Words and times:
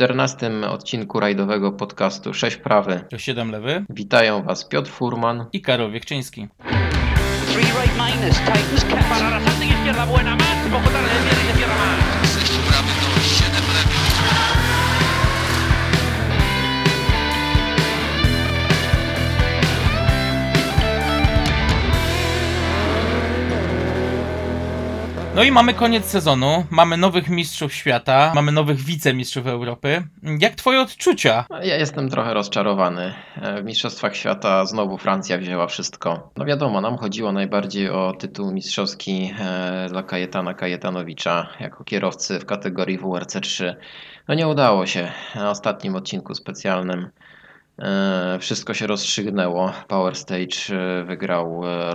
czternastym 0.00 0.64
odcinku 0.64 1.20
rajdowego 1.20 1.72
podcastu 1.72 2.34
6 2.34 2.56
prawy 2.56 3.04
To 3.10 3.18
7 3.18 3.50
lewy 3.50 3.84
witają 3.90 4.42
Was 4.42 4.64
Piotr 4.64 4.90
Furman 4.90 5.46
i 5.52 5.60
Karol 5.62 5.92
Wiechczyński. 5.92 6.48
Three 7.52 7.64
right 7.64 7.96
minus, 7.96 8.38
tightens 8.38 8.84
cat. 8.84 9.04
Para 9.08 9.30
la 9.30 9.40
salta 9.40 9.64
izquierda 9.64 10.06
buena 10.06 10.36
más, 10.36 10.68
poco 10.72 10.90
tarde 10.90 11.10
viene 11.24 11.52
se 11.52 11.58
cierra 11.58 11.74
más. 11.74 12.69
No 25.34 25.42
i 25.42 25.50
mamy 25.52 25.74
koniec 25.74 26.04
sezonu, 26.04 26.64
mamy 26.70 26.96
nowych 26.96 27.28
mistrzów 27.28 27.74
świata, 27.74 28.32
mamy 28.34 28.52
nowych 28.52 28.76
wicemistrzów 28.80 29.46
Europy. 29.46 30.02
Jak 30.38 30.54
twoje 30.54 30.80
odczucia? 30.80 31.44
No, 31.50 31.62
Ja 31.64 31.76
jestem 31.76 32.08
trochę 32.08 32.34
rozczarowany. 32.34 33.14
E, 33.42 33.62
W 33.62 33.64
Mistrzostwach 33.64 34.16
Świata 34.16 34.64
znowu 34.66 34.98
Francja 34.98 35.38
wzięła 35.38 35.66
wszystko. 35.66 36.30
No 36.36 36.44
wiadomo, 36.44 36.80
nam 36.80 36.96
chodziło 36.98 37.32
najbardziej 37.32 37.90
o 37.90 38.12
tytuł 38.18 38.52
mistrzowski 38.52 39.34
e, 39.40 39.86
dla 39.88 40.02
Kajetana 40.02 40.54
Kajetanowicza 40.54 41.46
jako 41.60 41.84
kierowcy 41.84 42.38
w 42.40 42.46
kategorii 42.46 42.98
WRC3. 42.98 43.74
No 44.28 44.34
nie 44.34 44.48
udało 44.48 44.86
się. 44.86 45.12
Na 45.34 45.50
ostatnim 45.50 45.94
odcinku 45.96 46.34
specjalnym 46.34 47.08
e, 47.78 48.38
wszystko 48.40 48.74
się 48.74 48.86
rozstrzygnęło. 48.86 49.72
Power 49.88 50.16
Stage 50.16 50.56
wygrał 51.04 51.62
e, 51.64 51.94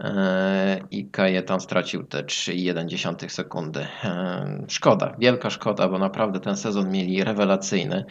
E, 0.00 0.80
I 0.90 1.06
Kajetan 1.10 1.60
stracił 1.60 2.04
te 2.04 2.22
3,1 2.22 3.28
sekundy. 3.28 3.86
E, 4.04 4.64
Szkoda, 4.68 5.14
wielka 5.18 5.50
szkoda, 5.50 5.88
bo 5.88 5.98
naprawdę 5.98 6.40
ten 6.40 6.56
sezon 6.56 6.90
mieli 6.90 7.24
rewelacyjny. 7.24 8.04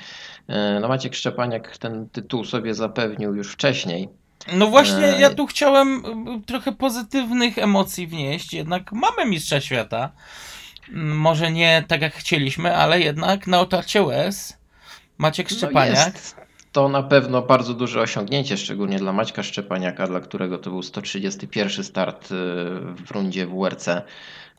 E, 0.47 0.79
No 0.79 0.87
Maciek 0.87 1.15
Szczepaniak 1.15 1.77
ten 1.77 2.09
tytuł 2.09 2.45
sobie 2.45 2.73
zapewnił 2.73 3.35
już 3.35 3.51
wcześniej. 3.53 4.09
No 4.53 4.67
właśnie, 4.67 5.01
ja 5.19 5.29
tu 5.29 5.45
chciałem 5.47 6.03
trochę 6.45 6.71
pozytywnych 6.71 7.57
emocji 7.57 8.07
wnieść, 8.07 8.53
jednak 8.53 8.91
mamy 8.91 9.25
mistrza 9.25 9.61
świata. 9.61 10.11
Mm, 10.89 11.17
Może 11.17 11.51
nie 11.51 11.83
tak 11.87 12.01
jak 12.01 12.13
chcieliśmy, 12.13 12.75
ale 12.75 12.99
jednak 12.99 13.47
na 13.47 13.59
otarcie 13.59 14.03
łez 14.03 14.57
Maciek 15.17 15.51
No 15.51 15.57
Szczepaniak. 15.57 15.95
jest 16.15 16.35
to 16.77 16.89
na 16.89 17.03
pewno 17.03 17.41
bardzo 17.41 17.73
duże 17.73 18.01
osiągnięcie, 18.01 18.57
szczególnie 18.57 18.99
dla 18.99 19.13
Maćka 19.13 19.43
Szczepaniaka, 19.43 20.07
dla 20.07 20.19
którego 20.19 20.57
to 20.57 20.69
był 20.69 20.83
131 20.83 21.83
start 21.83 22.25
e, 22.25 22.27
w 23.05 23.11
rundzie 23.11 23.47
WRC. 23.47 23.85
W 23.85 24.01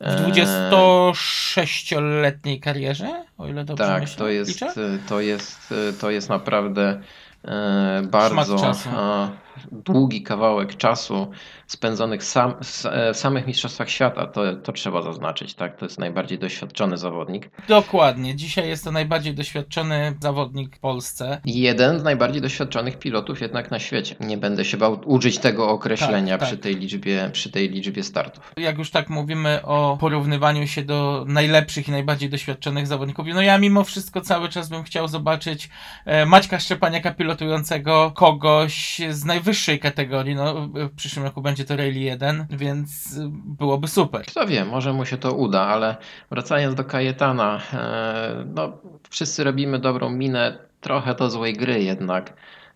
E, 0.01 0.31
26-letniej 0.31 2.59
karierze, 2.59 3.25
o 3.37 3.47
ile 3.47 3.65
dobrze 3.65 3.83
Tak, 3.83 4.01
myślę. 4.01 4.17
to 4.17 4.27
jest, 4.27 4.51
liczę? 4.51 4.73
to 5.09 5.21
jest, 5.21 5.73
to 6.01 6.11
jest 6.11 6.29
naprawdę 6.29 7.01
e, 7.45 8.01
bardzo 8.11 8.59
czasu. 8.59 8.89
e, 8.89 9.29
długi 9.71 10.23
kawałek 10.23 10.77
czasu 10.77 11.31
spędzonych 11.67 12.23
sam, 12.23 12.53
w 12.61 13.17
samych 13.17 13.47
Mistrzostwach 13.47 13.89
Świata. 13.89 14.27
To, 14.27 14.55
to 14.55 14.71
trzeba 14.71 15.01
zaznaczyć, 15.01 15.53
tak? 15.53 15.77
To 15.77 15.85
jest 15.85 15.99
najbardziej 15.99 16.39
doświadczony 16.39 16.97
zawodnik. 16.97 17.49
Dokładnie. 17.67 18.35
Dzisiaj 18.35 18.69
jest 18.69 18.83
to 18.83 18.91
najbardziej 18.91 19.33
doświadczony 19.33 20.17
zawodnik 20.19 20.75
w 20.75 20.79
Polsce. 20.79 21.41
Jeden 21.45 21.99
z 21.99 22.03
najbardziej 22.03 22.41
doświadczonych 22.41 22.99
pilotów 22.99 23.41
jednak 23.41 23.71
na 23.71 23.79
świecie. 23.79 24.15
Nie 24.19 24.37
będę 24.37 24.65
się 24.65 24.77
bał 24.77 25.01
użyć 25.05 25.37
tego 25.37 25.69
określenia 25.69 26.37
Tak, 26.37 26.47
przy, 26.47 26.57
tak. 26.57 26.63
tej 26.63 26.75
liczbie, 26.75 27.29
przy 27.33 27.51
tej 27.51 27.69
liczbie 27.69 28.03
startów. 28.03 28.53
Jak 28.57 28.77
już 28.77 28.91
tak 28.91 29.09
mówimy 29.09 29.59
o 29.63 29.97
porównywaniu 29.99 30.67
się 30.67 30.81
do 30.81 31.25
najlepszych 31.27 31.87
i 31.87 31.91
najbardziej 31.91 32.29
doświadczonych 32.29 32.87
zawodników, 32.87 33.25
no 33.33 33.41
ja 33.41 33.57
mimo 33.57 33.83
wszystko 33.83 34.21
cały 34.21 34.49
czas 34.49 34.69
bym 34.69 34.83
chciał 34.83 35.07
zobaczyć 35.07 35.69
e, 36.05 36.25
Maćka 36.25 36.59
Szczepaniaka 36.59 37.11
pilotującego 37.11 38.11
kogoś 38.15 39.01
z 39.09 39.25
najwyższej 39.49 39.79
kategorii. 39.79 40.35
No, 40.35 40.67
w 40.67 40.95
przyszłym 40.95 41.25
roku 41.25 41.41
będzie 41.41 41.65
to 41.65 41.75
Rally 41.75 41.99
1, 41.99 42.45
więc 42.49 43.19
byłoby 43.45 43.87
super. 43.87 44.25
Kto 44.25 44.47
wie, 44.47 44.65
może 44.65 44.93
mu 44.93 45.05
się 45.05 45.17
to 45.17 45.33
uda, 45.33 45.61
ale 45.61 45.97
wracając 46.31 46.75
do 46.75 46.83
Kajetana, 46.83 47.61
e, 47.73 48.45
no 48.55 48.77
wszyscy 49.09 49.43
robimy 49.43 49.79
dobrą 49.79 50.09
minę, 50.09 50.57
trochę 50.81 51.15
do 51.15 51.29
złej 51.29 51.53
gry 51.53 51.83
jednak. 51.83 52.33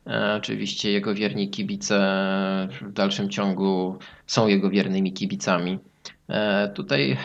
E, 0.08 0.36
Oczywiście 0.38 0.92
jego 0.92 1.16
wierni 1.16 1.50
kibice 1.50 1.98
w 2.82 2.92
dalszym 2.92 3.30
ciągu 3.30 4.00
są 4.28 4.48
jego 4.48 4.70
wiernymi 4.70 5.14
kibicami. 5.14 5.80
E, 6.30 6.68
Tutaj 6.76 7.18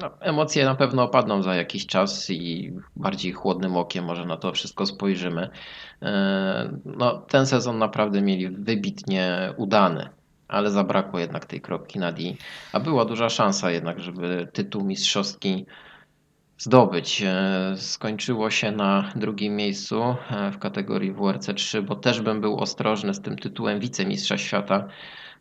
no, 0.00 0.10
emocje 0.20 0.64
na 0.64 0.74
pewno 0.74 1.02
opadną 1.02 1.42
za 1.42 1.54
jakiś 1.54 1.86
czas 1.86 2.30
i 2.30 2.72
bardziej 2.96 3.32
chłodnym 3.32 3.76
okiem 3.76 4.04
może 4.04 4.24
na 4.26 4.36
to 4.36 4.52
wszystko 4.52 4.86
spojrzymy. 4.86 5.50
E, 6.02 6.78
No, 6.84 7.18
ten 7.18 7.46
sezon 7.46 7.78
naprawdę 7.78 8.22
mieli 8.22 8.48
wybitnie 8.48 9.52
udany, 9.56 10.08
ale 10.48 10.70
zabrakło 10.70 11.18
jednak 11.18 11.44
tej 11.44 11.60
kropki 11.60 11.98
nad 11.98 12.18
i. 12.20 12.36
A 12.72 12.80
była 12.80 13.04
duża 13.04 13.28
szansa 13.28 13.70
jednak, 13.70 14.00
żeby 14.00 14.48
tytuł 14.52 14.84
mistrzowski 14.84 15.66
zdobyć. 16.58 17.22
E, 17.22 17.74
Skończyło 17.76 18.50
się 18.50 18.72
na 18.72 19.12
drugim 19.16 19.56
miejscu 19.56 20.02
e, 20.30 20.50
w 20.52 20.58
kategorii 20.58 21.14
WRC3, 21.14 21.82
bo 21.82 21.96
też 21.96 22.20
bym 22.20 22.40
był 22.40 22.58
ostrożny 22.58 23.14
z 23.14 23.20
tym 23.20 23.36
tytułem 23.38 23.80
wicemistrza 23.80 24.38
świata, 24.38 24.88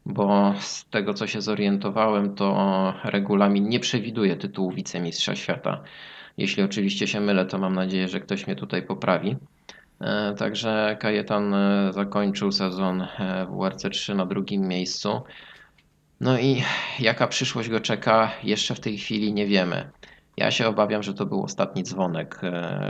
bo 0.05 0.53
z 0.59 0.85
tego 0.85 1.13
co 1.13 1.27
się 1.27 1.41
zorientowałem, 1.41 2.35
to 2.35 2.93
regulamin 3.03 3.69
nie 3.69 3.79
przewiduje 3.79 4.35
tytułu 4.35 4.71
wicemistrza 4.71 5.35
świata. 5.35 5.83
Jeśli 6.37 6.63
oczywiście 6.63 7.07
się 7.07 7.19
mylę, 7.19 7.45
to 7.45 7.57
mam 7.57 7.75
nadzieję, 7.75 8.07
że 8.07 8.19
ktoś 8.19 8.47
mnie 8.47 8.55
tutaj 8.55 8.83
poprawi. 8.83 9.35
E, 10.01 10.35
Także 10.37 10.97
Kajetan 10.99 11.53
e, 11.53 11.93
zakończył 11.93 12.51
sezon 12.51 13.01
e, 13.01 13.45
w 13.45 13.49
WRC3 13.49 14.15
na 14.15 14.25
drugim 14.25 14.67
miejscu. 14.67 15.21
No 16.21 16.39
i 16.39 16.63
jaka 16.99 17.27
przyszłość 17.27 17.69
go 17.69 17.79
czeka, 17.79 18.31
jeszcze 18.43 18.75
w 18.75 18.79
tej 18.79 18.97
chwili 18.97 19.33
nie 19.33 19.47
wiemy. 19.47 19.89
Ja 20.37 20.51
się 20.51 20.67
obawiam, 20.67 21.03
że 21.03 21.13
to 21.13 21.25
był 21.25 21.43
ostatni 21.43 21.83
dzwonek, 21.83 22.41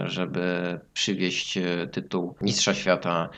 żeby 0.05 0.79
przywieźć 0.93 1.57
tytuł 1.91 2.35
Mistrza 2.41 2.73
Świata 2.73 3.29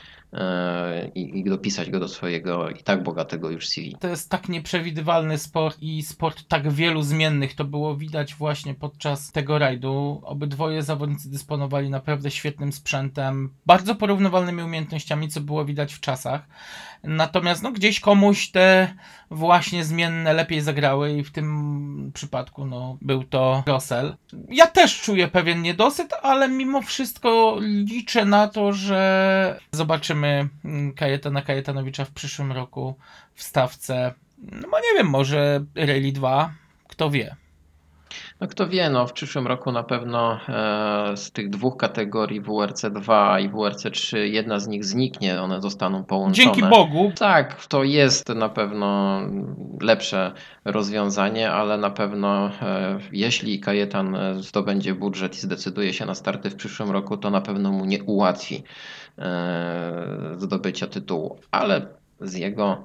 i, 1.14 1.38
i 1.38 1.44
dopisać 1.44 1.90
go 1.90 2.00
do 2.00 2.08
swojego 2.08 2.70
i 2.70 2.82
tak 2.82 3.02
bogatego 3.02 3.50
już 3.50 3.68
CV. 3.68 3.96
To 4.00 4.08
jest 4.08 4.30
tak 4.30 4.48
nieprzewidywalny 4.48 5.38
sport 5.38 5.78
i 5.80 6.02
sport 6.02 6.48
tak 6.48 6.72
wielu 6.72 7.02
zmiennych. 7.02 7.54
To 7.54 7.64
było 7.64 7.96
widać 7.96 8.34
właśnie 8.34 8.74
podczas 8.74 9.32
tego 9.32 9.58
rajdu. 9.58 10.20
Obydwoje 10.24 10.82
zawodnicy 10.82 11.30
dysponowali 11.30 11.90
naprawdę 11.90 12.30
świetnym 12.30 12.72
sprzętem, 12.72 13.54
bardzo 13.66 13.94
porównywalnymi 13.94 14.62
umiejętnościami, 14.62 15.28
co 15.28 15.40
było 15.40 15.64
widać 15.64 15.94
w 15.94 16.00
czasach. 16.00 16.48
Natomiast 17.04 17.62
no, 17.62 17.72
gdzieś 17.72 18.00
komuś 18.00 18.50
te 18.50 18.94
właśnie 19.30 19.84
zmienne 19.84 20.32
lepiej 20.32 20.60
zagrały 20.60 21.12
i 21.12 21.24
w 21.24 21.32
tym 21.32 22.10
przypadku 22.14 22.66
no, 22.66 22.96
był 23.00 23.24
to 23.24 23.62
Russell. 23.66 24.16
Ja 24.48 24.66
też 24.66 25.00
czuję 25.00 25.28
pewien 25.28 25.62
niedosyt, 25.62 26.14
ale 26.22 26.48
mimo 26.48 26.82
wszystko 26.82 27.56
liczę 27.60 28.24
na 28.24 28.48
to, 28.48 28.72
że 28.72 29.60
zobaczymy 29.72 30.48
Kajetana 30.96 31.42
Kajetanowicza 31.42 32.04
w 32.04 32.10
przyszłym 32.10 32.52
roku 32.52 32.94
w 33.34 33.42
stawce. 33.42 34.14
No 34.38 34.80
nie 34.80 34.98
wiem, 34.98 35.06
może 35.06 35.64
Rally 35.74 36.12
2, 36.12 36.52
kto 36.88 37.10
wie. 37.10 37.36
No 38.40 38.46
kto 38.46 38.68
wie, 38.68 38.90
no 38.90 39.06
w 39.06 39.12
przyszłym 39.12 39.46
roku 39.46 39.72
na 39.72 39.82
pewno 39.82 40.40
e, 40.48 41.16
z 41.16 41.30
tych 41.32 41.50
dwóch 41.50 41.76
kategorii 41.76 42.42
WRC2 42.42 43.40
i 43.40 43.50
WRC3 43.50 44.16
jedna 44.16 44.58
z 44.58 44.68
nich 44.68 44.84
zniknie, 44.84 45.42
one 45.42 45.60
zostaną 45.60 46.04
połączone. 46.04 46.44
Dzięki 46.44 46.70
Bogu. 46.70 47.12
Tak, 47.18 47.66
to 47.66 47.84
jest 47.84 48.28
na 48.28 48.48
pewno 48.48 49.20
lepsze 49.82 50.32
rozwiązanie, 50.64 51.50
ale 51.50 51.78
na 51.78 51.90
pewno 51.90 52.50
e, 52.62 52.98
jeśli 53.12 53.60
Kajetan 53.60 54.16
zdobędzie 54.40 54.94
budżet 54.94 55.36
i 55.36 55.40
zdecyduje 55.40 55.92
się 55.92 56.06
na 56.06 56.14
starty 56.14 56.50
w 56.50 56.56
przyszłym 56.56 56.90
roku, 56.90 57.16
to 57.16 57.30
na 57.30 57.40
pewno 57.40 57.72
mu 57.72 57.84
nie 57.84 58.02
ułatwi 58.02 58.62
e, 59.18 60.34
zdobycia 60.36 60.86
tytułu, 60.86 61.38
ale 61.50 61.86
z 62.20 62.34
jego 62.34 62.84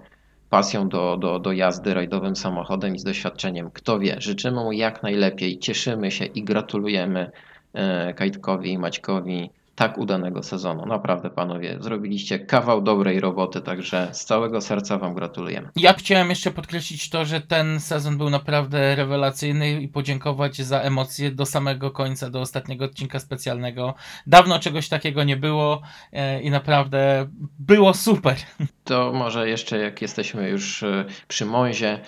pasją 0.54 0.90
do, 0.90 1.18
do, 1.18 1.40
do 1.40 1.52
jazdy 1.52 1.94
rajdowym 1.94 2.36
samochodem 2.36 2.96
i 2.96 3.00
z 3.00 3.04
doświadczeniem, 3.04 3.72
kto 3.72 4.00
wie, 4.00 4.16
życzymy 4.20 4.64
mu 4.64 4.72
jak 4.72 5.04
najlepiej, 5.04 5.60
cieszymy 5.60 6.12
się 6.12 6.26
i 6.26 6.44
gratulujemy 6.44 7.32
e, 7.74 8.14
Kajtkowi 8.14 8.72
i 8.72 8.78
Maćkowi 8.78 9.50
tak 9.76 9.98
udanego 9.98 10.44
sezonu. 10.44 10.86
Naprawdę, 10.86 11.30
panowie, 11.30 11.78
zrobiliście 11.80 12.40
kawał 12.40 12.82
dobrej 12.82 13.20
roboty, 13.20 13.62
także 13.62 14.10
z 14.12 14.26
całego 14.26 14.62
serca 14.62 14.98
Wam 14.98 15.14
gratulujemy. 15.14 15.70
Ja 15.76 15.94
chciałem 15.94 16.30
jeszcze 16.30 16.52
podkreślić 16.52 17.10
to, 17.10 17.26
że 17.26 17.42
ten 17.42 17.80
sezon 17.80 18.18
był 18.18 18.30
naprawdę 18.30 18.96
rewelacyjny 18.96 19.82
i 19.82 19.88
podziękować 19.88 20.58
za 20.62 20.80
emocje 20.80 21.32
do 21.32 21.46
samego 21.46 21.92
końca, 21.92 22.30
do 22.30 22.42
ostatniego 22.42 22.86
odcinka 22.86 23.20
specjalnego. 23.20 23.96
Dawno 24.28 24.60
czegoś 24.60 24.90
takiego 24.90 25.24
nie 25.24 25.38
było 25.38 25.82
e, 26.12 26.42
i 26.42 26.50
naprawdę 26.50 27.28
było 27.60 27.94
super. 27.94 28.36
To 28.84 29.12
może 29.14 29.50
jeszcze 29.50 29.78
jak 29.78 30.02
jesteśmy 30.02 30.50
już 30.50 30.84
e, 30.84 31.06
przy 31.28 31.46
Mązie, 31.46 32.00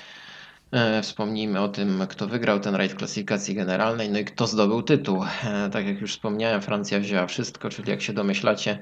Wspomnijmy 1.01 1.60
o 1.62 1.68
tym, 1.68 2.04
kto 2.10 2.27
wygrał 2.27 2.60
ten 2.60 2.75
rajd 2.75 2.92
w 2.92 2.95
klasyfikacji 2.95 3.56
generalnej, 3.56 4.10
no 4.10 4.19
i 4.19 4.25
kto 4.25 4.48
zdobył 4.48 4.81
tytuł. 4.81 5.24
E, 5.44 5.69
Tak 5.69 5.86
jak 5.88 6.01
już 6.01 6.12
wspomniałem, 6.12 6.62
Francja 6.62 7.00
wzięła 7.00 7.27
wszystko, 7.27 7.69
czyli 7.69 7.89
jak 7.92 8.01
się 8.01 8.13
domyślacie, 8.13 8.80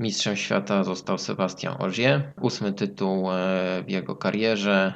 mistrzem 0.00 0.36
świata 0.36 0.84
został 0.84 1.18
Sebastian 1.18 1.74
Ogier. 1.78 2.22
Ósmy 2.40 2.72
tytuł 2.72 3.32
e, 3.32 3.34
w 3.86 3.90
jego 3.90 4.16
karierze. 4.16 4.92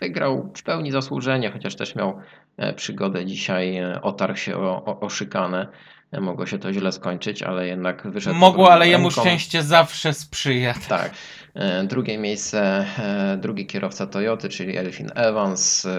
Wygrał 0.00 0.52
w 0.56 0.62
pełni 0.62 0.90
zasłużenie, 0.90 1.50
chociaż 1.50 1.74
też 1.76 1.94
miał 1.94 2.18
e, 2.56 2.72
przygodę 2.72 3.26
dzisiaj, 3.26 3.76
e, 3.76 4.02
otarł 4.02 4.36
się 4.36 4.56
o, 4.56 4.84
o, 4.84 5.00
o 5.00 5.08
szykanę. 5.10 5.68
E, 6.12 6.20
Mogło 6.20 6.46
się 6.46 6.58
to 6.58 6.72
źle 6.72 6.92
skończyć, 6.92 7.42
ale 7.42 7.66
jednak 7.66 8.10
wyszedł. 8.10 8.36
Mogło, 8.36 8.72
ale 8.72 8.88
jemu 8.88 9.10
szczęście 9.10 9.62
zawsze 9.62 10.12
sprzyja. 10.12 10.74
Tak. 10.88 11.10
E, 11.54 11.84
Drugie 11.84 12.18
miejsce, 12.18 12.86
e, 12.98 13.36
drugi 13.36 13.66
kierowca 13.66 14.06
Toyoty, 14.06 14.48
czyli 14.48 14.76
Elfin 14.76 15.08
Evans. 15.14 15.86
e, 15.86 15.90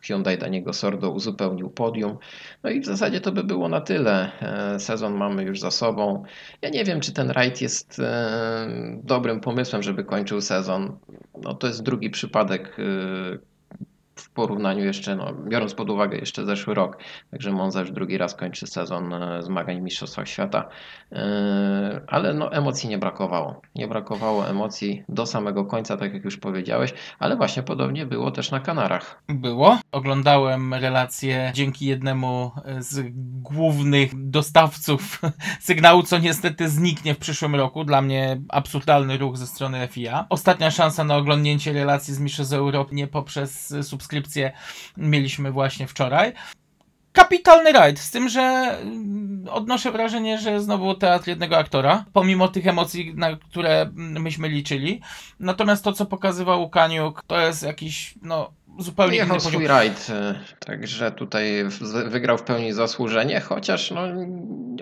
Hyundai 0.00 0.38
Daniego 0.38 0.72
Sordo 0.72 1.10
uzupełnił 1.10 1.70
podium. 1.70 2.18
No 2.62 2.70
i 2.70 2.80
w 2.80 2.86
zasadzie 2.86 3.20
to 3.20 3.32
by 3.32 3.44
było 3.44 3.68
na 3.68 3.80
tyle. 3.80 4.30
Sezon 4.78 5.14
mamy 5.14 5.42
już 5.42 5.60
za 5.60 5.70
sobą. 5.70 6.22
Ja 6.62 6.70
nie 6.70 6.84
wiem, 6.84 7.00
czy 7.00 7.12
ten 7.12 7.30
rajd 7.30 7.60
jest 7.60 8.02
dobrym 9.02 9.40
pomysłem, 9.40 9.82
żeby 9.82 10.04
kończył 10.04 10.40
sezon. 10.40 10.98
No 11.42 11.54
to 11.54 11.66
jest 11.66 11.82
drugi 11.82 12.10
przypadek 12.10 12.76
w 14.14 14.30
porównaniu 14.30 14.84
jeszcze, 14.84 15.16
no, 15.16 15.32
biorąc 15.32 15.74
pod 15.74 15.90
uwagę 15.90 16.18
jeszcze 16.18 16.46
zeszły 16.46 16.74
rok. 16.74 16.98
Także 17.30 17.52
Monza 17.52 17.80
już 17.80 17.92
drugi 17.92 18.18
raz 18.18 18.34
kończy 18.34 18.66
sezon 18.66 19.14
zmagań 19.40 19.88
w 20.24 20.28
Świata. 20.28 20.68
E, 22.10 22.14
Ale 22.14 22.34
no, 22.34 22.52
emocji 22.52 22.88
nie 22.88 22.98
brakowało. 22.98 23.60
Nie 23.74 23.88
brakowało 23.88 24.48
emocji 24.48 25.02
do 25.08 25.26
samego 25.26 25.64
końca, 25.64 25.96
tak 25.96 26.14
jak 26.14 26.24
już 26.24 26.36
powiedziałeś, 26.36 26.94
ale 27.18 27.36
właśnie 27.36 27.62
podobnie 27.62 28.06
było 28.06 28.30
też 28.30 28.50
na 28.50 28.60
Kanarach. 28.60 29.22
Było. 29.28 29.78
Oglądałem 29.92 30.74
relację 30.74 31.50
dzięki 31.54 31.86
jednemu 31.86 32.50
z 32.78 33.06
głównych 33.42 34.30
dostawców 34.30 35.20
sygnału, 35.60 36.02
co 36.02 36.18
niestety 36.18 36.68
zniknie 36.68 37.14
w 37.14 37.18
przyszłym 37.18 37.54
roku. 37.54 37.84
Dla 37.84 38.02
mnie 38.02 38.40
absurdalny 38.48 39.18
ruch 39.18 39.36
ze 39.36 39.46
strony 39.46 39.88
FIA. 39.88 40.26
Ostatnia 40.28 40.70
szansa 40.70 41.04
na 41.04 41.16
oglądnięcie 41.16 41.72
relacji 41.72 42.14
z 42.14 42.20
Mistrzostw 42.20 42.54
Europy 42.54 42.94
nie 42.94 43.06
poprzez 43.06 43.74
subskrypcję 43.82 44.52
mieliśmy 44.96 45.52
właśnie 45.52 45.86
wczoraj. 45.86 46.32
Kapitalny 47.12 47.72
rajd, 47.72 47.98
z 47.98 48.10
tym, 48.10 48.28
że 48.28 48.40
mm, 48.40 49.48
odnoszę 49.50 49.92
wrażenie, 49.92 50.38
że 50.38 50.60
znowu 50.60 50.94
teatr 50.94 51.28
jednego 51.28 51.58
aktora, 51.58 52.04
pomimo 52.12 52.48
tych 52.48 52.66
emocji, 52.66 53.14
na 53.14 53.36
które 53.36 53.80
mm, 53.80 54.22
myśmy 54.22 54.48
liczyli. 54.48 55.00
Natomiast 55.40 55.84
to, 55.84 55.92
co 55.92 56.06
pokazywał 56.06 56.70
Kaniuk, 56.70 57.22
to 57.26 57.40
jest 57.40 57.62
jakiś, 57.62 58.14
no, 58.22 58.52
zupełnie 58.78 59.16
inny 59.16 59.24
Jechał 59.24 59.36
poziom. 59.36 59.52
swój 59.52 59.66
rajd, 59.66 60.06
e, 60.10 60.34
także 60.66 61.12
tutaj 61.12 61.64
wygrał 62.06 62.38
w 62.38 62.42
pełni 62.42 62.72
zasłużenie, 62.72 63.40
chociaż 63.40 63.90
no, 63.90 64.00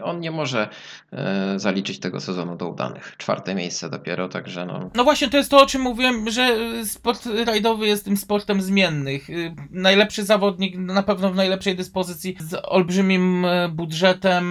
on 0.05 0.21
nie 0.21 0.31
może 0.31 0.69
e, 1.13 1.59
zaliczyć 1.59 2.01
tego 2.01 2.21
sezonu 2.21 2.57
do 2.57 2.69
udanych. 2.69 3.15
Czwarte 3.19 3.55
miejsce 3.55 3.91
dopiero, 3.91 4.29
także 4.29 4.67
no, 4.67 4.91
No 4.95 5.05
właśnie, 5.05 5.29
to 5.29 5.37
jest 5.37 5.51
to, 5.51 5.63
o 5.63 5.67
czym 5.67 5.83
mówiłem, 5.83 6.31
że 6.31 6.43
y, 6.81 6.87
sport 6.87 7.29
rajdowy 7.47 7.87
jest 7.87 8.05
tym 8.05 8.17
sportem 8.17 8.63
zmiennych. 8.63 9.31
Y, 9.31 9.55
Najlepszy 9.71 10.25
zawodnik 10.25 10.77
na 10.77 11.03
pewno 11.03 11.31
w 11.31 11.37
najlepszej 11.37 11.77
dyspozycji 11.77 12.37
z 12.41 12.55
olbrzymim 12.65 13.47
budżetem, 13.71 14.45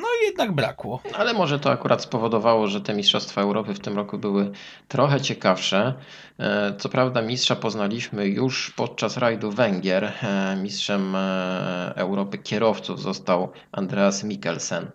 no 0.00 0.08
i 0.22 0.24
jednak 0.26 0.52
brakło. 0.52 1.00
Ale 1.14 1.32
może 1.34 1.60
to 1.60 1.70
akurat 1.70 2.02
spowodowało, 2.02 2.66
że 2.66 2.80
te 2.80 2.94
Mistrzostwa 2.94 3.40
Europy 3.40 3.74
w 3.74 3.80
tym 3.80 3.96
roku 3.96 4.18
były 4.18 4.50
trochę 4.88 5.20
ciekawsze. 5.20 5.94
E, 6.38 6.74
Co 6.78 6.88
prawda, 6.88 7.22
mistrza 7.22 7.56
poznaliśmy 7.56 8.28
już 8.28 8.70
podczas 8.70 9.16
rajdu 9.16 9.50
Węgier. 9.50 10.04
E, 10.22 10.56
Mistrzem 10.62 11.16
e, 11.16 11.92
Europy 11.96 12.38
kierowców 12.38 13.00
został 13.02 13.52
Andreas 13.72 14.24
Mikkelsen. 14.24 14.90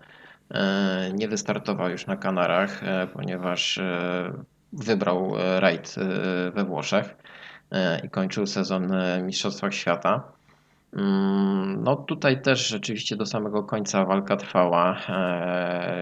Nie 1.14 1.28
wystartował 1.28 1.90
już 1.90 2.08
na 2.08 2.18
Kanarach, 2.18 2.82
ponieważ 3.14 3.80
wybrał 4.74 5.34
rajd 5.60 5.96
we 6.54 6.64
Włoszech 6.66 7.16
i 8.04 8.10
kończył 8.10 8.48
sezon 8.48 8.94
Mistrzostwach 9.24 9.74
Świata. 9.74 10.24
Mm, 10.94 11.84
No 11.84 11.96
tutaj 11.96 12.42
też 12.42 12.68
rzeczywiście 12.68 13.16
do 13.16 13.26
samego 13.26 13.64
końca 13.64 14.06
walka 14.06 14.38
trwała. 14.38 14.98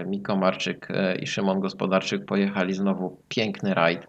Miko 0.06 0.36
Marczyk 0.36 0.88
i 1.20 1.26
Szymon 1.26 1.60
Gospodarczyk 1.60 2.24
pojechali 2.24 2.74
znowu 2.74 3.22
piękny 3.28 3.74
rajd. 3.74 4.06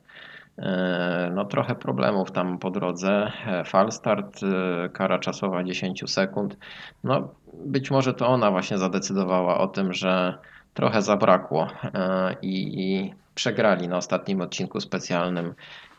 E, 0.60 1.32
No 1.34 1.46
trochę 1.46 1.76
problemów 1.76 2.32
tam 2.32 2.60
po 2.60 2.72
drodze. 2.72 3.32
E, 3.48 3.64
Falstart, 3.64 4.40
e, 4.44 4.90
kara 4.90 5.20
czasowa 5.20 5.64
10 5.64 6.04
sekund. 6.08 6.58
No 7.04 7.30
być 7.54 7.92
może 7.92 8.14
to 8.14 8.28
ona 8.28 8.52
właśnie 8.52 8.78
zadecydowała 8.78 9.58
o 9.58 9.68
tym, 9.68 9.94
że 9.94 10.38
trochę 10.74 11.02
zabrakło 11.02 11.68
i, 12.42 12.82
i 12.82 13.14
przegrali 13.36 13.88
na 13.88 13.98
ostatnim 13.98 14.42
odcinku 14.42 14.80
specjalnym 14.80 15.54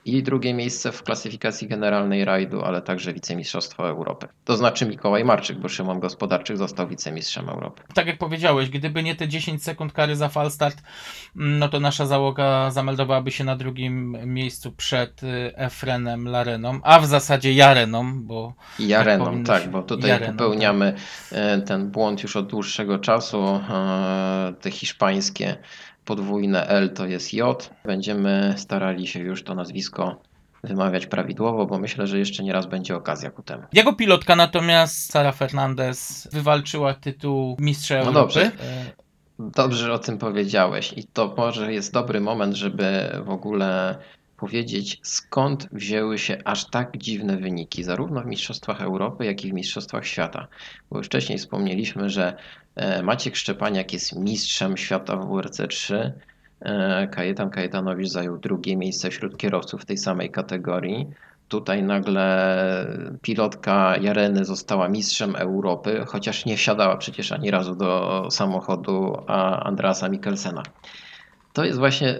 i 0.04 0.22
drugie 0.22 0.54
miejsce 0.54 0.92
w 0.92 1.02
klasyfikacji 1.02 1.68
generalnej 1.68 2.24
rajdu, 2.24 2.62
ale 2.62 2.82
także 2.82 3.12
wicemistrzostwo 3.12 3.88
Europy. 3.88 4.28
To 4.44 4.56
znaczy 4.56 4.86
Mikołaj 4.86 5.24
Marczyk, 5.24 5.58
bo 5.58 5.68
Szymon 5.68 6.00
Gospodarczyk 6.00 6.56
został 6.56 6.88
wicemistrzem 6.88 7.48
Europy. 7.48 7.82
Tak 7.94 8.06
jak 8.06 8.18
powiedziałeś, 8.18 8.70
gdyby 8.70 9.02
nie 9.02 9.14
te 9.16 9.28
10 9.28 9.62
sekund 9.64 9.92
kary 9.92 10.16
za 10.16 10.28
falstart, 10.28 10.82
mm, 11.36 11.58
no 11.58 11.68
to 11.68 11.80
nasza 11.80 12.06
załoga 12.06 12.70
zameldowałaby 12.70 13.30
się 13.30 13.44
na 13.44 13.56
drugim 13.56 14.16
miejscu 14.34 14.72
przed 14.72 15.22
y, 15.22 15.52
Efrenem 15.56 16.28
Lareną, 16.28 16.80
a 16.82 17.00
w 17.00 17.06
zasadzie 17.06 17.52
Jareną, 17.52 18.22
bo 18.22 18.54
I 18.78 18.88
Jareną, 18.88 19.24
powinno 19.24 19.46
tak, 19.46 19.62
się- 19.62 19.68
bo 19.68 19.82
tutaj 19.82 20.10
Jareną, 20.10 20.32
popełniamy 20.32 20.94
e, 21.32 21.60
ten 21.60 21.90
błąd 21.90 22.22
już 22.22 22.36
od 22.36 22.46
dłuższego 22.46 22.98
czasu. 22.98 23.60
E, 23.70 24.30
Te 24.60 24.70
hiszpańskie 24.70 25.56
podwójne 26.10 26.66
L 26.68 26.90
to 26.90 27.06
jest 27.06 27.34
J. 27.34 27.70
Będziemy 27.84 28.54
starali 28.56 29.06
się 29.06 29.20
już 29.20 29.42
to 29.44 29.54
nazwisko 29.54 30.22
wymawiać 30.64 31.06
prawidłowo, 31.06 31.66
bo 31.66 31.78
myślę, 31.78 32.06
że 32.06 32.18
jeszcze 32.18 32.42
nie 32.42 32.52
raz 32.52 32.66
będzie 32.66 32.96
okazja 32.96 33.30
ku 33.30 33.42
temu. 33.42 33.62
Jego 33.72 33.92
pilotka 33.92 34.36
natomiast, 34.36 35.12
Sara 35.12 35.32
Fernandez, 35.32 36.28
wywalczyła 36.32 36.94
tytuł 36.94 37.56
mistrza 37.60 37.94
No 37.94 38.00
Europy. 38.00 38.14
dobrze. 38.20 38.42
E, 38.42 38.50
Dobrze 39.38 39.84
że 39.84 39.92
o 39.92 39.98
tym 39.98 40.18
powiedziałeś 40.18 40.92
i 40.96 41.04
to 41.04 41.34
może 41.36 41.72
jest 41.72 41.92
dobry 41.92 42.20
moment, 42.20 42.54
żeby 42.54 43.10
w 43.24 43.30
ogóle 43.30 43.96
powiedzieć, 44.36 45.00
skąd 45.02 45.68
wzięły 45.72 46.18
się 46.18 46.38
aż 46.44 46.70
tak 46.70 46.98
dziwne 46.98 47.36
wyniki, 47.36 47.84
zarówno 47.84 48.20
w 48.20 48.26
Mistrzostwach 48.26 48.82
Europy, 48.82 49.24
jak 49.24 49.44
i 49.44 49.50
w 49.50 49.54
Mistrzostwach 49.54 50.06
Świata. 50.06 50.46
Bo 50.90 50.98
już 50.98 51.06
wcześniej 51.06 51.38
wspomnieliśmy, 51.38 52.10
że 52.10 52.36
Maciek 53.02 53.36
Szczepaniak 53.36 53.92
jest 53.92 54.16
mistrzem 54.16 54.76
świata 54.76 55.16
w 55.16 55.28
WRC 55.28 55.68
3. 55.68 56.12
e, 56.60 57.08
Kajetan 57.08 57.50
Kajetanowicz 57.50 58.08
zajął 58.08 58.38
drugie 58.38 58.76
miejsce 58.76 59.10
wśród 59.10 59.36
kierowców 59.36 59.84
tej 59.84 59.98
samej 59.98 60.30
kategorii. 60.30 61.06
Tutaj 61.48 61.82
nagle 61.82 62.86
pilotka 63.22 63.96
Jareny 63.96 64.44
została 64.44 64.88
mistrzem 64.88 65.36
Europy, 65.36 66.04
chociaż 66.06 66.46
nie 66.46 66.56
wsiadała 66.56 66.96
przecież 66.96 67.32
ani 67.32 67.50
razu 67.50 67.74
do 67.74 68.28
samochodu 68.30 69.16
a 69.26 69.62
Andreasa 69.64 70.08
Mikkelsena. 70.08 70.62
To 71.52 71.64
jest 71.64 71.78
właśnie 71.78 72.18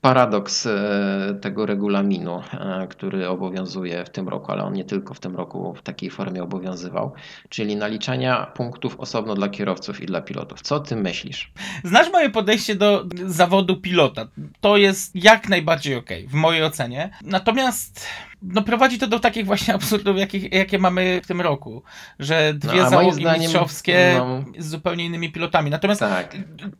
paradoks 0.00 0.66
e, 0.66 1.38
tego 1.40 1.66
regulaminu, 1.66 2.42
e, 2.52 2.86
który 2.90 3.28
obowiązuje 3.28 4.04
w 4.04 4.10
tym 4.10 4.28
roku, 4.28 4.52
ale 4.52 4.64
on 4.64 4.72
nie 4.72 4.84
tylko 4.84 5.14
w 5.14 5.20
tym 5.20 5.36
roku 5.36 5.74
w 5.74 5.82
takiej 5.82 6.10
formie 6.10 6.42
obowiązywał, 6.42 7.12
czyli 7.48 7.76
naliczania 7.76 8.46
punktów 8.46 9.00
osobno 9.00 9.34
dla 9.34 9.48
kierowców 9.48 10.00
i 10.00 10.06
dla 10.06 10.20
pilotów. 10.20 10.62
Co 10.62 10.80
ty 10.80 10.96
myślisz? 10.96 11.52
Znasz 11.84 12.12
moje 12.12 12.30
podejście 12.30 12.74
do 12.74 13.04
zawodu 13.26 13.76
pilota. 13.76 14.28
To 14.60 14.76
jest 14.76 15.16
jak 15.16 15.48
najbardziej 15.48 15.94
okej, 15.94 16.28
w 16.28 16.34
mojej 16.34 16.64
ocenie. 16.64 17.10
Natomiast 17.22 18.06
no, 18.42 18.62
prowadzi 18.62 18.98
to 18.98 19.06
do 19.06 19.20
takich 19.20 19.46
właśnie 19.46 19.74
absurdów, 19.78 20.18
jakich, 20.18 20.52
jakie 20.52 20.78
mamy 20.78 21.20
w 21.24 21.26
tym 21.26 21.40
roku. 21.40 21.82
Że 22.18 22.54
dwie 22.54 22.82
No, 22.82 22.90
załogi 22.90 23.20
zdaniem, 23.20 23.40
mistrzowskie 23.40 24.14
no- 24.18 24.44
z 24.58 24.66
zupełnie 24.66 25.04
innymi 25.04 25.32
pilotami. 25.32 25.70
Natomiast 25.70 26.00
Tak. 26.00 26.36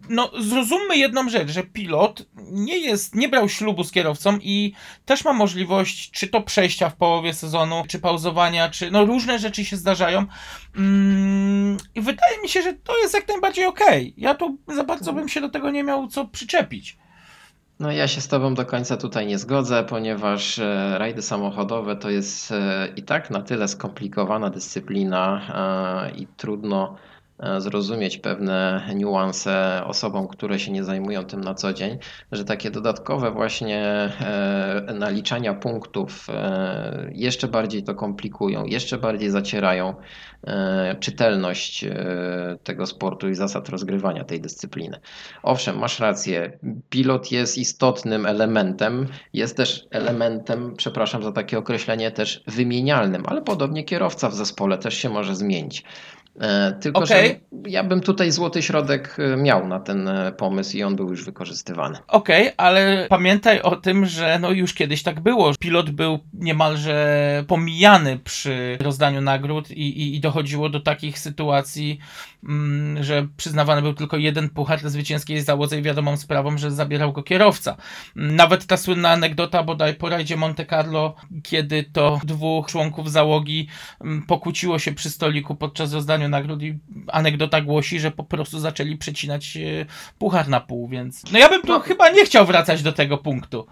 no, 0.09 0.31
zrozummy 0.41 0.97
jedną 0.97 1.29
rzecz, 1.29 1.51
że 1.51 1.63
pilot 1.63 2.27
nie 2.51 2.79
jest, 2.79 3.15
nie 3.15 3.29
brał 3.29 3.49
ślubu 3.49 3.85
z 3.85 3.93
kierowcą 3.93 4.39
i 4.43 4.73
też 5.05 5.25
ma 5.25 5.33
możliwość, 5.33 6.11
czy 6.11 6.29
to 6.29 6.41
przejścia 6.43 6.89
w 6.91 6.97
połowie 6.97 7.35
sezonu, 7.35 7.83
czy 7.89 7.99
pauzowania, 7.99 8.69
czy 8.71 8.91
no 8.91 9.05
różne 9.05 9.39
rzeczy 9.39 9.65
się 9.65 9.77
zdarzają. 9.77 10.27
Mm, 10.77 11.77
I 11.95 12.01
wydaje 12.01 12.43
mi 12.43 12.49
się, 12.49 12.63
że 12.63 12.73
to 12.73 12.99
jest 12.99 13.15
jak 13.15 13.29
najbardziej 13.29 13.67
okej. 13.67 14.15
Ja 14.17 14.35
tu 14.35 14.59
za 14.69 14.85
bardzo 14.85 15.13
bym 15.13 15.29
się 15.29 15.41
do 15.41 15.49
tego 15.49 15.71
nie 15.71 15.85
miał 15.85 16.09
co 16.09 16.25
przyczepić. 16.25 16.97
No 17.81 17.93
ja 17.93 18.09
się 18.09 18.21
z 18.21 18.29
Tobą 18.29 18.55
do 18.55 18.67
końca 18.67 18.97
tutaj 18.97 19.27
nie 19.27 19.39
zgodzę, 19.39 19.85
ponieważ 19.85 20.59
e, 20.59 20.99
rajdy 20.99 21.23
samochodowe 21.23 21.97
to 21.97 22.11
jest 22.11 22.53
e, 22.53 22.89
i 22.97 23.03
tak 23.03 23.31
na 23.31 23.43
tyle 23.43 23.69
skomplikowana 23.69 24.51
dyscyplina 24.51 25.41
e, 26.11 26.17
i 26.17 26.27
trudno 26.27 26.97
zrozumieć 27.59 28.19
pewne 28.19 28.89
niuanse 28.95 29.83
osobom, 29.87 30.29
które 30.29 30.59
się 30.59 30.73
nie 30.73 30.85
zajmują 30.85 31.25
tym 31.25 31.41
na 31.41 31.55
co 31.55 31.73
dzień, 31.73 31.99
że 32.33 32.45
takie 32.45 32.71
dodatkowe 32.71 33.31
właśnie 33.31 33.79
e, 34.21 34.95
naliczania 34.95 35.55
punktów 35.55 36.27
e, 36.31 37.11
jeszcze 37.13 37.49
bardziej 37.49 37.83
to 37.83 37.95
komplikują, 37.95 38.65
jeszcze 38.65 38.99
bardziej 38.99 39.31
zacierają 39.31 39.95
e, 40.47 40.97
czytelność 41.01 41.85
e, 41.85 42.59
tego 42.65 42.87
sportu 42.87 43.29
i 43.29 43.35
zasad 43.35 43.69
rozgrywania 43.69 44.25
tej 44.25 44.41
dyscypliny. 44.41 45.01
Owszem, 45.43 45.79
masz 45.79 46.01
rację, 46.01 46.59
pilot 46.91 47.33
jest 47.33 47.59
istotnym 47.59 48.27
elementem, 48.27 49.07
jest 49.33 49.57
też 49.57 49.87
elementem, 49.91 50.75
przepraszam 50.77 51.23
za 51.23 51.33
takie 51.33 51.59
określenie, 51.59 52.11
też 52.11 52.43
wymienialnym, 52.47 53.23
ale 53.27 53.43
podobnie 53.43 53.85
kierowca 53.85 54.29
w 54.29 54.35
zespole 54.35 54.79
też 54.79 54.95
się 54.95 55.09
może 55.09 55.37
zmienić. 55.37 55.85
E, 56.41 56.73
Tylko, 56.73 57.01
Okej. 57.01 57.29
że 57.29 57.71
ja 57.71 57.85
bym 57.85 58.01
tutaj 58.01 58.31
złoty 58.31 58.63
środek 58.63 59.17
e, 59.19 59.37
miał 59.37 59.67
na 59.67 59.81
ten 59.81 60.09
e, 60.09 60.33
pomysł 60.33 60.77
i 60.77 60.83
on 60.83 60.97
był 60.97 61.11
już 61.11 61.25
wykorzystywany. 61.25 61.99
Okej, 62.09 62.51
ale 62.57 63.07
pamiętaj 63.09 63.63
o 63.63 63.77
tym, 63.77 64.07
że 64.07 64.39
no 64.39 64.51
już 64.51 64.75
kiedyś 64.75 65.03
tak 65.03 65.21
było. 65.21 65.53
Pilot 65.61 65.91
był 65.91 66.19
niemalże 66.33 67.45
pomijany 67.49 68.19
przy 68.19 68.79
rozdaniu 68.81 69.21
nagród 69.21 69.71
i, 69.71 70.03
i, 70.03 70.17
i 70.17 70.21
dochodziło 70.21 70.69
do 70.69 70.81
takich 70.81 71.19
sytuacji, 71.19 71.99
mm, 72.45 73.03
że 73.03 73.27
przyznawany 73.37 73.83
był 73.83 73.95
tylko 73.95 74.17
jeden 74.17 74.49
puchar 74.49 74.91
zwycięskiej 74.91 75.41
załodze 75.41 75.79
i 75.79 75.83
wiadomą 75.83 76.17
sprawą, 76.17 76.59
że 76.59 76.71
zabierał 76.71 77.13
go 77.13 77.23
kierowca. 77.23 77.77
Nawet 78.17 78.67
ta 78.67 78.77
słynna 78.77 79.11
anegdota 79.11 79.63
bodaj 79.63 79.95
po 79.95 80.09
rajdzie 80.09 80.37
Monte 80.37 80.67
Carlo, 80.67 81.15
kiedy 81.43 81.85
to 81.93 82.21
dwóch 82.25 82.67
członków 82.67 83.11
załogi 83.11 83.69
mm, 84.01 84.23
pokłóciło 84.23 84.79
się 84.79 84.93
przy 84.93 85.11
stoliku 85.11 85.55
podczas 85.55 85.93
rozdania 85.93 86.28
nagród 86.29 86.63
i 86.63 86.79
anegdota 87.07 87.61
głosi, 87.61 88.01
że 88.01 88.11
po 88.11 88.25
prostu 88.25 88.59
zaczęli 88.59 88.97
przecinać 88.97 89.57
e, 89.57 89.87
puchar 90.19 90.49
na 90.49 90.61
pół, 90.61 90.89
więc 90.89 91.33
no 91.33 91.39
ja 91.39 91.49
bym 91.49 91.63
tu 91.63 91.81
chyba 91.81 92.11
nie 92.11 92.25
chciał 92.25 92.47
wracać 92.47 92.83
do 92.83 92.93
tego 92.93 93.19
punktu. 93.19 93.67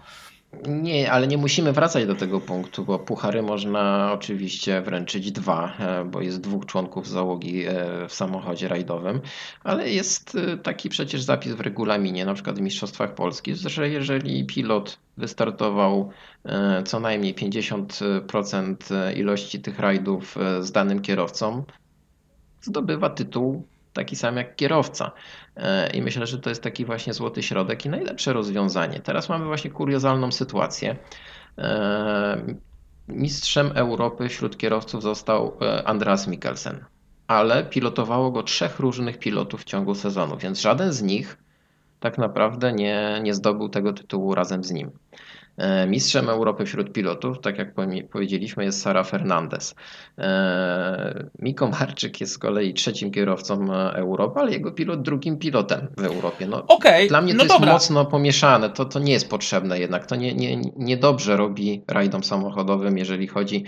Nie, 0.67 1.11
ale 1.11 1.27
nie 1.27 1.37
musimy 1.37 1.73
wracać 1.73 2.05
do 2.05 2.15
tego 2.15 2.39
punktu, 2.39 2.85
bo 2.85 2.99
puchary 2.99 3.41
można 3.41 4.11
oczywiście 4.13 4.81
wręczyć 4.81 5.31
dwa, 5.31 5.73
e, 5.79 6.05
bo 6.05 6.21
jest 6.21 6.41
dwóch 6.41 6.65
członków 6.65 7.07
załogi 7.07 7.65
e, 7.65 7.73
w 8.07 8.13
samochodzie 8.13 8.67
rajdowym, 8.67 9.21
ale 9.63 9.89
jest 9.89 10.37
taki 10.63 10.89
przecież 10.89 11.21
zapis 11.21 11.53
w 11.53 11.59
regulaminie, 11.59 12.25
na 12.25 12.33
przykład 12.33 12.57
w 12.57 12.61
Mistrzostwach 12.61 13.15
Polski, 13.15 13.55
że 13.55 13.89
jeżeli 13.89 14.45
pilot 14.45 14.99
wystartował 15.17 16.11
co 16.85 16.99
najmniej 16.99 17.35
50% 17.35 18.75
ilości 19.17 19.59
tych 19.59 19.79
rajdów 19.79 20.37
z 20.59 20.71
danym 20.71 21.01
kierowcą, 21.01 21.63
zdobywa 22.61 23.09
tytuł 23.09 23.67
taki 23.93 24.15
sam 24.15 24.37
jak 24.37 24.55
kierowca. 24.55 25.11
E, 25.55 25.89
I 25.89 26.01
myślę, 26.01 26.27
że 26.27 26.39
to 26.39 26.49
jest 26.49 26.63
taki 26.63 26.85
właśnie 26.85 27.13
złoty 27.13 27.43
środek 27.43 27.85
i 27.85 27.89
najlepsze 27.89 28.33
rozwiązanie. 28.33 28.99
Teraz 28.99 29.29
mamy 29.29 29.45
właśnie 29.45 29.71
kuriozalną 29.71 30.31
sytuację. 30.31 30.95
E, 31.57 32.57
Mistrzem 33.07 33.71
Europy 33.75 34.29
wśród 34.29 34.57
kierowców 34.57 35.03
został 35.03 35.57
e, 35.61 35.87
Andreas 35.87 36.27
Mikkelsen, 36.27 36.85
ale 37.27 37.63
pilotowało 37.63 38.31
go 38.31 38.43
trzech 38.43 38.79
różnych 38.79 39.19
pilotów 39.19 39.61
w 39.61 39.63
ciągu 39.63 39.95
sezonu, 39.95 40.37
więc 40.37 40.61
żaden 40.61 40.93
z 40.93 41.01
nich 41.01 41.37
tak 41.99 42.17
naprawdę 42.17 42.73
nie, 42.73 43.19
nie 43.23 43.33
zdobył 43.33 43.69
tego 43.69 43.93
tytułu 43.93 44.35
razem 44.35 44.63
z 44.63 44.71
nim. 44.71 44.91
E, 45.57 45.87
Mistrzem 45.87 46.29
Europy 46.29 46.65
wśród 46.65 46.93
pilotów, 46.93 47.39
tak 47.39 47.57
jak 47.57 47.73
powiedzieliśmy, 48.11 48.63
jest 48.63 48.81
Sara 48.81 49.03
Fernandez. 49.03 49.75
E, 50.17 51.29
Miko 51.39 51.67
Marczyk 51.67 52.21
jest 52.21 52.33
z 52.33 52.37
kolei 52.37 52.73
trzecim 52.73 53.11
kierowcą 53.11 53.73
e, 53.73 53.93
Europy, 53.93 54.39
ale 54.39 54.51
jego 54.51 54.71
pilot 54.71 55.01
drugim 55.01 55.37
pilotem 55.37 55.87
w 55.97 56.03
Europie. 56.03 56.47
No, 56.47 56.65
Okej, 56.67 57.07
dla 57.07 57.21
mnie 57.21 57.33
to 57.33 57.37
no 57.37 57.43
jest 57.43 57.55
dobra. 57.55 57.73
mocno 57.73 58.05
pomieszane, 58.05 58.69
to, 58.69 58.85
to 58.85 58.99
nie 58.99 59.13
jest 59.13 59.29
potrzebne 59.29 59.79
jednak, 59.79 60.05
to 60.05 60.15
nie, 60.15 60.33
nie, 60.33 60.61
nie 60.75 60.97
dobrze 60.97 61.37
robi 61.37 61.83
rajdom 61.87 62.23
samochodowym, 62.23 62.97
jeżeli 62.97 63.27
chodzi 63.27 63.63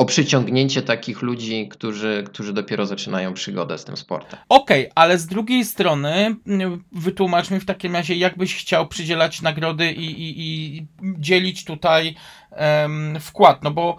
o 0.00 0.04
przyciągnięcie 0.04 0.82
takich 0.82 1.22
ludzi, 1.22 1.68
którzy, 1.68 2.24
którzy 2.26 2.52
dopiero 2.52 2.86
zaczynają 2.86 3.34
przygodę 3.34 3.78
z 3.78 3.84
tym 3.84 3.96
sportem. 3.96 4.38
Okej, 4.48 4.90
ale 4.94 5.18
z 5.18 5.26
drugiej 5.26 5.64
strony 5.64 6.36
mm, 6.46 6.84
wytłumacz 6.92 7.50
mi 7.50 7.60
w 7.60 7.64
takim 7.64 7.96
razie, 7.96 8.14
jak 8.14 8.36
byś 8.36 8.56
chciał 8.56 8.88
przydzielać 8.88 9.42
nagrody 9.42 9.92
i, 9.92 10.04
i, 10.04 10.34
i 10.38 10.86
dzielić 11.02 11.64
tutaj 11.64 12.14
em, 12.50 13.18
wkład, 13.20 13.64
no 13.64 13.70
bo 13.70 13.96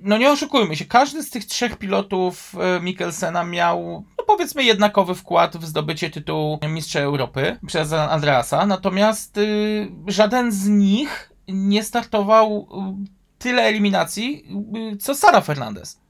no 0.00 0.18
nie 0.18 0.30
oszukujmy 0.30 0.76
się, 0.76 0.84
każdy 0.84 1.22
z 1.22 1.30
tych 1.30 1.44
trzech 1.44 1.76
pilotów 1.76 2.54
e, 2.60 2.80
Mikkelsena 2.80 3.44
miał 3.44 4.04
no 4.18 4.24
powiedzmy 4.26 4.64
jednakowy 4.64 5.14
wkład 5.14 5.56
w 5.56 5.64
zdobycie 5.64 6.10
tytułu 6.10 6.58
Mistrza 6.68 7.00
Europy 7.00 7.58
przez 7.66 7.92
Andreasa, 7.92 8.66
natomiast 8.66 9.38
y, 9.38 9.88
żaden 10.06 10.52
z 10.52 10.68
nich 10.68 11.32
nie 11.48 11.82
startował 11.82 12.68
y, 13.08 13.21
tyle 13.42 13.62
eliminacji, 13.62 14.44
y, 14.92 14.96
co 14.96 15.14
Sara 15.14 15.40
Fernandez. 15.40 16.00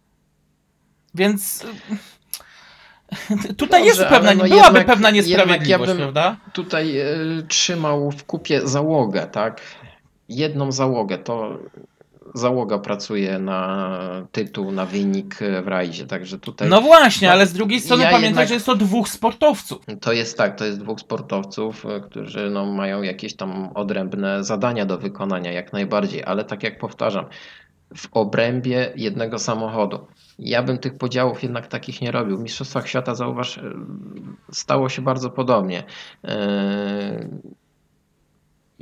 Więc 1.14 1.64
y, 3.50 3.54
tutaj 3.54 3.80
Dobrze, 3.84 3.84
jest 4.02 4.04
pewna, 4.10 4.34
no 4.34 4.44
byłaby 4.44 4.56
jednak- 4.64 4.86
pewna 4.86 5.10
niesprawiedliwość, 5.10 5.70
ja 5.70 5.78
bym- 5.78 5.96
prawda? 5.96 6.36
Tutaj 6.52 6.98
e, 6.98 7.06
trzymał 7.48 8.10
w 8.10 8.24
kupie 8.24 8.60
załogę, 8.68 9.26
tak? 9.26 9.60
Jedną 10.28 10.72
załogę, 10.72 11.18
to 11.18 11.58
załoga 12.34 12.78
pracuje 12.78 13.38
na 13.38 13.98
tytuł, 14.32 14.72
na 14.72 14.86
wynik 14.86 15.42
e, 15.42 15.62
w 15.62 15.68
rajdzie, 15.68 16.06
także 16.06 16.38
tutaj 16.38 16.68
No 16.68 16.80
właśnie, 16.80 17.28
no, 17.28 17.32
ale 17.34 17.46
z 17.46 17.52
drugiej 17.52 17.80
strony 17.80 18.02
ja 18.04 18.10
pamiętaj, 18.10 18.28
jednak- 18.28 18.48
że 18.48 18.54
jest 18.54 18.66
to 18.66 18.76
dwóch 18.76 19.08
sportowców. 19.08 19.82
To 20.00 20.12
jest 20.12 20.38
tak, 20.38 20.58
to 20.58 20.64
jest 20.64 20.78
dwóch 20.78 21.00
sportowców, 21.00 21.86
e, 21.86 22.00
którzy 22.00 22.50
no, 22.50 22.66
mają 22.66 23.02
jakieś 23.02 23.36
tam 23.36 23.70
odrębne 23.74 24.44
zadania 24.44 24.86
do 24.86 24.98
wykonania, 24.98 25.52
jak 25.52 25.72
najbardziej, 25.72 26.24
ale 26.24 26.44
tak 26.44 26.62
jak 26.62 26.78
powtarzam, 26.78 27.24
w 27.96 28.08
obrębie 28.12 28.92
jednego 28.96 29.38
samochodu. 29.38 30.06
Ja 30.38 30.62
bym 30.62 30.78
tych 30.78 30.98
podziałów 30.98 31.42
jednak 31.42 31.66
takich 31.66 32.00
nie 32.00 32.10
robił. 32.10 32.38
W 32.38 32.40
Mistrzostwach 32.40 32.88
Świata, 32.88 33.14
zauważ, 33.14 33.58
e, 33.58 33.62
stało 34.52 34.88
się 34.88 35.02
bardzo 35.02 35.30
podobnie. 35.30 35.82
E, 36.24 37.28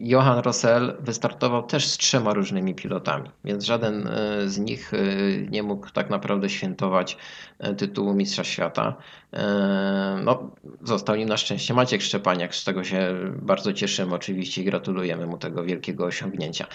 Johan 0.01 0.39
Rossell 0.39 0.97
wystartował 1.01 1.63
też 1.63 1.87
z 1.87 1.99
trzema 1.99 2.33
różnymi 2.33 2.75
pilotami, 2.75 3.31
więc 3.45 3.65
żaden 3.65 4.07
e, 4.07 4.49
z 4.49 4.59
nich 4.59 4.95
e, 4.95 4.97
nie 5.51 5.63
mógł 5.63 5.91
tak 5.91 6.11
naprawdę 6.11 6.51
świętować 6.51 7.17
e, 7.59 7.75
tytułu 7.75 8.15
Mistrza 8.15 8.45
Świata. 8.45 8.97
No, 10.25 10.51
został 10.83 11.17
nim 11.17 11.29
na 11.29 11.37
szczęście 11.37 11.75
Maciek 11.75 12.03
Szczepaniak, 12.03 12.55
z 12.55 12.65
czego 12.65 12.85
się 12.85 13.15
bardzo 13.43 13.73
cieszymy 13.73 14.15
oczywiście 14.15 14.63
i 14.63 14.65
gratulujemy 14.65 15.27
mu 15.27 15.39
tego 15.39 15.65
wielkiego 15.65 16.05
osiągnięcia. 16.05 16.67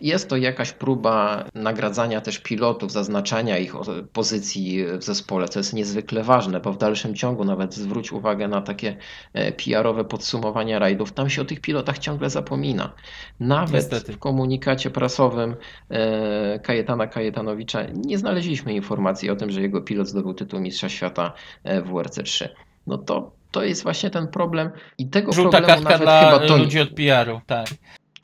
Jest 0.00 0.28
to 0.28 0.36
jakaś 0.36 0.72
próba 0.72 1.44
nagradzania 1.54 2.20
też 2.20 2.38
pilotów, 2.38 2.92
zaznaczania 2.92 3.58
ich 3.58 3.74
pozycji 4.12 4.84
w 4.98 5.04
zespole, 5.04 5.48
co 5.48 5.60
jest 5.60 5.74
niezwykle 5.74 6.22
ważne, 6.22 6.60
bo 6.60 6.72
w 6.72 6.78
dalszym 6.78 7.14
ciągu 7.14 7.44
nawet 7.44 7.74
zwróć 7.74 8.12
uwagę 8.12 8.48
na 8.48 8.60
takie 8.62 8.96
e, 9.32 9.52
PR-owe 9.52 10.04
podsumowania 10.04 10.78
rajdów, 10.78 11.12
tam 11.12 11.30
się 11.30 11.42
o 11.42 11.44
tych 11.44 11.60
pilotach 11.60 11.98
ciągle 11.98 12.30
zapomina. 12.30 12.92
Nawet 13.40 13.74
Niestety. 13.74 14.12
w 14.12 14.18
komunikacie 14.18 14.90
prasowym 14.90 15.56
e, 15.90 16.58
Kajetana 16.58 17.06
Kajetanowicza 17.06 17.82
nie 17.94 18.18
znaleźliśmy 18.18 18.74
informacji 18.74 19.30
o 19.30 19.36
tym, 19.36 19.50
że 19.50 19.60
jego 19.60 19.80
pilot 19.80 20.08
zdobył 20.08 20.34
tytuł 20.34 20.60
Mistrza 20.60 20.88
Świata 20.88 21.32
e, 21.64 21.82
w 21.82 21.90
WRC3. 21.90 22.48
No 22.86 22.98
to, 22.98 23.32
to 23.50 23.64
jest 23.64 23.82
właśnie 23.82 24.10
ten 24.10 24.28
problem 24.28 24.70
i 24.98 25.06
tego 25.06 25.32
Żółta 25.32 25.58
problemu 25.58 25.84
kartka 25.84 25.90
nawet 25.90 26.04
dla 26.04 26.32
chyba 26.32 26.48
to 26.48 26.56
ludzi 26.56 26.80
od 26.80 26.90
PR-u, 26.90 27.40
tak. 27.46 27.66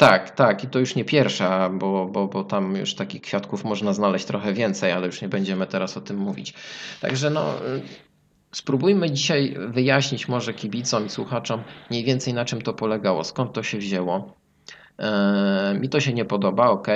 Tak, 0.08 0.30
tak, 0.30 0.64
i 0.64 0.66
to 0.66 0.78
już 0.78 0.94
nie 0.94 1.04
pierwsza, 1.04 1.68
bo, 1.68 2.06
bo, 2.06 2.28
bo 2.28 2.44
tam 2.44 2.76
już 2.76 2.94
takich 2.94 3.22
kwiatków 3.22 3.64
można 3.64 3.92
znaleźć 3.92 4.24
trochę 4.24 4.52
więcej, 4.52 4.92
ale 4.92 5.06
już 5.06 5.22
nie 5.22 5.28
będziemy 5.28 5.66
teraz 5.66 5.96
o 5.96 6.00
tym 6.00 6.16
mówić. 6.16 6.54
Także 7.00 7.30
no, 7.30 7.54
y, 7.54 7.82
spróbujmy 8.52 9.10
dzisiaj 9.10 9.56
wyjaśnić 9.68 10.28
może 10.28 10.54
kibicom 10.54 11.06
i 11.06 11.10
słuchaczom 11.10 11.62
mniej 11.90 12.04
więcej 12.04 12.34
na 12.34 12.44
czym 12.44 12.62
to 12.62 12.74
polegało, 12.74 13.24
skąd 13.24 13.52
to 13.52 13.62
się 13.62 13.78
wzięło. 13.78 14.34
E, 14.98 15.76
Mi 15.80 15.88
to 15.88 16.00
się 16.00 16.12
nie 16.12 16.24
podoba, 16.24 16.70
ok, 16.70 16.88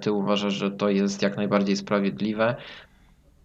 ty 0.00 0.12
uważasz, 0.12 0.54
że 0.54 0.70
to 0.70 0.88
jest 0.88 1.22
jak 1.22 1.36
najbardziej 1.36 1.76
sprawiedliwe. 1.76 2.56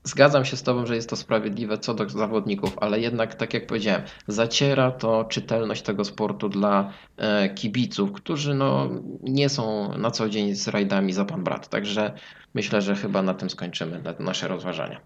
Zgadzam 0.04 0.46
się 0.46 0.58
z 0.58 0.64
Tobą, 0.64 0.86
że 0.86 0.96
jest 0.96 1.10
to 1.10 1.16
sprawiedliwe 1.16 1.78
co 1.78 1.94
do 1.94 2.10
zawodników, 2.10 2.78
ale 2.80 3.00
jednak, 3.00 3.36
tak 3.36 3.54
jak 3.54 3.68
powiedziałem, 3.68 4.02
zaciera 4.28 4.92
to 4.92 5.26
czytelność 5.26 5.82
tego 5.82 6.06
sportu 6.06 6.50
dla 6.50 6.94
e, 7.18 7.50
kibiców, 7.54 8.12
którzy 8.12 8.54
no, 8.56 8.90
nie 9.24 9.50
są 9.50 9.98
na 9.98 10.12
co 10.12 10.30
dzień 10.30 10.56
z 10.56 10.68
rajdami 10.68 11.14
za 11.14 11.26
pan 11.26 11.44
brat. 11.44 11.70
Także 11.70 12.14
myślę, 12.54 12.82
że 12.82 12.96
chyba 12.96 13.22
na 13.22 13.34
tym 13.34 13.50
skończymy 13.50 14.02
na- 14.02 14.14
nasze 14.20 14.48
rozważania. 14.48 15.02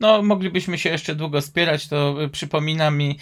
No, 0.00 0.22
moglibyśmy 0.22 0.78
się 0.78 0.90
jeszcze 0.90 1.14
długo 1.14 1.40
spierać, 1.42 1.88
to 1.88 2.22
y, 2.22 2.28
przypomina 2.28 2.90
mi 2.90 3.18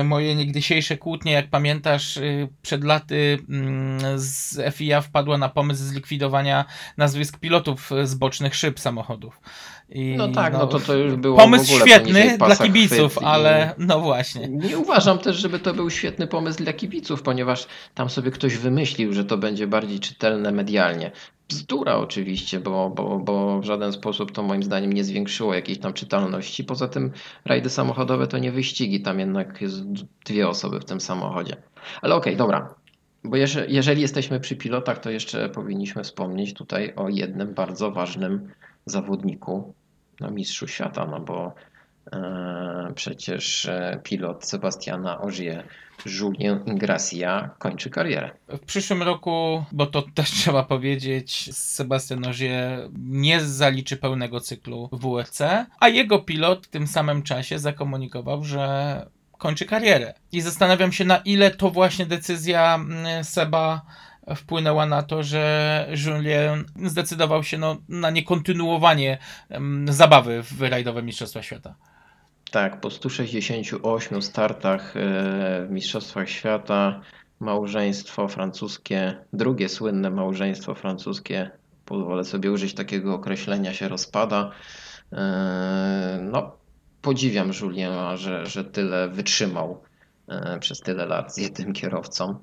y, 0.00 0.04
moje 0.04 0.34
niegdysiejsze 0.34 0.96
kłótnie. 0.96 1.32
Jak 1.32 1.50
pamiętasz, 1.50 2.16
y, 2.16 2.48
przed 2.62 2.84
laty 2.84 3.38
mm, 3.48 4.00
z 4.20 4.60
FIA 4.74 5.00
wpadła 5.00 5.38
na 5.38 5.48
pomysł 5.48 5.82
zlikwidowania 5.84 6.64
nazwisk 6.96 7.38
pilotów 7.38 7.90
z 8.04 8.14
bocznych 8.14 8.54
szyb 8.54 8.80
samochodów. 8.80 9.40
I, 9.90 10.14
No 10.16 10.28
tak, 10.28 10.52
no 10.52 10.66
to 10.66 10.80
to 10.80 10.94
już 10.94 11.14
było 11.16 11.36
Pomysł 11.38 11.78
świetny 11.80 12.38
dla 12.38 12.56
kibiców, 12.56 13.12
chwyt 13.12 13.22
i- 13.22 13.26
ale 13.26 13.74
no 13.78 14.00
właśnie. 14.00 14.48
Nie 14.48 14.78
uważam 14.78 15.18
też, 15.18 15.36
żeby 15.36 15.58
to 15.58 15.74
był 15.74 15.90
świetny 15.90 16.26
pomysł 16.26 16.58
dla 16.58 16.72
kibiców, 16.72 17.22
ponieważ 17.22 17.66
tam 17.94 18.10
sobie 18.10 18.30
ktoś 18.30 18.56
wymyślił, 18.56 19.12
że 19.12 19.24
to 19.24 19.38
będzie 19.38 19.66
bardziej 19.66 20.00
czytelne 20.00 20.52
medialnie. 20.52 21.10
Bzdura 21.48 21.96
oczywiście, 21.96 22.60
bo, 22.60 22.90
bo, 22.90 23.18
bo 23.18 23.60
w 23.60 23.64
żaden 23.64 23.92
sposób 23.92 24.32
to 24.32 24.42
moim 24.42 24.62
zdaniem 24.62 24.92
nie 24.92 25.04
zwiększyło 25.04 25.54
jakiejś 25.54 25.78
tam 25.78 25.92
czytalności. 25.92 26.64
Poza 26.64 26.88
tym 26.88 27.12
rajdy 27.44 27.70
samochodowe 27.70 28.26
to 28.26 28.38
nie 28.38 28.52
wyścigi, 28.52 29.00
tam 29.00 29.20
jednak 29.20 29.60
jest 29.60 29.84
dwie 30.26 30.48
osoby 30.48 30.80
w 30.80 30.84
tym 30.84 31.00
samochodzie. 31.00 31.56
Ale 32.02 32.14
okej, 32.14 32.36
dobra. 32.36 32.74
Bo 33.24 33.36
jeżeli, 33.68 34.00
jesteśmy 34.00 34.40
przy 34.40 34.56
pilotach, 34.56 34.98
to 34.98 35.10
jeszcze 35.10 35.48
powinniśmy 35.48 36.04
wspomnieć 36.04 36.54
tutaj 36.54 36.92
o 36.96 37.08
jednym 37.08 37.54
bardzo 37.54 37.90
ważnym 37.90 38.50
zawodniku, 38.86 39.74
no 40.20 40.30
mistrzu 40.30 40.68
świata, 40.68 41.06
no 41.06 41.20
bo 41.20 41.54
Przecież 42.94 43.66
e, 43.66 44.00
pilot 44.02 44.44
Sebastiana 44.44 45.20
Ogier, 45.20 45.64
Julien 46.06 46.64
Ingracia, 46.66 47.50
kończy 47.58 47.90
karierę. 47.90 48.30
W 48.48 48.58
przyszłym 48.58 49.02
roku, 49.02 49.64
bo 49.72 49.86
to 49.86 50.02
też 50.14 50.30
trzeba 50.40 50.62
powiedzieć, 50.62 51.54
Sebastian 51.56 52.26
Ogier 52.26 52.88
nie 52.98 53.40
zaliczy 53.40 53.96
pełnego 53.96 54.40
cyklu 54.40 54.88
WRC, 54.92 55.40
a 55.80 55.88
jego 55.88 56.18
pilot 56.18 56.66
w 56.66 56.70
tym 56.70 56.86
samym 56.86 57.22
czasie 57.22 57.58
zakomunikował, 57.58 58.44
że 58.44 59.06
kończy 59.38 59.66
karierę. 59.66 60.14
I 60.32 60.40
zastanawiam 60.40 60.92
się, 60.92 61.04
na 61.04 61.16
ile 61.16 61.50
to 61.50 61.70
właśnie 61.70 62.06
decyzja 62.06 62.74
mm, 62.74 63.24
Seba 63.24 63.82
wpłynęła 64.36 64.86
na 64.86 65.02
to, 65.02 65.22
że 65.22 65.86
Julien 66.06 66.64
zdecydował 66.84 67.44
się 67.44 67.58
no, 67.58 67.76
na 67.88 68.10
niekontynuowanie 68.10 69.18
em, 69.48 69.86
zabawy 69.90 70.42
w 70.42 70.62
rajdowe 70.62 71.02
Mistrzostwa 71.02 71.42
Świata. 71.42 71.74
Tak, 72.50 72.80
po 72.80 72.90
168 72.90 74.22
startach 74.22 74.96
e, 74.96 75.00
w 75.66 75.70
Mistrzostwach 75.70 76.28
Świata 76.28 77.00
małżeństwo 77.40 78.28
francuskie, 78.28 79.16
drugie 79.32 79.68
słynne 79.68 80.10
małżeństwo 80.10 80.74
francuskie, 80.74 81.50
pozwolę 81.84 82.24
sobie 82.24 82.52
użyć 82.52 82.74
takiego 82.74 83.14
określenia, 83.14 83.72
się 83.72 83.88
rozpada. 83.88 84.50
E, 85.12 86.18
No, 86.32 86.56
podziwiam 87.02 87.50
Juliena, 87.60 88.16
że, 88.16 88.46
że 88.46 88.64
tyle 88.64 89.08
wytrzymał 89.08 89.82
e, 90.28 90.58
przez 90.58 90.80
tyle 90.80 91.06
lat 91.06 91.34
z 91.34 91.38
jednym 91.38 91.72
kierowcą. 91.72 92.38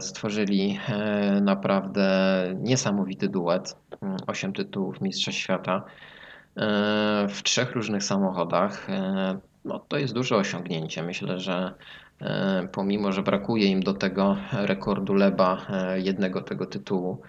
Stworzyli 0.00 0.78
naprawdę 1.40 2.08
niesamowity 2.60 3.28
duet, 3.28 3.76
8 4.26 4.52
tytułów 4.52 5.00
Mistrza 5.00 5.32
Świata 5.32 5.84
w 7.28 7.42
trzech 7.42 7.72
różnych 7.72 8.04
samochodach. 8.04 8.90
E, 8.90 9.40
No, 9.66 9.78
to 9.78 9.98
jest 9.98 10.14
duże 10.14 10.36
osiągnięcie. 10.36 11.02
Myślę, 11.02 11.40
że 11.40 11.74
e, 12.20 12.68
pomimo, 12.72 13.12
że 13.12 13.22
brakuje 13.22 13.66
im 13.66 13.82
do 13.82 13.94
tego 13.94 14.36
rekordu 14.52 15.14
Leba, 15.14 15.66
e, 15.70 16.00
jednego 16.00 16.42
tego 16.42 16.66
tytułu, 16.66 17.22
e, 17.22 17.28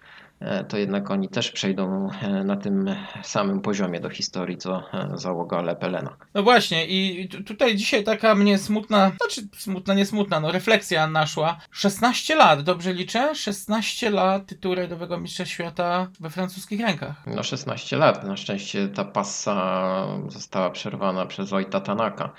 to 0.68 0.78
jednak 0.78 1.12
oni 1.12 1.30
też 1.30 1.52
przejdą 1.52 2.10
e, 2.22 2.44
na 2.44 2.56
tym 2.56 2.96
samym 3.24 3.62
poziomie 3.62 4.00
do 4.00 4.10
historii, 4.10 4.58
co 4.58 4.84
e, 4.94 5.10
załoga 5.14 5.62
Lepelena. 5.62 6.18
No 6.34 6.44
właśnie, 6.44 6.86
i 6.88 7.28
tu- 7.30 7.44
tutaj 7.44 7.76
dzisiaj 7.76 8.04
taka 8.04 8.36
mnie 8.36 8.58
smutna, 8.58 9.12
znaczy 9.22 9.48
smutna, 9.58 9.94
nie 9.94 10.06
smutna, 10.06 10.40
no 10.40 10.52
refleksja 10.52 11.08
naszła. 11.08 11.58
16 11.72 12.36
lat, 12.36 12.62
dobrze 12.64 12.94
liczę? 12.94 13.36
16 13.36 14.10
lat 14.10 14.46
tytułu 14.46 14.76
rajdowego 14.76 15.18
mistrza 15.20 15.46
świata 15.46 16.08
we 16.20 16.30
francuskich 16.30 16.82
rękach. 16.82 17.16
No 17.28 17.44
16 17.44 17.98
lat. 17.98 18.24
Na 18.24 18.38
szczęście 18.38 18.88
ta 18.88 19.06
passa 19.06 20.08
została 20.28 20.70
przerwana 20.70 21.26
przez 21.26 21.50
Wojta 21.50 21.80
Tanaka, 21.82 22.30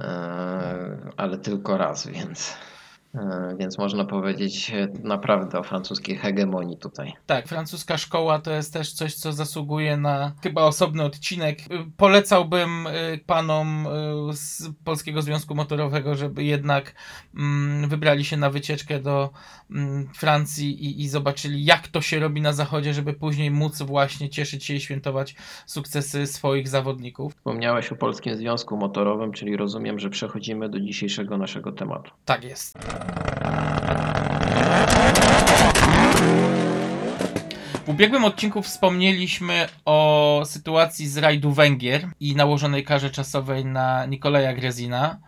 e, 0.00 0.96
ale 1.16 1.38
tylko 1.38 1.76
raz, 1.76 2.06
więc, 2.06 2.50
e, 2.50 2.75
więc 3.58 3.78
można 3.78 4.04
powiedzieć 4.04 4.70
e, 4.70 4.88
naprawdę 5.02 5.58
o 5.58 5.62
francuskiej 5.62 6.16
hegemonii 6.16 6.78
tutaj. 6.78 7.12
Tak, 7.26 7.48
francuska 7.48 7.98
szkoła 7.98 8.38
to 8.38 8.50
jest 8.50 8.72
też 8.72 8.92
coś, 8.92 9.14
co 9.14 9.32
zasługuje 9.32 9.96
na 9.96 10.32
chyba 10.42 10.62
osobny 10.62 11.04
odcinek. 11.04 11.60
Y, 11.60 11.66
Polecałbym 11.96 12.88
panom 13.26 13.86
z 14.32 14.70
Polskiego 14.84 15.22
Związku 15.22 15.54
Motorowego, 15.54 16.14
żeby 16.14 16.44
jednak 16.44 16.94
mm, 17.34 17.88
wybrali 17.88 18.24
się 18.24 18.36
na 18.36 18.50
wycieczkę 18.50 19.00
do 19.00 19.30
Francji 20.14 20.84
i, 20.84 21.02
i 21.02 21.08
zobaczyli, 21.08 21.64
jak 21.64 21.88
to 21.88 22.00
się 22.00 22.18
robi 22.18 22.40
na 22.40 22.52
zachodzie, 22.52 22.94
żeby 22.94 23.12
później 23.12 23.50
móc 23.50 23.82
właśnie 23.82 24.28
cieszyć 24.28 24.64
się 24.64 24.74
i 24.74 24.80
świętować 24.80 25.34
sukcesy 25.66 26.26
swoich 26.26 26.68
zawodników. 26.68 27.34
Wspomniałeś 27.34 27.92
o 27.92 27.96
Polskim 27.96 28.36
Związku 28.36 28.76
Motorowym, 28.76 29.32
czyli 29.32 29.56
rozumiem, 29.56 29.98
że 29.98 30.10
przechodzimy 30.10 30.68
do 30.68 30.80
dzisiejszego 30.80 31.38
naszego 31.38 31.72
tematu. 31.72 32.10
Tak 32.24 32.44
jest. 32.44 32.78
W 37.86 37.88
ubiegłym 37.88 38.24
odcinku 38.24 38.62
wspomnieliśmy 38.62 39.68
o 39.84 40.42
sytuacji 40.44 41.08
z 41.08 41.18
rajdu 41.18 41.52
Węgier 41.52 42.08
i 42.20 42.36
nałożonej 42.36 42.84
karze 42.84 43.10
czasowej 43.10 43.64
na 43.64 44.06
Nikoleja 44.06 44.54
Grezina 44.54 45.18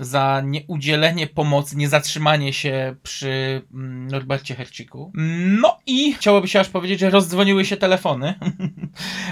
za 0.00 0.42
nieudzielenie 0.44 1.26
pomocy, 1.26 1.76
niezatrzymanie 1.76 2.52
się 2.52 2.96
przy 3.02 3.62
mm, 3.74 4.06
Norbercie 4.06 4.54
Herciku. 4.54 5.12
No 5.62 5.78
i 5.86 6.12
chciałoby 6.12 6.48
się 6.48 6.60
aż 6.60 6.68
powiedzieć, 6.68 7.00
że 7.00 7.10
rozdzwoniły 7.10 7.64
się 7.64 7.76
telefony, 7.76 8.34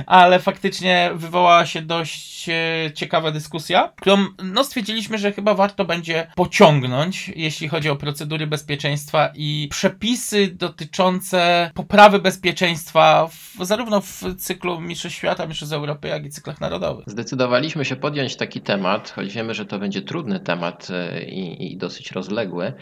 ale 0.06 0.40
faktycznie 0.40 1.10
wywołała 1.14 1.66
się 1.66 1.82
dość 1.82 2.48
e, 2.48 2.90
ciekawa 2.94 3.30
dyskusja, 3.30 3.92
którą 3.96 4.26
no, 4.44 4.64
stwierdziliśmy, 4.64 5.18
że 5.18 5.32
chyba 5.32 5.54
warto 5.54 5.84
będzie 5.84 6.26
pociągnąć, 6.36 7.32
jeśli 7.36 7.68
chodzi 7.68 7.90
o 7.90 7.96
procedury 7.96 8.46
bezpieczeństwa 8.46 9.30
i 9.34 9.68
przepisy 9.70 10.46
dotyczące 10.46 11.70
poprawy 11.74 12.18
bezpieczeństwa 12.18 13.28
w, 13.30 13.66
zarówno 13.66 14.00
w 14.00 14.22
cyklu 14.38 14.80
Mistrzostw 14.80 15.18
Świata, 15.18 15.46
Mistrzostw 15.46 15.74
Europy, 15.74 16.08
jak 16.08 16.24
i 16.24 16.30
cyklach 16.30 16.60
narodowych. 16.60 17.04
Zdecydowaliśmy 17.06 17.84
się 17.84 17.96
podjąć 17.96 18.36
taki 18.36 18.60
temat, 18.60 19.10
choć 19.10 19.34
wiemy, 19.34 19.54
że 19.54 19.66
to 19.66 19.78
będzie 19.78 20.02
trudny 20.02 20.40
temat 20.40 20.88
e, 20.90 21.24
i, 21.24 21.72
i 21.72 21.76
dosyć 21.76 22.12
rozległy, 22.12 22.72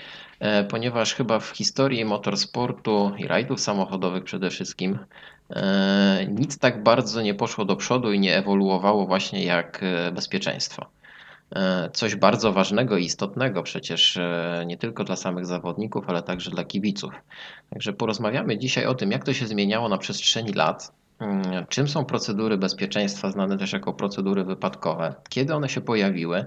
e, 0.40 0.64
ponieważ 0.64 1.14
chyba 1.14 1.40
w 1.40 1.48
historii 1.48 2.04
motorsportu 2.04 3.12
i 3.18 3.26
rajdów 3.26 3.60
samochodowych 3.60 4.24
przede 4.24 4.50
wszystkim 4.50 4.98
nic 6.28 6.58
tak 6.58 6.82
bardzo 6.82 7.22
nie 7.22 7.34
poszło 7.34 7.64
do 7.64 7.76
przodu 7.76 8.12
i 8.12 8.20
nie 8.20 8.36
ewoluowało 8.36 9.06
właśnie 9.06 9.44
jak 9.44 9.80
e, 9.82 10.12
bezpieczeństwo. 10.12 10.86
E, 11.56 11.90
Coś 11.92 12.16
bardzo 12.16 12.52
ważnego 12.52 12.96
i 12.96 13.04
istotnego 13.04 13.62
przecież 13.62 14.16
e, 14.16 14.64
nie 14.66 14.76
tylko 14.76 15.04
dla 15.04 15.16
samych 15.16 15.46
zawodników, 15.46 16.08
ale 16.08 16.22
także 16.22 16.50
dla 16.50 16.64
kibiców. 16.64 17.14
Także 17.70 17.92
porozmawiamy 17.92 18.58
dzisiaj 18.58 18.86
o 18.86 18.94
tym, 18.94 19.10
jak 19.10 19.24
to 19.24 19.32
się 19.32 19.46
zmieniało 19.46 19.88
na 19.88 19.98
przestrzeni 19.98 20.52
lat, 20.52 20.92
Mm, 21.20 21.66
Czym 21.68 21.88
są 21.88 22.04
procedury 22.04 22.58
bezpieczeństwa, 22.58 23.30
znane 23.30 23.58
też 23.58 23.72
jako 23.72 23.92
procedury 23.92 24.44
wypadkowe? 24.44 25.14
Kiedy 25.28 25.54
one 25.54 25.68
się 25.68 25.80
pojawiły? 25.80 26.46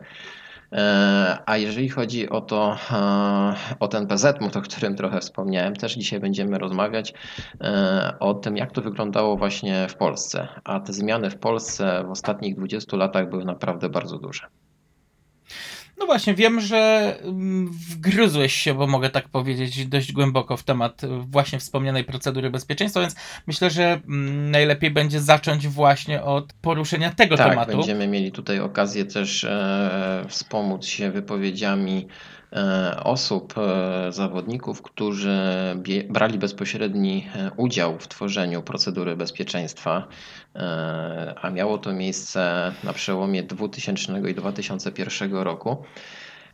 E, 0.74 1.38
A 1.46 1.58
jeżeli 1.58 1.90
chodzi 1.90 2.30
o 2.30 2.42
to, 2.42 2.78
e, 2.92 3.56
o 3.80 3.88
ten 3.88 4.08
PZMUT, 4.08 4.58
o 4.58 4.62
którym 4.62 4.96
trochę 4.96 5.20
wspomniałem, 5.20 5.76
też 5.76 5.96
dzisiaj 5.96 6.20
będziemy 6.20 6.58
rozmawiać 6.58 7.14
e, 7.62 8.14
o 8.20 8.34
tym, 8.34 8.58
jak 8.58 8.72
to 8.72 8.82
wyglądało 8.82 9.38
właśnie 9.38 9.88
w 9.90 9.96
Polsce. 9.96 10.48
A 10.64 10.80
te 10.80 10.94
zmiany 10.94 11.30
w 11.30 11.40
Polsce 11.40 12.04
w 12.08 12.12
ostatnich 12.12 12.56
20 12.56 12.98
latach 12.98 13.30
były 13.30 13.46
naprawdę 13.46 13.90
bardzo 13.90 14.18
duże. 14.18 14.48
No 16.00 16.06
właśnie, 16.06 16.34
wiem, 16.34 16.62
że 16.62 17.14
mm, 17.24 17.70
wgryzłeś 17.90 18.54
się, 18.54 18.74
bo 18.74 18.88
mogę 18.88 19.10
tak 19.10 19.30
powiedzieć, 19.30 19.86
dość 19.86 20.12
głęboko 20.12 20.58
w 20.58 20.64
temat 20.64 21.04
y, 21.04 21.08
właśnie 21.08 21.60
wspomnianej 21.60 22.04
procedury 22.04 22.50
bezpieczeństwa, 22.50 23.02
więc 23.02 23.16
myślę, 23.48 23.70
że 23.70 23.84
mm, 24.08 24.52
najlepiej 24.52 24.92
będzie 24.92 25.22
zacząć 25.22 25.68
właśnie 25.68 26.24
od 26.24 26.54
poruszenia 26.54 27.12
tego 27.12 27.38
Tak, 27.38 27.50
tematu. 27.50 27.72
będziemy 27.72 28.08
mieli 28.08 28.32
tutaj 28.32 28.60
okazję 28.60 29.06
też 29.06 29.44
e, 29.44 30.26
wspomóc 30.28 30.86
się 30.86 31.12
wypowiedziami 31.12 32.08
osób, 33.04 33.54
e, 33.58 34.12
zawodników, 34.12 34.82
którzy 34.82 35.40
brali 36.10 36.40
bezpośredni 36.40 37.28
e, 37.36 37.52
udział 37.58 38.00
w 38.00 38.08
tworzeniu 38.08 38.64
procedury 38.64 39.16
bezpieczeństwa, 39.16 40.08
e, 40.56 41.36
a 41.42 41.50
miało 41.50 41.78
to 41.78 41.94
miejsce 41.94 42.72
na 42.84 42.94
przełomie 42.94 43.44
2000 43.44 44.30
i 44.30 44.36
2001 44.36 45.36
roku. 45.36 45.78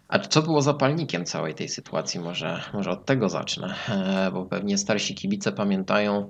A 0.10 0.20
co 0.20 0.42
było 0.42 0.62
zapalnikiem 0.62 1.26
całej 1.26 1.54
tej 1.54 1.70
sytuacji? 1.70 2.20
Może, 2.20 2.62
może 2.74 2.92
od 2.92 3.06
tego 3.06 3.30
zacznę, 3.30 3.76
e, 3.90 4.32
bo 4.32 4.46
pewnie 4.46 4.78
starsi 4.78 5.16
kibice 5.16 5.52
pamiętają 5.52 6.30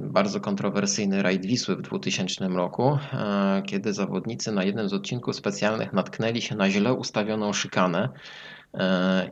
bardzo 0.00 0.40
kontrowersyjny 0.40 1.22
rajd 1.22 1.46
Wisły 1.46 1.76
w 1.76 1.82
2000 1.82 2.48
roku, 2.48 2.98
e, 3.12 3.62
kiedy 3.66 3.92
zawodnicy 3.92 4.52
na 4.52 4.64
jednym 4.64 4.88
z 4.88 4.92
odcinków 4.92 5.36
specjalnych 5.36 5.92
natknęli 5.92 6.42
się 6.42 6.56
na 6.56 6.70
źle 6.70 6.94
ustawioną 6.94 7.52
szykanę. 7.52 8.08
e, 8.08 8.55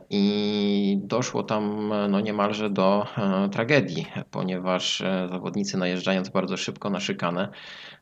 i 0.09 0.99
doszło 1.03 1.43
tam 1.43 1.93
no 2.09 2.19
niemalże 2.19 2.69
do 2.69 3.07
e, 3.17 3.49
tragedii, 3.49 4.07
ponieważ 4.31 5.01
e, 5.01 5.27
zawodnicy 5.31 5.77
najeżdżając 5.77 6.29
bardzo 6.29 6.57
szybko 6.57 6.89
na 6.89 6.99
szykanę, 6.99 7.49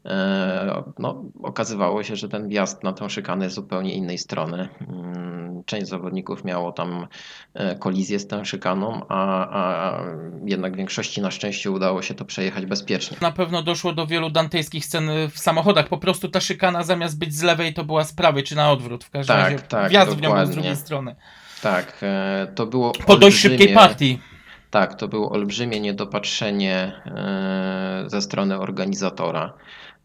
e, 0.05 0.83
no, 0.99 1.23
okazywało 1.43 2.03
się, 2.03 2.15
że 2.15 2.29
ten 2.29 2.49
wjazd 2.49 2.83
na 2.83 2.93
tą 2.93 3.09
szykanę 3.09 3.45
jest 3.45 3.55
zupełnie 3.55 3.93
innej 3.93 4.17
strony. 4.17 4.69
Mm, 4.87 5.43
Część 5.65 5.87
zawodników 5.87 6.43
miało 6.45 6.71
tam 6.71 7.07
kolizję 7.79 8.19
z 8.19 8.27
tą 8.27 8.45
szykaną, 8.45 9.01
a, 9.09 9.47
a 9.49 9.99
jednak 10.45 10.75
większości 10.77 11.21
na 11.21 11.31
szczęście 11.31 11.71
udało 11.71 12.01
się 12.01 12.13
to 12.13 12.25
przejechać 12.25 12.65
bezpiecznie. 12.65 13.17
Na 13.21 13.31
pewno 13.31 13.63
doszło 13.63 13.93
do 13.93 14.07
wielu 14.07 14.29
dantejskich 14.29 14.85
scen 14.85 15.09
w 15.31 15.39
samochodach. 15.39 15.87
Po 15.87 15.97
prostu 15.97 16.29
ta 16.29 16.39
szykana 16.39 16.83
zamiast 16.83 17.19
być 17.19 17.35
z 17.35 17.43
lewej, 17.43 17.73
to 17.73 17.83
była 17.83 18.03
z 18.03 18.13
prawej, 18.13 18.43
czy 18.43 18.55
na 18.55 18.71
odwrót. 18.71 19.03
W 19.03 19.09
każdym 19.09 19.35
Tak, 19.35 19.51
razie 19.51 19.63
tak, 19.63 19.91
wjazd 19.91 20.11
w 20.11 20.21
nią 20.21 20.29
był 20.29 20.29
z 20.29 20.31
dokładnie. 20.31 20.53
drugiej 20.53 20.75
strony. 20.75 21.15
Tak, 21.63 21.97
e, 22.01 22.47
to 22.55 22.65
było 22.65 22.91
Po 23.07 23.17
dość 23.17 23.37
szybkiej 23.37 23.73
partii. 23.73 24.19
Tak, 24.71 24.95
to 24.95 25.07
było 25.07 25.31
olbrzymie 25.31 25.79
niedopatrzenie 25.79 27.01
e, 27.05 28.03
ze 28.07 28.21
strony 28.21 28.59
organizatora 28.59 29.53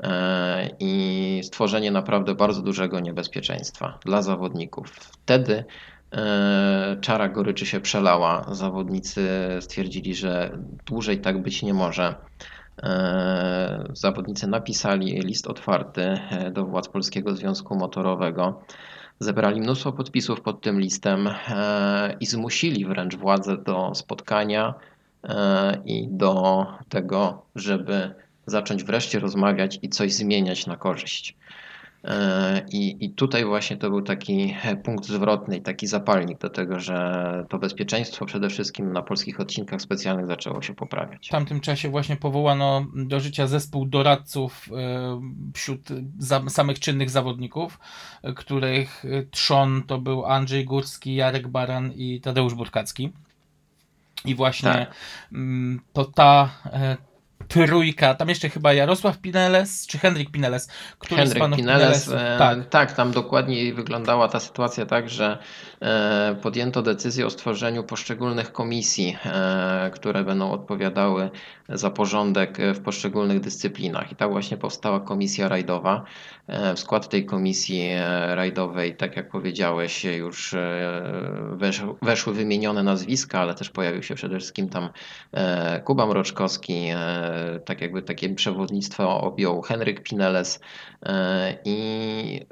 e, 0.01 0.71
i 0.81 1.41
stworzenie 1.45 1.91
naprawdę 1.91 2.35
bardzo 2.35 2.63
dużego 2.63 3.01
niebezpieczeństwa 3.01 3.99
dla 4.05 4.23
zawodników. 4.23 4.89
Wtedy 4.91 5.65
czara 7.01 7.29
goryczy 7.29 7.67
się 7.67 7.81
przelała. 7.81 8.47
Zawodnicy 8.55 9.29
stwierdzili, 9.61 10.15
że 10.15 10.59
dłużej 10.87 11.19
tak 11.21 11.43
być 11.43 11.63
nie 11.63 11.75
może. 11.75 12.15
Zawodnicy 13.93 14.47
napisali 14.47 15.21
list 15.21 15.47
otwarty 15.47 16.19
do 16.53 16.65
władz 16.65 16.89
Polskiego 16.89 17.37
Związku 17.37 17.77
Motorowego. 17.77 18.63
Zebrali 19.21 19.61
mnóstwo 19.61 19.93
podpisów 19.93 20.41
pod 20.41 20.61
tym 20.61 20.81
listem 20.81 21.27
e, 21.27 22.17
i 22.21 22.27
zmusili 22.27 22.87
wręcz 22.87 23.17
władze 23.17 23.57
do 23.57 23.95
spotkania 23.95 24.75
e, 25.25 25.83
i 25.85 26.09
do 26.11 26.67
tego, 26.89 27.43
żeby 27.55 28.15
zacząć 28.47 28.85
wreszcie 28.85 29.19
rozmawiać 29.19 29.79
i 29.83 29.89
coś 29.89 30.13
zmieniać 30.13 30.67
na 30.67 30.77
korzyść. 30.77 31.37
E, 32.05 32.63
I, 32.73 33.05
I 33.05 33.11
tutaj 33.11 33.45
właśnie 33.45 33.77
to 33.77 33.91
był 33.91 34.03
taki 34.03 34.55
punkt 34.85 35.07
zwrotny, 35.07 35.57
i 35.57 35.63
taki 35.63 35.87
zapalnik 35.87 36.39
do 36.39 36.51
tego, 36.51 36.81
że 36.81 37.45
to 37.49 37.59
bezpieczeństwo 37.59 38.27
przede 38.27 38.49
wszystkim 38.49 38.93
na 38.93 39.03
polskich 39.03 39.41
odcinkach 39.41 39.83
specjalnych 39.83 40.27
zaczęło 40.27 40.63
się 40.63 40.75
poprawiać. 40.75 41.29
W 41.29 41.31
tamtym 41.31 41.61
czasie 41.61 41.89
właśnie 41.89 42.17
powołano 42.17 42.87
do 42.95 43.21
życia 43.21 43.47
zespół 43.47 43.87
doradców 43.87 44.69
e, 44.77 45.21
wśród 45.55 45.81
samych 46.49 46.79
czynnych 46.79 47.11
zawodników, 47.11 47.79
e, 48.23 48.33
których 48.33 49.05
trzon 49.31 49.83
to 49.87 49.99
był 49.99 50.27
Andrzej 50.27 50.65
Górski, 50.65 51.15
Jarek 51.15 51.49
Baran 51.49 51.93
i 51.93 52.21
Tadeusz 52.21 52.55
Burkacki. 52.55 53.13
I 54.25 54.35
właśnie 54.35 54.73
Tak. 54.73 54.95
mm, 55.33 55.81
to 55.93 56.05
ta 56.05 56.51
trójka, 57.49 58.15
tam 58.15 58.29
jeszcze 58.29 58.49
chyba 58.49 58.73
Jarosław 58.73 59.19
Pineles, 59.19 59.87
czy 59.87 59.99
Henryk 59.99 60.31
Pineles, 60.31 60.69
który 60.99 61.17
z 61.17 61.19
Henryk 61.25 61.39
panów 61.39 61.59
Pineles, 61.59 62.07
Pinelesów- 62.09 62.35
e, 62.35 62.39
tak, 62.39 62.69
tak, 62.69 62.93
tam 62.93 63.11
dokładniej 63.13 63.73
wyglądała 63.75 64.29
ta 64.29 64.41
sytuacja 64.41 64.87
tak, 64.87 65.11
że 65.11 65.39
e, 65.83 66.37
podjęto 66.43 66.83
decyzję 66.83 67.27
o 67.27 67.31
stworzeniu 67.31 67.85
poszczególnych 67.85 68.53
komisji, 68.53 69.17
e, 69.27 69.91
które 69.95 70.25
będą 70.25 70.51
odpowiadały 70.51 71.31
za 71.69 71.91
porządek 71.91 72.59
w 72.75 72.81
poszczególnych 72.81 73.41
dyscyplinach. 73.41 74.13
I 74.13 74.17
tak 74.17 74.31
właśnie 74.31 74.57
powstała 74.57 75.01
komisja 75.01 75.49
rajdowa. 75.49 76.05
E, 76.47 76.75
W 76.75 76.81
skład 76.81 77.09
tej 77.09 77.27
komisji 77.27 77.91
rajdowej, 78.35 78.97
tak 78.97 79.17
jak 79.17 79.29
powiedziałeś, 79.31 80.05
już 80.05 80.55
wesz, 81.53 81.83
weszły 82.03 82.35
wymienione 82.35 82.83
nazwiska, 82.83 83.41
ale 83.41 83.55
też 83.55 83.71
pojawił 83.71 84.03
się 84.03 84.15
przede 84.15 84.39
wszystkim 84.39 84.69
tam 84.69 84.89
Kuba 85.85 86.07
Mroczkowski, 86.07 86.89
tak 87.65 87.81
jakby 87.81 88.03
takie 88.03 88.35
przewodnictwo 88.35 89.21
objął 89.21 89.63
Henryk 89.63 90.03
Pineles 90.03 90.61
e, 91.03 91.59
i 91.65 92.47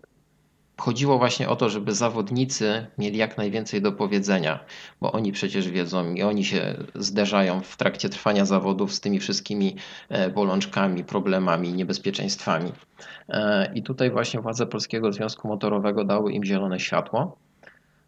chodziło 0.78 1.18
właśnie 1.18 1.48
o 1.48 1.56
to, 1.56 1.68
żeby 1.68 1.94
zawodnicy 1.94 2.86
mieli 2.98 3.18
jak 3.18 3.38
najwięcej 3.38 3.82
do 3.82 3.92
powiedzenia, 3.92 4.64
bo 5.00 5.12
oni 5.12 5.32
przecież 5.32 5.70
wiedzą 5.70 6.14
i 6.14 6.22
oni 6.22 6.44
się 6.44 6.84
zderzają 6.94 7.60
w 7.60 7.76
trakcie 7.76 8.08
trwania 8.08 8.44
zawodów 8.44 8.94
z 8.94 9.00
tymi 9.00 9.20
wszystkimi 9.20 9.76
e, 10.08 10.30
bolączkami, 10.30 11.04
problemami, 11.04 11.72
niebezpieczeństwami. 11.72 12.72
E, 13.28 13.72
I 13.74 13.82
tutaj 13.82 14.10
właśnie 14.10 14.40
władze 14.40 14.66
Polskiego 14.66 15.12
Związku 15.12 15.48
Motorowego 15.48 16.04
dały 16.04 16.32
im 16.32 16.44
zielone 16.44 16.80
światło. 16.80 17.45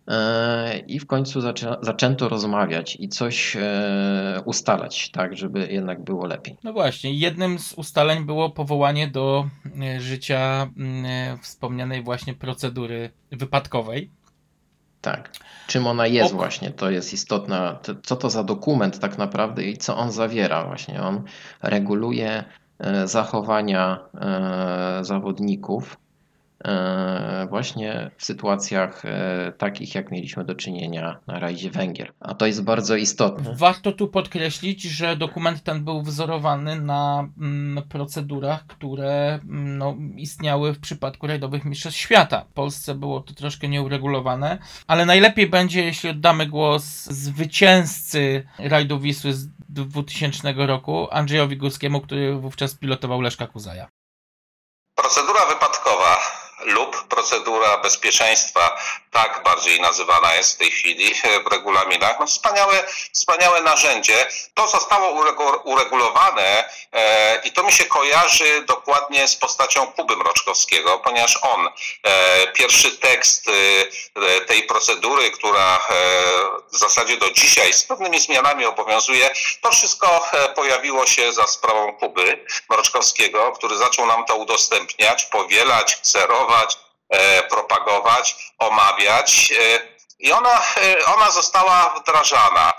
E, 0.09 0.79
I 0.79 1.01
w 1.01 1.07
końcu 1.07 1.41
zaczę, 1.41 1.77
zaczęto 1.83 2.29
rozmawiać 2.29 2.97
i 3.01 3.09
coś 3.09 3.57
e, 3.57 4.43
ustalać, 4.45 5.11
tak, 5.11 5.37
żeby 5.37 5.69
jednak 5.71 6.05
było 6.05 6.27
lepiej. 6.27 6.57
No 6.65 6.73
właśnie, 6.73 7.15
jednym 7.15 7.59
z 7.59 7.73
ustaleń 7.73 8.25
było 8.25 8.51
powołanie 8.51 9.09
do 9.09 9.47
e, 9.83 10.01
życia 10.01 10.71
mm, 10.77 11.05
e, 11.07 11.39
wspomnianej 11.43 12.03
właśnie 12.03 12.35
procedury 12.35 13.11
wypadkowej. 13.33 14.11
Tak. 15.01 15.33
Czym 15.67 15.87
ona 15.87 16.07
jest 16.07 16.31
Ok. 16.31 16.37
właśnie, 16.37 16.71
to 16.71 16.91
jest 16.91 17.13
istotne. 17.13 17.77
To, 17.83 17.95
co 18.03 18.17
to 18.17 18.31
za 18.31 18.45
dokument 18.45 18.99
tak 18.99 19.19
naprawdę 19.19 19.65
i 19.65 19.77
co 19.77 19.97
on 19.97 20.13
zawiera 20.13 20.65
właśnie. 20.65 21.03
On 21.03 21.23
reguluje 21.63 22.45
zachowania 23.05 23.99
zawodników 25.03 25.97
właśnie 27.49 28.11
w 28.17 28.25
sytuacjach 28.25 29.05
e, 29.05 29.53
takich, 29.59 29.95
jak 29.95 30.11
mieliśmy 30.11 30.45
do 30.45 30.55
czynienia 30.55 31.21
na 31.27 31.39
rajdzie 31.39 31.71
Węgier. 31.71 32.13
A 32.21 32.35
to 32.35 32.47
jest 32.47 32.65
bardzo 32.65 32.97
istotne. 32.97 33.55
Warto 33.57 33.93
tu 33.93 34.09
podkreślić, 34.09 34.83
że 34.83 35.17
dokument 35.17 35.63
ten 35.63 35.85
był 35.85 36.03
wzorowany 36.03 36.81
na 36.81 37.29
mm, 37.39 37.89
procedurach, 37.89 38.67
które 38.67 39.35
mm, 39.35 39.79
no, 39.79 39.97
istniały 40.17 40.73
w 40.75 40.81
przypadku 40.81 41.27
rajdowych 41.27 41.65
mistrzostw 41.65 42.01
świata. 42.01 42.45
W 42.51 42.53
Polsce 42.53 42.95
było 42.95 43.21
to 43.21 43.35
troszkę 43.35 43.69
nieuregulowane, 43.69 44.59
ale 44.87 45.07
najlepiej 45.07 45.47
będzie, 45.47 45.85
jeśli 45.85 46.11
oddamy 46.11 46.47
głos 46.47 46.85
zwycięzcy 47.05 48.47
rajdu 48.59 49.01
Wisły 49.01 49.33
z 49.33 49.49
2000 49.69 50.53
roku, 50.57 51.09
Andrzejowi 51.11 51.57
Górskiemu, 51.57 52.01
który 52.01 52.35
wówczas 52.35 52.75
pilotował 52.75 53.21
Leszka 53.21 53.47
Kuzaja. 53.47 53.89
Procedura 54.95 55.47
wypadkowa 55.47 56.38
lub 56.61 57.09
procedura 57.09 57.79
bezpieczeństwa, 57.79 58.79
tak 59.11 59.43
bardziej 59.43 59.81
nazywana 59.81 60.35
jest 60.35 60.55
w 60.55 60.59
tej 60.59 60.71
chwili 60.71 61.15
w 61.15 61.47
regulaminach. 61.53 62.17
No 62.21 62.27
wspaniałe, 62.27 62.85
wspaniałe 63.13 63.61
narzędzie. 63.63 64.27
To 64.55 64.69
zostało 64.69 65.23
uregu- 65.23 65.61
uregulowane 65.65 66.71
e, 66.93 67.41
i 67.45 67.53
to 67.53 67.63
mi 67.63 67.73
się 67.73 67.85
kojarzy 67.85 68.63
dokładnie 68.63 69.29
z 69.29 69.37
postacią 69.37 69.93
Kuby 69.93 70.17
Mroczkowskiego, 70.17 70.99
ponieważ 70.99 71.39
on 71.43 71.69
e, 72.03 72.47
pierwszy 72.53 72.99
tekst 72.99 73.47
e, 73.49 74.41
tej 74.41 74.63
procedury, 74.63 75.31
która 75.31 75.77
e, 75.77 75.81
w 76.73 76.77
zasadzie 76.77 77.17
do 77.17 77.31
dzisiaj 77.31 77.73
z 77.73 77.83
pewnymi 77.83 78.21
zmianami 78.21 78.65
obowiązuje, 78.65 79.31
to 79.61 79.71
wszystko 79.71 80.27
e, 80.33 80.49
pojawiło 80.49 81.07
się 81.07 81.33
za 81.33 81.47
sprawą 81.47 81.93
Kuby 81.93 82.45
Mroczkowskiego, 82.71 83.53
który 83.53 83.77
zaczął 83.77 84.07
nam 84.07 84.25
to 84.25 84.37
udostępniać, 84.37 85.25
powielać, 85.25 85.97
kserować, 85.97 86.48
e, 87.09 87.43
propagować, 87.43 88.37
omawiać. 88.59 89.53
E, 89.53 89.99
I 90.19 90.33
ona, 90.33 90.63
e, 90.77 91.05
ona 91.05 91.31
została 91.31 91.95
wdrażana. 92.01 92.73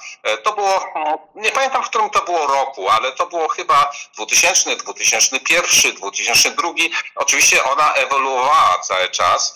To 0.43 0.53
było, 0.53 0.85
mm, 0.95 1.17
nie 1.35 1.51
pamiętam 1.51 1.83
w 1.83 1.89
którym 1.89 2.09
to 2.09 2.21
było 2.21 2.47
roku, 2.47 2.89
ale 2.89 3.11
to 3.11 3.25
było 3.25 3.47
chyba 3.47 3.91
2000, 4.15 4.75
2001, 4.75 5.93
2002. 5.95 6.73
Oczywiście 7.15 7.63
ona 7.63 7.93
ewoluowała 7.93 8.79
cały 8.79 9.09
czas. 9.09 9.55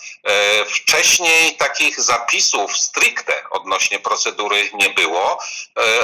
Wcześniej 0.68 1.56
takich 1.56 2.00
zapisów 2.00 2.76
stricte 2.76 3.50
odnośnie 3.50 3.98
procedury 3.98 4.70
nie 4.74 4.90
było. 4.90 5.38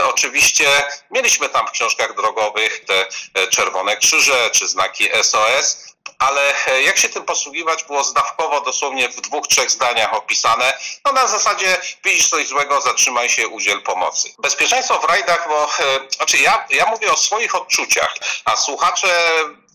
Oczywiście 0.08 0.82
mieliśmy 1.10 1.48
tam 1.48 1.66
w 1.66 1.70
książkach 1.70 2.16
drogowych 2.16 2.84
te 2.84 3.06
czerwone 3.46 3.96
krzyże 3.96 4.50
czy 4.50 4.68
znaki 4.68 5.08
SOS, 5.22 5.90
ale 6.18 6.66
e, 6.66 6.82
jak 6.82 6.98
się 6.98 7.08
tym 7.08 7.24
posługiwać 7.24 7.84
było 7.84 8.04
zdawkowo, 8.04 8.60
dosłownie 8.60 9.08
w 9.08 9.20
dwóch, 9.20 9.46
trzech 9.48 9.70
zdaniach 9.70 10.14
opisane. 10.14 10.72
No 11.04 11.12
na 11.12 11.26
zasadzie 11.26 11.80
widzisz 12.04 12.28
coś 12.28 12.48
złego, 12.48 12.80
zatrzymaj 12.80 13.28
się, 13.28 13.48
udziel 13.48 13.82
pomocy. 13.82 14.34
Bezpieczeństwo 14.38 14.98
w 14.98 15.04
rajdach, 15.04 15.48
bo 15.48 15.64
e, 15.64 15.68
znaczy 16.16 16.38
ja, 16.38 16.66
ja 16.70 16.86
mówię 16.86 17.12
o 17.12 17.16
swoich 17.16 17.54
odczuciach, 17.54 18.14
a 18.44 18.56
słuchacze 18.56 19.24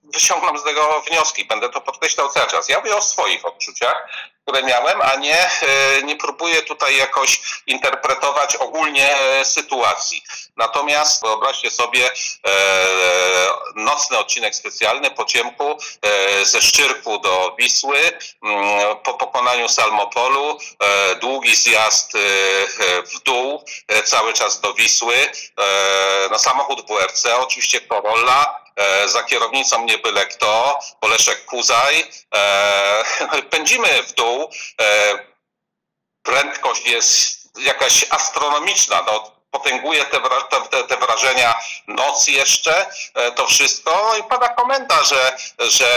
wyciągną 0.04 0.58
z 0.58 0.64
tego 0.64 1.02
wnioski, 1.02 1.46
będę 1.46 1.70
to 1.70 1.82
podkreślał 1.82 2.30
cały 2.30 2.48
czas. 2.48 2.70
Ja 2.70 2.80
mówię 2.80 2.96
o 2.96 3.02
swoich 3.02 3.46
odczuciach, 3.46 4.08
które 4.42 4.64
miałem, 4.64 5.02
a 5.02 5.16
nie, 5.16 5.50
e, 5.62 6.04
nie 6.04 6.16
próbuję 6.16 6.62
tutaj 6.62 6.98
jakoś 6.98 7.42
interpretować 7.68 8.56
ogólnie 8.56 9.16
sytuacji. 9.44 10.24
Natomiast 10.58 11.22
wyobraźcie 11.22 11.72
sobie 11.72 12.10
e, 12.12 12.52
nocny 13.76 14.18
odcinek 14.18 14.56
specjalny 14.56 15.12
po 15.12 15.26
ciemku 15.26 15.78
e, 16.02 16.46
ze 16.46 16.62
Szczyrku 16.62 17.20
do 17.20 17.56
Wisły, 17.60 17.98
mm, 18.44 18.96
po 19.04 19.14
pokonaniu 19.14 19.70
Salmopolu, 19.70 20.58
e, 20.80 21.16
długi 21.16 21.56
zjazd 21.56 22.16
e, 22.16 22.20
w 23.04 23.24
dół, 23.24 23.64
e, 23.88 24.04
cały 24.04 24.34
czas 24.34 24.62
do 24.62 24.74
Wisły, 24.74 25.16
e, 25.16 25.30
no 26.32 26.40
samochód 26.40 26.88
WRC, 26.88 27.26
oczywiście 27.40 27.82
Corolla, 27.82 28.66
za 29.06 29.24
kierownicą 29.24 29.86
nie 29.86 29.98
byle 29.98 30.26
kto, 30.26 30.80
Boleszek 31.02 31.46
Kuzaj, 31.46 32.08
e, 32.36 33.42
pędzimy 33.52 34.04
w 34.04 34.14
dół, 34.14 34.50
prędkość 36.24 36.88
jest 36.88 37.50
jakaś 37.58 38.06
astronomiczna, 38.10 39.04
no, 39.08 39.35
potęguje 39.56 40.06
te, 40.06 40.18
te, 40.72 40.84
te, 40.84 40.98
wrażenia 40.98 41.56
noc 41.88 42.28
jeszcze, 42.28 42.86
e, 43.14 43.32
to 43.32 43.48
wszystko 43.48 44.18
i 44.20 44.24
pada 44.24 44.48
komenda, 44.48 45.04
że, 45.04 45.38
że 45.60 45.88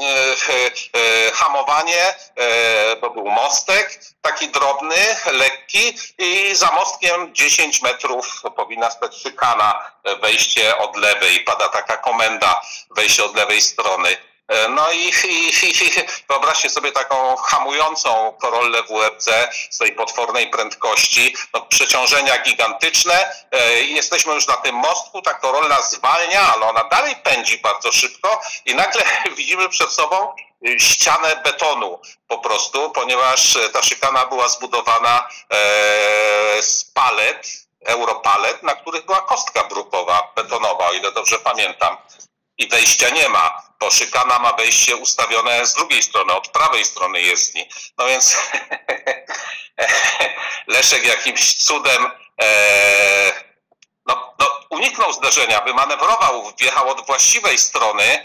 e, 0.00 0.70
e, 0.98 1.30
hamowanie, 1.32 2.14
e, 2.36 2.96
bo 2.96 3.10
był 3.10 3.30
mostek, 3.30 4.00
taki 4.22 4.48
drobny, 4.48 4.96
lekki 5.32 5.98
i 6.18 6.56
za 6.56 6.70
mostkiem 6.72 7.34
10 7.34 7.82
metrów 7.82 8.42
powinna 8.56 8.90
stać 8.90 9.16
szykana, 9.22 9.92
wejście 10.20 10.76
od 10.76 10.96
lewej, 10.96 11.44
pada 11.44 11.68
taka 11.68 11.96
komenda, 11.96 12.60
wejście 12.96 13.24
od 13.24 13.36
lewej 13.36 13.62
strony. 13.62 14.27
E, 14.48 14.68
No 14.68 14.92
i, 14.92 15.12
i, 15.28 15.48
i 15.70 15.90
wyobraźcie 16.28 16.70
sobie 16.70 16.92
taką 16.92 17.36
hamującą 17.36 18.32
Corollę 18.40 18.82
WRC 18.82 19.26
z 19.70 19.78
tej 19.78 19.92
potwornej 19.92 20.50
prędkości, 20.50 21.36
no, 21.54 21.60
przeciążenia 21.60 22.38
gigantyczne. 22.42 23.32
E, 23.52 23.72
Jesteśmy 23.82 24.34
już 24.34 24.46
na 24.46 24.56
tym 24.56 24.74
mostku, 24.74 25.22
ta 25.22 25.34
Corolla 25.34 25.82
zwalnia, 25.82 26.52
ale 26.54 26.66
ona 26.66 26.84
dalej 26.84 27.16
pędzi 27.16 27.58
bardzo 27.58 27.92
szybko 27.92 28.40
i 28.66 28.74
nagle 28.74 29.02
widzimy 29.36 29.68
przed 29.68 29.92
sobą 29.92 30.34
ścianę 30.78 31.36
betonu 31.44 32.00
po 32.28 32.38
prostu, 32.38 32.90
ponieważ 32.90 33.58
ta 33.72 33.82
szykana 33.82 34.26
była 34.26 34.48
zbudowana 34.48 35.28
e, 35.50 36.62
z 36.62 36.84
palet, 36.84 37.48
europalet, 37.86 38.62
na 38.62 38.74
których 38.74 39.04
była 39.04 39.20
kostka 39.20 39.64
brukowa, 39.64 40.32
betonowa, 40.36 40.88
o 40.88 40.92
ile 40.92 41.12
dobrze 41.12 41.38
pamiętam. 41.38 41.96
I 42.58 42.68
wejścia 42.68 43.08
nie 43.08 43.28
ma, 43.28 43.67
bo 43.80 43.90
szykana 43.90 44.38
ma 44.38 44.52
wejście 44.52 44.96
ustawione 44.96 45.66
z 45.66 45.74
drugiej 45.74 46.02
strony, 46.02 46.32
od 46.32 46.48
prawej 46.48 46.84
strony 46.84 47.20
jezdni. 47.20 47.68
No 47.98 48.06
więc 48.06 48.36
Leszek 50.66 51.04
jakimś 51.04 51.54
cudem 51.54 52.10
e, 52.42 53.32
no, 54.06 54.34
no, 54.38 54.46
uniknął 54.70 55.12
zderzenia, 55.12 55.60
wymanewrował, 55.60 56.52
wjechał 56.58 56.88
od 56.88 57.06
właściwej 57.06 57.58
strony, 57.58 58.24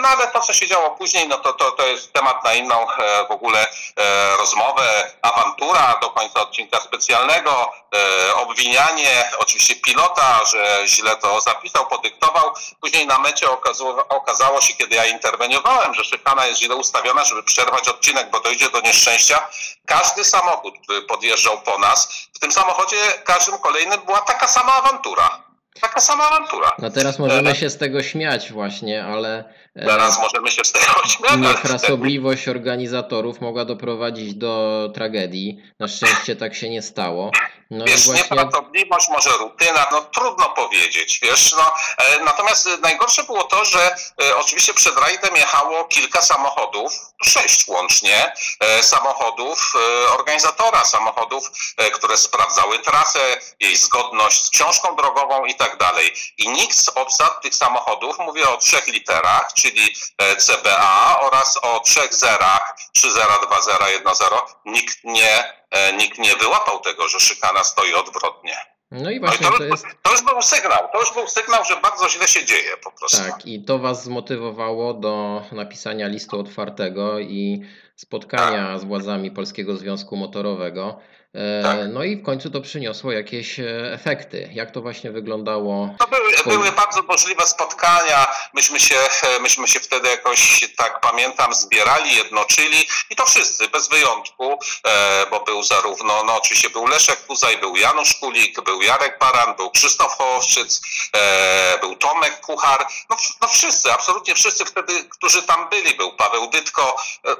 no 0.00 0.08
ale 0.08 0.26
to, 0.26 0.40
co 0.40 0.52
się 0.52 0.66
działo 0.66 0.90
później, 0.90 1.28
no 1.28 1.38
to, 1.38 1.52
to, 1.52 1.72
to 1.72 1.86
jest 1.86 2.12
temat 2.12 2.44
na 2.44 2.54
inną 2.54 2.90
e, 2.90 3.26
w 3.28 3.30
ogóle 3.30 3.68
e, 3.96 4.36
rozmowę, 4.36 5.10
awantura 5.22 5.98
do 6.02 6.10
końca 6.10 6.40
odcinka 6.40 6.80
specjalnego, 6.80 7.72
e, 7.94 8.34
obwinianie 8.34 9.30
oczywiście 9.38 9.76
pilota, 9.76 10.40
że 10.44 10.82
źle 10.86 11.16
to 11.16 11.40
zapisał, 11.40 11.86
podyktował. 11.86 12.54
Później 12.80 13.06
na 13.06 13.18
mecie 13.18 13.50
okazało, 13.50 14.08
okazało 14.08 14.60
się, 14.60 14.74
kiedy 14.74 14.96
ja 14.96 15.06
interweniowałem, 15.06 15.94
że 15.94 16.04
szykana 16.04 16.46
jest 16.46 16.60
źle 16.60 16.74
ustawiona, 16.74 17.24
żeby 17.24 17.42
przerwać 17.42 17.88
odcinek, 17.88 18.30
bo 18.30 18.40
dojdzie 18.40 18.70
do 18.70 18.80
nieszczęścia. 18.80 19.48
Każdy 19.86 20.24
samochód, 20.24 20.74
podjeżdżał 21.08 21.60
po 21.60 21.78
nas, 21.78 22.08
w 22.34 22.38
tym 22.38 22.52
samochodzie 22.52 22.96
każdym 23.24 23.58
kolejnym 23.58 24.00
była 24.00 24.20
taka 24.20 24.48
sama 24.48 24.74
awantura. 24.74 25.45
Taka 25.80 26.00
sama 26.00 26.24
awantura. 26.24 26.72
No 26.78 26.90
teraz 26.90 27.18
możemy 27.18 27.54
się 27.56 27.70
z 27.70 27.78
tego 27.78 28.02
śmiać 28.02 28.52
właśnie, 28.52 29.04
ale 29.04 29.44
e, 29.76 29.86
Teraz 29.86 30.18
możemy 30.18 30.50
się 30.50 30.64
z 30.64 30.72
tego 30.72 31.06
śmiać. 31.16 31.36
niefrasobliwość 31.38 32.48
organizatorów 32.48 33.40
mogła 33.40 33.64
doprowadzić 33.64 34.34
do 34.34 34.88
tragedii. 34.94 35.62
Na 35.78 35.88
szczęście 35.88 36.36
tak 36.36 36.54
się 36.54 36.70
nie 36.70 36.82
stało. 36.82 37.30
No 37.70 37.84
i 37.84 37.88
Wiesz, 37.88 38.06
właśnie 38.06 38.22
nieprawdopodobność, 38.22 39.08
może 39.08 39.30
rutyna, 39.38 39.86
no 39.92 40.00
trudno 40.00 40.44
powiedzieć, 40.48 41.20
wiesz, 41.22 41.52
no. 41.52 41.74
E, 42.04 42.24
natomiast 42.24 42.68
najgorsze 42.82 43.24
było 43.24 43.42
to, 43.44 43.64
że 43.64 43.94
e, 44.22 44.36
oczywiście 44.36 44.74
przed 44.74 44.98
rajdem 44.98 45.36
jechało 45.36 45.84
kilka 45.84 46.22
samochodów, 46.22 46.92
sześć 47.24 47.68
łącznie, 47.68 48.32
e, 48.60 48.82
samochodów 48.82 49.72
e, 49.74 50.10
organizatora, 50.10 50.84
samochodów, 50.84 51.50
e, 51.76 51.90
które 51.90 52.16
sprawdzały 52.16 52.78
trasę, 52.78 53.36
jej 53.60 53.76
zgodność 53.76 54.44
z 54.44 54.50
książką 54.50 54.96
drogową 54.96 55.44
i 55.44 55.54
tak 55.54 55.76
dalej. 55.76 56.14
I 56.38 56.48
nikt 56.48 56.76
z 56.76 56.88
obsad 56.88 57.42
tych 57.42 57.54
samochodów, 57.54 58.18
mówię 58.18 58.48
o 58.48 58.56
trzech 58.56 58.86
literach, 58.86 59.52
czyli 59.54 59.94
CBA 60.38 61.18
oraz 61.20 61.58
o 61.62 61.80
trzech 61.80 62.14
zerach, 62.14 62.76
3 62.94 63.12
zera, 63.12 63.38
2 63.38 63.62
zera, 63.62 63.88
1 63.88 64.14
zero, 64.14 64.46
nikt 64.64 65.04
nie, 65.04 65.54
nikt 65.92 66.18
nie 66.18 66.36
wyłapał 66.36 66.80
tego, 66.80 67.08
że 67.08 67.20
szykana 67.20 67.64
stoi 67.64 67.94
odwrotnie. 67.94 68.75
No 68.90 68.98
i 68.98 69.02
No 69.02 69.10
i 69.10 69.20
właśnie 69.20 69.46
to, 69.46 69.58
to 69.58 69.64
jest 69.64 69.86
to 70.02 70.12
już 70.12 70.22
był 70.24 70.42
sygnał, 70.42 70.78
to 70.92 71.00
już 71.00 71.14
był 71.14 71.28
sygnał, 71.28 71.64
że 71.64 71.76
bardzo 71.76 72.08
źle 72.08 72.28
się 72.28 72.44
dzieje 72.44 72.70
po 72.84 72.92
prostu. 72.92 73.18
tak 73.18 73.46
i 73.46 73.64
to 73.64 73.78
was 73.78 74.04
zmotywowało 74.04 74.94
do 74.94 75.42
napisania 75.52 76.08
listu 76.08 76.40
otwartego 76.40 77.18
i 77.18 77.62
spotkania 77.96 78.78
z 78.78 78.84
władzami 78.84 79.30
Polskiego 79.30 79.76
Związku 79.76 80.16
Motorowego. 80.16 80.98
E, 81.36 81.62
Tak. 81.62 81.76
No 81.88 82.04
i 82.04 82.16
w 82.16 82.22
końcu 82.22 82.50
to 82.50 82.60
przyniosło 82.60 83.12
jakieś 83.12 83.60
e, 83.60 83.92
efekty. 83.92 84.50
Jak 84.52 84.70
to 84.70 84.80
właśnie 84.82 85.10
wyglądało? 85.10 85.94
To 85.98 86.06
były, 86.06 86.32
były 86.46 86.72
bardzo 86.72 87.02
możliwe 87.02 87.46
spotkania. 87.46 88.26
Myśmy 88.54 88.80
się, 88.80 88.96
e, 89.22 89.40
myśmy 89.40 89.68
się 89.68 89.80
wtedy 89.80 90.08
jakoś, 90.08 90.60
tak 90.76 91.00
pamiętam, 91.00 91.54
zbierali, 91.54 92.16
jednoczyli 92.16 92.86
i 93.10 93.16
to 93.16 93.26
wszyscy, 93.26 93.68
bez 93.68 93.88
wyjątku, 93.88 94.58
e, 94.86 95.26
bo 95.30 95.40
był 95.40 95.62
zarówno, 95.62 96.24
no 96.24 96.36
oczywiście 96.36 96.70
był 96.70 96.86
Leszek 96.86 97.26
Kuzaj, 97.26 97.58
był 97.58 97.76
Janusz 97.76 98.14
Kulik, 98.14 98.60
był 98.60 98.82
Jarek 98.82 99.18
Baran, 99.18 99.56
był 99.56 99.70
Krzysztof 99.70 100.16
Hołowczyc, 100.18 100.80
e, 101.16 101.78
był 101.80 101.96
Tomek 101.96 102.40
Kuchar, 102.40 102.86
no, 103.10 103.16
no 103.42 103.48
wszyscy, 103.48 103.92
absolutnie 103.92 104.34
wszyscy 104.34 104.64
wtedy, 104.64 104.92
którzy 105.04 105.42
tam 105.42 105.68
byli, 105.68 105.94
był 105.96 106.12
Paweł 106.16 106.50
Dytko. 106.50 106.96
E, 107.28 107.36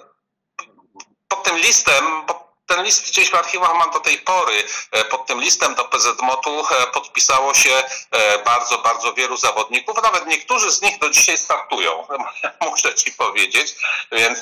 pod 1.29 1.43
tym 1.45 1.57
listem, 1.59 2.05
bo 2.27 2.46
ten 2.67 2.83
list 2.83 3.09
gdzieś 3.09 3.31
w 3.31 3.35
archiwach 3.35 3.75
mam 3.75 3.91
do 3.91 4.01
tej 4.01 4.19
pory, 4.19 4.65
e, 4.91 5.05
pod 5.05 5.27
tym 5.27 5.41
listem 5.41 5.75
do 5.75 5.85
PZMOT-u 5.85 6.61
e, 6.61 6.87
podpisało 6.87 7.55
się 7.55 7.83
e, 8.11 8.39
bardzo, 8.45 8.79
bardzo 8.79 9.15
wielu 9.15 9.37
zawodników, 9.37 10.03
nawet 10.03 10.27
niektórzy 10.27 10.73
z 10.73 10.83
nich 10.83 10.99
do 10.99 11.11
dzisiaj 11.11 11.39
startują, 11.39 12.07
muszę 12.71 12.95
ci 12.95 13.13
powiedzieć, 13.13 13.75
więc 14.13 14.39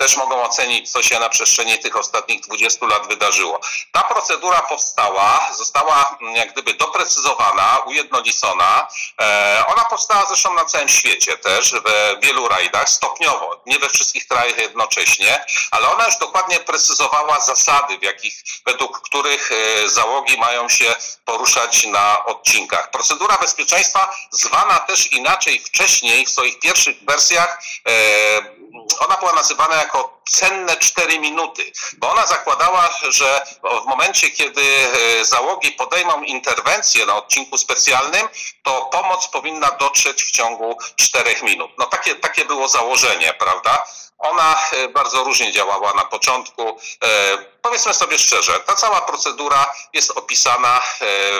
też 0.00 0.16
mogą 0.16 0.42
ocenić, 0.42 0.92
co 0.92 1.02
się 1.02 1.18
na 1.18 1.28
przestrzeni 1.28 1.78
tych 1.78 1.96
ostatnich 1.96 2.40
20 2.40 2.86
lat 2.86 3.08
wydarzyło. 3.08 3.60
Ta 3.92 4.02
procedura 4.02 4.62
powstała, 4.62 5.50
została 5.56 6.16
mm, 6.20 6.36
jak 6.36 6.52
gdyby 6.52 6.74
doprecyzowana, 6.74 7.78
ujednolicona. 7.86 8.88
E, 9.20 9.64
Ona 9.66 9.84
powstała 9.84 10.26
zresztą 10.26 10.54
na 10.54 10.64
całym 10.64 10.88
świecie 10.88 11.38
też, 11.38 11.74
w 11.74 12.20
wielu 12.22 12.48
rajdach, 12.48 12.88
stopniowo, 12.88 13.62
nie 13.66 13.78
we 13.78 13.88
wszystkich 13.88 14.28
krajach 14.28 14.58
jednocześnie, 14.58 15.44
ale 15.70 15.88
ona 15.88 16.06
już 16.06 16.16
dokładnie 16.18 16.60
precyzowała 16.60 17.40
zasady, 17.40 17.98
w 17.98 18.02
jakich, 18.02 18.34
według 18.66 19.00
których 19.00 19.52
e, 19.52 19.88
załogi 19.88 20.38
mają 20.38 20.68
się 20.68 20.94
poruszać 21.24 21.86
na 21.86 22.24
odcinkach. 22.24 22.90
Procedura 22.90 23.38
bezpieczeństwa, 23.38 24.16
zwana 24.30 24.78
też 24.78 25.12
inaczej 25.12 25.60
wcześniej, 25.60 26.26
w 26.26 26.30
swoich 26.30 26.58
pierwszych 26.58 27.04
wersjach, 27.04 27.62
e, 27.88 28.59
ona 28.98 29.16
była 29.16 29.32
nazywana 29.32 29.76
jako 29.76 30.20
cenne 30.30 30.76
4 30.76 31.18
minuty, 31.18 31.72
bo 31.98 32.10
ona 32.10 32.26
zakładała, 32.26 32.88
że 33.08 33.42
w 33.82 33.86
momencie, 33.86 34.30
kiedy 34.30 34.62
e, 34.62 35.24
załogi 35.24 35.72
podejmą 35.72 36.22
interwencję 36.22 37.06
na 37.06 37.16
odcinku 37.16 37.58
specjalnym, 37.58 38.28
to 38.62 38.82
pomoc 38.82 39.28
powinna 39.28 39.70
dotrzeć 39.70 40.22
w 40.22 40.30
ciągu 40.30 40.78
4 40.96 41.34
minut. 41.42 41.70
No 41.78 41.86
takie, 41.86 42.14
takie 42.14 42.44
było 42.44 42.68
założenie, 42.68 43.34
prawda? 43.38 43.86
Ona 44.18 44.58
e, 44.72 44.88
bardzo 44.88 45.24
różnie 45.24 45.52
działała 45.52 45.94
na 45.94 46.04
początku. 46.04 46.78
E, 47.04 47.50
Powiedzmy 47.62 47.94
sobie 47.94 48.18
szczerze, 48.18 48.60
ta 48.60 48.74
cała 48.74 49.00
procedura 49.00 49.72
jest 49.92 50.10
opisana 50.10 50.80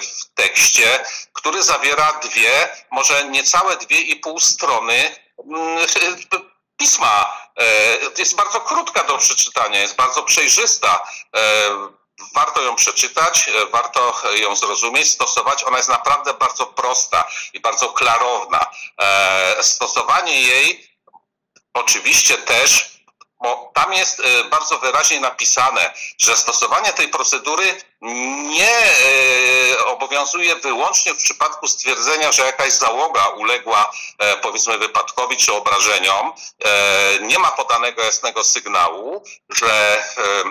w 0.02 0.34
tekście, 0.34 1.04
który 1.32 1.62
zawiera 1.62 2.20
dwie, 2.22 2.68
może 2.90 3.24
niecałe 3.24 3.76
dwie 3.76 4.00
i 4.00 4.16
pół 4.16 4.40
strony 4.40 5.16
mm, 5.50 5.88
pisma. 6.80 7.36
E, 7.56 7.64
Jest 8.18 8.34
bardzo 8.36 8.60
krótka 8.60 9.02
do 9.04 9.18
przeczytania, 9.18 9.80
jest 9.80 9.96
bardzo 9.96 10.22
przejrzysta. 10.22 11.06
E, 11.36 11.40
Warto 12.34 12.62
ją 12.62 12.76
przeczytać, 12.76 13.48
e, 13.48 13.66
warto 13.66 14.14
ją 14.36 14.56
zrozumieć, 14.56 15.10
stosować. 15.10 15.64
Ona 15.64 15.76
jest 15.76 15.88
naprawdę 15.88 16.34
bardzo 16.34 16.66
prosta 16.66 17.24
i 17.52 17.60
bardzo 17.60 17.88
klarowna. 17.88 18.60
Stosowanie 19.60 20.42
jej 20.42 20.96
oczywiście 21.74 22.38
też, 22.38 22.90
bo 23.42 23.70
tam 23.74 23.92
jest 23.92 24.22
bardzo 24.50 24.78
wyraźnie 24.78 25.20
napisane, 25.20 25.94
że 26.18 26.36
stosowanie 26.36 26.92
tej 26.92 27.08
procedury 27.08 27.82
nie 28.56 28.79
obowiązuje 30.10 30.56
wyłącznie 30.56 31.14
w 31.14 31.16
przypadku 31.16 31.68
stwierdzenia, 31.68 32.32
że 32.32 32.46
jakaś 32.46 32.72
załoga 32.72 33.28
uległa 33.28 33.92
e, 34.18 34.36
powiedzmy 34.36 34.78
wypadkowi 34.78 35.36
czy 35.36 35.52
obrażeniom. 35.52 36.32
E, 36.64 37.18
nie 37.20 37.38
ma 37.38 37.50
podanego 37.50 38.02
jasnego 38.02 38.44
sygnału, 38.44 39.24
że 39.48 39.98
e, 39.98 40.44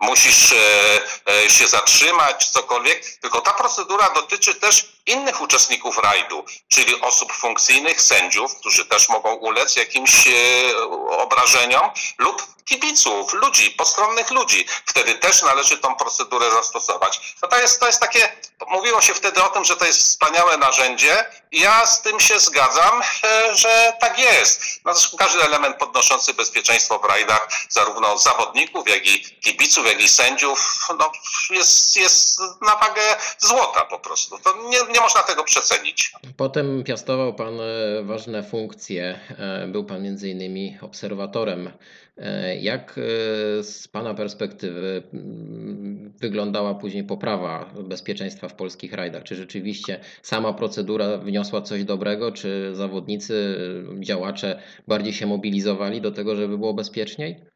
musisz 0.00 0.54
się 1.48 1.68
zatrzymać, 1.68 2.50
cokolwiek, 2.50 3.18
tylko 3.20 3.40
ta 3.40 3.52
procedura 3.52 4.10
dotyczy 4.10 4.54
też 4.54 4.92
innych 5.06 5.40
uczestników 5.40 5.98
rajdu, 5.98 6.44
czyli 6.68 7.00
osób 7.00 7.32
funkcyjnych, 7.32 8.02
sędziów, 8.02 8.56
którzy 8.56 8.84
też 8.84 9.08
mogą 9.08 9.34
ulec 9.34 9.76
jakimś 9.76 10.12
obrażeniom 11.08 11.90
lub 12.18 12.46
kibiców, 12.68 13.34
ludzi, 13.34 13.70
postronnych 13.70 14.30
ludzi. 14.30 14.66
Wtedy 14.86 15.14
też 15.14 15.42
należy 15.42 15.78
tą 15.78 15.96
procedurę 15.96 16.50
zastosować. 16.50 17.34
No 17.42 17.48
to 17.48 17.58
jest, 17.58 17.80
to 17.80 17.86
jest 17.86 18.00
takie, 18.00 18.28
mówiło 18.68 19.00
się 19.00 19.14
wtedy 19.14 19.42
o 19.42 19.48
tym, 19.48 19.64
że 19.64 19.76
to 19.76 19.84
jest 19.84 19.98
wspaniałe 20.00 20.56
narzędzie 20.56 21.24
i 21.52 21.60
ja 21.60 21.86
z 21.86 22.02
tym 22.02 22.20
się 22.20 22.40
zgadzam, 22.40 23.02
że 23.52 23.92
tak 24.00 24.18
jest. 24.18 24.62
No 24.84 24.94
zresztą 24.94 25.16
każdy 25.16 25.42
element 25.42 25.76
podnoszący 25.76 26.34
bezpieczeństwo 26.34 26.98
w 26.98 27.04
rajdach, 27.04 27.48
zarówno 27.68 28.18
zawodników, 28.18 28.88
jak 28.88 29.06
i 29.06 29.20
kibiców, 29.40 29.86
jak 29.86 30.00
i 30.02 30.08
sędziów, 30.08 30.86
no, 30.98 31.12
jest, 31.50 31.96
jest 31.96 32.40
na 32.40 32.76
wagę 32.76 33.02
złota 33.38 33.84
po 33.84 33.98
prostu. 33.98 34.38
To 34.38 34.56
nie, 34.56 34.78
nie 34.92 35.00
można 35.00 35.22
tego 35.22 35.44
przecenić. 35.44 36.12
Potem 36.36 36.84
piastował 36.84 37.34
Pan 37.34 37.60
e, 37.60 37.64
ważne 38.02 38.42
funkcje. 38.42 39.20
E, 39.38 39.66
Był 39.66 39.84
Pan 39.84 40.02
między 40.02 40.28
innymi 40.28 40.78
obserwatorem. 40.82 41.72
E, 42.18 42.56
Jak 42.56 42.90
e, 42.98 43.02
z 43.62 43.88
Pana 43.88 44.14
perspektywy 44.14 45.02
mm, 45.12 46.12
wyglądała 46.20 46.74
później 46.74 47.04
poprawa 47.04 47.64
bezpieczeństwa 47.74 48.48
w 48.48 48.54
polskich 48.54 48.92
rajdach? 48.92 49.24
Czy 49.24 49.36
rzeczywiście 49.36 50.00
sama 50.22 50.52
procedura 50.52 51.18
wniosła 51.18 51.62
coś 51.62 51.84
dobrego? 51.84 52.32
Czy 52.32 52.70
zawodnicy, 52.74 53.58
działacze 54.00 54.62
bardziej 54.88 55.12
się 55.12 55.26
mobilizowali 55.26 56.00
do 56.00 56.12
tego, 56.12 56.36
żeby 56.36 56.58
było 56.58 56.74
bezpieczniej? 56.74 57.48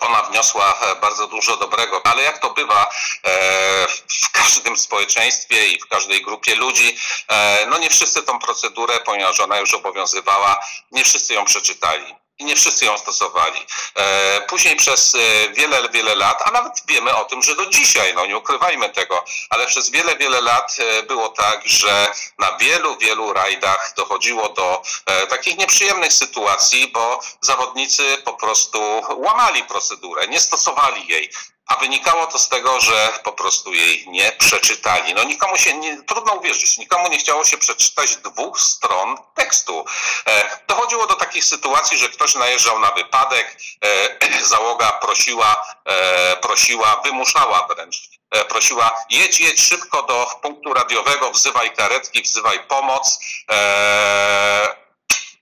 ona 0.00 0.22
wniosła 0.22 0.74
e, 0.82 1.00
bardzo 1.00 1.26
dużo 1.26 1.56
dobrego, 1.56 2.06
ale 2.06 2.22
jak 2.22 2.38
to 2.38 2.50
bywa 2.50 2.90
e, 3.24 3.86
w 4.08 4.30
każdym 4.32 4.76
społeczeństwie 4.76 5.68
i 5.68 5.80
w 5.80 5.86
każdej 5.86 6.22
grupie 6.22 6.54
ludzi, 6.54 6.96
e, 7.28 7.66
no 7.66 7.78
nie 7.78 7.90
wszyscy 7.90 8.22
tą 8.22 8.38
procedurę, 8.38 9.00
ponieważ 9.04 9.40
ona 9.40 9.60
już 9.60 9.74
obowiązywała, 9.74 10.60
nie 10.92 11.04
wszyscy 11.04 11.34
ją 11.34 11.44
przeczytali. 11.44 12.14
I 12.40 12.44
nie 12.44 12.56
wszyscy 12.56 12.84
ją 12.84 12.98
stosowali. 12.98 13.66
E, 13.94 14.40
Później 14.40 14.76
przez 14.76 15.14
e, 15.14 15.18
wiele, 15.52 15.88
wiele 15.88 16.14
lat, 16.14 16.42
a 16.44 16.50
nawet 16.50 16.72
wiemy 16.88 17.16
o 17.16 17.24
tym, 17.24 17.42
że 17.42 17.56
do 17.56 17.66
dzisiaj, 17.66 18.14
no 18.14 18.26
nie 18.26 18.36
ukrywajmy 18.36 18.88
tego, 18.88 19.24
ale 19.50 19.66
przez 19.66 19.90
wiele, 19.90 20.16
wiele 20.16 20.40
lat 20.40 20.76
e, 20.78 21.02
było 21.02 21.28
tak, 21.28 21.60
że 21.64 22.12
na 22.38 22.52
wielu, 22.52 22.96
wielu 22.96 23.32
rajdach 23.32 23.92
dochodziło 23.96 24.48
do 24.48 24.82
takich 25.28 25.58
nieprzyjemnych 25.58 26.12
sytuacji, 26.12 26.88
bo 26.88 27.20
zawodnicy 27.40 28.16
po 28.24 28.32
prostu 28.32 29.02
łamali 29.16 29.64
procedurę, 29.64 30.28
nie 30.28 30.40
stosowali 30.40 31.08
jej. 31.08 31.30
A 31.70 31.76
wynikało 31.76 32.26
to 32.26 32.38
z 32.38 32.48
tego, 32.48 32.80
że 32.80 33.08
po 33.24 33.32
prostu 33.32 33.74
jej 33.74 34.08
nie 34.08 34.32
przeczytali. 34.32 35.14
No 35.14 35.24
nikomu 35.24 35.56
się, 35.56 35.74
nie, 35.74 36.02
trudno 36.02 36.32
uwierzyć, 36.34 36.78
nikomu 36.78 37.08
nie 37.08 37.18
chciało 37.18 37.44
się 37.44 37.58
przeczytać 37.58 38.16
dwóch 38.16 38.60
stron 38.60 39.16
tekstu. 39.34 39.84
E, 40.26 40.58
dochodziło 40.68 41.06
do 41.06 41.14
takich 41.14 41.44
sytuacji, 41.44 41.98
że 41.98 42.08
ktoś 42.08 42.34
najeżdżał 42.34 42.78
na 42.78 42.90
wypadek, 42.90 43.56
e, 43.84 44.44
załoga 44.52 44.92
prosiła, 44.92 45.66
e, 45.84 46.36
prosiła, 46.36 47.00
wymuszała 47.04 47.66
wręcz, 47.74 47.96
prosiła 48.48 49.04
jedź, 49.10 49.40
jedź 49.40 49.60
szybko 49.60 50.02
do 50.02 50.26
punktu 50.42 50.74
radiowego, 50.74 51.30
wzywaj 51.30 51.72
karetki, 51.76 52.22
wzywaj 52.22 52.60
pomoc. 52.60 53.18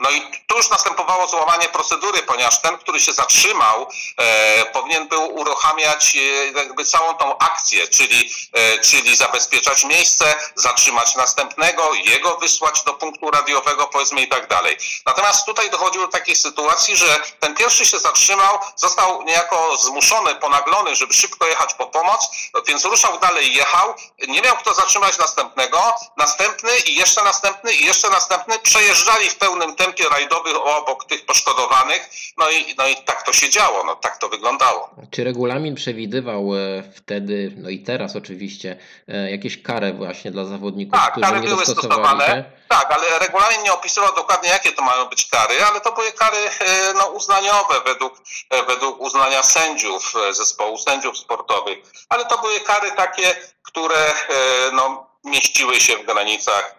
No 0.00 0.10
i 0.10 0.22
tu 0.46 0.56
już 0.56 0.70
następowało 0.70 1.26
złamanie 1.26 1.68
procedury, 1.68 2.22
ponieważ 2.22 2.60
ten, 2.62 2.78
który 2.78 3.00
się 3.00 3.12
zatrzymał, 3.12 3.88
e, 4.16 4.64
powinien 4.64 5.08
był 5.08 5.34
uruchamiać 5.34 6.16
e, 6.16 6.18
jakby 6.58 6.84
całą 6.84 7.14
tą 7.14 7.38
akcję, 7.38 7.88
czyli, 7.88 8.30
e, 8.52 8.78
czyli 8.78 9.16
zabezpieczać 9.16 9.84
miejsce, 9.84 10.34
zatrzymać 10.54 11.16
następnego, 11.16 11.94
jego 11.94 12.36
wysłać 12.36 12.82
do 12.82 12.94
punktu 12.94 13.30
radiowego, 13.30 13.86
powiedzmy 13.86 14.22
i 14.22 14.28
tak 14.28 14.48
dalej. 14.48 14.78
Natomiast 15.06 15.46
tutaj 15.46 15.70
dochodziło 15.70 16.06
do 16.06 16.12
takiej 16.12 16.36
sytuacji, 16.36 16.96
że 16.96 17.20
ten 17.40 17.54
pierwszy 17.54 17.86
się 17.86 17.98
zatrzymał, 17.98 18.58
został 18.76 19.22
niejako 19.22 19.76
zmuszony, 19.76 20.34
ponaglony, 20.34 20.96
żeby 20.96 21.14
szybko 21.14 21.46
jechać 21.46 21.74
po 21.74 21.86
pomoc, 21.86 22.26
więc 22.66 22.84
ruszał 22.84 23.18
dalej, 23.18 23.54
jechał, 23.54 23.94
nie 24.28 24.42
miał 24.42 24.56
kto 24.56 24.74
zatrzymać 24.74 25.18
następnego, 25.18 25.94
następny 26.16 26.78
i 26.78 26.94
jeszcze 26.94 27.22
następny 27.22 27.72
i 27.72 27.84
jeszcze 27.84 28.10
następny, 28.10 28.58
przejeżdżali 28.58 29.30
w 29.30 29.36
pełnym 29.36 29.76
tempie 29.76 29.87
rajdowych 30.10 30.56
obok 30.66 31.04
tych 31.04 31.26
poszkodowanych, 31.26 32.10
no 32.38 32.50
i, 32.50 32.74
no 32.78 32.86
i 32.86 32.96
tak 32.96 33.22
to 33.22 33.32
się 33.32 33.50
działo, 33.50 33.84
no 33.84 33.96
tak 33.96 34.16
to 34.18 34.28
wyglądało. 34.28 34.90
Czy 35.10 35.24
regulamin 35.24 35.74
przewidywał 35.74 36.54
e, 36.56 36.82
wtedy, 36.96 37.52
no 37.56 37.68
i 37.68 37.78
teraz 37.78 38.16
oczywiście, 38.16 38.76
e, 39.08 39.30
jakieś 39.30 39.62
kary 39.62 39.92
właśnie 39.92 40.30
dla 40.30 40.44
zawodników, 40.44 41.00
Tak, 41.00 41.12
którzy 41.12 41.26
kary 41.26 41.40
nie 41.40 41.48
były 41.48 41.66
stosowane. 41.66 42.26
się? 42.26 42.44
Tak, 42.68 42.92
ale 42.92 43.18
regulamin 43.18 43.62
nie 43.62 43.72
opisywał 43.72 44.14
dokładnie, 44.16 44.48
jakie 44.50 44.72
to 44.72 44.82
mają 44.82 45.04
być 45.04 45.26
kary, 45.26 45.54
ale 45.70 45.80
to 45.80 45.92
były 45.92 46.12
kary 46.12 46.36
e, 46.36 46.92
no, 46.94 47.06
uznaniowe 47.06 47.74
według, 47.86 48.14
według 48.66 49.00
uznania 49.00 49.42
sędziów, 49.42 50.14
zespołu 50.30 50.78
sędziów 50.78 51.18
sportowych. 51.18 51.78
Ale 52.08 52.24
to 52.24 52.38
były 52.38 52.60
kary 52.60 52.90
takie, 52.92 53.36
które 53.62 54.12
no, 54.72 55.06
mieściły 55.24 55.80
się 55.80 55.96
w 55.96 56.06
granicach, 56.06 56.74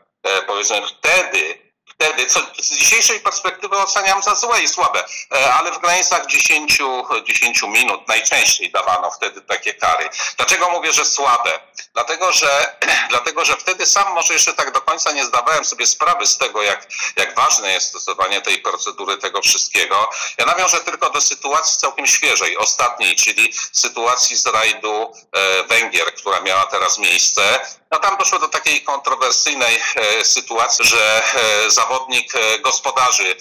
powiedzmy, 0.47 0.81
wtedy, 0.87 1.68
wtedy, 2.01 2.25
co 2.25 2.39
z 2.59 2.69
dzisiejszej 2.71 3.19
perspektywy 3.19 3.77
oceniam 3.77 4.23
za 4.23 4.35
złe 4.35 4.61
i 4.61 4.67
słabe, 4.67 5.03
e, 5.35 5.53
ale 5.53 5.71
w 5.71 5.79
granicach 5.79 6.25
10, 6.25 6.77
10 7.23 7.61
minut 7.61 8.07
najczęściej 8.07 8.71
dawano 8.71 9.11
wtedy 9.11 9.41
takie 9.41 9.73
kary. 9.73 10.09
Dlaczego 10.37 10.69
mówię, 10.69 10.93
że 10.93 11.05
słabe? 11.05 11.59
Dlatego, 11.93 12.31
że, 12.31 12.77
dlatego, 13.09 13.45
że 13.45 13.57
wtedy 13.57 13.85
sam 13.85 14.13
może 14.13 14.33
jeszcze 14.33 14.53
tak 14.53 14.71
do 14.71 14.81
końca 14.81 15.11
nie 15.11 15.25
zdawałem 15.25 15.65
sobie 15.65 15.87
sprawy 15.87 16.27
z 16.27 16.37
tego, 16.37 16.61
jak, 16.61 16.87
jak 17.15 17.35
ważne 17.35 17.73
jest 17.73 17.87
stosowanie 17.87 18.41
tej 18.41 18.61
procedury, 18.61 19.17
tego 19.17 19.41
wszystkiego. 19.41 20.09
Ja 20.37 20.45
nawiążę 20.45 20.79
tylko 20.79 21.09
do 21.09 21.21
sytuacji 21.21 21.77
całkiem 21.77 22.07
świeżej, 22.07 22.57
ostatniej, 22.57 23.15
czyli 23.15 23.53
sytuacji 23.71 24.37
z 24.37 24.45
rajdu 24.45 25.13
e, 25.31 25.63
Węgier, 25.63 26.13
która 26.13 26.41
miała 26.41 26.65
teraz 26.65 26.97
miejsce. 26.97 27.59
No 27.91 27.99
tam 27.99 28.17
doszło 28.17 28.39
do 28.39 28.47
takiej 28.47 28.81
kontrowersyjnej 28.81 29.79
e, 29.95 30.25
sytuacji, 30.25 30.85
że 30.85 31.21
e, 31.35 31.71
zawodnik 31.71 32.35
e, 32.35 32.59
gospodarzy 32.59 33.35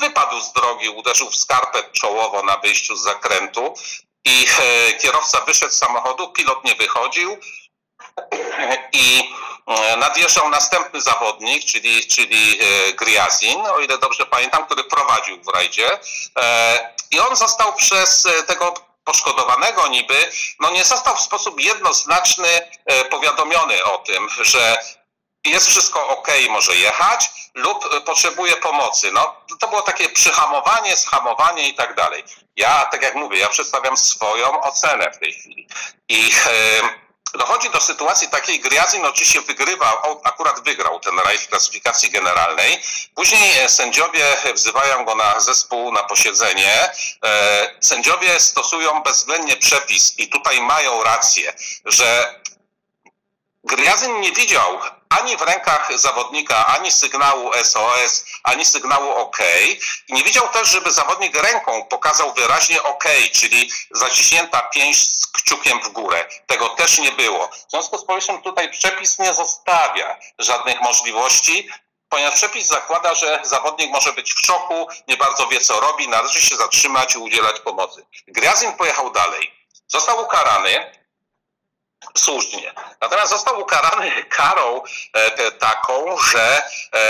wypadł 0.00 0.40
z 0.40 0.52
drogi, 0.52 0.88
uderzył 0.88 1.30
w 1.30 1.36
skarpet 1.36 1.92
czołowo 1.92 2.42
na 2.42 2.56
wyjściu 2.56 2.96
z 2.96 3.02
zakrętu 3.02 3.74
i 4.24 4.44
kierowca 5.00 5.40
wyszedł 5.40 5.72
z 5.72 5.78
samochodu, 5.78 6.32
pilot 6.32 6.64
nie 6.64 6.74
wychodził 6.74 7.36
i 8.92 9.34
nadjeżdżał 9.98 10.48
następny 10.48 11.00
zawodnik, 11.00 11.64
czyli, 11.64 12.06
czyli 12.06 12.58
Griazin, 12.94 13.66
o 13.66 13.80
ile 13.80 13.98
dobrze 13.98 14.26
pamiętam, 14.26 14.66
który 14.66 14.84
prowadził 14.84 15.42
w 15.42 15.48
rajdzie 15.48 15.98
i 17.10 17.20
on 17.20 17.36
został 17.36 17.74
przez 17.74 18.26
tego 18.46 18.74
poszkodowanego 19.06 19.88
niby, 19.88 20.30
no 20.60 20.70
nie 20.70 20.84
został 20.84 21.16
w 21.16 21.20
sposób 21.20 21.60
jednoznaczny 21.60 22.48
e, 22.86 23.04
powiadomiony 23.04 23.84
o 23.84 23.98
tym, 23.98 24.28
że 24.42 24.78
jest 25.44 25.68
wszystko 25.68 26.08
ok, 26.08 26.28
może 26.50 26.76
jechać 26.76 27.30
lub 27.54 27.94
e, 27.94 28.00
potrzebuje 28.00 28.56
pomocy. 28.56 29.12
No, 29.12 29.36
to 29.60 29.68
było 29.68 29.82
takie 29.82 30.08
przyhamowanie, 30.08 30.96
schamowanie 30.96 31.68
i 31.68 31.74
tak 31.74 31.94
dalej. 31.94 32.24
Ja, 32.56 32.84
tak 32.84 33.02
jak 33.02 33.14
mówię, 33.14 33.38
ja 33.38 33.48
przedstawiam 33.48 33.96
swoją 33.96 34.60
ocenę 34.60 35.10
w 35.10 35.18
tej 35.18 35.32
chwili. 35.32 35.68
I 36.08 36.30
e, 36.46 37.05
dochodzi 37.36 37.70
do 37.70 37.80
sytuacji 37.80 38.28
takiej, 38.28 38.60
Griazin 38.60 39.04
oczywiście 39.04 39.40
wygrywa, 39.40 40.02
akurat 40.24 40.60
wygrał 40.60 41.00
ten 41.00 41.18
rajd 41.18 41.40
w 41.40 41.48
klasyfikacji 41.48 42.10
generalnej. 42.10 42.82
Później 43.14 43.58
e, 43.58 43.68
sędziowie 43.68 44.24
wzywają 44.54 45.04
go 45.04 45.14
na 45.14 45.40
zespół, 45.40 45.92
na 45.92 46.02
posiedzenie. 46.02 46.90
E, 47.24 47.76
Sędziowie 47.80 48.40
stosują 48.40 49.02
bezwzględnie 49.02 49.56
przepis 49.56 50.18
i 50.18 50.28
tutaj 50.28 50.60
mają 50.60 51.02
rację, 51.02 51.54
że 51.84 52.40
Gryazyn 53.66 54.20
nie 54.20 54.32
widział 54.32 54.80
ani 55.08 55.36
w 55.36 55.42
rękach 55.42 55.98
zawodnika, 55.98 56.66
ani 56.66 56.92
sygnału 56.92 57.50
SOS, 57.64 58.24
ani 58.42 58.64
sygnału 58.64 59.10
OK. 59.10 59.38
I 60.08 60.12
nie 60.14 60.22
widział 60.22 60.48
też, 60.48 60.68
żeby 60.68 60.92
zawodnik 60.92 61.42
ręką 61.42 61.84
pokazał 61.84 62.34
wyraźnie 62.34 62.82
OK, 62.82 63.04
czyli 63.32 63.70
zaciśnięta 63.90 64.62
pięść 64.62 65.20
z 65.20 65.26
kciukiem 65.26 65.80
w 65.82 65.88
górę. 65.88 66.28
Tego 66.46 66.68
też 66.68 66.98
nie 66.98 67.12
było. 67.12 67.48
W 67.48 67.70
związku 67.70 67.98
z 67.98 68.04
powyższym 68.04 68.42
tutaj 68.42 68.70
przepis 68.70 69.18
nie 69.18 69.34
zostawia 69.34 70.16
żadnych 70.38 70.80
możliwości, 70.80 71.68
ponieważ 72.08 72.34
przepis 72.34 72.66
zakłada, 72.66 73.14
że 73.14 73.40
zawodnik 73.44 73.90
może 73.90 74.12
być 74.12 74.34
w 74.34 74.46
szoku, 74.46 74.88
nie 75.08 75.16
bardzo 75.16 75.46
wie 75.46 75.60
co 75.60 75.80
robi, 75.80 76.08
należy 76.08 76.40
się 76.42 76.56
zatrzymać 76.56 77.14
i 77.14 77.18
udzielać 77.18 77.60
pomocy. 77.60 78.06
Gryazyn 78.28 78.72
pojechał 78.72 79.10
dalej. 79.10 79.56
Został 79.88 80.22
ukarany, 80.24 80.92
słusznie. 82.18 82.74
Natomiast 83.00 83.32
został 83.32 83.60
ukarany 83.60 84.24
karą 84.24 84.82
e, 85.12 85.30
te, 85.30 85.52
taką, 85.52 86.18
że 86.18 86.62
e, 86.94 87.00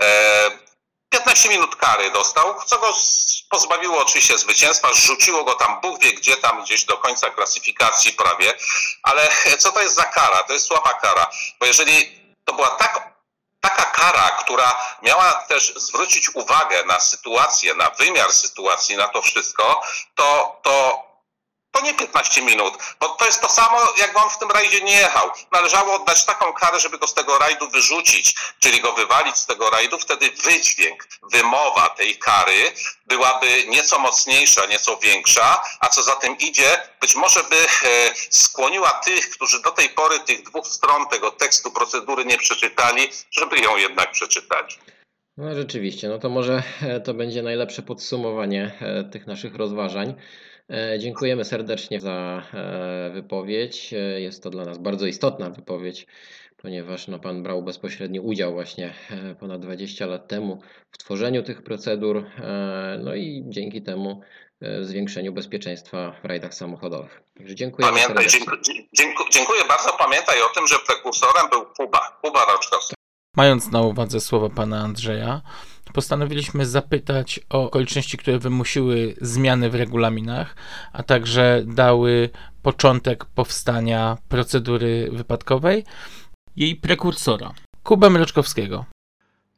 e, 0.00 0.50
15 1.10 1.48
minut 1.48 1.76
kary 1.76 2.10
dostał, 2.10 2.62
co 2.66 2.78
go 2.78 2.92
pozbawiło 3.50 3.98
oczywiście 3.98 4.38
zwycięstwa, 4.38 4.88
rzuciło 4.92 5.44
go 5.44 5.54
tam 5.54 5.80
Bóg 5.80 6.02
wie 6.02 6.12
gdzie 6.12 6.36
tam 6.36 6.62
gdzieś 6.64 6.84
do 6.84 6.98
końca 6.98 7.30
klasyfikacji 7.30 8.12
prawie, 8.12 8.52
ale 9.02 9.28
co 9.58 9.72
to 9.72 9.80
jest 9.80 9.94
za 9.94 10.04
kara? 10.04 10.42
To 10.42 10.52
jest 10.52 10.66
słaba 10.66 10.94
kara, 10.94 11.30
bo 11.60 11.66
jeżeli 11.66 12.20
to 12.44 12.52
była 12.52 12.70
tak 12.70 13.10
taka 13.60 13.84
kara, 13.84 14.30
która 14.30 14.78
miała 15.02 15.32
też 15.32 15.74
zwrócić 15.76 16.28
uwagę 16.34 16.84
na 16.84 17.00
sytuację, 17.00 17.74
na 17.74 17.90
wymiar 17.90 18.32
sytuacji, 18.32 18.96
na 18.96 19.08
to 19.08 19.22
wszystko, 19.22 19.82
to, 20.14 20.60
to, 20.62 21.04
to 21.72 21.80
nie 21.80 21.94
15 21.94 22.42
minut, 22.42 22.74
bo 23.00 23.08
to 23.08 23.26
jest 23.26 23.40
to 23.40 23.48
samo, 23.48 23.78
jakby 23.98 24.18
on 24.18 24.30
w 24.30 24.38
tym 24.38 24.50
rajdzie 24.50 24.80
nie 24.80 24.92
jechał. 24.92 25.30
Należało 25.52 25.94
oddać 25.94 26.24
taką 26.24 26.52
karę, 26.52 26.80
żeby 26.80 26.98
go 26.98 27.06
z 27.06 27.14
tego 27.14 27.38
rajdu 27.38 27.70
wyrzucić, 27.70 28.34
czyli 28.58 28.80
go 28.80 28.92
wywalić 28.92 29.36
z 29.36 29.46
tego 29.46 29.70
rajdu, 29.70 29.98
wtedy 29.98 30.30
wydźwięk, 30.30 31.08
wymowa 31.22 31.88
tej 31.88 32.18
kary 32.18 32.72
byłaby 33.06 33.64
nieco 33.68 33.98
mocniejsza, 33.98 34.66
nieco 34.66 34.96
większa, 34.96 35.62
a 35.80 35.88
co 35.88 36.02
za 36.02 36.16
tym 36.16 36.38
idzie, 36.38 36.88
być 37.00 37.14
może 37.14 37.44
by 37.44 37.56
e, 37.56 37.66
skłoniła 38.30 38.90
tych, 38.90 39.30
którzy 39.30 39.62
do 39.62 39.70
tej 39.70 39.90
pory 39.90 40.20
tych 40.20 40.42
dwóch 40.42 40.66
stron 40.66 41.08
tego 41.08 41.30
tekstu 41.30 41.70
procedury 41.70 42.24
nie 42.24 42.38
przeczytali, 42.38 43.10
żeby 43.30 43.58
ją 43.58 43.76
jednak 43.76 44.12
przeczytali. 44.12 44.76
No 45.40 45.54
rzeczywiście, 45.54 46.08
no 46.08 46.18
to 46.18 46.28
może 46.28 46.62
e, 46.82 47.00
to 47.00 47.14
będzie 47.14 47.42
najlepsze 47.42 47.82
podsumowanie 47.82 48.72
e, 48.80 49.04
tych 49.04 49.26
naszych 49.26 49.54
rozważań. 49.54 50.14
E, 50.70 50.98
Dziękujemy 50.98 51.44
serdecznie 51.44 52.00
za 52.00 52.42
wypowiedź. 53.12 53.94
Jest 54.16 54.42
to 54.42 54.50
dla 54.50 54.64
nas 54.64 54.78
bardzo 54.78 55.06
istotna 55.06 55.50
wypowiedź, 55.50 56.06
ponieważ 56.56 57.08
no, 57.08 57.18
Pan 57.18 57.42
brał 57.42 57.62
bezpośredni 57.62 58.20
udział 58.20 58.52
właśnie 58.52 58.94
ponad 59.40 59.60
20 59.60 60.06
lat 60.06 60.28
temu 60.28 60.60
w 60.90 60.98
tworzeniu 60.98 61.42
tych 61.42 61.62
procedur, 61.62 62.26
no 62.98 63.14
i 63.14 63.44
dzięki 63.48 63.82
temu 63.82 64.20
zwiększeniu 64.80 65.32
bezpieczeństwa 65.32 66.14
w 66.22 66.24
rajdach 66.24 66.54
samochodowych. 66.54 67.22
Także 67.34 67.54
dziękujemy 67.54 67.92
Pamiętaj, 67.92 68.28
serdecznie. 68.28 68.40
dziękuję, 68.40 68.88
dziękuję, 68.92 69.28
dziękuję 69.32 69.60
bardzo. 69.68 69.96
Pamiętaj 69.98 70.42
o 70.42 70.54
tym, 70.54 70.66
że 70.66 70.76
prekursorem 70.86 71.50
był 71.50 71.66
Kuba, 71.76 72.18
Kuba 72.22 72.44
Raczkowski. 72.44 72.99
Mając 73.36 73.70
na 73.70 73.80
uwadze 73.80 74.20
słowa 74.20 74.48
pana 74.48 74.80
Andrzeja, 74.80 75.42
postanowiliśmy 75.92 76.66
zapytać 76.66 77.40
o 77.50 77.64
okoliczności, 77.64 78.18
które 78.18 78.38
wymusiły 78.38 79.14
zmiany 79.20 79.70
w 79.70 79.74
regulaminach, 79.74 80.56
a 80.92 81.02
także 81.02 81.62
dały 81.66 82.30
początek 82.62 83.24
powstania 83.24 84.18
procedury 84.28 85.08
wypadkowej, 85.12 85.84
jej 86.56 86.76
prekursora, 86.76 87.52
Kubę 87.82 88.10
Mroczkowskiego. 88.10 88.84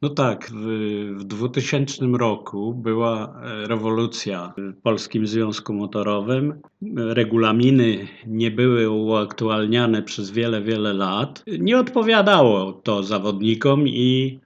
No 0.02 0.08
tak, 0.08 0.50
w, 0.50 0.66
w 1.18 1.24
2000 1.24 2.06
roku 2.18 2.74
była 2.74 3.40
e, 3.42 3.66
rewolucja 3.68 4.52
w 4.56 4.82
Polskim 4.82 5.26
Związku 5.26 5.72
Motorowym. 5.74 6.60
Regulaminy 6.96 8.08
nie 8.26 8.50
były 8.50 8.90
uaktualniane 8.90 10.02
przez 10.02 10.30
wiele, 10.30 10.62
wiele 10.62 10.92
lat. 10.92 11.44
Nie 11.58 11.78
odpowiadało 11.78 12.72
to 12.72 13.02
zawodnikom 13.02 13.88
i 13.88 14.38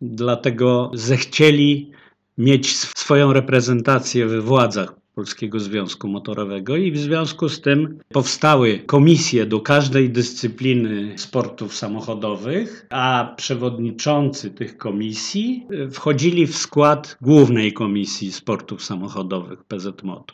dlatego 0.00 0.90
zechcieli 0.94 1.90
mieć 2.38 2.76
sw- 2.76 2.98
swoją 2.98 3.32
reprezentację 3.32 4.26
we 4.26 4.40
władzach 4.40 4.97
Polskiego 5.18 5.60
Związku 5.60 6.08
Motorowego 6.08 6.76
i 6.76 6.92
w 6.92 6.98
związku 6.98 7.48
z 7.48 7.60
tym 7.60 7.98
powstały 8.12 8.78
komisje 8.78 9.46
do 9.46 9.60
każdej 9.60 10.10
dyscypliny 10.10 11.18
sportów 11.18 11.74
samochodowych, 11.76 12.86
a 12.90 13.34
przewodniczący 13.36 14.50
tych 14.50 14.76
komisji 14.76 15.66
y, 15.72 15.90
wchodzili 15.90 16.46
w 16.46 16.56
skład 16.56 17.18
głównej 17.22 17.72
komisji 17.72 18.32
sportów 18.32 18.84
samochodowych 18.84 19.64
PZMOT. 19.64 20.32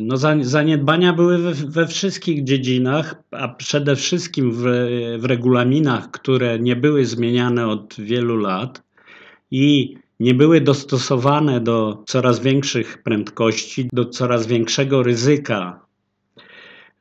No, 0.00 0.16
za- 0.16 0.36
zaniedbania 0.44 1.12
były 1.12 1.38
we, 1.38 1.52
we 1.54 1.86
wszystkich 1.86 2.44
dziedzinach, 2.44 3.22
a 3.30 3.48
przede 3.48 3.96
wszystkim 3.96 4.52
w, 4.52 4.62
w 5.18 5.24
regulaminach, 5.24 6.10
które 6.10 6.58
nie 6.58 6.76
były 6.76 7.04
zmieniane 7.04 7.68
od 7.68 7.94
wielu 7.98 8.36
lat 8.36 8.82
i 9.50 9.96
nie 10.22 10.34
były 10.34 10.60
dostosowane 10.60 11.60
do 11.60 12.02
coraz 12.06 12.40
większych 12.40 13.02
prędkości, 13.02 13.88
do 13.92 14.04
coraz 14.04 14.46
większego 14.46 15.02
ryzyka 15.02 15.80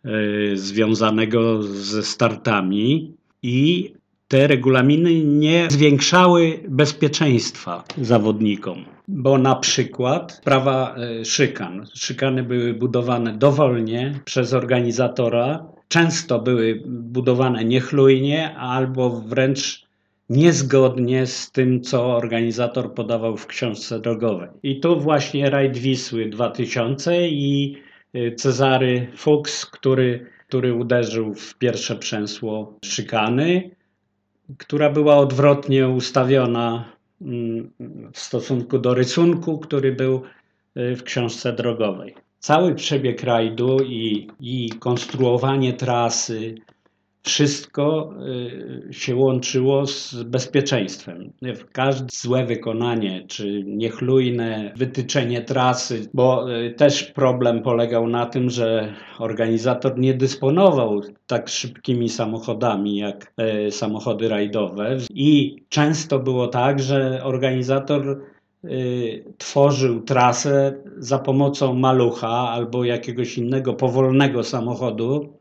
y, 0.05 0.51
związanego 0.57 1.63
ze 1.63 2.03
startami 2.03 3.13
i 3.43 3.93
te 4.27 4.47
regulaminy 4.47 5.23
nie 5.23 5.67
zwiększały 5.71 6.59
bezpieczeństwa 6.69 7.83
zawodnikom, 7.97 8.85
bo 9.07 9.37
na 9.37 9.55
przykład 9.55 10.41
prawa 10.43 10.95
y, 11.21 11.25
szykan. 11.25 11.85
Szykany 11.93 12.43
były 12.43 12.73
budowane 12.73 13.37
dowolnie 13.37 14.19
przez 14.25 14.53
organizatora, 14.53 15.65
często 15.87 16.39
były 16.39 16.83
budowane 16.87 17.65
niechlujnie 17.65 18.55
albo 18.55 19.09
wręcz 19.09 19.90
niezgodnie 20.31 21.27
z 21.27 21.51
tym, 21.51 21.81
co 21.81 22.15
organizator 22.15 22.93
podawał 22.93 23.37
w 23.37 23.47
książce 23.47 23.99
drogowej. 23.99 24.49
I 24.63 24.79
tu 24.79 24.99
właśnie 24.99 25.49
rajd 25.49 25.77
Wisły 25.77 26.29
2000 26.29 27.27
i 27.27 27.77
y, 28.15 28.35
Cezary 28.35 29.07
Fuchs, 29.15 29.65
który, 29.65 30.25
który 30.47 30.73
uderzył 30.73 31.33
w 31.33 31.57
pierwsze 31.57 31.95
przęsło 31.95 32.73
szykany, 32.85 33.69
która 34.57 34.89
była 34.89 35.17
odwrotnie 35.17 35.87
ustawiona 35.87 36.85
mm, 37.21 37.71
w 38.13 38.19
stosunku 38.19 38.79
do 38.79 38.93
rysunku, 38.93 39.59
który 39.59 39.91
był 39.91 40.21
y, 40.77 40.95
w 40.95 41.03
książce 41.03 41.53
drogowej. 41.53 42.15
Cały 42.39 42.75
przebieg 42.75 43.23
rajdu 43.23 43.77
i, 43.83 44.27
i 44.39 44.69
konstruowanie 44.79 45.73
trasy, 45.73 46.55
wszystko 47.23 48.13
y, 48.89 48.93
się 48.93 49.15
łączyło 49.15 49.87
z 49.87 50.23
bezpieczeństwem. 50.23 51.31
Każde 51.71 52.07
złe 52.11 52.45
wykonanie, 52.45 53.25
czy 53.27 53.63
niechlujne 53.65 54.73
wytyczenie 54.75 55.41
trasy, 55.41 56.09
bo 56.13 56.55
y, 56.61 56.73
też 56.73 57.03
problem 57.03 57.61
polegał 57.61 58.07
na 58.07 58.25
tym, 58.25 58.49
że 58.49 58.93
organizator 59.19 59.97
nie 59.97 60.13
dysponował 60.13 61.01
tak 61.27 61.49
szybkimi 61.49 62.09
samochodami 62.09 62.97
jak 62.97 63.33
y, 63.67 63.71
samochody 63.71 64.29
rajdowe 64.29 64.97
i 65.13 65.55
często 65.69 66.19
było 66.19 66.47
tak, 66.47 66.79
że 66.79 67.23
organizator 67.23 68.21
tworzył 69.37 70.01
trasę 70.01 70.83
za 70.97 71.19
pomocą 71.19 71.73
malucha 71.73 72.27
albo 72.27 72.83
jakiegoś 72.83 73.37
innego 73.37 73.73
powolnego 73.73 74.43
samochodu, 74.43 75.40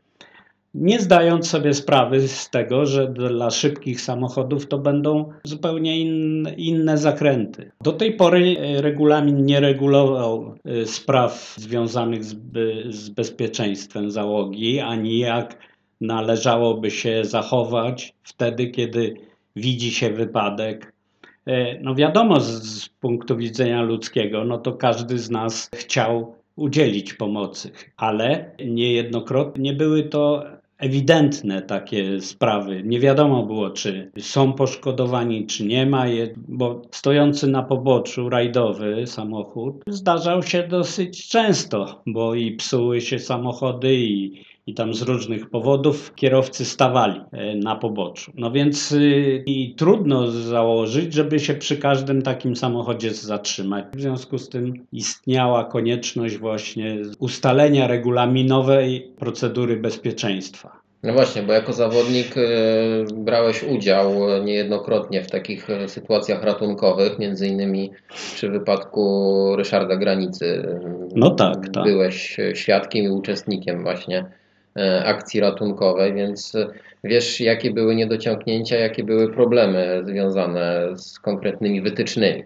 nie 0.73 0.99
zdając 0.99 1.49
sobie 1.49 1.73
sprawy 1.73 2.27
z 2.27 2.49
tego, 2.49 2.85
że 2.85 3.07
dla 3.07 3.49
szybkich 3.49 4.01
samochodów 4.01 4.67
to 4.67 4.77
będą 4.77 5.31
zupełnie 5.43 5.99
in, 5.99 6.47
inne 6.57 6.97
zakręty. 6.97 7.71
Do 7.81 7.91
tej 7.91 8.13
pory 8.13 8.55
e, 8.59 8.81
regulamin 8.81 9.45
nie 9.45 9.59
regulował 9.59 10.55
e, 10.65 10.85
spraw 10.85 11.55
związanych 11.57 12.23
z, 12.23 12.33
be- 12.33 12.83
z 12.89 13.09
bezpieczeństwem 13.09 14.11
załogi, 14.11 14.79
ani 14.79 15.19
jak 15.19 15.57
należałoby 16.01 16.91
się 16.91 17.25
zachować 17.25 18.13
wtedy, 18.23 18.67
kiedy 18.67 19.15
widzi 19.55 19.91
się 19.91 20.09
wypadek. 20.09 20.93
E, 21.45 21.79
No 21.79 21.95
wiadomo, 21.95 22.39
z, 22.39 22.63
z 22.63 22.89
punktu 22.89 23.37
widzenia 23.37 23.81
ludzkiego, 23.81 24.45
no 24.45 24.57
to 24.57 24.73
każdy 24.73 25.19
z 25.19 25.29
nas 25.29 25.69
chciał 25.75 26.35
udzielić 26.55 27.13
pomocy, 27.13 27.71
ale 27.97 28.51
niejednokrotnie 28.65 29.73
były 29.73 30.03
to 30.03 30.43
ewidentne 30.81 31.61
takie 31.61 32.21
sprawy. 32.21 32.83
Nie 32.85 32.99
wiadomo 32.99 33.45
było, 33.45 33.69
czy 33.69 34.11
są 34.19 34.53
poszkodowani, 34.53 35.47
czy 35.47 35.65
nie 35.65 35.85
ma, 35.85 36.07
je, 36.07 36.33
bo 36.37 36.81
stojący 36.91 37.47
na 37.47 37.63
poboczu 37.63 38.29
rajdowy 38.29 39.07
samochód 39.07 39.83
zdarzał 39.87 40.43
się 40.43 40.67
dosyć 40.67 41.27
często, 41.27 42.01
bo 42.07 42.35
i 42.35 42.51
psuły 42.51 43.01
się 43.01 43.19
samochody 43.19 43.95
i, 43.95 44.43
i 44.71 44.73
tam 44.73 44.93
z 44.93 45.01
różnych 45.01 45.49
powodów 45.49 46.15
kierowcy 46.15 46.65
stawali 46.65 47.21
e, 47.31 47.55
na 47.55 47.75
poboczu. 47.75 48.31
No 48.35 48.51
więc 48.51 48.91
y, 48.91 49.43
i 49.45 49.75
trudno 49.75 50.27
założyć, 50.31 51.13
żeby 51.13 51.39
się 51.39 51.53
przy 51.53 51.77
każdym 51.77 52.21
takim 52.21 52.55
samochodzie 52.55 53.13
zatrzymać. 53.13 53.85
W 53.93 54.01
związku 54.01 54.37
z 54.37 54.49
tym 54.49 54.73
istniała 54.91 55.65
konieczność 55.65 56.37
właśnie 56.37 56.97
ustalenia 57.19 57.87
regulaminowej 57.87 59.11
procedury 59.19 59.77
bezpieczeństwa. 59.77 60.81
No 61.03 61.13
właśnie, 61.13 61.43
bo 61.43 61.53
jako 61.53 61.73
zawodnik 61.73 62.37
e, 62.37 62.41
brałeś 63.13 63.63
udział 63.63 64.31
e, 64.31 64.43
niejednokrotnie 64.43 65.23
w 65.23 65.31
takich 65.31 65.69
e, 65.69 65.87
sytuacjach 65.87 66.43
ratunkowych, 66.43 67.19
między 67.19 67.47
innymi 67.47 67.91
przy 68.33 68.49
wypadku 68.49 69.55
Ryszarda 69.55 69.95
Granicy. 69.95 70.77
No 71.15 71.29
tak, 71.29 71.69
tak. 71.69 71.83
Byłeś 71.83 72.39
e, 72.39 72.55
świadkiem 72.55 73.05
i 73.05 73.09
uczestnikiem 73.09 73.83
właśnie 73.83 74.19
e, 74.19 74.40
akcji 75.05 75.39
ratunkowej, 75.39 76.13
więc 76.13 76.55
e, 76.55 76.67
wiesz, 77.03 77.41
jakie 77.41 77.71
były 77.71 77.95
niedociągnięcia, 77.95 78.77
jakie 78.77 79.03
były 79.03 79.33
problemy 79.33 80.01
związane 80.05 80.87
z 80.95 81.19
konkretnymi 81.19 81.81
wytycznymi. 81.81 82.43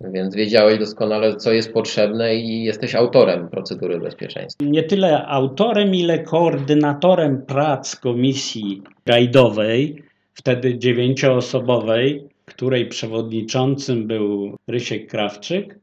Więc 0.00 0.34
wiedziałeś 0.34 0.78
doskonale, 0.78 1.36
co 1.36 1.52
jest 1.52 1.72
potrzebne 1.72 2.36
i 2.36 2.64
jesteś 2.64 2.94
autorem 2.94 3.48
procedury 3.48 4.00
bezpieczeństwa. 4.00 4.64
Nie 4.64 4.82
tyle 4.82 5.26
autorem, 5.26 5.94
ile 5.94 6.18
koordynatorem 6.18 7.42
prac 7.42 7.96
komisji 7.96 8.82
rajdowej, 9.06 10.02
wtedy 10.34 10.78
dziewięcioosobowej, 10.78 12.28
której 12.44 12.88
przewodniczącym 12.88 14.06
był 14.06 14.56
Rysiek 14.68 15.10
Krawczyk. 15.10 15.78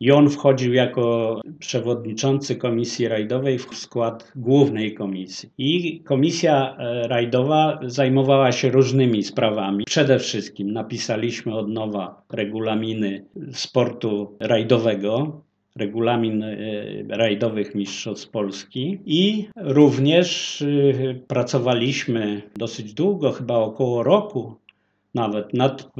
I 0.00 0.10
on 0.10 0.30
wchodził 0.30 0.74
jako 0.74 1.40
przewodniczący 1.58 2.56
komisji 2.56 3.08
rajdowej 3.08 3.58
w 3.58 3.76
skład 3.76 4.32
głównej 4.36 4.94
komisji. 4.94 5.48
I 5.58 6.00
komisja 6.00 6.76
e, 6.76 7.08
rajdowa 7.08 7.80
zajmowała 7.82 8.52
się 8.52 8.70
różnymi 8.70 9.22
sprawami. 9.22 9.84
Przede 9.84 10.18
wszystkim 10.18 10.72
napisaliśmy 10.72 11.54
od 11.54 11.68
nowa 11.68 12.22
regulaminy 12.32 13.24
sportu 13.52 14.36
rajdowego, 14.40 15.42
regulamin 15.76 16.42
e, 16.42 16.56
rajdowych 17.08 17.74
Mistrzostw 17.74 18.30
Polski 18.30 18.98
i 19.06 19.48
również 19.56 20.62
e, 20.62 21.14
pracowaliśmy 21.14 22.42
dosyć 22.56 22.94
długo, 22.94 23.32
chyba 23.32 23.56
około 23.56 24.02
roku 24.02 24.54
nawet, 25.14 25.54
nad 25.54 25.90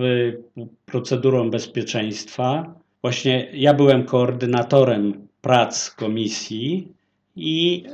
procedurą 0.86 1.50
bezpieczeństwa. 1.50 2.79
Właśnie 3.02 3.48
ja 3.52 3.74
byłem 3.74 4.04
koordynatorem 4.04 5.28
prac 5.40 5.90
komisji 5.90 6.88
i 7.36 7.84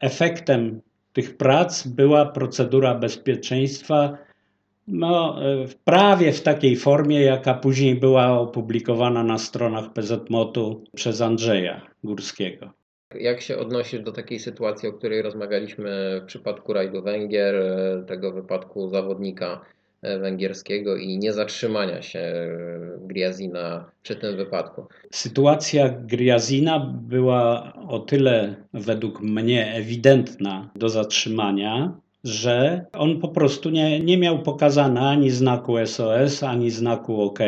efektem 0.00 0.80
tych 1.12 1.36
prac 1.36 1.86
była 1.86 2.26
procedura 2.26 2.94
bezpieczeństwa 2.94 4.18
no, 4.88 5.36
prawie 5.84 6.32
w 6.32 6.42
takiej 6.42 6.76
formie, 6.76 7.20
jaka 7.20 7.54
później 7.54 7.94
była 7.94 8.40
opublikowana 8.40 9.22
na 9.22 9.38
stronach 9.38 9.92
PZMOT-u 9.92 10.84
przez 10.94 11.20
Andrzeja 11.20 11.86
Górskiego. 12.04 12.70
Jak 13.14 13.40
się 13.40 13.56
odnosisz 13.56 14.00
do 14.00 14.12
takiej 14.12 14.38
sytuacji, 14.38 14.88
o 14.88 14.92
której 14.92 15.22
rozmawialiśmy 15.22 16.20
w 16.22 16.26
przypadku 16.26 16.72
rajdu 16.72 17.02
Węgier, 17.02 17.54
e, 17.54 18.04
tego 18.06 18.32
wypadku 18.32 18.88
zawodnika 18.88 19.60
węgierskiego 20.02 20.96
i 20.96 21.18
niezatrzymania 21.18 22.02
się 22.02 22.18
e, 22.18 22.48
Griazina 23.00 23.90
przy 24.02 24.16
tym 24.16 24.36
wypadku? 24.36 24.86
Sytuacja 25.10 25.88
Griazina 25.88 26.80
była 27.02 27.72
o 27.88 27.98
tyle 27.98 28.54
według 28.74 29.20
mnie 29.20 29.74
ewidentna 29.74 30.70
do 30.76 30.88
zatrzymania, 30.88 31.92
że 32.24 32.86
on 32.92 33.20
po 33.20 33.28
prostu 33.28 33.70
nie, 33.70 34.00
nie 34.00 34.18
miał 34.18 34.42
pokazane 34.42 35.00
ani 35.00 35.30
znaku 35.30 35.86
SOS, 35.86 36.42
ani 36.42 36.70
znaku 36.70 37.22
OK. 37.22 37.38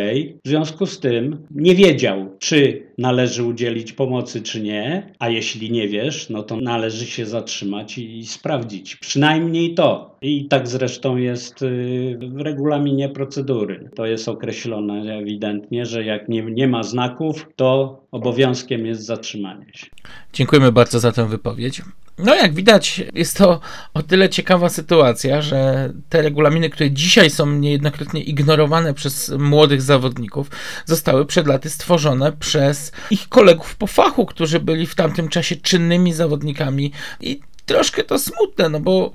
W 0.44 0.48
związku 0.48 0.86
z 0.86 1.00
tym 1.00 1.46
nie 1.50 1.74
wiedział, 1.74 2.36
czy 2.38 2.83
należy 2.98 3.44
udzielić 3.44 3.92
pomocy, 3.92 4.42
czy 4.42 4.60
nie. 4.60 5.12
A 5.18 5.28
jeśli 5.28 5.70
nie 5.70 5.88
wiesz, 5.88 6.30
no 6.30 6.42
to 6.42 6.56
należy 6.56 7.06
się 7.06 7.26
zatrzymać 7.26 7.98
i, 7.98 8.26
sprawdzić. 8.26 8.96
Przynajmniej 8.96 9.74
to. 9.74 10.14
I 10.22 10.48
tak 10.48 10.68
zresztą 10.68 11.16
jest 11.16 11.62
y, 11.62 12.18
w 12.20 12.40
regulaminie 12.40 13.08
procedury. 13.08 13.90
To 13.94 14.06
jest 14.06 14.28
określone 14.28 15.18
ewidentnie, 15.18 15.86
że 15.86 16.04
jak 16.04 16.28
nie, 16.28 16.42
nie 16.42 16.68
ma 16.68 16.82
znaków, 16.82 17.46
to 17.56 18.00
obowiązkiem 18.10 18.86
jest 18.86 19.06
zatrzymanie 19.06 19.66
się. 19.74 19.86
Dziękujemy 20.32 20.72
bardzo 20.72 21.00
za 21.00 21.12
tę 21.12 21.28
wypowiedź. 21.28 21.82
No, 22.18 22.34
jak 22.34 22.54
widać, 22.54 23.02
jest 23.14 23.36
to 23.36 23.60
o 23.94 24.02
tyle 24.02 24.28
ciekawa 24.28 24.68
sytuacja, 24.68 25.42
że 25.42 25.90
te 26.08 26.22
regulaminy, 26.22 26.70
które 26.70 26.90
dzisiaj 26.90 27.30
są 27.30 27.46
niejednokrotnie 27.46 28.22
ignorowane 28.22 28.94
przez 28.94 29.30
młodych 29.38 29.82
zawodników, 29.82 30.50
zostały 30.84 31.26
przed 31.26 31.46
laty 31.46 31.70
stworzone 31.70 32.32
przez 32.32 32.83
ich 33.10 33.28
kolegów 33.28 33.76
po 33.76 33.86
fachu, 33.86 34.26
którzy 34.26 34.60
byli 34.60 34.86
w 34.86 34.94
tamtym 34.94 35.28
czasie 35.28 35.56
czynnymi 35.56 36.12
zawodnikami 36.12 36.92
i 37.20 37.40
troszkę 37.66 38.04
to 38.04 38.18
smutne, 38.18 38.68
no 38.68 38.80
bo 38.80 39.12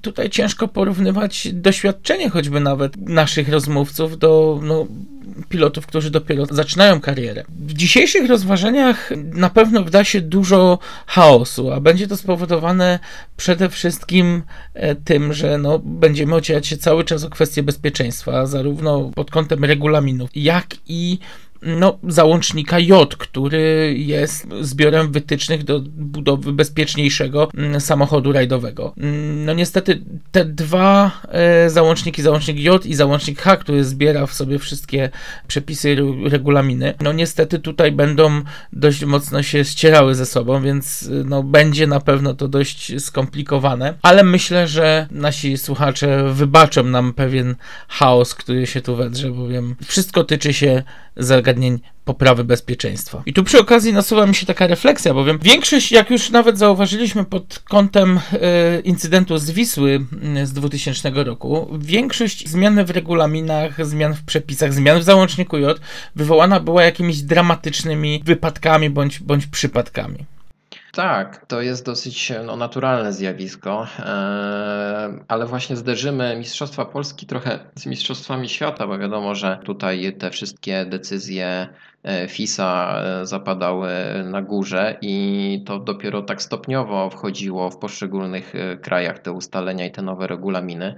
tutaj 0.00 0.30
ciężko 0.30 0.68
porównywać 0.68 1.48
doświadczenie 1.52 2.30
choćby 2.30 2.60
nawet 2.60 2.96
naszych 2.96 3.48
rozmówców 3.48 4.18
do 4.18 4.60
no, 4.62 4.86
pilotów, 5.48 5.86
którzy 5.86 6.10
dopiero 6.10 6.46
zaczynają 6.50 7.00
karierę. 7.00 7.44
W 7.48 7.72
dzisiejszych 7.72 8.28
rozważaniach 8.28 9.10
na 9.16 9.50
pewno 9.50 9.84
wda 9.84 10.04
się 10.04 10.20
dużo 10.20 10.78
chaosu, 11.06 11.72
a 11.72 11.80
będzie 11.80 12.08
to 12.08 12.16
spowodowane 12.16 12.98
przede 13.36 13.68
wszystkim 13.68 14.42
e, 14.74 14.94
tym, 14.94 15.32
że 15.32 15.58
no, 15.58 15.78
będziemy 15.78 16.34
ocierać 16.34 16.66
się 16.66 16.76
cały 16.76 17.04
czas 17.04 17.24
o 17.24 17.30
kwestie 17.30 17.62
bezpieczeństwa, 17.62 18.46
zarówno 18.46 19.10
pod 19.14 19.30
kątem 19.30 19.64
regulaminów, 19.64 20.30
jak 20.34 20.66
i 20.86 21.18
no, 21.62 21.98
załącznika 22.08 22.78
J, 22.78 23.16
który 23.16 23.94
jest 23.98 24.46
zbiorem 24.60 25.12
wytycznych 25.12 25.64
do 25.64 25.80
budowy 25.96 26.52
bezpieczniejszego 26.52 27.48
mm, 27.54 27.80
samochodu 27.80 28.32
rajdowego. 28.32 28.94
Mm, 28.98 29.44
no 29.44 29.54
niestety 29.54 30.02
te 30.32 30.44
dwa 30.44 31.10
e, 31.28 31.70
załączniki, 31.70 32.22
załącznik 32.22 32.60
J 32.60 32.86
i 32.86 32.94
załącznik 32.94 33.40
H, 33.40 33.56
który 33.56 33.84
zbiera 33.84 34.26
w 34.26 34.32
sobie 34.32 34.58
wszystkie 34.58 35.10
przepisy, 35.46 35.96
regulaminy, 36.24 36.94
no 37.00 37.12
niestety 37.12 37.58
tutaj 37.58 37.92
będą 37.92 38.42
dość 38.72 39.04
mocno 39.04 39.42
się 39.42 39.64
ścierały 39.64 40.14
ze 40.14 40.26
sobą, 40.26 40.62
więc 40.62 41.02
e, 41.02 41.24
no, 41.24 41.42
będzie 41.42 41.86
na 41.86 42.00
pewno 42.00 42.34
to 42.34 42.48
dość 42.48 43.02
skomplikowane, 43.02 43.94
ale 44.02 44.24
myślę, 44.24 44.68
że 44.68 45.06
nasi 45.10 45.58
słuchacze 45.58 46.32
wybaczą 46.32 46.84
nam 46.84 47.12
pewien 47.12 47.54
chaos, 47.88 48.34
który 48.34 48.66
się 48.66 48.80
tu 48.80 48.96
wedrze, 48.96 49.30
bowiem 49.30 49.76
wszystko 49.86 50.24
tyczy 50.24 50.52
się 50.52 50.82
zagadnień 51.52 51.80
poprawy 52.04 52.44
bezpieczeństwa. 52.44 53.22
I 53.26 53.32
tu 53.32 53.44
przy 53.44 53.58
okazji 53.58 53.92
nasuwa 53.92 54.26
mi 54.26 54.34
się 54.34 54.46
taka 54.46 54.66
refleksja, 54.66 55.14
bowiem 55.14 55.38
większość, 55.38 55.92
jak 55.92 56.10
już 56.10 56.30
nawet 56.30 56.58
zauważyliśmy 56.58 57.24
pod 57.24 57.62
kątem 57.68 58.20
e, 58.32 58.80
incydentu 58.80 59.38
z 59.38 59.50
Wisły 59.50 60.04
mm, 60.22 60.46
z 60.46 60.52
2000 60.52 61.10
roku, 61.14 61.68
większość 61.78 62.48
zmian 62.48 62.84
w 62.84 62.90
regulaminach, 62.90 63.86
zmian 63.86 64.14
w 64.14 64.24
przepisach, 64.24 64.72
zmian 64.72 64.98
w 65.00 65.02
załączniku 65.02 65.58
J 65.58 65.80
wywołana 66.16 66.60
była 66.60 66.82
jakimiś 66.82 67.22
dramatycznymi 67.22 68.22
wypadkami 68.24 68.90
bądź, 68.90 69.18
bądź 69.18 69.46
przypadkami. 69.46 70.26
Tak, 70.92 71.46
to 71.46 71.60
jest 71.60 71.86
dosyć 71.86 72.32
no, 72.46 72.56
naturalne 72.56 73.12
zjawisko, 73.12 73.86
e, 73.98 75.24
ale 75.28 75.46
właśnie 75.46 75.76
zderzymy 75.76 76.36
Mistrzostwa 76.36 76.84
Polski 76.84 77.26
trochę 77.26 77.58
z 77.74 77.86
Mistrzostwami 77.86 78.48
Świata, 78.48 78.86
bo 78.86 78.98
wiadomo, 78.98 79.34
że 79.34 79.58
tutaj 79.64 80.16
te 80.18 80.30
wszystkie 80.30 80.86
decyzje 80.86 81.68
e, 82.02 82.28
FISA 82.28 83.02
e, 83.04 83.26
zapadały 83.26 83.90
na 84.24 84.42
górze 84.42 84.98
i 85.02 85.64
to 85.66 85.78
dopiero 85.78 86.22
tak 86.22 86.42
stopniowo 86.42 87.10
wchodziło 87.10 87.70
w 87.70 87.78
poszczególnych 87.78 88.52
krajach 88.82 89.18
te 89.18 89.32
ustalenia 89.32 89.86
i 89.86 89.90
te 89.90 90.02
nowe 90.02 90.26
regulaminy. 90.26 90.94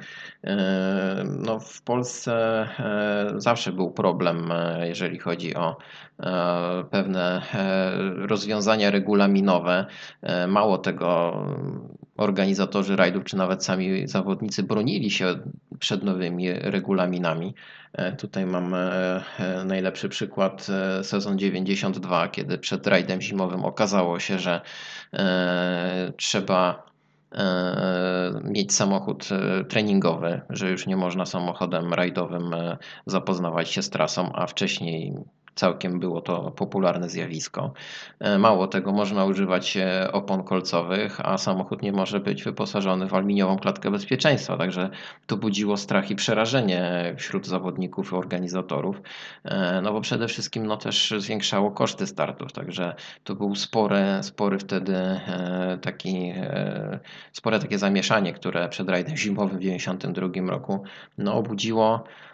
No, 1.25 1.61
w 1.61 1.83
Polsce 1.83 2.69
zawsze 3.37 3.73
był 3.73 3.91
problem, 3.91 4.53
jeżeli 4.83 5.19
chodzi 5.19 5.55
o 5.55 5.77
pewne 6.91 7.43
e, 7.55 8.27
rozwiązania 8.27 8.91
regulaminowe. 8.91 9.87
E, 10.23 10.47
mało 10.47 10.79
tego, 10.79 11.39
organizatorzy 12.17 12.97
rajdów, 12.97 13.25
czy 13.25 13.37
nawet 13.37 13.65
sami 13.65 14.09
zawodnicy 14.09 14.63
bronili 14.63 15.11
się 15.11 15.35
przed 15.79 16.03
nowymi 16.03 16.53
regulaminami. 16.53 17.55
Tutaj 18.19 18.47
mam 18.47 18.75
najlepszy 19.65 20.09
przykład 20.09 20.67
sezon 21.03 21.39
92, 21.39 22.29
kiedy 22.29 22.59
przed 22.59 22.87
rajdem 22.87 23.21
zimowym 23.21 23.65
okazało 23.65 24.19
się, 24.21 24.39
że 24.39 24.61
trzeba 26.17 26.87
mieć 28.45 28.75
samochód 28.75 29.29
treningowy, 29.69 30.41
że 30.51 30.71
już 30.71 30.87
nie 30.87 30.97
można 30.97 31.27
samochodem 31.27 31.95
rajdowym 31.95 32.51
zapoznawać 33.07 33.71
się 33.71 33.83
z 33.83 33.91
trasą, 33.91 34.33
a 34.33 34.47
wcześniej 34.47 35.13
Całkiem 35.55 36.01
było 36.01 36.21
to 36.21 36.51
popularne 36.51 37.09
zjawisko. 37.09 37.73
E, 38.21 38.39
mało 38.39 38.67
tego, 38.67 38.93
można 38.93 39.25
używać 39.25 39.77
e, 39.77 40.13
opon 40.13 40.43
kolcowych, 40.43 41.21
a 41.27 41.39
samochód 41.39 41.83
nie 41.83 41.93
może 41.93 42.21
być 42.21 42.43
wyposażony 42.43 43.09
w 43.09 43.15
aluminiową 43.15 43.59
klatkę 43.59 43.91
bezpieczeństwa, 43.91 44.57
także 44.57 44.91
to 45.27 45.37
budziło 45.37 45.77
strach 45.77 46.11
i 46.11 46.17
przerażenie 46.17 47.15
wśród 47.19 47.47
zawodników 47.47 48.13
i 48.13 48.15
organizatorów, 48.15 49.03
e, 49.45 49.81
no 49.81 49.93
bo 49.93 50.01
przede 50.01 50.29
wszystkim 50.29 50.67
no 50.67 50.77
też 50.77 51.15
zwiększało 51.19 51.71
koszty 51.71 52.07
startów, 52.07 52.53
także 52.53 52.95
to 53.25 53.35
był 53.35 53.55
spory, 53.55 54.05
spory 54.21 54.59
wtedy 54.59 54.95
taki, 55.83 56.33
spore 57.33 57.59
takie 57.59 57.79
zamieszanie, 57.79 58.33
które 58.33 58.69
przed 58.69 58.89
rajdem 58.89 59.17
zimowym 59.17 59.59
w 59.59 59.61
1992 59.61 60.51
roku 60.51 60.85
no, 61.19 61.35
obudziło 61.35 62.05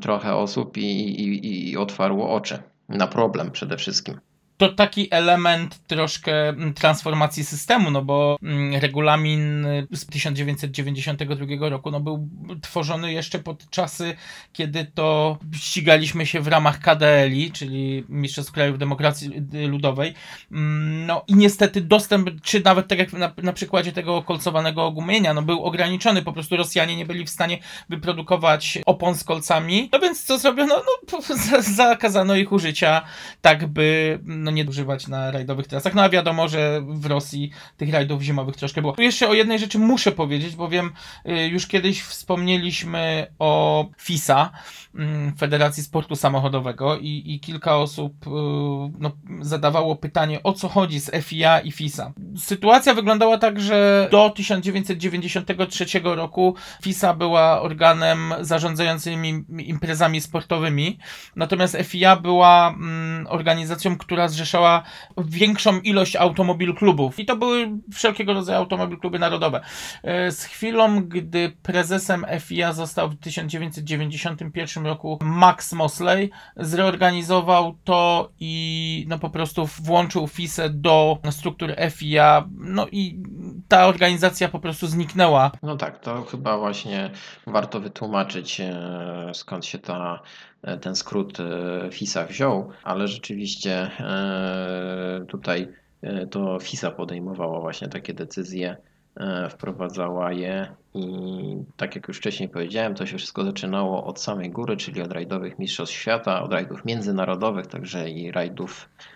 trochę 0.00 0.34
osób 0.34 0.76
i, 0.76 0.80
i, 0.80 1.70
i 1.70 1.76
otwarło 1.76 2.34
oczy 2.34 2.62
na 2.88 3.06
problem 3.06 3.50
przede 3.50 3.76
wszystkim. 3.76 4.20
To 4.56 4.68
taki 4.68 5.08
element 5.10 5.78
troszkę 5.86 6.48
mm, 6.48 6.74
transformacji 6.74 7.44
systemu, 7.44 7.90
no 7.90 8.02
bo 8.02 8.36
mm, 8.42 8.74
regulamin 8.74 9.66
y, 9.66 9.86
z 9.92 10.06
1992 10.06 11.68
roku 11.68 11.90
no 11.90 12.00
był 12.00 12.28
tworzony 12.62 13.12
jeszcze 13.12 13.38
pod 13.38 13.70
czasy, 13.70 14.16
kiedy 14.52 14.84
to 14.94 15.38
ścigaliśmy 15.54 16.26
się 16.26 16.40
w 16.40 16.48
ramach 16.48 16.80
KDL-i, 16.80 17.52
czyli 17.52 18.04
Mistrzostw 18.08 18.52
Krajów 18.52 18.78
Demokracji 18.78 19.30
Ludowej. 19.68 20.14
Mm, 20.52 21.06
No 21.06 21.24
i 21.28 21.34
niestety 21.34 21.80
dostęp, 21.80 22.30
czy 22.42 22.60
nawet 22.64 22.88
tak 22.88 22.98
jak 22.98 23.12
na, 23.12 23.32
na 23.42 23.52
przykładzie 23.52 23.92
tego 23.92 24.22
kolcowanego 24.22 24.90
gumienia, 24.90 25.34
no 25.34 25.42
był 25.42 25.64
ograniczony, 25.64 26.22
po 26.22 26.32
prostu 26.32 26.56
Rosjanie 26.56 26.96
nie 26.96 27.06
byli 27.06 27.24
w 27.24 27.30
stanie 27.30 27.58
wyprodukować 27.88 28.78
opon 28.86 29.14
z 29.14 29.24
kolcami, 29.24 29.88
no 29.92 29.98
więc 29.98 30.24
co 30.24 30.38
zrobiono? 30.38 30.82
No 31.12 31.20
za- 31.20 31.62
zakazano 31.84 32.36
ich 32.36 32.52
użycia, 32.52 33.02
tak 33.40 33.66
by 33.66 34.18
no, 34.46 34.50
nie 34.52 34.64
używać 34.64 35.08
na 35.08 35.30
rajdowych 35.30 35.66
trasach. 35.66 35.94
No 35.94 36.02
a 36.02 36.08
wiadomo, 36.08 36.48
że 36.48 36.82
w 36.88 37.06
Rosji 37.06 37.50
tych 37.76 37.90
rajdów 37.90 38.22
zimowych 38.22 38.56
troszkę 38.56 38.80
było. 38.80 38.92
Tu 38.92 39.02
jeszcze 39.02 39.28
o 39.28 39.34
jednej 39.34 39.58
rzeczy 39.58 39.78
muszę 39.78 40.12
powiedzieć, 40.12 40.56
bowiem 40.56 40.92
y, 41.28 41.48
już 41.48 41.66
kiedyś 41.66 42.02
wspomnieliśmy 42.02 43.26
o 43.38 43.86
FISA, 43.98 44.50
mm, 44.94 45.36
Federacji 45.36 45.82
Sportu 45.82 46.16
Samochodowego 46.16 46.98
i, 46.98 47.22
i 47.26 47.40
kilka 47.40 47.76
osób 47.76 48.26
y, 48.26 48.30
no, 48.98 49.12
zadawało 49.40 49.96
pytanie, 49.96 50.42
o 50.42 50.52
co 50.52 50.68
chodzi 50.68 51.00
z 51.00 51.10
FIA 51.24 51.60
i 51.60 51.72
FISA. 51.72 52.12
Sytuacja 52.36 52.94
wyglądała 52.94 53.38
tak, 53.38 53.60
że 53.60 54.08
do 54.10 54.30
1993 54.30 55.84
roku 56.04 56.54
FISA 56.82 57.14
była 57.14 57.60
organem 57.62 58.34
zarządzającym 58.40 59.26
im- 59.26 59.60
imprezami 59.60 60.20
sportowymi, 60.20 60.98
natomiast 61.36 61.76
FIA 61.84 62.16
była 62.16 62.68
mm, 62.68 63.26
organizacją, 63.30 63.96
która 63.98 64.28
zrzeszała 64.36 64.82
większą 65.18 65.80
ilość 65.80 66.16
automobil 66.16 66.74
klubów 66.74 67.18
i 67.18 67.26
to 67.26 67.36
były 67.36 67.68
wszelkiego 67.92 68.32
rodzaju 68.32 68.58
automobil 68.58 68.98
kluby 68.98 69.18
narodowe. 69.18 69.60
E, 70.02 70.32
Z 70.32 70.44
chwilą, 70.44 71.02
gdy 71.02 71.56
prezesem 71.62 72.26
FIA 72.40 72.72
został 72.72 73.10
w 73.10 73.18
1991 73.18 74.86
roku 74.86 75.18
Max 75.22 75.72
Mosley, 75.72 76.30
zreorganizował 76.56 77.78
to 77.84 78.30
i 78.40 79.04
no 79.08 79.18
po 79.18 79.30
prostu 79.30 79.66
włączył 79.66 80.28
FISę 80.28 80.70
do 80.70 81.18
struktur 81.30 81.74
FIA, 81.90 82.48
no 82.58 82.86
i 82.92 83.22
ta 83.68 83.86
organizacja 83.86 84.48
po 84.48 84.58
prostu 84.60 84.86
zniknęła. 84.86 85.50
No 85.62 85.76
tak, 85.76 85.98
to 85.98 86.22
chyba 86.22 86.58
właśnie 86.58 87.10
warto 87.46 87.80
wytłumaczyć, 87.80 88.60
e, 88.60 89.30
skąd 89.34 89.66
się 89.66 89.78
ta, 89.78 90.22
e, 90.55 90.55
ten 90.80 90.94
skrót 90.94 91.40
e, 91.40 91.90
FISA 91.90 92.26
wziął, 92.26 92.70
ale 92.82 93.08
rzeczywiście 93.08 93.72
e, 94.00 95.24
tutaj 95.28 95.68
e, 96.02 96.26
to 96.26 96.58
FISA 96.58 96.90
podejmowała 96.90 97.60
właśnie 97.60 97.88
takie 97.88 98.14
decyzje, 98.14 98.76
e, 99.16 99.48
wprowadzała 99.50 100.32
je 100.32 100.68
i 100.94 101.08
tak 101.76 101.96
jak 101.96 102.08
już 102.08 102.18
wcześniej 102.18 102.48
powiedziałem, 102.48 102.94
to 102.94 103.06
się 103.06 103.18
wszystko 103.18 103.44
zaczynało 103.44 104.04
od 104.04 104.20
samej 104.20 104.50
góry, 104.50 104.76
czyli 104.76 105.02
od 105.02 105.12
rajdowych 105.12 105.58
mistrzostw 105.58 105.94
świata, 105.94 106.42
od 106.42 106.52
rajdów 106.52 106.84
międzynarodowych, 106.84 107.66
także 107.66 108.10
i 108.10 108.32
rajdów 108.32 108.88
e, 108.98 109.15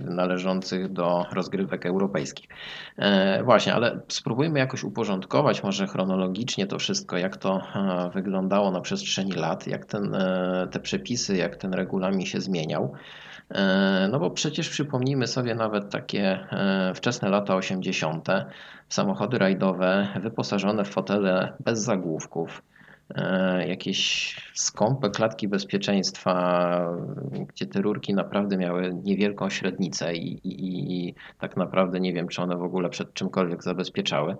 należących 0.00 0.92
do 0.92 1.26
rozgrywek 1.32 1.86
europejskich. 1.86 2.48
E, 2.96 3.42
Właśnie, 3.44 3.74
ale 3.74 4.00
spróbujmy 4.08 4.58
jakoś 4.58 4.84
uporządkować 4.84 5.62
może 5.62 5.86
chronologicznie 5.86 6.66
to 6.66 6.78
wszystko, 6.78 7.16
jak 7.16 7.36
to 7.36 7.62
e, 7.74 8.10
wyglądało 8.14 8.70
na 8.70 8.80
przestrzeni 8.80 9.32
lat, 9.32 9.66
jak 9.66 9.84
ten, 9.84 10.14
e, 10.14 10.68
te 10.70 10.80
przepisy, 10.80 11.36
jak 11.36 11.56
ten 11.56 11.74
regulamin 11.74 12.26
się 12.26 12.40
zmieniał. 12.40 12.92
E, 13.50 14.08
No 14.12 14.18
bo 14.20 14.30
przecież 14.30 14.68
przypomnijmy 14.68 15.26
sobie 15.26 15.54
nawet 15.54 15.90
takie 15.90 16.22
e, 16.50 16.92
wczesne 16.94 17.28
lata 17.28 17.54
80. 17.54 18.28
samochody 18.88 19.38
rajdowe 19.38 20.08
wyposażone 20.20 20.84
w 20.84 20.88
fotele 20.88 21.52
bez 21.60 21.80
zagłówków, 21.80 22.62
e, 22.70 22.73
jakieś 23.66 24.36
skąpe 24.54 25.10
klatki 25.10 25.48
bezpieczeństwa, 25.48 26.80
gdzie 27.48 27.66
te 27.66 27.82
rurki 27.82 28.14
naprawdę 28.14 28.56
miały 28.56 28.94
niewielką 29.04 29.50
średnicę 29.50 30.14
i, 30.14 30.32
i, 30.48 31.08
i 31.08 31.14
tak 31.40 31.56
naprawdę 31.56 32.00
nie 32.00 32.12
wiem, 32.12 32.28
czy 32.28 32.42
one 32.42 32.56
w 32.56 32.62
ogóle 32.62 32.90
przed 32.90 33.14
czymkolwiek 33.14 33.62
zabezpieczały. 33.62 34.36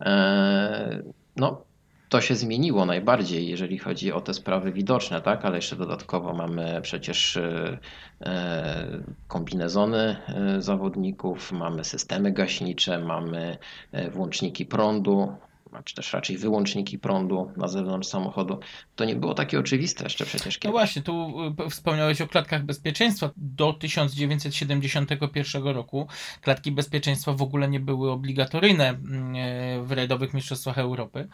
E, 0.00 1.02
No, 1.36 1.64
to 2.08 2.20
się 2.20 2.34
zmieniło 2.34 2.86
najbardziej, 2.86 3.48
jeżeli 3.48 3.78
chodzi 3.78 4.12
o 4.12 4.20
te 4.20 4.34
sprawy 4.34 4.72
widoczne, 4.72 5.20
tak? 5.20 5.44
Ale 5.44 5.56
jeszcze 5.56 5.76
dodatkowo 5.76 6.34
mamy 6.34 6.80
przecież 6.82 7.36
e, 7.36 7.78
e, 8.20 9.02
kombinezony 9.28 10.16
e, 10.28 10.62
zawodników, 10.62 11.52
mamy 11.52 11.84
systemy 11.84 12.32
gaśnicze, 12.32 12.98
mamy 12.98 13.58
e, 13.92 14.10
włączniki 14.10 14.66
prądu, 14.66 15.36
czy 15.84 15.94
też 15.94 16.12
raczej 16.12 16.38
wyłączniki 16.38 16.98
prądu 16.98 17.52
na 17.56 17.68
zewnątrz 17.68 18.08
samochodu. 18.08 18.58
To 18.96 19.04
nie 19.04 19.16
było 19.16 19.34
takie 19.34 19.58
oczywiste 19.58 20.04
jeszcze 20.04 20.26
przecież 20.26 20.56
No 20.56 20.60
kiedyś. 20.60 20.72
właśnie, 20.72 21.02
tu 21.02 21.34
y, 21.66 21.70
wspomniałeś 21.70 22.20
o 22.20 22.26
klatkach 22.28 22.64
bezpieczeństwa. 22.64 23.30
Do 23.36 23.72
1971 23.72 25.64
roku 25.64 26.06
klatki 26.40 26.72
bezpieczeństwa 26.72 27.32
w 27.32 27.42
ogóle 27.42 27.68
nie 27.68 27.80
były 27.80 28.10
obligatoryjne 28.10 28.88
mm, 28.88 29.34
e, 29.36 29.82
w 29.82 29.92
rajdowych 29.92 30.34
mistrzostwach 30.34 30.78
Europy. 30.78 31.28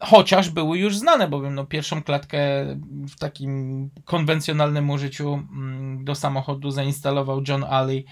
Chociaż 0.00 0.50
były 0.50 0.78
już 0.78 0.98
znane, 0.98 1.28
bowiem 1.28 1.54
no, 1.54 1.64
pierwszą 1.64 2.02
klatkę 2.02 2.38
w 3.08 3.18
takim 3.18 3.90
konwencjonalnym 4.04 4.90
użyciu 4.90 5.34
mm, 5.34 6.04
do 6.04 6.14
samochodu 6.14 6.70
zainstalował 6.70 7.42
John 7.48 7.64
Alley 7.64 8.04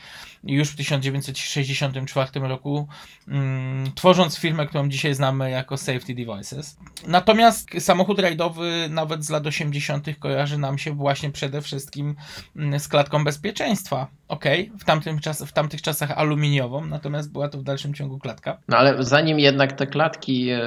już 0.45 0.69
w 0.69 0.77
1964 0.77 2.41
roku, 2.41 2.89
mm, 3.29 3.93
tworząc 3.95 4.39
firmę, 4.39 4.67
którą 4.67 4.89
dzisiaj 4.89 5.15
znamy 5.15 5.51
jako 5.51 5.77
Safety 5.77 6.15
Devices. 6.15 6.79
Natomiast 7.07 7.69
samochód 7.79 8.19
rajdowy 8.19 8.89
nawet 8.91 9.25
z 9.25 9.31
lat 9.31 9.47
80. 9.47 10.07
kojarzy 10.19 10.59
nam 10.59 10.79
się 10.79 10.93
właśnie 10.95 11.31
przede 11.31 11.63
wszystkim 11.63 12.17
mm, 12.57 12.81
z 12.81 12.89
klatką 12.89 13.25
bezpieczeństwa. 13.25 14.07
Okej, 14.29 14.73
w, 14.79 14.85
tamtym 14.85 15.21
czas, 15.21 15.43
w 15.43 15.53
tamtych 15.53 15.83
czasach 15.83 16.11
aluminiową, 16.11 16.87
natomiast 16.87 17.33
była 17.33 17.49
to 17.49 17.59
w 17.59 17.63
dalszym 17.63 17.95
ciągu 17.95 18.19
klatka. 18.19 18.59
No 18.69 18.77
ale 18.77 19.05
zanim 19.05 19.39
jednak 19.39 19.73
te 19.73 19.87
klatki 19.87 20.51
e, 20.51 20.61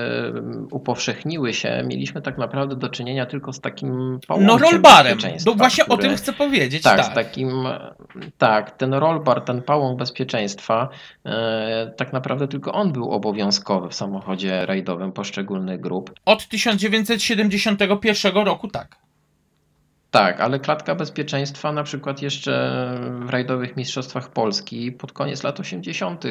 upowszechniły 1.12 1.54
się, 1.54 1.84
mieliśmy 1.88 2.22
tak 2.22 2.38
naprawdę 2.38 2.76
do 2.76 2.90
czynienia 2.90 3.26
tylko 3.26 3.54
z 3.54 3.60
takim 3.60 4.20
No 4.40 4.58
rollbarem, 4.58 5.14
bezpieczeństwa, 5.14 5.52
no 5.52 5.58
właśnie 5.58 5.84
o 5.84 5.88
który- 5.88 6.02
tym 6.10 6.18
chcę 6.18 6.34
powiedzieć. 6.34 6.84
Tak, 6.84 6.98
Tak, 6.98 7.16
takim, 7.16 7.68
tak, 8.38 8.72
ten 8.72 8.94
rollbar, 8.94 9.42
ten 9.42 9.62
pałąk 9.62 10.00
bezpieczeństwa, 10.00 10.90
e, 11.26 11.94
tak 11.98 12.14
naprawdę 12.14 12.48
tylko 12.48 12.74
on 12.74 12.92
był 12.92 13.12
obowiązkowy 13.12 13.90
w 13.90 13.94
samochodzie 13.94 14.66
rajdowym 14.66 15.12
poszczególnych 15.12 15.80
grup. 15.82 16.12
Od 16.26 16.48
1971 16.48 18.46
roku 18.46 18.68
tak. 18.68 18.96
Tak, 20.12 20.42
ale 20.42 20.60
klatka 20.60 20.96
bezpieczeństwa 20.96 21.72
na 21.72 21.84
przykład 21.84 22.22
jeszcze 22.22 22.52
w 23.20 23.30
rajdowych 23.30 23.78
mistrzostwach 23.78 24.30
Polski 24.30 24.92
pod 24.92 25.12
koniec 25.12 25.44
lat 25.44 25.60
80. 25.60 26.24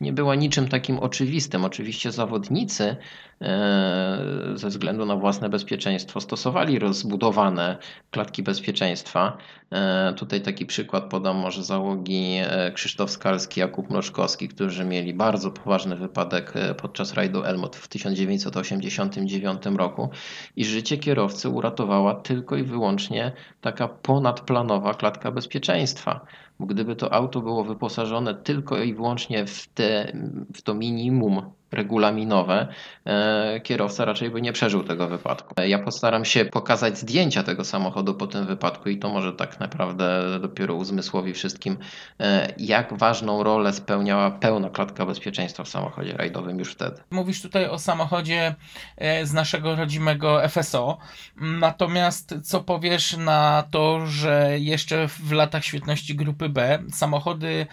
nie 0.00 0.12
była 0.12 0.34
niczym 0.34 0.68
takim 0.68 0.98
oczywistym. 0.98 1.64
Oczywiście 1.64 2.12
zawodnicy 2.12 2.96
e, 3.40 4.52
ze 4.54 4.68
względu 4.68 5.06
na 5.06 5.16
własne 5.16 5.48
bezpieczeństwo 5.48 6.20
stosowali 6.20 6.78
rozbudowane 6.78 7.78
klatki 8.10 8.42
bezpieczeństwa. 8.42 9.36
E, 9.74 10.12
Tutaj 10.16 10.40
taki 10.42 10.66
przykład 10.66 11.04
podam 11.04 11.36
może 11.36 11.64
załogi 11.64 12.36
e, 12.42 12.72
Krzysztof 12.72 13.10
Skalski, 13.10 13.60
Jakub 13.60 13.90
Mroczkowski, 13.90 14.48
którzy 14.48 14.84
mieli 14.84 15.14
bardzo 15.14 15.50
poważny 15.50 15.96
wypadek 15.96 16.52
e, 16.56 16.74
podczas 16.74 17.14
rajdu 17.14 17.44
Elmot 17.44 17.76
w 17.76 17.88
1989 17.88 19.62
roku 19.76 20.08
i 20.56 20.64
życie 20.64 20.98
kierowcy 20.98 21.48
uratowała 21.48 22.14
tylko 22.14 22.56
i 22.56 22.62
wyłącznie 22.62 23.32
taka 23.60 23.88
ponadplanowa 23.88 24.94
klatka 24.94 25.30
bezpieczeństwa. 25.30 26.26
Bo 26.58 26.66
gdyby 26.66 26.96
to 26.96 27.12
auto 27.12 27.40
było 27.40 27.64
wyposażone 27.64 28.34
tylko 28.34 28.78
i 28.82 28.94
wyłącznie 28.94 29.46
w, 29.46 29.66
te, 29.66 30.12
w 30.54 30.62
to 30.62 30.74
minimum 30.74 31.42
regulaminowe, 31.74 32.68
e, 33.04 33.60
kierowca 33.60 34.04
raczej 34.04 34.30
by 34.30 34.42
nie 34.42 34.52
przeżył 34.52 34.84
tego 34.84 35.08
wypadku. 35.08 35.54
Ja 35.66 35.78
postaram 35.78 36.24
się 36.24 36.44
pokazać 36.44 36.98
zdjęcia 36.98 37.42
tego 37.42 37.64
samochodu 37.64 38.14
po 38.14 38.26
tym 38.26 38.46
wypadku 38.46 38.88
i 38.88 38.98
to 38.98 39.08
może 39.08 39.32
tak 39.32 39.60
naprawdę 39.60 40.22
dopiero 40.40 40.74
uzmysłowi 40.74 41.32
wszystkim, 41.32 41.76
e, 42.20 42.54
jak 42.58 42.98
ważną 42.98 43.42
rolę 43.42 43.72
spełniała 43.72 44.30
pełna 44.30 44.70
klatka 44.70 45.06
bezpieczeństwa 45.06 45.64
w 45.64 45.68
samochodzie 45.68 46.12
rajdowym 46.12 46.58
już 46.58 46.72
wtedy. 46.72 46.96
Mówisz 47.10 47.42
tutaj 47.42 47.66
o 47.66 47.78
samochodzie 47.78 48.54
e, 48.96 49.26
z 49.26 49.32
naszego 49.32 49.76
rodzimego 49.76 50.48
FSO. 50.48 50.98
Natomiast 51.36 52.34
co 52.42 52.60
powiesz 52.60 53.16
na 53.16 53.64
to, 53.70 54.06
że 54.06 54.50
jeszcze 54.58 55.08
w 55.08 55.32
latach 55.32 55.64
świetności 55.64 56.14
grupy 56.16 56.48
B 56.48 56.78
samochody 56.90 57.66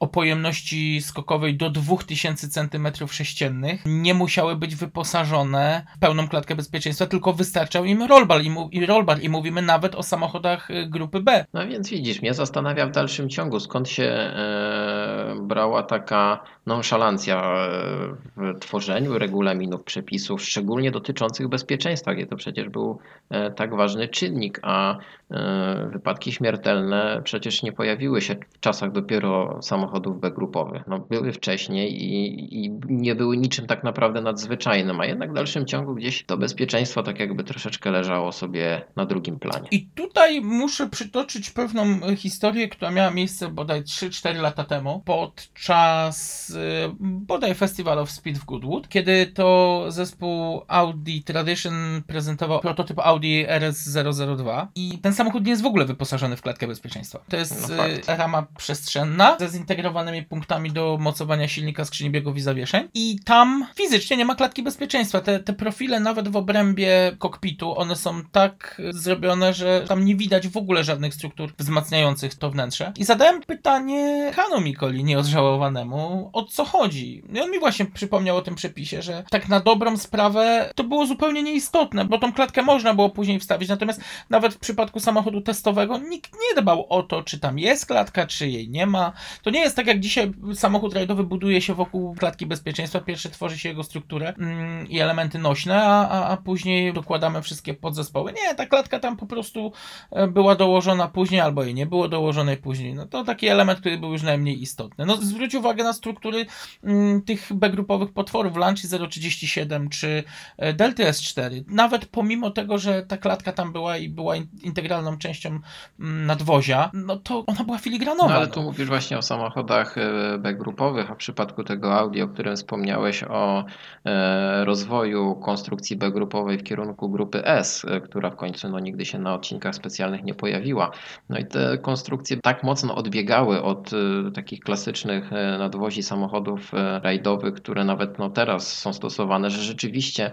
o 0.00 0.06
pojemności 0.06 1.02
skokowej 1.02 1.56
do 1.56 1.70
2000 1.70 2.48
cm3 2.48 3.78
nie 3.86 4.14
musiały 4.14 4.56
być 4.56 4.76
wyposażone 4.76 5.86
w 5.96 5.98
pełną 5.98 6.28
klatkę 6.28 6.54
bezpieczeństwa, 6.54 7.06
tylko 7.06 7.32
wystarczał 7.32 7.84
im 7.84 8.02
rollbar 8.02 8.42
i, 8.42 8.50
mu- 8.50 8.68
i 8.72 8.86
rollbar 8.86 9.22
i 9.22 9.28
mówimy 9.28 9.62
nawet 9.62 9.94
o 9.94 10.02
samochodach 10.02 10.70
y, 10.70 10.86
grupy 10.86 11.20
B. 11.20 11.44
No 11.52 11.66
więc 11.66 11.90
widzisz, 11.90 12.22
mnie 12.22 12.34
zastanawia 12.34 12.86
w 12.86 12.90
dalszym 12.90 13.28
ciągu, 13.30 13.60
skąd 13.60 13.88
się 13.88 14.04
e, 14.04 15.03
brała 15.40 15.82
taka 15.82 16.40
nonszalancja 16.66 17.42
e, 17.42 18.54
w 18.54 18.58
tworzeniu 18.60 19.18
regulaminów, 19.18 19.82
przepisów, 19.82 20.42
szczególnie 20.42 20.90
dotyczących 20.90 21.48
bezpieczeństwa, 21.48 22.14
gdzie 22.14 22.26
to 22.26 22.36
przecież 22.36 22.68
był 22.68 22.98
e, 23.30 23.50
tak 23.50 23.76
ważny 23.76 24.08
czynnik, 24.08 24.60
a 24.62 24.98
e, 25.30 25.90
wypadki 25.92 26.32
śmiertelne 26.32 27.20
przecież 27.24 27.62
nie 27.62 27.72
pojawiły 27.72 28.20
się 28.20 28.36
w 28.50 28.60
czasach 28.60 28.92
dopiero 28.92 29.62
samochodów 29.62 30.20
B-grupowych. 30.20 30.82
No, 30.86 30.98
były 30.98 31.32
wcześniej 31.32 32.02
i, 32.02 32.64
i 32.64 32.70
nie 32.88 33.14
były 33.14 33.36
niczym 33.36 33.66
tak 33.66 33.84
naprawdę 33.84 34.20
nadzwyczajnym, 34.20 35.00
a 35.00 35.06
jednak 35.06 35.30
w 35.30 35.34
dalszym 35.34 35.66
ciągu 35.66 35.94
gdzieś 35.94 36.24
to 36.24 36.36
bezpieczeństwo 36.36 37.02
tak 37.02 37.20
jakby 37.20 37.44
troszeczkę 37.44 37.90
leżało 37.90 38.32
sobie 38.32 38.82
na 38.96 39.06
drugim 39.06 39.38
planie. 39.38 39.68
I 39.70 39.86
tutaj 39.86 40.40
muszę 40.40 40.88
przytoczyć 40.88 41.50
pewną 41.50 41.84
historię, 42.16 42.68
która 42.68 42.90
miała 42.90 43.10
miejsce 43.10 43.48
bodaj 43.48 43.82
3-4 43.82 44.40
lata 44.40 44.64
temu 44.64 45.02
podczas 45.14 46.50
e, 46.50 46.94
bodaj 47.00 47.54
Festival 47.54 47.98
of 47.98 48.10
Speed 48.10 48.40
w 48.40 48.44
Goodwood, 48.44 48.88
kiedy 48.88 49.26
to 49.26 49.84
zespół 49.88 50.62
Audi 50.68 51.20
Tradition 51.20 52.02
prezentował 52.06 52.60
prototyp 52.60 52.98
Audi 52.98 53.46
RS002 53.46 54.66
i 54.74 54.98
ten 54.98 55.14
samochód 55.14 55.44
nie 55.44 55.50
jest 55.50 55.62
w 55.62 55.66
ogóle 55.66 55.84
wyposażony 55.84 56.36
w 56.36 56.42
klatkę 56.42 56.66
bezpieczeństwa. 56.66 57.20
To 57.28 57.36
jest 57.36 57.68
No 57.68 57.86
e, 57.86 58.16
rama 58.16 58.46
przestrzenna 58.56 59.36
ze 59.40 59.48
zintegrowanymi 59.48 60.22
punktami 60.22 60.72
do 60.72 60.98
mocowania 61.00 61.48
silnika, 61.48 61.84
skrzyni 61.84 62.10
biegów 62.10 62.36
i 62.36 62.40
zawieszeń 62.40 62.88
i 62.94 63.18
tam 63.24 63.66
fizycznie 63.76 64.16
nie 64.16 64.24
ma 64.24 64.34
klatki 64.34 64.62
bezpieczeństwa. 64.62 65.20
Te, 65.20 65.40
te 65.40 65.52
profile 65.52 66.00
nawet 66.00 66.28
w 66.28 66.36
obrębie 66.36 67.16
kokpitu, 67.18 67.78
one 67.78 67.96
są 67.96 68.22
tak 68.32 68.82
e, 68.88 68.92
zrobione, 68.92 69.54
że 69.54 69.84
tam 69.88 70.04
nie 70.04 70.16
widać 70.16 70.48
w 70.48 70.56
ogóle 70.56 70.84
żadnych 70.84 71.14
struktur 71.14 71.52
wzmacniających 71.58 72.34
to 72.34 72.50
wnętrze. 72.50 72.92
I 72.96 73.04
zadałem 73.04 73.40
pytanie 73.40 74.32
Hanu 74.36 74.60
Mikoli, 74.60 75.03
nieodżałowanemu, 75.04 76.30
o 76.32 76.44
co 76.44 76.64
chodzi. 76.64 77.22
I 77.34 77.40
on 77.40 77.50
mi 77.50 77.58
właśnie 77.58 77.86
przypomniał 77.86 78.36
o 78.36 78.42
tym 78.42 78.54
przepisie, 78.54 79.02
że 79.02 79.24
tak 79.30 79.48
na 79.48 79.60
dobrą 79.60 79.96
sprawę 79.96 80.70
to 80.74 80.84
było 80.84 81.06
zupełnie 81.06 81.42
nieistotne, 81.42 82.04
bo 82.04 82.18
tą 82.18 82.32
klatkę 82.32 82.62
można 82.62 82.94
było 82.94 83.10
później 83.10 83.40
wstawić, 83.40 83.68
natomiast 83.68 84.00
nawet 84.30 84.54
w 84.54 84.58
przypadku 84.58 85.00
samochodu 85.00 85.40
testowego 85.40 85.98
nikt 85.98 86.32
nie 86.32 86.62
dbał 86.62 86.86
o 86.88 87.02
to, 87.02 87.22
czy 87.22 87.40
tam 87.40 87.58
jest 87.58 87.86
klatka, 87.86 88.26
czy 88.26 88.48
jej 88.48 88.68
nie 88.68 88.86
ma. 88.86 89.12
To 89.42 89.50
nie 89.50 89.60
jest 89.60 89.76
tak 89.76 89.86
jak 89.86 90.00
dzisiaj 90.00 90.32
samochód 90.54 90.94
rajdowy 90.94 91.24
buduje 91.24 91.60
się 91.60 91.74
wokół 91.74 92.14
klatki 92.14 92.46
bezpieczeństwa, 92.46 93.00
pierwsze 93.00 93.30
tworzy 93.30 93.58
się 93.58 93.68
jego 93.68 93.82
strukturę 93.82 94.34
mm, 94.38 94.88
i 94.88 95.00
elementy 95.00 95.38
nośne, 95.38 95.82
a, 95.84 96.08
a, 96.08 96.28
a 96.28 96.36
później 96.36 96.92
dokładamy 96.92 97.42
wszystkie 97.42 97.74
podzespoły. 97.74 98.32
Nie, 98.32 98.54
ta 98.54 98.66
klatka 98.66 98.98
tam 98.98 99.16
po 99.16 99.26
prostu 99.26 99.72
e, 100.10 100.26
była 100.26 100.54
dołożona 100.54 101.08
później, 101.08 101.40
albo 101.40 101.64
jej 101.64 101.74
nie 101.74 101.86
było 101.86 102.08
dołożonej 102.08 102.56
później. 102.56 102.94
No 102.94 103.06
to 103.06 103.24
taki 103.24 103.46
element, 103.46 103.80
który 103.80 103.98
był 103.98 104.12
już 104.12 104.22
najmniej 104.22 104.62
istotny. 104.62 104.93
No 104.98 105.16
zwróć 105.16 105.54
uwagę 105.54 105.84
na 105.84 105.92
struktury 105.92 106.46
mm, 106.84 107.22
tych 107.22 107.52
B-grupowych 107.52 108.12
potworów, 108.12 108.56
Lancia 108.56 108.98
037 109.08 109.88
czy 109.88 110.24
e, 110.56 110.72
Delta 110.72 111.02
S4. 111.02 111.64
Nawet 111.68 112.06
pomimo 112.06 112.50
tego, 112.50 112.78
że 112.78 113.02
ta 113.02 113.16
klatka 113.16 113.52
tam 113.52 113.72
była 113.72 113.96
i 113.96 114.08
była 114.08 114.36
in- 114.36 114.46
integralną 114.62 115.18
częścią 115.18 115.58
mm, 116.00 116.26
nadwozia, 116.26 116.90
no 116.94 117.16
to 117.16 117.44
ona 117.46 117.64
była 117.64 117.78
filigranowa. 117.78 118.28
No 118.28 118.34
ale 118.34 118.46
no. 118.46 118.52
tu 118.52 118.62
mówisz 118.62 118.88
właśnie 118.88 119.18
o 119.18 119.22
samochodach 119.22 119.98
e, 119.98 120.38
B-grupowych, 120.38 121.10
a 121.10 121.14
w 121.14 121.18
przypadku 121.18 121.64
tego 121.64 121.94
Audi, 121.94 122.22
o 122.22 122.28
którym 122.28 122.56
wspomniałeś, 122.56 123.24
o 123.24 123.64
e, 124.04 124.64
rozwoju 124.64 125.34
konstrukcji 125.34 125.96
B-grupowej 125.96 126.58
w 126.58 126.62
kierunku 126.62 127.10
grupy 127.10 127.44
S, 127.44 127.84
e, 127.88 128.00
która 128.00 128.30
w 128.30 128.36
końcu 128.36 128.68
no, 128.68 128.78
nigdy 128.78 129.04
się 129.04 129.18
na 129.18 129.34
odcinkach 129.34 129.74
specjalnych 129.74 130.24
nie 130.24 130.34
pojawiła. 130.34 130.90
No 131.28 131.38
i 131.38 131.46
te 131.46 131.78
konstrukcje 131.78 132.36
tak 132.36 132.62
mocno 132.62 132.94
odbiegały 132.94 133.62
od 133.62 133.90
e, 133.92 134.30
takich 134.30 134.60
klasycznych 134.74 135.32
e, 135.32 135.58
nadwozi 135.58 136.02
samochodów 136.02 136.74
e, 136.74 137.00
rajdowych, 137.00 137.54
które 137.54 137.84
nawet 137.84 138.18
no, 138.18 138.30
teraz 138.30 138.78
są 138.78 138.92
stosowane, 138.92 139.50
że 139.50 139.62
rzeczywiście 139.62 140.32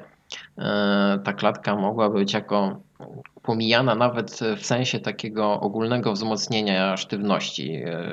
ta 1.23 1.34
klatka 1.34 1.75
mogła 1.75 2.09
być 2.09 2.34
jako 2.34 2.82
pomijana 3.41 3.95
nawet 3.95 4.39
w 4.57 4.65
sensie 4.65 4.99
takiego 4.99 5.59
ogólnego 5.59 6.13
wzmocnienia 6.13 6.97
sztywności 6.97 7.73
e, 7.73 8.03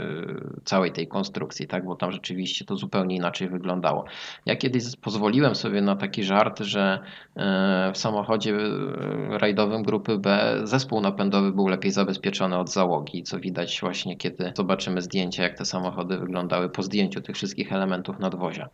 całej 0.65 0.93
tej 0.93 1.09
konstrukcji, 1.09 1.67
tak? 1.67 1.85
bo 1.85 1.97
tam 1.97 2.13
rzeczywiście 2.13 2.65
to 2.65 2.77
zupełnie 2.77 3.17
inaczej 3.17 3.49
wyglądało. 3.49 4.05
Ja 4.47 4.57
kiedyś 4.57 4.97
pozwoliłem 4.97 5.55
sobie 5.55 5.81
na 5.81 5.97
taki 5.97 6.25
żart, 6.25 6.61
że 6.61 6.99
e, 7.37 7.93
w 7.95 7.99
samochodzie 7.99 8.55
e, 8.55 9.39
rajdowym 9.39 9.83
grupy 9.83 10.19
B 10.19 10.59
zespół 10.65 11.01
napędowy 11.01 11.53
był 11.53 11.69
lepiej 11.69 11.91
zabezpieczony 11.91 12.59
od 12.59 12.73
załogi, 12.73 13.23
co 13.23 13.39
widać 13.39 13.81
właśnie 13.81 14.17
kiedy 14.17 14.53
zobaczymy 14.57 15.03
zdjęcia, 15.03 15.43
jak 15.43 15.59
te 15.59 15.65
samochody 15.65 16.19
wyglądały 16.19 16.69
po 16.71 16.83
zdjęciu 16.83 17.21
tych 17.21 17.37
wszystkich 17.37 17.73
elementów 17.73 18.19
nadwozia. 18.19 18.69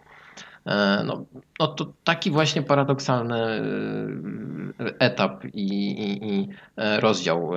E, 0.66 1.04
No, 1.04 1.24
no 1.60 1.66
to 1.66 1.92
taki 2.04 2.30
właśnie 2.30 2.62
paradoksalny 2.62 3.38
e, 4.80 4.98
etap 4.98 5.44
i, 5.44 5.90
i, 5.90 6.32
i 6.32 6.48
e, 6.76 7.00
rozdział 7.00 7.50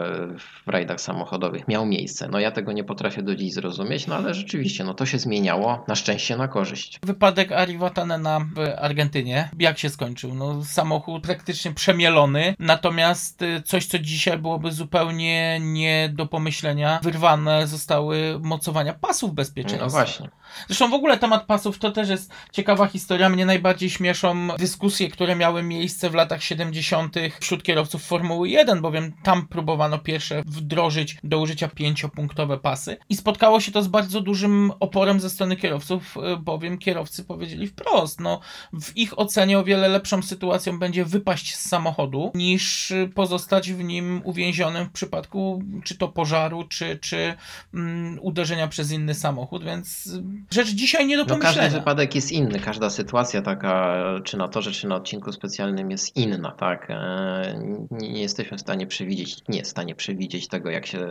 w 0.65 0.67
rajdach 0.69 1.01
samochodowych 1.01 1.67
miał 1.67 1.85
miejsce. 1.85 2.27
No 2.31 2.39
ja 2.39 2.51
tego 2.51 2.71
nie 2.71 2.83
potrafię 2.83 3.23
do 3.23 3.35
dziś 3.35 3.53
zrozumieć, 3.53 4.07
no 4.07 4.15
ale 4.15 4.33
rzeczywiście 4.33 4.83
no 4.83 4.93
to 4.93 5.05
się 5.05 5.19
zmieniało 5.19 5.85
na 5.87 5.95
szczęście 5.95 6.37
na 6.37 6.47
korzyść. 6.47 6.99
Wypadek 7.03 7.51
Ari 7.51 7.77
Vatanena 7.77 8.39
w 8.39 8.59
Argentynie. 8.77 9.49
Jak 9.59 9.79
się 9.79 9.89
skończył? 9.89 10.35
No, 10.35 10.63
samochód 10.63 11.23
praktycznie 11.23 11.71
przemielony, 11.73 12.55
natomiast 12.59 13.43
coś, 13.65 13.85
co 13.85 13.99
dzisiaj 13.99 14.37
byłoby 14.37 14.71
zupełnie 14.71 15.59
nie 15.61 16.09
do 16.13 16.25
pomyślenia, 16.25 16.99
wyrwane 17.03 17.67
zostały 17.67 18.39
mocowania 18.39 18.93
pasów 18.93 19.33
bezpieczeństwa. 19.33 19.85
No 19.85 19.91
właśnie. 19.91 20.29
Zresztą 20.67 20.89
w 20.89 20.93
ogóle 20.93 21.17
temat 21.17 21.45
pasów 21.45 21.79
to 21.79 21.91
też 21.91 22.09
jest 22.09 22.33
ciekawa 22.51 22.87
historia. 22.87 22.96
Mnie 23.29 23.45
najbardziej 23.45 23.89
śmieszą 23.89 24.47
dyskusje, 24.59 25.09
które 25.09 25.35
miały 25.35 25.63
miejsce 25.63 26.09
w 26.09 26.13
latach 26.13 26.43
70. 26.43 27.15
wśród 27.39 27.63
kierowców 27.63 28.03
Formuły 28.03 28.49
1, 28.49 28.81
bowiem 28.81 29.13
tam 29.23 29.47
próbowano 29.47 29.99
pierwsze 29.99 30.43
wdrożyć 30.45 31.17
do 31.23 31.39
użycia 31.39 31.67
pięciopunktowe 31.67 32.57
pasy 32.57 32.97
i 33.09 33.15
spotkało 33.15 33.59
się 33.59 33.71
to 33.71 33.83
z 33.83 33.87
bardzo 33.87 34.21
dużym 34.21 34.71
oporem 34.79 35.19
ze 35.19 35.29
strony 35.29 35.55
kierowców, 35.55 36.17
y, 36.33 36.37
bowiem 36.37 36.77
kierowcy 36.77 37.23
powiedzieli 37.23 37.67
wprost, 37.67 38.19
no 38.19 38.39
w 38.73 38.97
ich 38.97 39.19
ocenie 39.19 39.59
o 39.59 39.63
wiele 39.63 39.87
lepszą 39.87 40.21
sytuacją 40.21 40.79
będzie 40.79 41.05
wypaść 41.05 41.55
z 41.55 41.69
samochodu 41.69 42.31
niż 42.35 42.91
y, 42.91 43.11
pozostać 43.15 43.71
w 43.71 43.83
nim 43.83 44.21
uwięzionym 44.23 44.85
w 44.85 44.91
przypadku 44.91 45.63
czy 45.83 45.97
to 45.97 46.07
pożaru, 46.07 46.63
czy, 46.63 46.97
czy 47.01 47.33
mm, 47.73 48.19
uderzenia 48.21 48.67
przez 48.67 48.91
inny 48.91 49.13
samochód, 49.13 49.63
więc 49.63 50.05
y, 50.05 50.23
rzecz 50.51 50.69
dzisiaj 50.69 51.07
nie 51.07 51.17
do 51.17 51.23
No 51.23 51.29
każdy 51.29 51.43
pomyślenia. 51.43 51.69
wypadek 51.69 52.15
jest 52.15 52.31
inny, 52.31 52.59
każda 52.59 52.86
sytuacja 52.89 53.41
taka, 53.41 54.03
czy 54.23 54.37
na 54.37 54.47
torze, 54.47 54.71
czy 54.71 54.87
na 54.87 54.95
odcinku 54.95 55.31
specjalnym 55.31 55.91
jest 55.91 56.15
inna, 56.17 56.51
tak? 56.51 56.87
E, 56.89 57.87
Nie, 57.91 58.21
jesteśmy 58.21 58.57
w 58.57 58.61
stanie 58.61 58.87
przewidzieć, 58.87 59.37
nie 59.49 59.63
w 59.63 59.67
stanie 59.67 59.95
przewidzieć 59.95 60.47
tego, 60.47 60.69
jak 60.69 60.85
się 60.85 61.07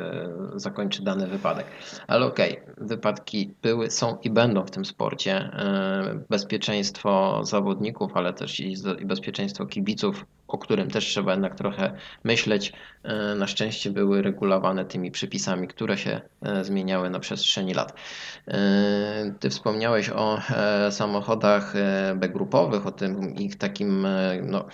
zakończy 0.54 1.02
dany 1.04 1.26
wypadek. 1.26 1.66
Ale 2.06 2.26
okej, 2.26 2.60
wypadki 2.78 3.54
były, 3.62 3.90
są 3.90 4.18
i 4.22 4.30
będą 4.30 4.64
w 4.64 4.70
tym 4.70 4.84
sporcie. 4.84 5.32
E, 5.36 6.24
Bezpieczeństwo 6.30 7.40
zawodników, 7.44 8.12
ale 8.14 8.32
też 8.34 8.60
i 8.60 8.74
bezpieczeństwo 9.04 9.66
kibiców, 9.66 10.24
o 10.48 10.58
którym 10.58 10.90
też 10.90 11.04
trzeba 11.04 11.32
jednak 11.32 11.54
trochę 11.54 11.92
myśleć, 12.24 12.72
e, 13.02 13.34
na 13.34 13.46
szczęście 13.46 13.90
były 13.90 14.22
regulowane 14.22 14.84
tymi 14.84 15.10
przepisami, 15.10 15.68
które 15.68 15.98
się 15.98 16.20
e, 16.42 16.64
zmieniały 16.64 17.10
na 17.10 17.20
przestrzeni 17.20 17.74
lat. 17.74 17.94
E, 18.48 19.34
Ty 19.40 19.50
wspomniałeś 19.50 20.10
o 20.10 20.40
samochodach 20.90 21.74
B-grupowych, 22.16 22.86
o 22.86 22.92
tym 22.92 23.34
ich 23.34 23.56
takim, 23.56 24.06
no, 24.42 24.66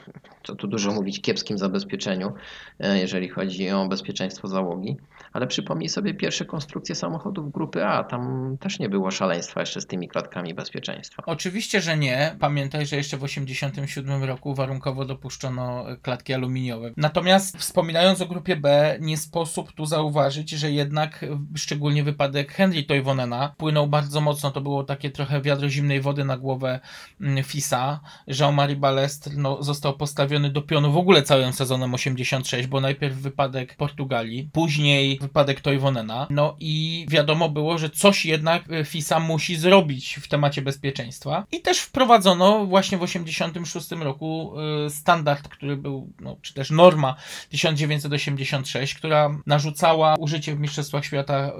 co 0.44 0.54
tu 0.54 0.66
dużo 0.66 0.92
mówić, 0.92 1.22
kiepskim 1.22 1.58
zabezpieczeniu, 1.58 2.32
jeżeli 2.80 3.28
chodzi 3.28 3.70
o 3.70 3.88
bezpieczeństwo 3.88 4.48
załogi. 4.48 4.96
Ale 5.32 5.46
przypomnij 5.46 5.88
sobie 5.88 6.14
pierwsze 6.14 6.44
konstrukcje 6.44 6.94
samochodów 6.94 7.52
grupy 7.52 7.84
A. 7.84 8.04
Tam 8.04 8.56
też 8.60 8.78
nie 8.78 8.88
było 8.88 9.10
szaleństwa 9.10 9.60
jeszcze 9.60 9.80
z 9.80 9.86
tymi 9.86 10.08
klatkami 10.08 10.54
bezpieczeństwa. 10.54 11.22
Oczywiście, 11.26 11.80
że 11.80 11.96
nie. 11.96 12.36
Pamiętaj, 12.40 12.86
że 12.86 12.96
jeszcze 12.96 13.16
w 13.16 13.20
1987 13.20 14.24
roku 14.24 14.54
warunkowo 14.54 15.04
dopuszczono 15.04 15.84
klatki 16.02 16.34
aluminiowe. 16.34 16.92
Natomiast 16.96 17.56
wspominając 17.56 18.20
o 18.20 18.26
grupie 18.26 18.56
B, 18.56 18.96
nie 19.00 19.16
sposób 19.16 19.72
tu 19.72 19.86
zauważyć, 19.86 20.50
że 20.50 20.70
jednak 20.70 21.24
szczególnie 21.56 22.04
wypadek 22.04 22.52
Henry 22.52 22.82
Toivonena 22.82 23.54
płynął 23.58 23.86
bardzo 23.86 24.20
mocno. 24.20 24.50
To 24.50 24.60
było 24.60 24.84
takie 24.84 25.10
trochę 25.10 25.40
wiadro 25.40 25.68
zimnej 25.68 26.00
wody 26.00 26.24
na 26.24 26.36
głowę 26.36 26.80
mm, 27.20 27.44
Fisa. 27.44 28.00
Jean-Marie 28.26 28.76
Balestre 28.76 29.32
no, 29.36 29.62
został 29.62 29.96
postawiony 29.96 30.50
do 30.50 30.62
pionu 30.62 30.92
w 30.92 30.96
ogóle 30.96 31.22
całym 31.22 31.52
sezonem 31.52 31.94
86, 31.94 32.68
bo 32.68 32.80
najpierw 32.80 33.16
wypadek 33.16 33.76
Portugalii, 33.76 34.50
później 34.52 35.18
wypadek 35.22 35.60
Toivonena. 35.60 36.26
No 36.30 36.56
i 36.60 37.06
wiadomo 37.08 37.48
było, 37.48 37.78
że 37.78 37.90
coś 37.90 38.26
jednak 38.26 38.70
y, 38.70 38.84
FISA 38.84 39.20
musi 39.20 39.56
zrobić 39.56 40.18
w 40.22 40.28
temacie 40.28 40.62
bezpieczeństwa. 40.62 41.46
I 41.52 41.60
też 41.60 41.78
wprowadzono 41.78 42.66
właśnie 42.66 42.98
w 42.98 43.02
86 43.02 43.90
roku 43.90 44.54
y, 44.86 44.90
standard, 44.90 45.48
który 45.48 45.76
był, 45.76 46.12
no, 46.20 46.36
czy 46.42 46.54
też 46.54 46.70
norma 46.70 47.14
1986, 47.50 48.94
która 48.94 49.30
narzucała 49.46 50.16
użycie 50.18 50.54
w 50.54 50.60
Mistrzostwach 50.60 51.04
Świata 51.04 51.52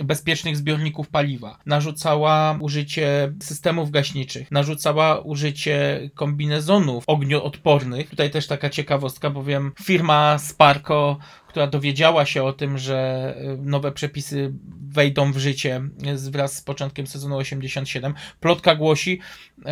y, 0.00 0.04
bezpiecznych 0.04 0.56
zbiorników 0.56 1.08
paliwa, 1.08 1.58
narzucała 1.66 2.58
użycie 2.60 3.32
systemów 3.42 3.90
gaśniczych, 3.90 4.50
narzucała 4.50 5.20
użycie 5.20 6.10
kombinezonów 6.14 7.04
ognioodpornych. 7.06 8.10
Tutaj 8.10 8.30
też 8.30 8.46
taka 8.46 8.70
ciekawostka, 8.70 9.30
bowiem 9.30 9.72
firma 9.82 10.38
Sparco 10.38 11.18
która 11.50 11.66
dowiedziała 11.66 12.26
się 12.26 12.44
o 12.44 12.52
tym, 12.52 12.78
że 12.78 13.34
y, 13.38 13.56
nowe 13.62 13.92
przepisy 13.92 14.52
wejdą 14.88 15.32
w 15.32 15.38
życie 15.38 15.80
wraz 16.30 16.56
z 16.56 16.62
początkiem 16.62 17.06
sezonu 17.06 17.36
87. 17.36 18.14
Plotka 18.40 18.74
głosi, 18.74 19.20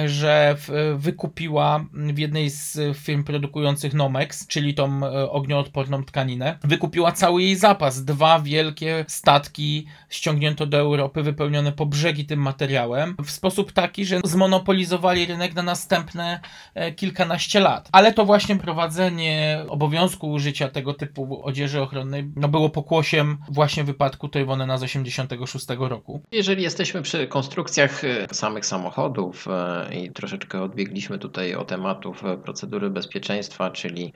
że 0.07 0.57
wykupiła 0.97 1.85
w 1.93 2.19
jednej 2.19 2.51
z 2.51 2.79
firm 2.99 3.25
produkujących 3.25 3.95
Nomex, 3.95 4.47
czyli 4.47 4.75
tą 4.75 5.07
y, 5.07 5.31
ognioodporną 5.31 6.05
tkaninę, 6.05 6.59
wykupiła 6.65 7.13
cały 7.13 7.43
jej 7.43 7.57
zapas. 7.57 8.05
Dwa 8.05 8.41
wielkie 8.41 9.05
statki 9.09 9.87
ściągnięto 10.09 10.67
do 10.67 10.79
Europy, 10.79 11.23
wypełnione 11.23 11.73
po 11.73 11.87
brzegi 11.87 12.27
tym 12.27 12.41
materiałem, 12.41 13.17
w 13.25 13.31
sposób 13.31 13.73
taki, 13.73 14.05
że 14.05 14.21
zmonopolizowali 14.25 15.27
rynek 15.27 15.55
na 15.55 15.63
następne 15.63 16.41
e, 16.75 16.93
kilkanaście 16.93 17.61
lat. 17.61 17.89
Ale 17.93 18.13
to 18.13 18.25
właśnie 18.25 18.57
prowadzenie 18.57 19.65
obowiązku 19.69 20.31
użycia 20.31 20.69
tego 20.69 20.95
typu 20.95 21.43
odzieży 21.45 21.83
ochronnej 21.83 22.33
no 22.37 22.49
było 22.49 22.71
pokłosiem 22.71 23.39
właśnie 23.51 23.85
wypadku 23.85 24.29
Toivonena 24.29 24.79
z 24.79 24.83
86 24.83 25.67
roku. 25.79 26.23
Jeżeli 26.33 26.63
jesteśmy 26.63 27.03
przy 27.03 27.27
konstrukcjach 27.27 28.05
e, 28.05 28.27
samych 28.33 28.67
samochodów 28.67 29.49
e, 29.49 29.78
i 29.93 30.11
troszeczkę 30.11 30.63
odbiegliśmy 30.63 31.19
tutaj 31.19 31.55
o 31.55 31.65
tematów 31.65 32.25
e, 32.25 32.39
procedury 32.39 32.91
bezpieczeństwa, 32.91 33.71
czyli 33.71 34.13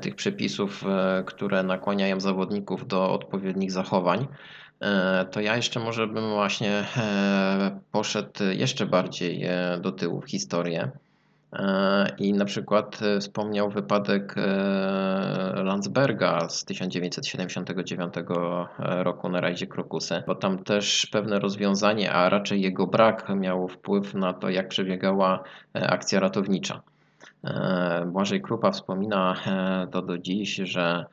tych 0.00 0.14
przepisów, 0.14 0.84
które 1.26 1.62
nakłaniają 1.62 2.20
zawodników 2.20 2.86
do 2.86 3.12
odpowiednich 3.12 3.72
zachowań, 3.72 4.26
to 5.30 5.40
ja 5.40 5.56
jeszcze 5.56 5.80
może 5.80 6.06
bym 6.06 6.30
właśnie 6.30 6.84
poszedł 7.92 8.44
jeszcze 8.52 8.86
bardziej 8.86 9.46
do 9.80 9.92
tyłu 9.92 10.20
w 10.20 10.30
historię. 10.30 10.90
I 12.18 12.32
na 12.32 12.44
przykład 12.44 13.02
e, 13.02 13.20
wspomniał 13.20 13.70
wypadek 13.70 14.34
e, 14.36 15.62
Landsberga 15.64 16.48
z 16.48 16.64
1979 16.64 18.14
roku 18.78 19.28
na 19.28 19.40
rajdzie 19.40 19.66
Krokusy, 19.66 20.22
bo 20.26 20.34
tam 20.34 20.64
też 20.64 21.06
pewne 21.06 21.38
rozwiązanie, 21.38 22.12
a 22.12 22.28
raczej 22.28 22.60
jego 22.60 22.86
brak 22.86 23.28
miało 23.36 23.68
wpływ 23.68 24.14
na 24.14 24.32
to, 24.32 24.50
jak 24.50 24.68
przebiegała 24.68 25.42
e, 25.76 25.90
akcja 25.90 26.20
ratownicza. 26.20 26.82
Błażej 28.06 28.42
Krupa 28.42 28.70
wspomina 28.70 29.34
to 29.92 30.02
do 30.02 30.18
dziś, 30.18 30.54
że 30.54 31.04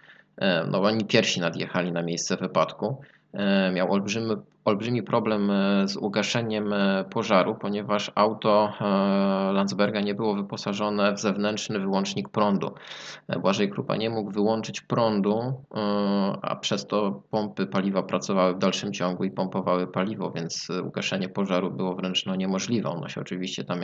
no, 0.72 0.82
oni 0.82 1.06
pierwsi 1.06 1.42
nadjechali 1.42 1.92
na 1.92 2.02
miejsce 2.02 2.38
wypadku. 2.38 3.02
Miał 3.74 3.92
olbrzymy 3.92 4.36
olbrzymi 4.70 5.04
problem 5.04 5.52
e, 5.52 5.88
z 5.88 5.98
ugaszeniem 5.98 6.74
e, 6.74 7.06
pożaru, 7.10 7.56
ponieważ 7.56 8.12
auto 8.16 8.74
e, 8.82 8.84
Landsberga 9.54 10.02
nie 10.02 10.16
było 10.16 10.36
wyposażone 10.36 11.14
w 11.14 11.20
zewnętrzny 11.20 11.80
wyłącznik 11.80 12.30
prądu. 12.30 12.72
Błażej 13.42 13.70
Krupa 13.70 13.96
nie 13.96 14.10
mógł 14.10 14.32
wyłączyć 14.32 14.82
prądu, 14.82 15.64
a 16.42 16.56
przez 16.56 16.88
to 16.88 17.22
pompy 17.30 17.68
paliwa 17.68 18.04
pracowały 18.04 18.54
w 18.54 18.58
dalszym 18.58 18.94
ciągu 18.94 19.24
i 19.24 19.32
pompowały 19.32 19.88
paliwo, 19.88 20.32
więc 20.32 20.68
ugaszenie 20.86 21.30
pożaru 21.30 21.72
było 21.72 21.96
wręcz 21.96 22.26
no, 22.26 22.36
niemożliwe. 22.36 22.90
Ono 22.90 23.10
się 23.10 23.22
oczywiście 23.22 23.64
tam 23.64 23.80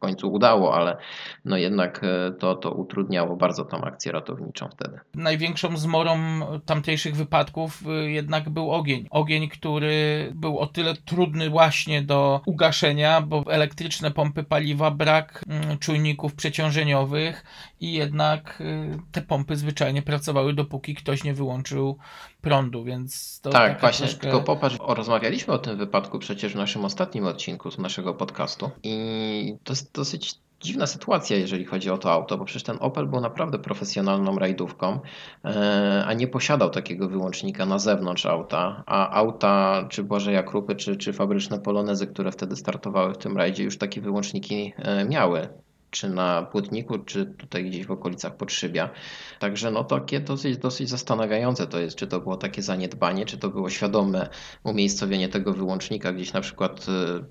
końcu 0.00 0.32
udało, 0.32 0.74
ale 0.74 0.96
no 1.44 1.56
jednak 1.56 2.00
to, 2.38 2.54
to 2.54 2.70
utrudniało 2.70 3.36
bardzo 3.36 3.64
tą 3.64 3.80
akcję 3.80 4.12
ratowniczą 4.12 4.68
wtedy. 4.68 5.00
Największą 5.14 5.76
zmorą 5.76 6.18
tamtejszych 6.66 7.16
wypadków 7.16 7.82
jednak 8.06 8.50
był 8.50 8.70
ogień. 8.70 9.06
Ogień, 9.10 9.48
który 9.48 10.30
był 10.34 10.58
o 10.58 10.66
tyle 10.66 10.94
trudny 10.94 11.50
właśnie 11.50 12.02
do 12.02 12.40
ugaszenia, 12.46 13.20
bo 13.20 13.44
elektryczne 13.46 14.10
pompy 14.10 14.44
paliwa, 14.44 14.90
brak 14.90 15.42
mm, 15.48 15.78
czujników 15.78 16.34
przeciążeniowych 16.34 17.44
i 17.80 17.92
jednak 17.92 18.60
y, 18.60 18.98
te 19.12 19.22
pompy 19.22 19.56
zwyczajnie 19.56 20.02
pracowały 20.02 20.54
dopóki 20.54 20.94
ktoś 20.94 21.24
nie 21.24 21.34
wyłączył 21.34 21.98
prądu, 22.42 22.84
więc 22.84 23.40
to 23.40 23.50
Tak, 23.50 23.80
właśnie, 23.80 24.06
troszkę... 24.06 24.22
tylko 24.22 24.40
popatrz, 24.40 24.76
o, 24.78 24.94
rozmawialiśmy 24.94 25.54
o 25.54 25.58
tym 25.58 25.76
wypadku 25.76 26.18
przecież 26.18 26.52
w 26.52 26.56
naszym 26.56 26.84
ostatnim 26.84 27.26
odcinku 27.26 27.70
z 27.70 27.78
naszego 27.78 28.14
podcastu. 28.14 28.70
I 28.82 29.56
to 29.64 29.72
jest 29.72 29.94
dosyć 29.94 30.34
dziwna 30.60 30.86
sytuacja, 30.86 31.36
jeżeli 31.36 31.64
chodzi 31.64 31.90
o 31.90 31.98
to 31.98 32.12
auto, 32.12 32.38
bo 32.38 32.44
przecież 32.44 32.62
ten 32.62 32.76
Opel 32.80 33.06
był 33.06 33.20
naprawdę 33.20 33.58
profesjonalną 33.58 34.38
rajdówką, 34.38 35.00
e, 35.44 36.04
a 36.06 36.12
nie 36.12 36.28
posiadał 36.28 36.70
takiego 36.70 37.08
wyłącznika 37.08 37.66
na 37.66 37.78
zewnątrz 37.78 38.26
auta, 38.26 38.82
a 38.86 39.10
auta 39.10 39.84
czy 39.88 40.04
Błażeja 40.04 40.42
Krupy, 40.42 40.76
czy, 40.76 40.96
czy 40.96 41.12
fabryczne 41.12 41.58
Polonezy, 41.58 42.06
które 42.06 42.32
wtedy 42.32 42.56
startowały 42.56 43.14
w 43.14 43.18
tym 43.18 43.36
rajdzie, 43.36 43.64
już 43.64 43.78
takie 43.78 44.00
wyłączniki 44.00 44.72
e, 44.76 45.04
miały 45.04 45.48
czy 45.90 46.10
na 46.10 46.42
płótniku, 46.42 46.98
czy 46.98 47.26
tutaj 47.26 47.64
gdzieś 47.64 47.86
w 47.86 47.90
okolicach 47.90 48.36
podszybia. 48.36 48.90
Także 49.38 49.70
no 49.70 49.84
takie 49.84 50.20
dosyć, 50.20 50.58
dosyć 50.58 50.88
zastanawiające 50.88 51.66
to 51.66 51.78
jest, 51.78 51.96
czy 51.96 52.06
to 52.06 52.20
było 52.20 52.36
takie 52.36 52.62
zaniedbanie, 52.62 53.26
czy 53.26 53.38
to 53.38 53.48
było 53.48 53.70
świadome 53.70 54.28
umiejscowienie 54.64 55.28
tego 55.28 55.52
wyłącznika 55.52 56.12
gdzieś 56.12 56.32
na 56.32 56.40
przykład 56.40 56.86
e, 56.88 57.24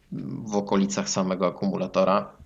w 0.46 0.56
okolicach 0.56 1.10
samego 1.10 1.48
akumulatora. 1.48 2.40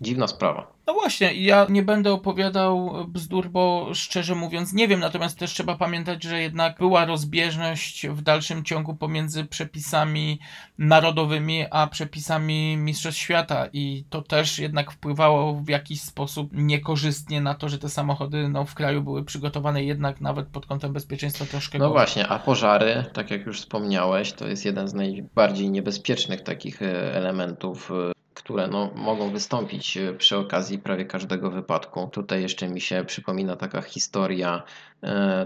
Dziwna 0.00 0.26
sprawa. 0.26 0.76
No 0.86 0.94
właśnie, 0.94 1.34
ja 1.34 1.66
nie 1.68 1.82
będę 1.82 2.12
opowiadał 2.12 2.92
bzdur, 3.08 3.48
bo 3.48 3.90
szczerze 3.94 4.34
mówiąc 4.34 4.72
nie 4.72 4.88
wiem, 4.88 5.00
natomiast 5.00 5.38
też 5.38 5.50
trzeba 5.52 5.76
pamiętać, 5.76 6.22
że 6.22 6.40
jednak 6.42 6.78
była 6.78 7.04
rozbieżność 7.04 8.06
w 8.08 8.22
dalszym 8.22 8.64
ciągu 8.64 8.94
pomiędzy 8.94 9.44
przepisami 9.44 10.38
narodowymi 10.78 11.64
a 11.70 11.86
przepisami 11.86 12.76
Mistrzostw 12.76 13.20
Świata 13.20 13.66
i 13.72 14.04
to 14.10 14.22
też 14.22 14.58
jednak 14.58 14.92
wpływało 14.92 15.54
w 15.54 15.68
jakiś 15.68 16.00
sposób 16.02 16.50
niekorzystnie 16.52 17.40
na 17.40 17.54
to, 17.54 17.68
że 17.68 17.78
te 17.78 17.88
samochody 17.88 18.48
no, 18.48 18.64
w 18.64 18.74
kraju 18.74 19.02
były 19.02 19.24
przygotowane 19.24 19.84
jednak 19.84 20.20
nawet 20.20 20.46
pod 20.46 20.66
kątem 20.66 20.92
bezpieczeństwa 20.92 21.44
troszkę 21.44 21.78
No 21.78 21.84
gorzej. 21.88 21.94
właśnie, 21.98 22.28
a 22.28 22.38
pożary, 22.38 23.04
tak 23.12 23.30
jak 23.30 23.46
już 23.46 23.60
wspomniałeś, 23.60 24.32
to 24.32 24.48
jest 24.48 24.64
jeden 24.64 24.88
z 24.88 24.94
najbardziej 24.94 25.70
niebezpiecznych 25.70 26.40
takich 26.40 26.82
e, 26.82 27.14
elementów 27.14 27.90
e, 28.10 28.15
które 28.46 28.68
no, 28.68 28.90
mogą 28.94 29.30
wystąpić 29.30 29.96
e, 29.96 30.12
przy 30.12 30.36
okazji 30.36 30.78
prawie 30.78 31.04
każdego 31.04 31.50
wypadku. 31.50 32.08
Tutaj 32.12 32.42
jeszcze 32.42 32.68
mi 32.68 32.80
się 32.80 33.04
przypomina 33.06 33.56
taka 33.56 33.82
historia 33.82 34.62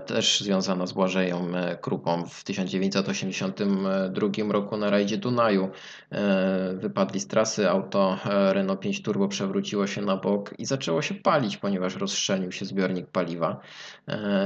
też 0.07 0.41
związana 0.41 0.87
z 0.87 0.93
Błażeją 0.93 1.57
e, 1.57 1.77
Krupą. 1.77 2.27
W 2.27 2.45
1982 2.45 4.53
roku 4.53 4.77
na 4.77 4.91
rajdzie 4.91 5.17
Dunaju 5.17 5.71
e, 6.11 6.75
wypadli 6.75 7.21
z 7.21 7.27
trasy, 7.27 7.71
auto 7.71 8.19
Renault 8.25 8.81
5 8.81 9.03
Turbo 9.03 9.29
przewróciło 9.29 9.87
się 9.87 10.03
na 10.03 10.17
bok 10.17 10.55
i 10.59 10.67
zaczęło 10.67 11.03
się 11.03 11.15
palić, 11.15 11.57
ponieważ 11.57 11.97
rozstrzelił 11.97 12.53
się 12.53 12.65
zbiornik 12.65 13.07
paliwa. 13.07 13.61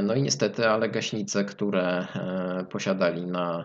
No 0.02 0.14
i 0.14 0.22
niestety, 0.22 0.68
ale 0.68 0.88
gaśnice, 0.88 1.44
które 1.44 2.06
posiadali 2.70 3.26
na 3.26 3.64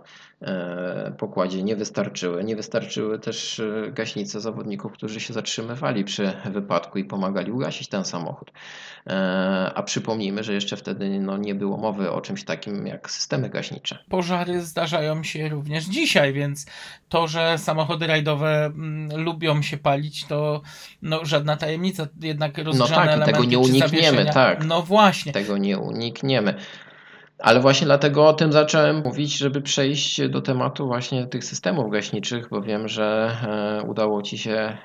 pokładzie 1.17 1.63
nie 1.63 1.75
wystarczyły. 1.75 2.43
Nie 2.43 2.55
wystarczyły 2.55 3.19
też 3.19 3.61
gaśnice 3.91 4.39
zawodników, 4.39 4.91
którzy 4.91 5.19
się 5.19 5.33
zatrzymywali 5.33 6.03
przy 6.03 6.31
wypadku 6.51 6.97
i 6.97 7.05
pomagali 7.05 7.51
ugasić 7.51 7.87
ten 7.87 8.05
samochód. 8.05 8.51
A 9.75 9.83
przypomnijmy, 9.83 10.43
że 10.43 10.53
jeszcze 10.53 10.77
wtedy 10.77 11.09
no, 11.29 11.37
nie 11.37 11.55
było 11.55 11.77
mowy 11.77 12.11
o 12.11 12.21
czymś 12.21 12.43
takim 12.43 12.87
jak 12.87 13.11
systemy 13.11 13.49
gaśnicze. 13.49 13.97
Pożary 14.09 14.61
zdarzają 14.61 15.23
się 15.23 15.49
również 15.49 15.85
dzisiaj, 15.85 16.33
więc 16.33 16.65
to, 17.09 17.27
że 17.27 17.57
samochody 17.57 18.07
rajdowe 18.07 18.65
mm, 18.65 19.23
lubią 19.23 19.61
się 19.61 19.77
palić, 19.77 20.25
to 20.25 20.61
no, 21.01 21.25
żadna 21.25 21.57
tajemnica. 21.57 22.07
Jednak 22.21 22.57
rozgrzane 22.57 22.89
no 22.89 22.95
tak, 22.95 23.07
elementy 23.07 23.33
tego 23.33 23.45
nie 23.45 23.59
unikniemy, 23.59 24.25
tak. 24.25 24.65
No 24.65 24.81
właśnie. 24.81 25.31
Tego 25.31 25.57
nie 25.57 25.77
unikniemy. 25.77 26.53
Ale 27.39 27.59
właśnie 27.59 27.85
dlatego 27.85 28.27
o 28.27 28.33
tym 28.33 28.51
zacząłem 28.51 29.01
mówić, 29.01 29.37
żeby 29.37 29.61
przejść 29.61 30.29
do 30.29 30.41
tematu 30.41 30.87
właśnie 30.87 31.27
tych 31.27 31.43
systemów 31.43 31.91
gaśniczych, 31.91 32.49
bo 32.49 32.61
wiem, 32.61 32.87
że 32.87 33.35
e, 33.83 33.83
udało 33.83 34.21
Ci 34.21 34.37
się 34.37 34.77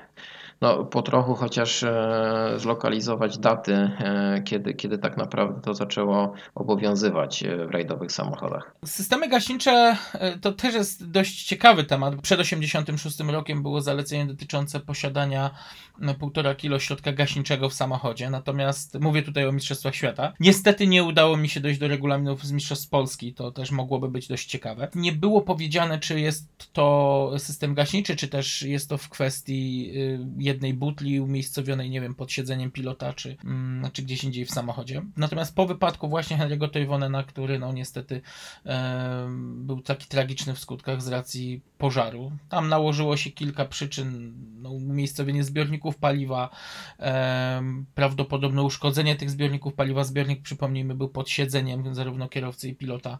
no, 0.61 0.85
po 0.85 1.01
trochu 1.01 1.35
chociaż 1.35 1.83
e, 1.83 2.53
zlokalizować 2.57 3.37
daty, 3.37 3.73
e, 3.73 4.41
kiedy, 4.45 4.73
kiedy 4.73 4.97
tak 4.97 5.17
naprawdę 5.17 5.61
to 5.61 5.73
zaczęło 5.73 6.33
obowiązywać 6.55 7.43
e, 7.43 7.67
w 7.67 7.71
rajdowych 7.71 8.11
samochodach. 8.11 8.75
Systemy 8.85 9.29
gaśnicze 9.29 9.97
to 10.41 10.51
też 10.51 10.73
jest 10.73 11.11
dość 11.11 11.43
ciekawy 11.43 11.83
temat. 11.83 12.21
Przed 12.21 12.39
86 12.39 13.19
rokiem 13.19 13.63
było 13.63 13.81
zalecenie 13.81 14.25
dotyczące 14.25 14.79
posiadania 14.79 15.45
e, 15.45 15.85
1,5 16.01 16.55
kg 16.55 16.79
środka 16.79 17.11
gaśniczego 17.11 17.69
w 17.69 17.73
samochodzie, 17.73 18.29
natomiast 18.29 18.99
mówię 18.99 19.21
tutaj 19.21 19.45
o 19.45 19.51
Mistrzostwach 19.51 19.95
Świata. 19.95 20.33
Niestety 20.39 20.87
nie 20.87 21.03
udało 21.03 21.37
mi 21.37 21.49
się 21.49 21.59
dojść 21.59 21.79
do 21.79 21.87
regulaminów 21.87 22.43
z 22.43 22.51
Mistrzostw 22.51 22.89
Polski, 22.89 23.33
to 23.33 23.51
też 23.51 23.71
mogłoby 23.71 24.09
być 24.09 24.27
dość 24.27 24.45
ciekawe. 24.47 24.87
Nie 24.95 25.11
było 25.11 25.41
powiedziane, 25.41 25.99
czy 25.99 26.19
jest 26.19 26.47
to 26.73 27.31
system 27.37 27.73
gaśniczy, 27.73 28.15
czy 28.15 28.27
też 28.27 28.61
jest 28.61 28.89
to 28.89 28.97
w 28.97 29.09
kwestii 29.09 29.91
y, 29.95 30.19
jednej 30.45 30.73
butli 30.73 31.19
umiejscowionej, 31.19 31.89
nie 31.89 32.01
wiem, 32.01 32.15
pod 32.15 32.31
siedzeniem 32.31 32.71
pilota, 32.71 33.13
czy, 33.13 33.37
mm, 33.43 33.91
czy 33.91 34.01
gdzieś 34.01 34.23
indziej 34.23 34.45
w 34.45 34.51
samochodzie. 34.51 35.01
Natomiast 35.17 35.55
po 35.55 35.65
wypadku 35.65 36.09
właśnie 36.09 36.37
Henry'ego 36.37 36.69
Toivonena, 36.69 37.23
który 37.23 37.59
no 37.59 37.73
niestety 37.73 38.21
em, 38.65 39.67
był 39.67 39.81
taki 39.81 40.07
tragiczny 40.07 40.53
w 40.53 40.59
skutkach 40.59 41.01
z 41.01 41.07
racji 41.07 41.61
pożaru. 41.77 42.31
Tam 42.49 42.69
nałożyło 42.69 43.17
się 43.17 43.31
kilka 43.31 43.65
przyczyn, 43.65 44.33
no, 44.61 44.69
umiejscowienie 44.69 45.43
zbiorników 45.43 45.97
paliwa, 45.97 46.49
em, 46.97 47.85
prawdopodobne 47.95 48.63
uszkodzenie 48.63 49.15
tych 49.15 49.29
zbiorników 49.29 49.73
paliwa. 49.73 50.03
Zbiornik, 50.03 50.41
przypomnijmy, 50.41 50.95
był 50.95 51.09
pod 51.09 51.29
siedzeniem 51.29 51.95
zarówno 51.95 52.29
kierowcy 52.29 52.69
i 52.69 52.75
pilota, 52.75 53.19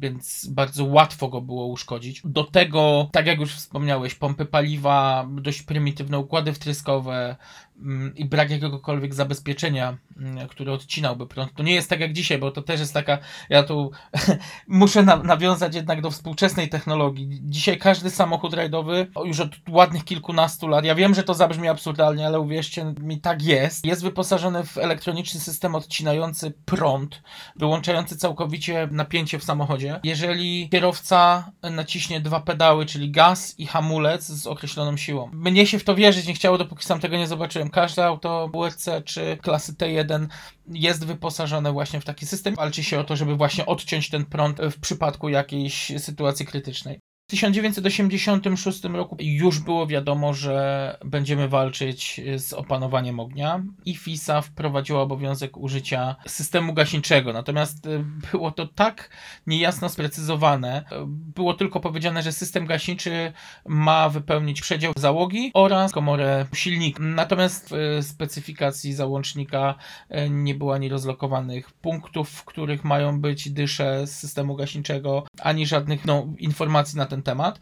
więc 0.00 0.46
bardzo 0.46 0.84
łatwo 0.84 1.28
go 1.28 1.40
było 1.40 1.66
uszkodzić. 1.66 2.22
Do 2.24 2.44
tego, 2.44 3.08
tak 3.12 3.26
jak 3.26 3.40
już 3.40 3.54
wspomniałeś, 3.54 4.14
pompy 4.14 4.46
paliwa, 4.46 5.28
dość 5.30 5.62
prymitywne 5.62 6.18
układy 6.18 6.52
wtryskowe 6.52 7.36
mm, 7.82 8.16
i 8.16 8.24
brak 8.24 8.50
jakiegokolwiek 8.50 9.14
zabezpieczenia, 9.14 9.98
mm, 10.16 10.48
które 10.48 10.72
odcinałby 10.72 11.26
prąd. 11.26 11.54
To 11.54 11.62
nie 11.62 11.74
jest 11.74 11.90
tak 11.90 12.00
jak 12.00 12.12
dzisiaj, 12.12 12.38
bo 12.38 12.50
to 12.50 12.62
też 12.62 12.80
jest 12.80 12.94
taka, 12.94 13.18
ja 13.48 13.62
tu 13.62 13.90
muszę 14.68 15.02
na, 15.02 15.16
nawiązać 15.16 15.74
jednak 15.74 16.00
do 16.00 16.10
współczesnej 16.10 16.68
technologii. 16.68 17.40
Dzisiaj 17.42 17.78
każdy 17.78 18.10
samochód 18.10 18.54
rajdowy, 18.54 19.06
już 19.24 19.40
od 19.40 19.50
ładnych 19.68 20.04
kilkunastu 20.04 20.68
lat, 20.68 20.84
ja 20.84 20.94
wiem, 20.94 21.14
że 21.14 21.22
to 21.22 21.34
zabrzmi 21.34 21.68
absurdalnie, 21.68 22.26
ale 22.26 22.40
uwierzcie 22.40 22.94
mi, 23.00 23.20
tak 23.20 23.42
jest, 23.42 23.86
jest 23.86 24.02
wyposażony 24.02 24.64
w 24.64 24.78
elektroniczny 24.78 25.40
system 25.40 25.74
odcinający 25.74 26.52
prąd, 26.64 27.22
wyłączający 27.56 28.16
całkowicie 28.16 28.88
napięcie 29.10 29.38
w 29.38 29.44
samochodzie. 29.44 30.00
Jeżeli 30.04 30.68
kierowca 30.68 31.52
naciśnie 31.62 32.20
dwa 32.20 32.40
pedały, 32.40 32.86
czyli 32.86 33.10
gaz 33.10 33.58
i 33.58 33.66
hamulec 33.66 34.24
z 34.24 34.46
określoną 34.46 34.96
siłą. 34.96 35.30
Mnie 35.32 35.66
się 35.66 35.78
w 35.78 35.84
to 35.84 35.94
wierzyć 35.94 36.26
nie 36.26 36.34
chciało, 36.34 36.58
dopóki 36.58 36.84
sam 36.84 37.00
tego 37.00 37.16
nie 37.16 37.26
zobaczyłem. 37.26 37.70
Każde 37.70 38.06
auto 38.06 38.50
WRC 38.54 38.88
czy 39.04 39.38
klasy 39.42 39.72
T1 39.72 40.26
jest 40.68 41.06
wyposażone 41.06 41.72
właśnie 41.72 42.00
w 42.00 42.04
taki 42.04 42.26
system. 42.26 42.54
Walczy 42.54 42.84
się 42.84 43.00
o 43.00 43.04
to, 43.04 43.16
żeby 43.16 43.36
właśnie 43.36 43.66
odciąć 43.66 44.10
ten 44.10 44.24
prąd 44.24 44.60
w 44.60 44.80
przypadku 44.80 45.28
jakiejś 45.28 45.92
sytuacji 45.98 46.46
krytycznej. 46.46 47.00
W 47.30 47.32
1986 47.32 48.84
roku 48.84 49.16
już 49.20 49.58
było 49.58 49.86
wiadomo, 49.86 50.34
że 50.34 50.98
będziemy 51.04 51.48
walczyć 51.48 52.20
z 52.36 52.52
opanowaniem 52.52 53.20
ognia 53.20 53.62
i 53.84 53.94
FISA 53.94 54.40
wprowadziła 54.40 55.02
obowiązek 55.02 55.56
użycia 55.56 56.16
systemu 56.26 56.72
gaśniczego. 56.72 57.32
Natomiast 57.32 57.86
y, 57.86 58.04
było 58.32 58.50
to 58.50 58.66
tak 58.66 59.10
niejasno 59.46 59.88
sprecyzowane. 59.88 60.84
Było 61.06 61.54
tylko 61.54 61.80
powiedziane, 61.80 62.22
że 62.22 62.32
system 62.32 62.66
gaśniczy 62.66 63.32
ma 63.66 64.08
wypełnić 64.08 64.60
przedział 64.60 64.92
załogi 64.96 65.50
oraz 65.54 65.92
komorę 65.92 66.46
silnika. 66.54 67.02
Natomiast 67.02 67.68
w 67.68 67.72
y, 67.98 68.02
specyfikacji 68.02 68.92
załącznika 68.92 69.74
y, 70.10 70.30
nie 70.30 70.54
było 70.54 70.74
ani 70.74 70.88
rozlokowanych 70.88 71.72
punktów, 71.72 72.30
w 72.30 72.44
których 72.44 72.84
mają 72.84 73.20
być 73.20 73.50
dysze 73.50 74.06
z 74.06 74.18
systemu 74.18 74.56
gaśniczego, 74.56 75.26
ani 75.40 75.66
żadnych 75.66 76.04
no, 76.04 76.26
informacji 76.38 76.98
na 76.98 77.06
ten 77.06 77.19
temat. 77.22 77.58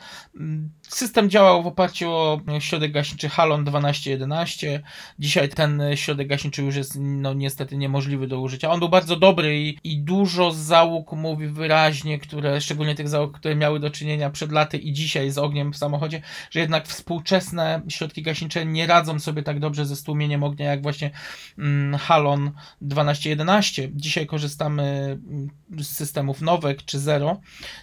System 0.88 1.30
działał 1.30 1.62
w 1.62 1.66
oparciu 1.66 2.12
o 2.12 2.40
środek 2.58 2.92
gaśniczy 2.92 3.28
Halon 3.28 3.64
1211. 3.64 4.82
Dzisiaj 5.18 5.48
ten 5.48 5.82
środek 5.94 6.28
gaśniczy 6.28 6.62
już 6.62 6.76
jest 6.76 6.96
no, 7.00 7.34
niestety 7.34 7.76
niemożliwy 7.76 8.26
do 8.26 8.40
użycia. 8.40 8.70
On 8.70 8.78
był 8.78 8.88
bardzo 8.88 9.16
dobry 9.16 9.60
i, 9.60 9.78
i 9.84 9.98
dużo 9.98 10.52
załóg 10.52 11.12
mówi 11.12 11.46
wyraźnie, 11.46 12.18
które, 12.18 12.60
szczególnie 12.60 12.94
tych 12.94 13.08
załóg, 13.08 13.38
które 13.38 13.56
miały 13.56 13.80
do 13.80 13.90
czynienia 13.90 14.30
przed 14.30 14.52
laty 14.52 14.78
i 14.78 14.92
dzisiaj 14.92 15.30
z 15.30 15.38
ogniem 15.38 15.72
w 15.72 15.76
samochodzie, 15.76 16.22
że 16.50 16.60
jednak 16.60 16.88
współczesne 16.88 17.82
środki 17.88 18.22
gaśnicze 18.22 18.66
nie 18.66 18.86
radzą 18.86 19.20
sobie 19.20 19.42
tak 19.42 19.60
dobrze 19.60 19.86
ze 19.86 19.96
stłumieniem 19.96 20.44
ognia 20.44 20.66
jak 20.66 20.82
właśnie 20.82 21.10
mm, 21.58 21.98
Halon 21.98 22.50
1211. 22.88 23.90
Dzisiaj 23.94 24.26
korzystamy 24.26 24.82
mm, 24.82 25.48
z 25.78 25.88
systemów 25.88 26.40
Nowek 26.40 26.82
czy 26.84 26.98
Zero. 26.98 27.40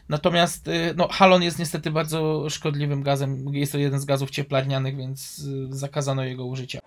Natomiast 0.10 0.68
y, 0.68 0.94
no, 0.98 1.08
halon 1.08 1.44
jest 1.44 1.60
niestety 1.60 1.92
bardzo 1.92 2.50
szkodliwym 2.50 2.95
gazem. 3.04 3.46
Jest 3.54 3.72
to 3.72 3.78
jeden 3.78 4.00
z 4.00 4.06
gazów 4.06 4.30
cieplarnianych, 4.30 4.98
więc 4.98 5.40
y, 5.40 5.68
zakazano 5.70 6.24
jego 6.24 6.46
użycia. 6.46 6.80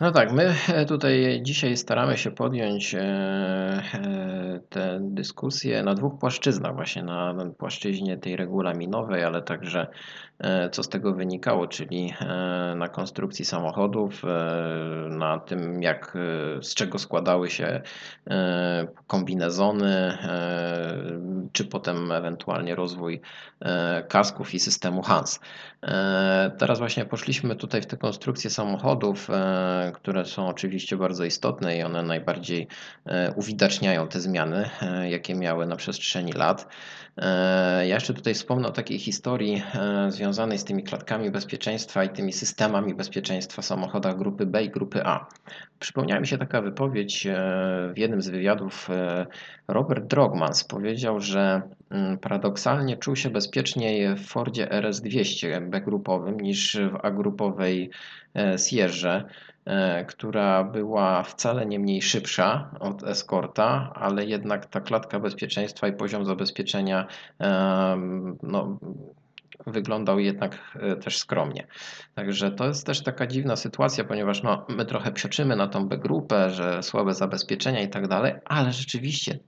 No 0.00 0.12
tak, 0.12 0.32
my 0.32 0.54
e, 0.68 0.86
tutaj 0.86 1.40
dzisiaj 1.42 1.76
staramy 1.76 2.18
się 2.18 2.30
podjąć 2.30 2.94
e, 2.94 3.00
e, 3.00 4.60
tę 4.68 4.98
dyskusję 5.00 5.82
na 5.82 5.94
dwóch 5.94 6.18
płaszczyznach, 6.18 6.74
właśnie 6.74 7.02
na, 7.02 7.34
płaszczyźnie 7.58 8.16
tej 8.16 8.36
regulaminowej, 8.36 9.24
ale 9.24 9.42
także 9.42 9.86
co 10.72 10.82
z 10.82 10.88
tego 10.88 11.14
wynikało, 11.14 11.66
czyli 11.66 12.14
na 12.76 12.88
konstrukcji 12.88 13.44
samochodów, 13.44 14.22
na 15.10 15.38
tym 15.38 15.82
jak, 15.82 16.18
z 16.62 16.74
czego 16.74 16.98
składały 16.98 17.50
się 17.50 17.82
kombinezony, 19.06 20.18
czy 21.52 21.64
potem 21.64 22.12
ewentualnie 22.12 22.74
rozwój 22.74 23.20
kasków 24.08 24.54
i 24.54 24.60
systemu 24.60 25.02
HANS. 25.02 25.40
Teraz 26.58 26.78
właśnie 26.78 27.04
poszliśmy 27.04 27.56
tutaj 27.56 27.82
w 27.82 27.86
te 27.86 27.96
konstrukcje 27.96 28.50
samochodów, 28.50 29.28
które 29.92 30.24
są 30.24 30.48
oczywiście 30.48 30.96
bardzo 30.96 31.24
istotne 31.24 31.76
i 31.76 31.82
one 31.82 32.02
najbardziej 32.02 32.68
e, 33.06 33.32
uwidaczniają 33.32 34.08
te 34.08 34.20
zmiany, 34.20 34.70
e, 34.82 35.10
jakie 35.10 35.34
miały 35.34 35.66
na 35.66 35.76
przestrzeni 35.76 36.32
lat. 36.32 36.68
E, 37.16 37.86
Ja 37.86 37.94
jeszcze 37.94 38.14
tutaj 38.14 38.34
wspomnę 38.34 38.68
o 38.68 38.72
takiej 38.72 38.98
historii 38.98 39.62
związanej 40.08 40.58
z 40.58 40.64
tymi 40.64 40.82
klatkami 40.82 41.30
bezpieczeństwa 41.30 42.04
i 42.04 42.08
tymi 42.08 42.32
systemami 42.32 42.94
bezpieczeństwa 42.94 43.62
w 43.62 43.64
samochodach 43.64 44.18
grupy 44.18 44.46
B 44.46 44.64
i 44.64 44.70
grupy 44.70 45.04
A. 45.04 45.26
Przypomniała 45.78 46.20
mi 46.20 46.26
się 46.26 46.38
taka 46.38 46.62
wypowiedź 46.62 47.26
w 47.94 47.98
jednym 47.98 48.22
z 48.22 48.28
wywiadów. 48.28 48.88
Robert 49.68 50.04
Drogmans 50.04 50.64
powiedział, 50.64 51.20
że 51.20 51.62
mm, 51.90 52.18
paradoksalnie 52.18 52.96
czuł 52.96 53.16
się 53.16 53.30
bezpieczniej 53.30 54.14
w 54.14 54.26
Fordzie 54.26 54.66
RS200 54.66 55.70
B-grupowym 55.70 56.40
niż 56.40 56.76
w 56.92 56.96
A-grupowej 57.02 57.90
e, 58.36 58.58
Sierrze, 58.58 59.24
e, 59.24 59.55
która 60.08 60.64
była 60.64 61.22
wcale 61.22 61.66
nie 61.66 61.78
mniej 61.78 62.02
szybsza 62.02 62.70
od 62.80 63.02
Escorta, 63.02 63.92
ale 63.94 64.24
jednak 64.24 64.66
ta 64.66 64.80
klatka 64.80 65.20
bezpieczeństwa 65.20 65.88
i 65.88 65.92
poziom 65.92 66.24
zabezpieczenia 66.24 67.06
em, 67.38 68.38
no, 68.42 68.78
wyglądał 69.66 70.18
jednak 70.18 70.58
e, 70.74 70.96
też 70.96 71.18
skromnie. 71.18 71.66
Także 72.14 72.50
to 72.50 72.66
jest 72.66 72.86
też 72.86 73.02
taka 73.02 73.26
dziwna 73.26 73.56
sytuacja, 73.56 74.04
ponieważ 74.04 74.42
no, 74.42 74.66
my 74.68 74.84
trochę 74.84 75.12
psioczymy 75.12 75.56
na 75.56 75.68
tą 75.68 75.88
B-grupę, 75.88 76.50
że 76.50 76.82
słabe 76.82 77.14
zabezpieczenia 77.14 77.80
i 77.80 77.88
tak 77.88 78.08
dalej, 78.08 78.34
ale 78.44 78.72
rzeczywiście 78.72 79.38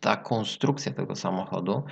ta 0.00 0.16
konstrukcja 0.16 0.92
tego 0.92 1.16
samochodu 1.16 1.84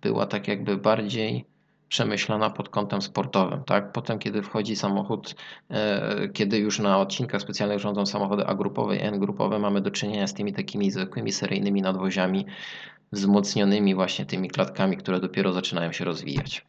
była 0.00 0.26
tak 0.26 0.48
jakby 0.48 0.76
bardziej 0.76 1.44
przemyślana 1.90 2.50
pod 2.50 2.68
kątem 2.68 3.02
sportowym, 3.02 3.64
tak? 3.64 3.92
Potem, 3.92 4.18
kiedy 4.18 4.42
wchodzi 4.42 4.76
samochód, 4.76 5.34
e, 5.70 6.28
kiedy 6.28 6.58
już 6.58 6.78
na 6.78 6.98
odcinkach 6.98 7.42
specjalnych 7.42 7.78
rządzą 7.78 8.06
samochody 8.06 8.46
A-grupowe 8.46 8.96
i 8.96 9.00
N-grupowe, 9.00 9.58
mamy 9.58 9.80
do 9.80 9.90
czynienia 9.90 10.26
z 10.26 10.34
tymi 10.34 10.52
takimi 10.52 10.90
zwykłymi 10.90 11.32
seryjnymi 11.32 11.82
nadwoziami, 11.82 12.46
wzmocnionymi 13.12 13.94
właśnie 13.94 14.26
tymi 14.26 14.50
klatkami, 14.50 14.96
które 14.96 15.20
dopiero 15.20 15.52
zaczynają 15.52 15.92
się 15.92 16.04
rozwijać. 16.04 16.66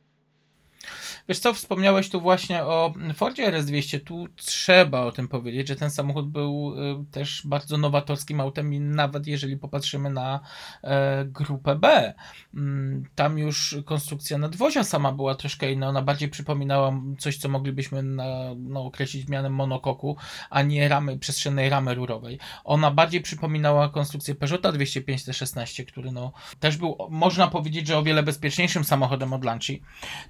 Wiesz 1.30 1.40
co, 1.40 1.54
wspomniałeś 1.54 2.10
tu 2.10 2.22
właśnie 2.22 2.64
o 2.64 2.94
Fordzie 3.16 3.52
RS200. 3.52 4.00
Tu 4.00 4.28
trzeba 4.36 5.02
o 5.02 5.12
tym 5.12 5.28
powiedzieć, 5.28 5.68
że 5.68 5.76
ten 5.76 5.92
samochód 5.92 6.30
był 6.30 6.74
y, 7.02 7.12
też 7.12 7.42
bardzo 7.46 7.78
nowatorskim 7.78 8.40
autem 8.40 8.74
i 8.74 8.80
nawet 8.80 9.28
jeżeli 9.28 9.58
popatrzymy 9.58 10.10
na 10.10 10.40
e, 10.84 11.26
grupę 11.26 11.76
B, 11.76 12.14
mm, 12.54 13.04
tam 13.16 13.38
już 13.38 13.76
konstrukcja 13.86 14.38
nadwozia 14.38 14.84
sama 14.84 15.12
była 15.12 15.36
troszkę 15.36 15.72
inna. 15.72 15.90
Ona 15.90 16.02
bardziej 16.02 16.30
przypominała 16.30 16.94
coś, 17.20 17.38
co 17.38 17.50
moglibyśmy 17.50 18.04
na, 18.04 18.26
no, 18.58 18.86
określić 18.86 19.28
mianem 19.28 19.54
monokoku, 19.54 20.18
a 20.50 20.62
nie 20.62 20.90
ramy, 20.90 21.20
przestrzennej 21.20 21.70
ramy 21.70 21.96
rurowej. 21.96 22.40
Ona 22.64 22.92
bardziej 22.92 23.22
przypominała 23.22 23.90
konstrukcję 23.90 24.36
Peugeota 24.36 24.72
205 24.72 25.26
T16, 25.26 25.86
który 25.86 26.12
no, 26.12 26.32
też 26.60 26.78
był, 26.78 26.98
można 27.10 27.48
powiedzieć, 27.48 27.88
że 27.88 27.98
o 27.98 28.04
wiele 28.04 28.24
bezpieczniejszym 28.24 28.84
samochodem 28.84 29.34
od 29.34 29.46
Lancia. 29.46 29.76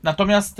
Natomiast 0.04 0.60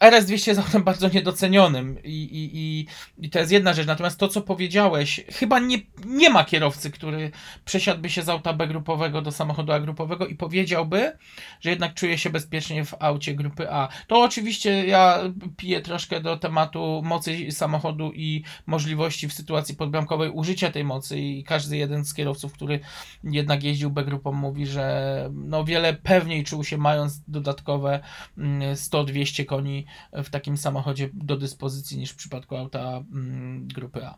RS200 0.00 0.48
jest 0.48 0.60
autem 0.60 0.84
bardzo 0.84 1.08
niedocenionym 1.08 2.02
i, 2.04 2.08
i, 2.08 2.50
i, 2.58 2.86
i 3.26 3.30
to 3.30 3.38
jest 3.38 3.52
jedna 3.52 3.72
rzecz. 3.72 3.86
Natomiast 3.86 4.18
to, 4.18 4.28
co 4.28 4.40
powiedziałeś, 4.40 5.20
chyba 5.32 5.58
nie, 5.58 5.78
nie 6.06 6.30
ma 6.30 6.44
kierowcy, 6.44 6.90
który 6.90 7.30
przesiadłby 7.64 8.10
się 8.10 8.22
z 8.22 8.28
auta 8.28 8.52
B 8.52 8.66
grupowego 8.66 9.22
do 9.22 9.32
samochodu 9.32 9.72
A 9.72 9.80
grupowego 9.80 10.26
i 10.26 10.34
powiedziałby, 10.34 11.12
że 11.60 11.70
jednak 11.70 11.94
czuje 11.94 12.18
się 12.18 12.30
bezpiecznie 12.30 12.84
w 12.84 12.94
aucie 13.00 13.34
grupy 13.34 13.70
A. 13.70 13.88
To 14.06 14.22
oczywiście 14.22 14.86
ja 14.86 15.20
piję 15.56 15.80
troszkę 15.80 16.20
do 16.20 16.36
tematu 16.36 17.02
mocy 17.04 17.52
samochodu 17.52 18.12
i 18.14 18.44
możliwości 18.66 19.28
w 19.28 19.32
sytuacji 19.32 19.76
podbramkowej 19.76 20.30
użycia 20.30 20.70
tej 20.70 20.84
mocy 20.84 21.18
i 21.18 21.44
każdy 21.44 21.76
jeden 21.76 22.04
z 22.04 22.14
kierowców, 22.14 22.52
który 22.52 22.80
jednak 23.24 23.62
jeździł 23.62 23.90
B 23.90 24.04
grupą 24.04 24.32
mówi, 24.32 24.66
że 24.66 25.28
no 25.32 25.64
wiele 25.64 25.94
pewniej 25.94 26.44
czuł 26.44 26.64
się 26.64 26.78
mając 26.78 27.20
dodatkowe 27.28 28.00
mm, 28.38 28.74
100-200 28.74 29.44
koni 29.44 29.86
w 30.12 30.30
takim 30.30 30.56
samochodzie 30.56 31.10
do 31.12 31.36
dyspozycji 31.36 31.98
niż 31.98 32.10
w 32.10 32.16
przypadku 32.16 32.56
auta 32.56 33.02
mm, 33.12 33.68
grupy 33.68 34.06
A. 34.06 34.14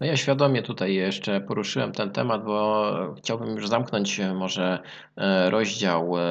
No 0.00 0.06
ja 0.06 0.16
świadomie 0.16 0.62
tutaj 0.62 0.94
jeszcze 0.94 1.40
poruszyłem 1.40 1.92
ten 1.92 2.10
temat, 2.10 2.44
bo 2.44 3.14
chciałbym 3.18 3.56
już 3.56 3.68
zamknąć 3.68 4.20
e, 4.20 4.34
może 4.34 4.82
e, 5.16 5.50
rozdział 5.50 6.18
e, 6.18 6.22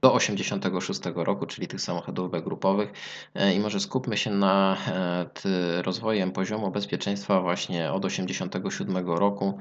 do 0.00 0.12
86 0.12 1.00
roku, 1.14 1.46
czyli 1.46 1.68
tych 1.68 1.80
samochodów 1.80 2.30
B-grupowych 2.30 2.92
e, 3.34 3.54
i 3.54 3.60
może 3.60 3.80
skupmy 3.80 4.16
się 4.16 4.30
na 4.30 4.76
e, 4.86 5.82
rozwojem 5.82 6.32
poziomu 6.32 6.70
bezpieczeństwa 6.70 7.40
właśnie 7.40 7.92
od 7.92 8.04
87 8.04 9.06
roku, 9.06 9.58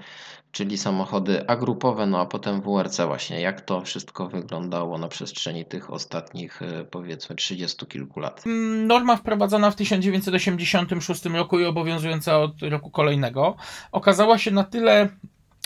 czyli 0.52 0.78
samochody 0.78 1.48
A-grupowe, 1.48 2.06
no 2.06 2.20
a 2.20 2.26
potem 2.26 2.62
WRC 2.62 2.98
właśnie. 3.08 3.42
Jak 3.42 3.62
to 3.62 3.82
wszystko 3.82 4.28
wyglądało 4.28 4.98
na 4.98 5.08
przestrzeni 5.08 5.66
tych 5.66 5.94
ostatnich 5.94 6.62
e, 6.62 6.84
powiedzmy 6.84 7.36
30 7.36 7.86
kilku 7.86 8.20
lat? 8.20 8.44
Mm, 8.46 8.88
Norma 8.88 9.16
wprowadzona 9.16 9.72
w 9.72 9.76
1986 9.76 11.26
roku 11.26 11.60
i 11.60 11.66
obowiązująca 11.66 12.40
od 12.40 12.62
roku 12.62 12.92
kolejnego 12.92 13.56
okazała 13.92 14.38
się 14.38 14.52
na 14.52 14.64
tyle 14.64 15.10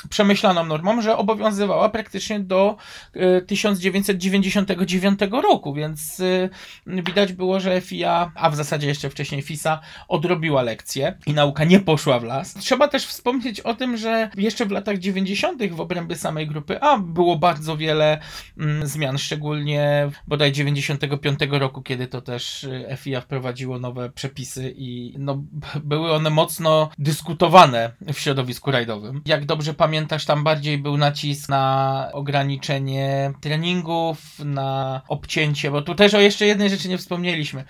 przemyślaną 0.10 0.66
normą, 0.66 1.02
że 1.02 1.18
obowiązywała 1.18 1.90
praktycznie 1.90 2.40
do 2.40 2.78
e, 3.14 3.42
1999 3.42 5.20
roku, 5.32 5.74
więc 5.74 6.20
e, 6.20 6.50
widać 6.88 7.34
było, 7.34 7.60
że 7.60 7.82
FIA, 7.82 8.32
a 8.36 8.50
w 8.50 8.56
zasadzie 8.56 8.88
jeszcze 8.88 9.10
wcześniej 9.10 9.42
FISA, 9.42 9.80
odrobiła 10.08 10.62
lekcję 10.62 11.18
i 11.28 11.34
nauka 11.34 11.64
nie 11.64 11.80
poszła 11.80 12.20
w 12.20 12.24
las. 12.24 12.54
Trzeba 12.54 12.88
też 12.88 13.06
wspomnieć 13.06 13.60
o 13.60 13.74
tym, 13.74 13.98
że 13.98 14.30
jeszcze 14.38 14.66
w 14.66 14.72
latach 14.72 14.98
90. 14.98 15.64
w 15.72 15.82
obrębie 15.82 16.16
samej 16.16 16.48
grupy 16.48 16.82
A 16.82 16.98
było 16.98 17.36
bardzo 17.36 17.78
wiele 17.78 18.22
mm, 18.58 18.88
zmian, 18.88 19.18
szczególnie 19.18 20.10
bodaj 20.28 20.52
95 20.52 21.40
roku, 21.50 21.82
kiedy 21.82 22.08
to 22.08 22.22
też 22.22 22.64
e, 22.64 22.98
FIA 22.98 23.22
wprowadziło 23.22 23.80
nowe 23.80 24.10
przepisy 24.10 24.74
i 24.78 25.16
no, 25.18 25.44
były 25.84 26.12
one 26.12 26.30
mocno 26.30 26.90
dyskutowane 26.98 27.92
w 28.14 28.20
środowisku 28.20 28.72
rajdowym. 28.72 29.22
Jak 29.26 29.46
dobrze 29.46 29.74
pamiętasz, 29.92 30.26
tam 30.26 30.44
bardziej 30.44 30.78
był 30.78 30.98
nacisk 30.98 31.50
na 31.50 32.10
ograniczenie 32.14 33.34
treningów, 33.42 34.40
na 34.46 35.02
obcięcie, 35.08 35.72
bo 35.72 35.82
tu 35.82 35.96
też 35.96 36.14
o 36.14 36.20
jeszcze 36.20 36.46
jednej 36.46 36.70
rzeczy 36.70 36.90
nie 36.90 36.98
wspomnieliśmy. 36.98 37.64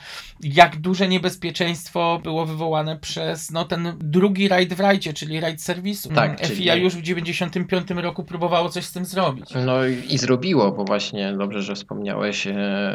Jak 0.44 0.78
duże 0.82 1.08
niebezpieczeństwo 1.08 2.20
było 2.24 2.46
wywołane 2.46 2.98
przez 2.98 3.52
no, 3.52 3.66
ten 3.66 3.94
drugi 4.00 4.48
rajd 4.48 4.74
w 4.74 4.80
rajdzie, 4.80 5.14
czyli 5.14 5.40
rajd 5.40 5.62
serwisu. 5.62 6.10
Tak, 6.10 6.30
Mm, 6.30 6.38
czyli- 6.38 6.56
FIA 6.64 6.76
już 6.76 6.96
w 6.96 7.02
95 7.02 8.02
roku 8.02 8.24
próbowało 8.24 8.70
coś 8.70 8.86
z 8.86 8.94
tym 8.94 9.06
zrobić. 9.06 9.50
No 9.66 9.86
i 9.86 10.14
i 10.14 10.18
zrobiło, 10.18 10.72
bo 10.72 10.84
właśnie 10.86 11.34
dobrze, 11.38 11.62
że 11.62 11.76
wspomniałeś 11.76 12.48
e, 12.48 12.54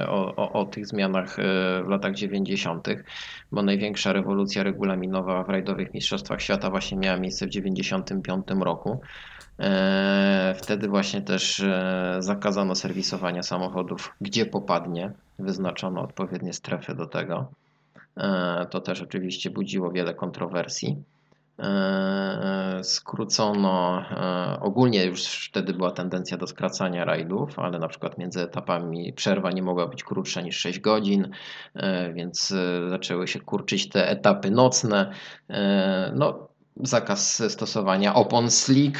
o, 0.09 0.37
o, 0.37 0.53
o 0.53 0.65
tych 0.65 0.87
zmianach 0.87 1.39
e, 1.39 1.43
w 1.85 1.89
latach 1.89 2.15
90., 2.15 2.89
bo 3.53 3.63
największa 3.63 4.13
rewolucja 4.13 4.63
regulaminowa 4.63 5.45
w 5.45 5.49
rajdowych 5.49 5.95
mistrzostwach 5.95 6.43
świata 6.43 6.71
właśnie 6.71 6.99
miała 6.99 7.17
miejsce 7.19 7.47
w 7.47 7.51
95 7.51 8.47
roku. 8.61 9.01
E, 9.61 10.55
Wtedy 10.59 10.89
właśnie 10.89 11.23
też 11.23 11.61
e, 11.61 12.17
zakazano 12.19 12.75
serwisowania 12.75 13.43
samochodów, 13.43 14.15
gdzie 14.21 14.47
popadnie, 14.47 15.13
wyznaczono 15.39 16.01
odpowiednie 16.01 16.53
strefy 16.53 16.95
do 16.95 17.07
tego. 17.07 17.47
E, 18.17 18.67
To 18.71 18.81
też 18.81 19.03
oczywiście 19.03 19.51
budziło 19.51 19.91
wiele 19.91 20.15
kontrowersji. 20.15 20.97
Skrócono, 22.83 24.05
ogólnie 24.61 25.05
już 25.05 25.49
wtedy 25.49 25.75
była 25.75 25.91
tendencja 25.91 26.37
do 26.37 26.47
skracania 26.47 27.05
rajdów, 27.05 27.59
ale 27.59 27.79
na 27.79 27.89
przykład 27.89 28.19
między 28.19 28.43
etapami 28.43 29.13
przerwa 29.13 29.51
nie 29.51 29.63
mogła 29.63 29.87
być 29.87 30.05
krótsza 30.05 30.41
niż 30.41 30.57
6 30.57 30.81
godzin, 30.81 31.31
więc 32.15 32.55
zaczęły 32.89 33.29
się 33.29 33.41
kurczyć 33.41 33.89
te 33.89 34.09
etapy 34.09 34.51
nocne. 34.51 35.11
No, 36.15 36.49
zakaz 36.83 37.43
stosowania 37.53 38.15
opon 38.15 38.51
slick. 38.51 38.99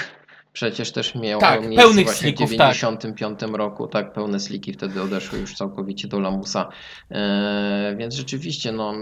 Przecież 0.57 0.93
też 0.93 1.15
miał 1.15 1.41
Tak, 1.41 1.61
miejsce 1.61 1.83
pełnych 1.83 2.05
właśnie 2.05 2.21
slicków, 2.21 2.51
w 2.51 2.57
tak. 2.57 2.73
1995 2.73 3.57
roku, 3.57 3.89
tak, 3.89 4.13
pełne 4.13 4.41
sliki 4.41 4.73
wtedy 4.73 5.03
odeszły 5.03 5.39
już 5.39 5.55
całkowicie 5.55 6.09
do 6.09 6.21
lamusa. 6.21 6.69
E, 7.11 7.95
więc 7.99 8.15
rzeczywiście, 8.15 8.73
no, 8.73 8.95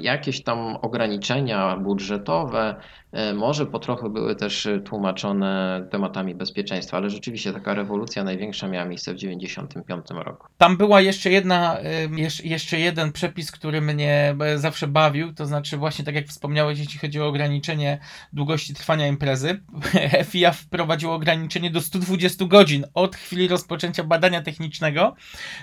jakieś 0.00 0.42
tam 0.42 0.76
ograniczenia 0.82 1.76
budżetowe 1.76 2.76
e, 3.12 3.34
może 3.34 3.66
po 3.66 3.78
trochu 3.78 4.10
były 4.10 4.36
też 4.36 4.68
tłumaczone 4.84 5.82
tematami 5.90 6.34
bezpieczeństwa, 6.34 6.96
ale 6.96 7.10
rzeczywiście 7.10 7.52
taka 7.52 7.74
rewolucja 7.74 8.24
największa 8.24 8.68
miała 8.68 8.84
miejsce 8.84 9.12
w 9.12 9.16
1995 9.16 10.24
roku. 10.24 10.46
Tam 10.58 10.76
była 10.76 11.00
jeszcze 11.00 11.30
jedna, 11.30 11.78
jeszcze 12.44 12.78
jeden 12.78 13.12
przepis, 13.12 13.52
który 13.52 13.80
mnie 13.80 14.36
e, 14.40 14.58
zawsze 14.58 14.86
bawił, 14.86 15.32
to 15.32 15.46
znaczy 15.46 15.76
właśnie 15.76 16.04
tak 16.04 16.14
jak 16.14 16.26
wspomniałeś, 16.26 16.78
jeśli 16.78 16.98
chodzi 16.98 17.20
o 17.20 17.26
ograniczenie 17.26 17.98
długości 18.32 18.74
trwania 18.74 19.06
imprezy, 19.06 19.60
FIA 20.30 20.52
wprowadziło 20.84 21.14
ograniczenie 21.14 21.70
do 21.70 21.80
120 21.80 22.44
godzin 22.44 22.84
od 22.94 23.16
chwili 23.16 23.48
rozpoczęcia 23.48 24.04
badania 24.04 24.42
technicznego 24.42 25.14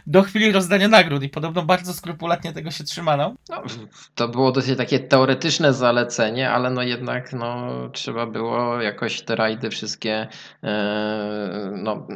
do 0.08 0.22
chwili 0.22 0.52
rozdania 0.52 0.88
nagród 0.88 1.24
i 1.24 1.30
podobno 1.30 1.62
bardzo 1.62 1.94
skrupulatnie 1.94 2.54
tego 2.54 2.72
się 2.72 2.84
trzymano. 2.84 3.36
No, 3.50 3.64
to 4.16 4.28
było 4.28 4.52
dosyć 4.52 4.78
takie 4.78 5.00
teoretyczne 5.00 5.74
zalecenie, 5.74 6.52
ale 6.52 6.70
no 6.70 6.84
jednak 6.84 7.34
no, 7.34 7.68
trzeba 7.94 8.26
było 8.26 8.82
jakoś 8.82 9.22
te 9.22 9.36
rajdy 9.36 9.70
wszystkie 9.70 10.28
e, 10.64 11.72
no, 11.76 12.08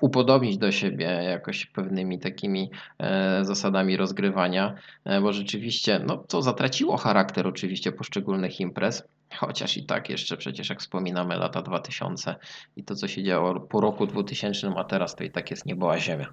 upodobnić 0.00 0.58
do 0.58 0.72
siebie 0.72 1.04
jakoś 1.04 1.66
pewnymi 1.66 2.18
takimi 2.18 2.70
e, 2.98 3.44
zasadami 3.44 3.96
rozgrywania, 3.96 4.74
e, 5.04 5.20
bo 5.20 5.32
rzeczywiście 5.32 6.00
no, 6.06 6.16
to 6.16 6.42
zatraciło 6.42 6.96
charakter 6.96 7.46
oczywiście 7.46 7.92
poszczególnych 7.92 8.60
imprez. 8.60 9.02
Chociaż 9.34 9.76
i 9.76 9.86
tak 9.86 10.10
jeszcze 10.10 10.36
przecież 10.36 10.68
jak 10.68 10.80
wspominamy 10.80 11.36
lata 11.36 11.62
2000 11.62 12.34
i 12.76 12.84
to 12.84 12.94
co 12.94 13.08
się 13.08 13.22
działo 13.22 13.60
po 13.60 13.80
roku 13.80 14.06
2000, 14.06 14.72
a 14.76 14.84
teraz 14.84 15.14
to 15.14 15.24
i 15.24 15.30
tak 15.30 15.50
jest 15.50 15.66
niebo 15.66 15.92
a 15.92 15.98
ziemia. 15.98 16.26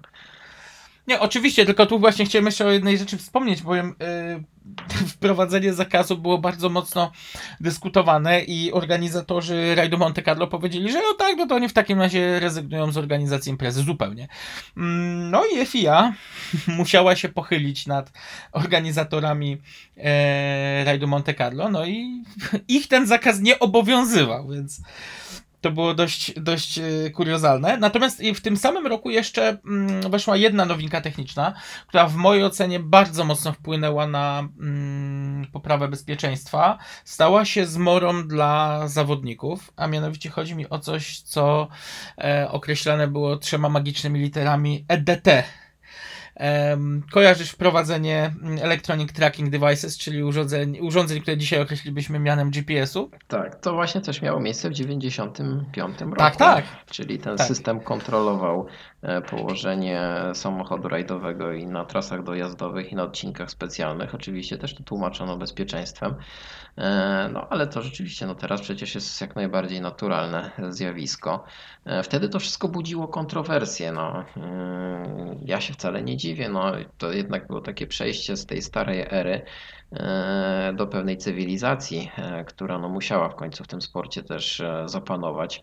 Nie, 1.08 1.20
oczywiście, 1.20 1.66
tylko 1.66 1.86
tu 1.86 1.98
właśnie 1.98 2.24
chciałem 2.24 2.46
jeszcze 2.46 2.66
o 2.66 2.70
jednej 2.70 2.98
rzeczy 2.98 3.18
wspomnieć, 3.18 3.62
bowiem 3.62 3.94
yy, 4.00 4.44
wprowadzenie 5.14 5.74
zakazu 5.74 6.18
było 6.18 6.38
bardzo 6.38 6.68
mocno 6.68 7.12
dyskutowane 7.60 8.40
i 8.40 8.72
organizatorzy 8.72 9.74
rajdu 9.74 9.98
Monte 9.98 10.22
Carlo 10.22 10.46
powiedzieli, 10.46 10.92
że 10.92 10.98
no 10.98 11.14
tak, 11.18 11.36
no 11.36 11.46
to 11.46 11.54
oni 11.54 11.68
w 11.68 11.72
takim 11.72 12.00
razie 12.00 12.40
rezygnują 12.40 12.92
z 12.92 12.96
organizacji 12.96 13.50
imprezy 13.50 13.82
zupełnie. 13.82 14.28
Mm, 14.76 15.30
No 15.30 15.42
i 15.46 15.66
FIA 15.66 16.12
musiała 16.66 17.16
się 17.16 17.28
pochylić 17.28 17.86
nad 17.86 18.12
organizatorami 18.52 19.58
e, 19.96 20.84
rajdu 20.84 21.06
Monte 21.06 21.34
Carlo, 21.34 21.68
no 21.68 21.86
i 21.86 22.24
ich 22.68 22.88
ten 22.88 23.06
zakaz 23.06 23.40
nie 23.40 23.58
obowiązywał, 23.58 24.48
więc 24.48 24.80
to 25.60 25.70
było 25.70 25.94
dość, 25.94 26.40
dość 26.40 26.78
e, 26.78 27.10
kuriozalne. 27.10 27.76
Natomiast 27.76 28.22
w 28.34 28.40
tym 28.40 28.56
samym 28.56 28.86
roku 28.86 29.10
jeszcze 29.10 29.58
mm, 29.66 30.10
weszła 30.10 30.36
jedna 30.36 30.64
nowinka 30.64 31.00
techniczna, 31.00 31.54
która 31.86 32.06
w 32.06 32.14
mojej 32.14 32.44
ocenie 32.44 32.80
bardzo 32.80 33.24
mocno 33.24 33.52
wpłynęła 33.52 34.06
na 34.06 34.48
mm, 34.60 35.46
poprawę 35.52 35.88
bezpieczeństwa. 35.88 36.78
Stała 37.04 37.44
się 37.44 37.66
zmorą 37.66 38.28
dla 38.28 38.82
zawodników, 38.88 39.72
a 39.76 39.86
mianowicie 39.86 40.30
chodzi 40.30 40.54
mi 40.54 40.70
o 40.70 40.78
coś, 40.78 41.20
co 41.20 41.68
e, 42.18 42.48
określane 42.50 43.08
było 43.08 43.36
trzema 43.36 43.68
magicznymi 43.68 44.20
literami 44.20 44.84
EDT. 44.88 45.28
Kojarzysz 47.12 47.50
wprowadzenie 47.50 48.32
mm, 48.42 48.58
Electronic 48.62 49.12
Tracking 49.12 49.50
Devices, 49.50 49.98
czyli 49.98 50.22
urządzeń, 50.24 50.78
urządzeń, 50.80 51.20
które 51.20 51.36
dzisiaj 51.36 51.60
określilibyśmy 51.60 52.18
mianem 52.18 52.50
GPS-u. 52.50 53.10
Tak, 53.28 53.60
to 53.60 53.72
właśnie 53.72 54.00
też 54.00 54.22
miało 54.22 54.40
miejsce 54.40 54.70
w 54.70 54.72
95 54.72 56.00
roku. 56.00 56.16
Tak, 56.16 56.36
tak. 56.36 56.64
Czyli 56.90 57.18
ten 57.18 57.36
Tak. 57.36 57.46
system 57.46 57.80
kontrolował 57.80 58.66
położenie 59.30 60.10
samochodu 60.34 60.88
rajdowego 60.88 61.52
i 61.52 61.66
na 61.66 61.84
trasach 61.84 62.22
dojazdowych 62.24 62.92
i 62.92 62.96
na 62.96 63.02
odcinkach 63.02 63.50
specjalnych. 63.50 64.14
Oczywiście 64.14 64.58
też 64.58 64.74
to 64.74 64.82
tłumaczono 64.82 65.36
bezpieczeństwem. 65.36 66.14
E, 66.78 67.28
No 67.32 67.46
ale 67.50 67.66
to 67.66 67.82
rzeczywiście 67.82 68.26
no 68.26 68.34
teraz 68.34 68.60
przecież 68.60 68.94
jest 68.94 69.20
jak 69.20 69.36
najbardziej 69.36 69.80
naturalne 69.80 70.50
zjawisko. 70.68 71.44
E, 71.84 72.02
Wtedy 72.02 72.28
to 72.28 72.38
wszystko 72.38 72.68
budziło 72.68 73.08
kontrowersje. 73.08 73.92
No. 73.92 74.24
E, 74.36 75.38
Ja 75.44 75.60
się 75.60 75.72
wcale 75.72 76.02
nie 76.02 76.16
dziwię. 76.16 76.48
No, 76.48 76.72
to 76.98 77.12
jednak 77.12 77.46
było 77.46 77.60
takie 77.60 77.86
przejście 77.86 78.36
z 78.36 78.46
tej 78.46 78.62
starej 78.62 79.06
ery 79.10 79.42
e, 79.92 80.72
do 80.76 80.86
pewnej 80.86 81.16
cywilizacji, 81.16 82.10
e, 82.16 82.44
która 82.44 82.78
no 82.78 82.88
musiała 82.88 83.28
w 83.28 83.36
końcu 83.36 83.64
w 83.64 83.68
tym 83.68 83.82
sporcie 83.82 84.22
też 84.22 84.60
e, 84.60 84.82
zapanować. 84.88 85.62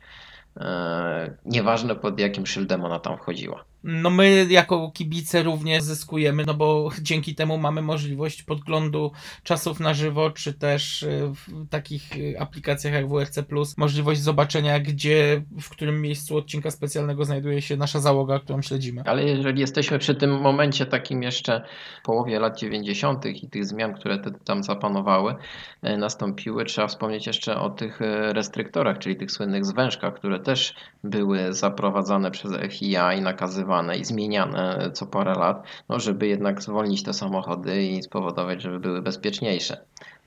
E, 0.57 1.38
Nieważne 1.45 1.95
pod 1.95 2.19
jakim 2.19 2.45
szyldem 2.45 2.84
ona 2.84 2.99
tam 2.99 3.18
wchodziła. 3.18 3.65
No 3.88 4.10
my 4.10 4.48
jako 4.49 4.91
kibice 4.94 5.44
również 5.44 5.84
zyskujemy, 5.84 6.44
no 6.48 6.53
bo 6.53 6.90
dzięki 7.02 7.36
temu 7.36 7.57
mamy 7.57 7.82
możliwość 7.82 8.44
podglądu 8.44 9.12
czasów 9.44 9.80
na 9.80 9.94
żywo, 9.94 10.32
czy 10.32 10.53
też 10.53 11.03
y, 11.03 11.32
w 11.34 11.70
takich 11.70 12.18
y, 12.18 12.40
aplikacjach 12.40 12.94
jak 12.94 13.10
WRC+, 13.10 13.45
możliwość 13.78 14.22
zobaczenia, 14.22 14.80
gdzie, 14.80 15.41
w 15.62 15.70
którym 15.70 16.02
miejscu 16.02 16.38
odcinka 16.38 16.72
specjalnego 16.72 17.26
znajduje 17.26 17.62
się 17.62 17.78
nasza 17.78 17.99
załoga, 17.99 18.40
którą 18.40 18.62
śledzimy. 18.62 19.03
Ale 19.06 19.24
jeżeli 19.24 19.62
jesteśmy 19.62 19.99
przy 19.99 20.16
tym 20.16 20.41
momencie 20.41 20.86
takim 20.86 21.24
jeszcze 21.24 21.62
połowie 22.03 22.40
lat 22.40 22.60
90. 22.60 23.26
i 23.26 23.49
tych 23.49 23.66
zmian, 23.66 23.94
które 23.94 24.20
tam 24.45 24.64
zapanowały, 24.64 25.36
e, 25.82 25.98
nastąpiły, 25.98 26.66
trzeba 26.66 26.88
wspomnieć 26.88 27.28
jeszcze 27.28 27.60
o 27.60 27.70
tych 27.70 28.02
e, 28.02 28.34
restryktorach, 28.34 28.99
czyli 28.99 29.16
tych 29.16 29.32
słynnych 29.32 29.66
zwężkach, 29.66 30.14
które 30.14 30.40
też 30.40 30.74
były 31.03 31.53
zaprowadzane 31.53 32.32
przez 32.32 32.52
FIA 32.72 33.14
i 33.14 33.22
nakazywane 33.22 33.74
i 33.97 34.06
zmieniane 34.06 34.91
co 34.93 35.06
parę 35.06 35.34
lat, 35.34 35.64
no, 35.89 35.99
żeby 35.99 36.27
jednak 36.27 36.61
zwolnić 36.61 37.03
te 37.03 37.14
samochody 37.14 37.84
i 37.84 38.03
spowodować, 38.03 38.61
żeby 38.61 38.80
były 38.80 39.02
bezpieczniejsze. 39.02 39.77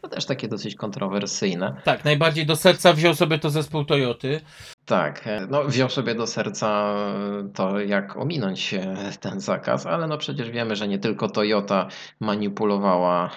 To 0.02 0.08
też 0.08 0.26
takie 0.26 0.48
dosyć 0.48 0.74
kontrowersyjne. 0.74 1.80
Tak, 1.84 2.04
najbardziej 2.04 2.46
do 2.46 2.56
serca 2.56 2.92
wziął 2.92 3.14
sobie 3.14 3.38
to 3.38 3.50
zespół 3.50 3.84
Toyoty. 3.84 4.40
Tak, 4.88 5.26
e, 5.26 5.46
no 5.50 5.64
wziął 5.64 5.88
sobie 5.88 6.14
do 6.14 6.26
serca 6.26 6.94
to, 7.54 7.80
jak 7.80 8.16
ominąć 8.16 8.74
e, 8.74 8.96
ten 9.20 9.40
zakaz, 9.40 9.86
ale 9.86 10.06
no 10.06 10.18
przecież 10.18 10.50
wiemy, 10.50 10.76
że 10.76 10.88
nie 10.88 10.98
tylko 10.98 11.28
Toyota 11.28 11.88
manipulowała 12.20 13.30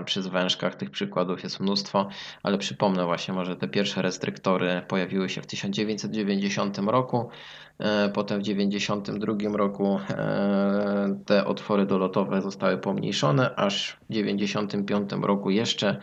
e, 0.00 0.04
przy 0.04 0.22
zwężkach, 0.22 0.74
tych 0.74 0.90
przykładów 0.90 1.42
jest 1.42 1.60
mnóstwo, 1.60 2.08
ale 2.42 2.58
przypomnę 2.58 3.04
właśnie, 3.04 3.34
może 3.34 3.56
te 3.56 3.68
pierwsze 3.68 4.02
restryktory 4.02 4.82
pojawiły 4.88 5.28
się 5.28 5.42
w 5.42 5.46
1990 5.46 6.78
roku, 6.78 7.28
e, 7.78 8.08
potem 8.08 8.40
w 8.40 8.44
1992 8.44 9.56
roku 9.56 10.00
e, 10.10 11.18
te 11.26 11.44
otwory 11.44 11.86
dolotowe 11.86 12.42
zostały 12.42 12.78
pomniejszone, 12.78 13.54
aż 13.56 13.90
w 13.90 14.06
1995 14.06 15.24
roku 15.24 15.50
jeszcze 15.50 15.96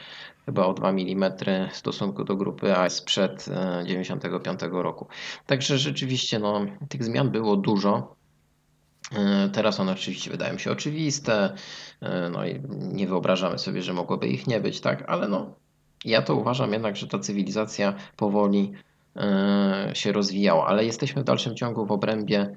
chyba 0.46 0.66
o 0.66 0.74
2 0.74 0.90
mm 0.90 1.34
w 1.72 1.76
stosunku 1.76 2.24
do 2.24 2.36
grupy 2.36 2.78
A 2.78 2.90
sprzed 2.90 3.46
e, 3.48 3.84
95 3.86 4.60
roku. 4.72 5.08
Także 5.46 5.78
rzeczywiście 5.78 6.40
no, 6.40 6.66
tych 6.90 7.04
zmian 7.04 7.32
było 7.32 7.56
dużo. 7.56 8.16
E, 9.16 9.50
Teraz 9.50 9.80
one 9.80 9.92
oczywiście 9.92 10.32
wydają 10.32 10.58
się 10.58 10.72
oczywiste, 10.72 11.54
e, 12.02 12.30
no 12.30 12.46
i 12.46 12.62
nie 12.70 13.08
wyobrażamy 13.08 13.60
sobie, 13.60 13.82
że 13.82 13.94
mogłoby 13.94 14.28
ich 14.28 14.48
nie 14.48 14.60
być, 14.60 14.82
tak? 14.82 15.04
Ale 15.08 15.28
no, 15.28 15.56
ja 16.06 16.22
to 16.22 16.36
uważam 16.36 16.74
jednak, 16.74 16.96
że 16.96 17.08
ta 17.08 17.20
cywilizacja 17.20 17.94
powoli 18.18 18.74
e, 19.16 19.92
się 19.94 20.12
rozwijała, 20.12 20.68
ale 20.68 20.86
jesteśmy 20.86 21.22
w 21.22 21.26
dalszym 21.26 21.56
ciągu 21.56 21.86
w 21.86 21.92
obrębie 21.92 22.40
e, 22.40 22.56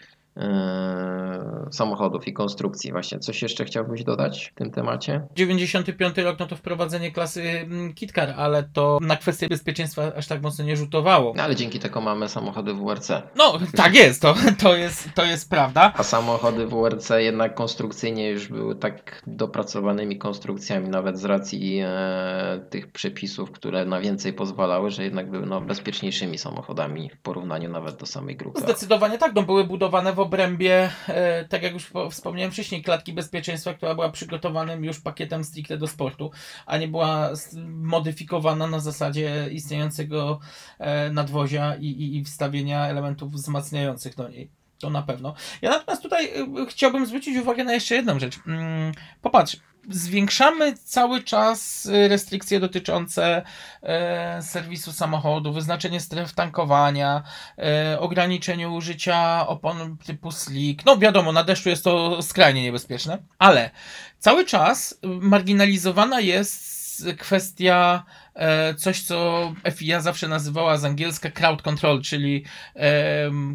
samochodów 1.70 2.28
i 2.28 2.32
konstrukcji. 2.32 2.92
Właśnie 2.92 3.18
coś 3.18 3.42
jeszcze 3.42 3.64
chciałbyś 3.64 4.04
dodać 4.04 4.52
w 4.54 4.58
tym 4.58 4.70
temacie? 4.70 5.26
95 5.36 6.18
rok, 6.18 6.38
no 6.38 6.46
to 6.46 6.56
wprowadzenie 6.56 7.12
klasy 7.12 7.42
mm, 7.42 7.94
KitKar, 7.94 8.34
ale 8.36 8.62
to 8.62 8.98
na 9.02 9.16
kwestię 9.16 9.48
bezpieczeństwa 9.48 10.02
aż 10.16 10.26
tak 10.26 10.42
mocno 10.42 10.64
nie 10.64 10.76
rzutowało. 10.76 11.32
No, 11.36 11.42
ale 11.42 11.56
dzięki 11.56 11.78
temu 11.78 12.00
mamy 12.00 12.28
samochody 12.28 12.74
WRC. 12.74 13.10
No, 13.36 13.58
tak 13.76 13.94
jest, 13.94 14.22
to, 14.22 14.34
to, 14.62 14.76
jest, 14.76 15.08
to 15.14 15.24
jest 15.24 15.50
prawda. 15.50 15.92
A 15.96 16.02
samochody 16.02 16.66
WRC 16.66 17.10
jednak 17.18 17.54
konstrukcyjnie 17.54 18.30
już 18.30 18.48
były 18.48 18.76
tak 18.76 19.22
dopracowanymi 19.26 20.18
konstrukcjami, 20.18 20.88
nawet 20.88 21.18
z 21.18 21.24
racji 21.24 21.80
e, 21.84 22.60
tych 22.70 22.92
przepisów, 22.92 23.52
które 23.52 23.84
na 23.84 24.00
więcej 24.00 24.32
pozwalały, 24.32 24.90
że 24.90 25.04
jednak 25.04 25.30
były 25.30 25.46
no, 25.46 25.60
bezpieczniejszymi 25.60 26.38
samochodami 26.38 27.10
w 27.10 27.18
porównaniu 27.18 27.70
nawet 27.70 27.96
do 27.96 28.06
samej 28.06 28.36
grupy. 28.36 28.60
Zdecydowanie 28.60 29.18
tak, 29.18 29.34
no 29.34 29.42
były 29.42 29.64
budowane 29.64 30.12
w 30.12 30.20
obrębie, 30.26 30.90
e, 31.08 31.44
tak 31.44 31.62
jak 31.62 31.72
już 31.72 31.86
po- 31.86 32.10
wspomniałem 32.10 32.52
wcześniej, 32.52 32.82
klatki 32.82 33.12
bezpieczeństwa, 33.12 33.74
która 33.74 33.94
była 33.94 34.10
przygotowanym 34.10 34.84
już 34.84 35.00
pakietem 35.00 35.44
stricte 35.44 35.76
do 35.78 35.86
sportu, 35.86 36.30
a 36.66 36.78
nie 36.78 36.88
była 36.88 37.30
modyfikowana 37.68 38.66
na 38.66 38.80
zasadzie 38.80 39.48
istniejącego 39.52 40.38
e, 40.78 41.10
nadwozia 41.10 41.76
i, 41.76 41.86
i, 41.86 42.16
i 42.16 42.24
wstawienia 42.24 42.86
elementów 42.86 43.32
wzmacniających 43.32 44.14
do 44.14 44.28
niej. 44.28 44.50
To 44.78 44.90
na 44.90 45.02
pewno. 45.02 45.34
Ja 45.62 45.70
natomiast 45.70 46.02
tutaj 46.02 46.26
y, 46.26 46.66
chciałbym 46.68 47.06
zwrócić 47.06 47.38
uwagę 47.38 47.64
na 47.64 47.72
jeszcze 47.74 47.94
jedną 47.94 48.18
rzecz. 48.20 48.38
Mm, 48.46 48.92
Popatrz, 49.22 49.56
zwiększamy 49.90 50.74
cały 50.76 51.22
czas 51.22 51.86
y, 51.86 52.08
restrykcje 52.08 52.60
dotyczące 52.60 53.42
e, 53.82 54.42
serwisu 54.42 54.92
samochodu, 54.92 55.52
wyznaczenie 55.52 56.00
stref 56.00 56.32
tankowania, 56.34 57.22
e, 57.58 58.00
ograniczenie 58.00 58.68
użycia 58.68 59.46
opon 59.46 59.96
typu 60.06 60.30
slick. 60.30 60.84
No 60.84 60.98
wiadomo, 60.98 61.32
na 61.32 61.44
deszczu 61.44 61.68
jest 61.68 61.84
to 61.84 62.22
skrajnie 62.22 62.62
niebezpieczne, 62.62 63.18
ale 63.38 63.70
cały 64.18 64.44
czas 64.44 64.92
y, 64.92 64.96
marginalizowana 65.06 66.20
jest 66.20 66.76
kwestia 67.18 68.04
e, 68.34 68.74
coś, 68.74 69.02
co 69.02 69.52
FIA 69.74 70.00
zawsze 70.00 70.28
nazywała 70.28 70.76
z 70.76 70.84
angielska 70.84 71.30
crowd 71.30 71.62
control, 71.62 72.02
czyli 72.02 72.44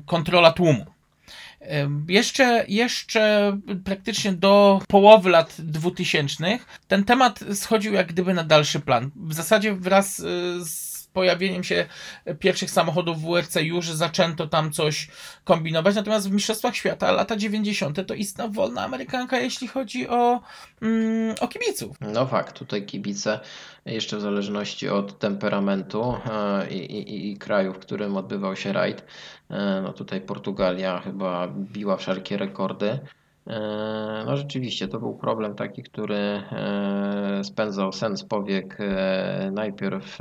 kontrola 0.06 0.52
tłumu. 0.52 0.86
Jeszcze, 2.08 2.66
jeszcze 2.68 3.58
praktycznie 3.84 4.34
do 4.34 4.82
połowy 4.88 5.30
lat 5.30 5.56
2000 5.60 6.60
ten 6.88 7.04
temat 7.04 7.40
schodził 7.54 7.94
jak 7.94 8.08
gdyby 8.08 8.34
na 8.34 8.44
dalszy 8.44 8.80
plan. 8.80 9.12
W 9.16 9.34
zasadzie 9.34 9.74
wraz 9.74 10.20
y, 10.20 10.24
z 10.66 10.90
pojawieniem 11.14 11.64
się 11.64 11.86
pierwszych 12.40 12.72
samochodów 12.72 13.22
WRC 13.22 13.56
już 13.56 13.92
zaczęto 13.92 14.48
tam 14.48 14.72
coś 14.72 15.08
kombinować, 15.44 15.96
natomiast 15.96 16.30
w 16.30 16.32
Mistrzostwach 16.32 16.76
Świata 16.76 17.12
lata 17.12 17.36
90. 17.36 18.08
to 18.08 18.14
istna 18.14 18.48
wolna 18.48 18.84
amerykanka, 18.84 19.40
jeśli 19.40 19.68
chodzi 19.68 20.10
o, 20.10 20.42
mm, 20.82 21.36
o 21.40 21.48
kibiców. 21.48 21.98
No 22.02 22.28
fakt, 22.28 22.60
tutaj 22.60 22.86
kibice 22.86 23.40
jeszcze 23.86 24.18
w 24.18 24.22
zależności 24.22 24.90
od 24.90 25.20
temperamentu 25.20 26.18
e, 26.32 26.70
i, 26.70 26.98
i, 26.98 27.32
i 27.32 27.38
kraju, 27.38 27.74
w 27.74 27.80
którym 27.80 28.18
odbywał 28.18 28.56
się 28.56 28.74
rajd, 28.74 29.04
e, 29.50 29.82
no 29.84 29.94
tutaj 29.94 30.22
Portugalia 30.22 31.00
chyba 31.00 31.48
biła 31.48 31.98
wszelkie 31.98 32.38
rekordy. 32.38 33.00
E, 33.47 34.23
No 34.26 34.38
rzeczywiście, 34.38 34.88
to 34.88 34.99
był 34.99 35.15
problem 35.15 35.55
taki, 35.55 35.84
który 35.84 36.15
e, 36.15 37.41
spędzał 37.43 37.91
sens 37.91 38.23
powiek 38.23 38.77
e, 38.80 39.51
najpierw 39.53 40.18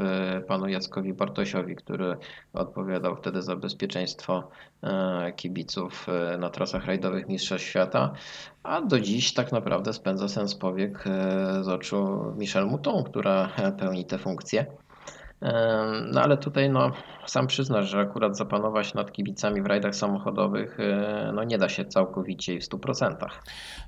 panu 0.48 0.68
Jackowi 0.68 1.14
Bartosiowi, 1.14 1.76
który 1.76 2.16
odpowiadał 2.52 3.16
wtedy 3.16 3.42
za 3.42 3.56
bezpieczeństwo 3.56 4.50
kibiców 5.36 6.06
na 6.38 6.50
trasach 6.50 6.86
rajdowych 6.86 7.28
Mistrzostw 7.28 7.66
Świata, 7.66 8.12
a 8.62 8.80
do 8.80 9.00
dziś 9.00 9.34
tak 9.34 9.52
naprawdę 9.52 9.92
spędza 9.92 10.28
sens 10.28 10.54
powiek 10.54 11.04
z 11.60 11.68
oczu 11.68 12.24
Michelle 12.36 12.66
Mouton, 12.66 13.04
która 13.04 13.48
pełni 13.78 14.04
tę 14.04 14.18
funkcję. 14.18 14.66
No 16.12 16.22
ale 16.22 16.36
tutaj 16.36 16.70
no, 16.70 16.90
sam 17.30 17.46
przyznasz, 17.46 17.88
że 17.88 18.00
akurat 18.00 18.36
zapanować 18.36 18.94
nad 18.94 19.12
kibicami 19.12 19.62
w 19.62 19.66
rajdach 19.66 19.96
samochodowych 19.96 20.80
e, 20.80 21.32
no, 21.34 21.44
nie 21.44 21.58
da 21.58 21.68
się 21.68 21.84
całkowicie 21.84 22.54
i 22.54 22.60
w 22.60 22.64
100%. 22.64 23.16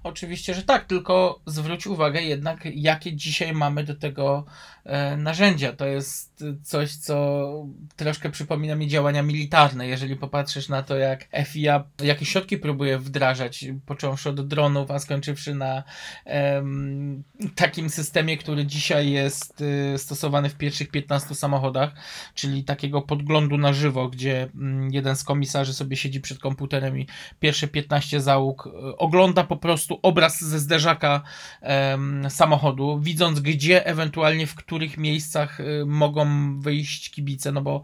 Oczywiście, 0.02 0.55
że 0.55 0.62
tak, 0.62 0.85
tylko 0.85 1.40
zwróć 1.47 1.86
uwagę 1.86 2.23
jednak, 2.23 2.64
jakie 2.74 3.16
dzisiaj 3.16 3.52
mamy 3.52 3.85
do 3.85 3.94
tego 3.94 4.44
e, 4.85 5.16
narzędzia. 5.16 5.73
To 5.73 5.86
jest 5.86 6.44
coś, 6.62 6.97
co 6.97 7.48
troszkę 7.97 8.31
przypomina 8.31 8.74
mi 8.74 8.89
działania 8.89 9.23
militarne. 9.23 9.86
Jeżeli 9.86 10.16
popatrzysz 10.16 10.69
na 10.69 10.82
to, 10.82 10.97
jak 10.97 11.28
FIA 11.47 11.85
jakie 12.02 12.27
środki 12.27 12.59
próbuje 12.59 12.98
wdrażać, 12.98 13.64
począwszy 13.86 14.28
od 14.28 14.48
dronów, 14.48 14.90
a 14.90 14.98
skończywszy 14.98 15.55
na 15.55 15.82
em, 16.24 17.23
takim 17.55 17.90
systemie, 17.90 18.36
który 18.36 18.66
dzisiaj 18.66 19.10
jest 19.10 19.64
e, 19.94 19.98
stosowany 19.98 20.48
w 20.48 20.55
pierwszych 20.55 20.90
15 20.90 21.35
samochodach, 21.35 21.90
czyli 22.35 22.64
takiego 22.64 23.02
podglądu 23.02 23.31
na 23.40 23.72
żywo, 23.72 24.09
gdzie 24.09 24.48
mm, 24.54 24.92
jeden 24.92 25.16
z 25.16 25.24
komisarzy 25.24 25.74
sobie 25.74 25.96
siedzi 25.96 26.20
przed 26.20 26.38
komputerem 26.38 26.98
i 26.98 27.06
pierwsze 27.40 27.68
15 27.68 28.20
załóg 28.20 28.66
e, 28.66 28.96
ogląda 28.96 29.44
po 29.44 29.56
prostu 29.56 29.98
obraz 30.02 30.44
ze 30.44 30.59
zderzaka 30.59 31.22
em, 31.60 32.30
samochodu, 32.30 33.00
widząc 33.00 33.40
gdzie 33.40 33.86
ewentualnie 33.86 34.46
w 34.46 34.54
których 34.54 34.98
miejscach 34.98 35.60
y, 35.60 35.84
mogą 35.86 36.26
wyjść 36.60 37.10
kibice, 37.10 37.52
no 37.52 37.62
bo 37.62 37.82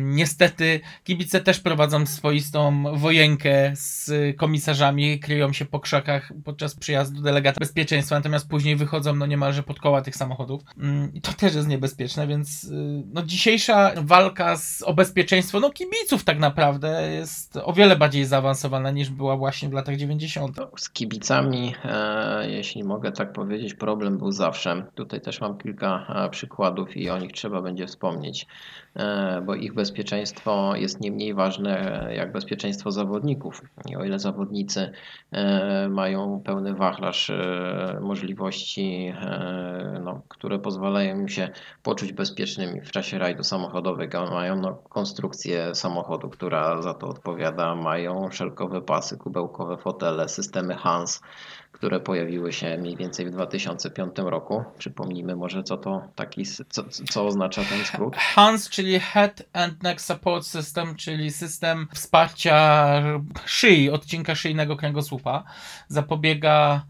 niestety 0.00 0.80
kibice 1.04 1.40
też 1.40 1.60
prowadzą 1.60 2.06
swoistą 2.06 2.84
wojenkę 2.98 3.72
z 3.74 4.10
komisarzami, 4.36 5.20
kryją 5.20 5.52
się 5.52 5.64
po 5.64 5.80
krzakach 5.80 6.32
podczas 6.44 6.74
przyjazdu 6.74 7.22
delegata 7.22 7.60
bezpieczeństwa, 7.60 8.16
natomiast 8.16 8.48
później 8.48 8.76
wychodzą 8.76 9.14
no 9.14 9.26
niemalże 9.26 9.62
pod 9.62 9.80
koła 9.80 10.02
tych 10.02 10.16
samochodów. 10.16 10.62
Mm, 10.78 11.14
I 11.14 11.20
to 11.20 11.32
też 11.32 11.54
jest 11.54 11.68
niebezpieczne, 11.68 12.26
więc 12.26 12.64
y, 12.64 13.02
no 13.12 13.22
dzisiejsza 13.22 13.92
walka 13.96 14.56
z, 14.56 14.82
o 14.82 14.94
bezpieczeństwo 14.94 15.60
no 15.60 15.70
kibiców 15.70 16.24
tak 16.24 16.38
naprawdę 16.38 17.10
jest 17.12 17.56
o 17.56 17.72
wiele 17.72 17.96
bardziej 17.96 18.24
zaawansowana 18.24 18.90
niż 18.90 19.10
była 19.10 19.36
właśnie 19.36 19.68
w 19.68 19.72
latach 19.72 19.96
90. 19.96 20.56
Z 20.76 20.90
kibicami, 20.90 21.74
e, 21.84 22.50
jeśli 22.50 22.84
mogę 22.84 23.12
tak 23.12 23.32
powiedzieć, 23.32 23.74
problem 23.74 24.18
był 24.18 24.32
zawsze. 24.32 24.84
Tutaj 24.94 25.20
też 25.20 25.40
mam 25.40 25.58
kilka 25.58 26.06
e, 26.08 26.30
przykładów 26.30 26.96
i 26.96 27.10
o 27.10 27.18
nich 27.18 27.32
trzeba 27.32 27.62
będzie 27.62 27.86
wspomnieć, 27.86 28.46
e, 28.96 29.42
bo 29.44 29.54
ich 29.54 29.74
bezpieczeństwo 29.74 30.76
jest 30.76 31.00
nie 31.00 31.12
mniej 31.12 31.34
ważne 31.34 32.08
jak 32.16 32.32
bezpieczeństwo 32.32 32.92
zawodników. 32.92 33.62
I 33.90 33.96
o 33.96 34.04
ile 34.04 34.18
zawodnicy 34.18 34.92
e, 35.32 35.88
mają 35.88 36.42
pełny 36.44 36.74
wachlarz 36.74 37.30
e, 37.30 37.98
możliwości, 38.02 39.12
e, 39.20 40.00
no, 40.04 40.22
które 40.28 40.58
pozwalają 40.58 41.20
im 41.20 41.28
się 41.28 41.48
poczuć 41.82 42.12
bezpiecznymi 42.12 42.80
w 42.80 42.90
czasie 42.90 43.18
rajdu 43.18 43.44
samochodowego, 43.44 44.26
mają 44.30 44.56
no, 44.56 44.74
konstrukcję 44.88 45.74
samochodu, 45.74 46.28
która 46.28 46.82
za 46.82 46.94
to 46.94 47.06
odpowiada, 47.06 47.74
mają 47.74 48.30
szelkowe 48.30 48.80
pasy, 48.80 49.18
kubełkowe 49.18 49.76
fotele, 49.76 50.28
systemy 50.28 50.74
HANS, 50.74 51.20
które 51.74 52.00
pojawiły 52.00 52.52
się 52.52 52.78
mniej 52.78 52.96
więcej 52.96 53.26
w 53.26 53.30
2005 53.30 54.12
roku. 54.16 54.64
Przypomnijmy 54.78 55.36
może, 55.36 55.62
co 55.62 55.76
to 55.76 56.08
taki, 56.14 56.44
co, 56.68 56.84
co 57.10 57.26
oznacza 57.26 57.64
ten 57.64 57.84
skrót. 57.84 58.16
HANS, 58.16 58.68
czyli 58.68 59.00
Head 59.00 59.42
and 59.52 59.82
Neck 59.82 60.00
Support 60.00 60.46
System, 60.46 60.94
czyli 60.96 61.30
system 61.30 61.88
wsparcia 61.94 63.02
szyi, 63.44 63.90
odcinka 63.90 64.34
szyjnego 64.34 64.76
kręgosłupa. 64.76 65.44
Zapobiega 65.88 66.84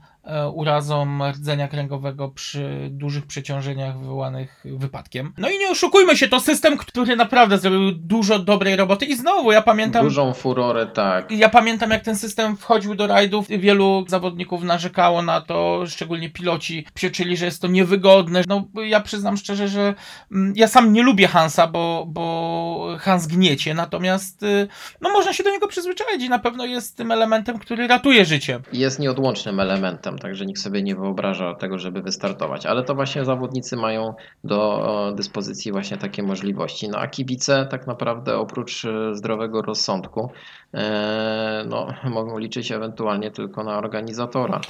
urazom 0.52 1.22
rdzenia 1.22 1.68
kręgowego 1.68 2.28
przy 2.28 2.88
dużych 2.90 3.26
przeciążeniach 3.26 3.98
wywołanych 3.98 4.64
wypadkiem. 4.64 5.32
No 5.38 5.50
i 5.50 5.58
nie 5.58 5.68
oszukujmy 5.68 6.16
się, 6.16 6.28
to 6.28 6.40
system, 6.40 6.76
który 6.76 7.16
naprawdę 7.16 7.58
zrobił 7.58 7.92
dużo 7.92 8.38
dobrej 8.38 8.76
roboty 8.76 9.04
i 9.04 9.16
znowu 9.16 9.52
ja 9.52 9.62
pamiętam... 9.62 10.04
Dużą 10.04 10.32
furorę, 10.32 10.86
tak. 10.86 11.30
Ja 11.30 11.48
pamiętam, 11.48 11.90
jak 11.90 12.04
ten 12.04 12.16
system 12.16 12.56
wchodził 12.56 12.94
do 12.94 13.06
rajdów. 13.06 13.48
Wielu 13.48 14.04
zawodników 14.08 14.62
narzekało 14.62 15.22
na 15.22 15.40
to, 15.40 15.84
szczególnie 15.86 16.30
piloci 16.30 16.86
pieczyli, 16.94 17.36
że 17.36 17.44
jest 17.44 17.62
to 17.62 17.68
niewygodne. 17.68 18.42
No, 18.48 18.64
ja 18.74 19.00
przyznam 19.00 19.36
szczerze, 19.36 19.68
że 19.68 19.94
mm, 20.32 20.52
ja 20.56 20.68
sam 20.68 20.92
nie 20.92 21.02
lubię 21.02 21.28
Hansa, 21.28 21.66
bo, 21.66 22.04
bo 22.08 22.96
Hans 23.00 23.26
gniecie, 23.26 23.74
natomiast 23.74 24.42
y, 24.42 24.68
no, 25.00 25.10
można 25.10 25.32
się 25.32 25.44
do 25.44 25.50
niego 25.50 25.68
przyzwyczaić 25.68 26.22
i 26.22 26.28
na 26.28 26.38
pewno 26.38 26.64
jest 26.64 26.96
tym 26.96 27.12
elementem, 27.12 27.58
który 27.58 27.86
ratuje 27.86 28.24
życie. 28.24 28.60
Jest 28.72 28.98
nieodłącznym 28.98 29.60
elementem, 29.60 30.13
także 30.18 30.46
nikt 30.46 30.60
sobie 30.60 30.82
nie 30.82 30.96
wyobraża 30.96 31.54
tego, 31.54 31.78
żeby 31.78 32.02
wystartować. 32.02 32.66
Ale 32.66 32.84
to 32.84 32.94
właśnie 32.94 33.24
zawodnicy 33.24 33.76
mają 33.76 34.14
do 34.44 34.86
e, 35.10 35.14
dyspozycji 35.14 35.72
właśnie 35.72 35.96
takie 35.96 36.22
możliwości. 36.22 36.88
No 36.88 36.98
a 36.98 37.08
kibice 37.08 37.66
tak 37.70 37.86
naprawdę 37.86 38.38
oprócz 38.38 38.84
e, 38.84 39.14
zdrowego 39.14 39.62
rozsądku 39.62 40.30
e, 40.74 41.64
no, 41.68 41.88
mogą 42.04 42.38
liczyć 42.38 42.72
ewentualnie 42.72 43.30
tylko 43.30 43.64
na 43.64 43.78
organizatora, 43.78 44.60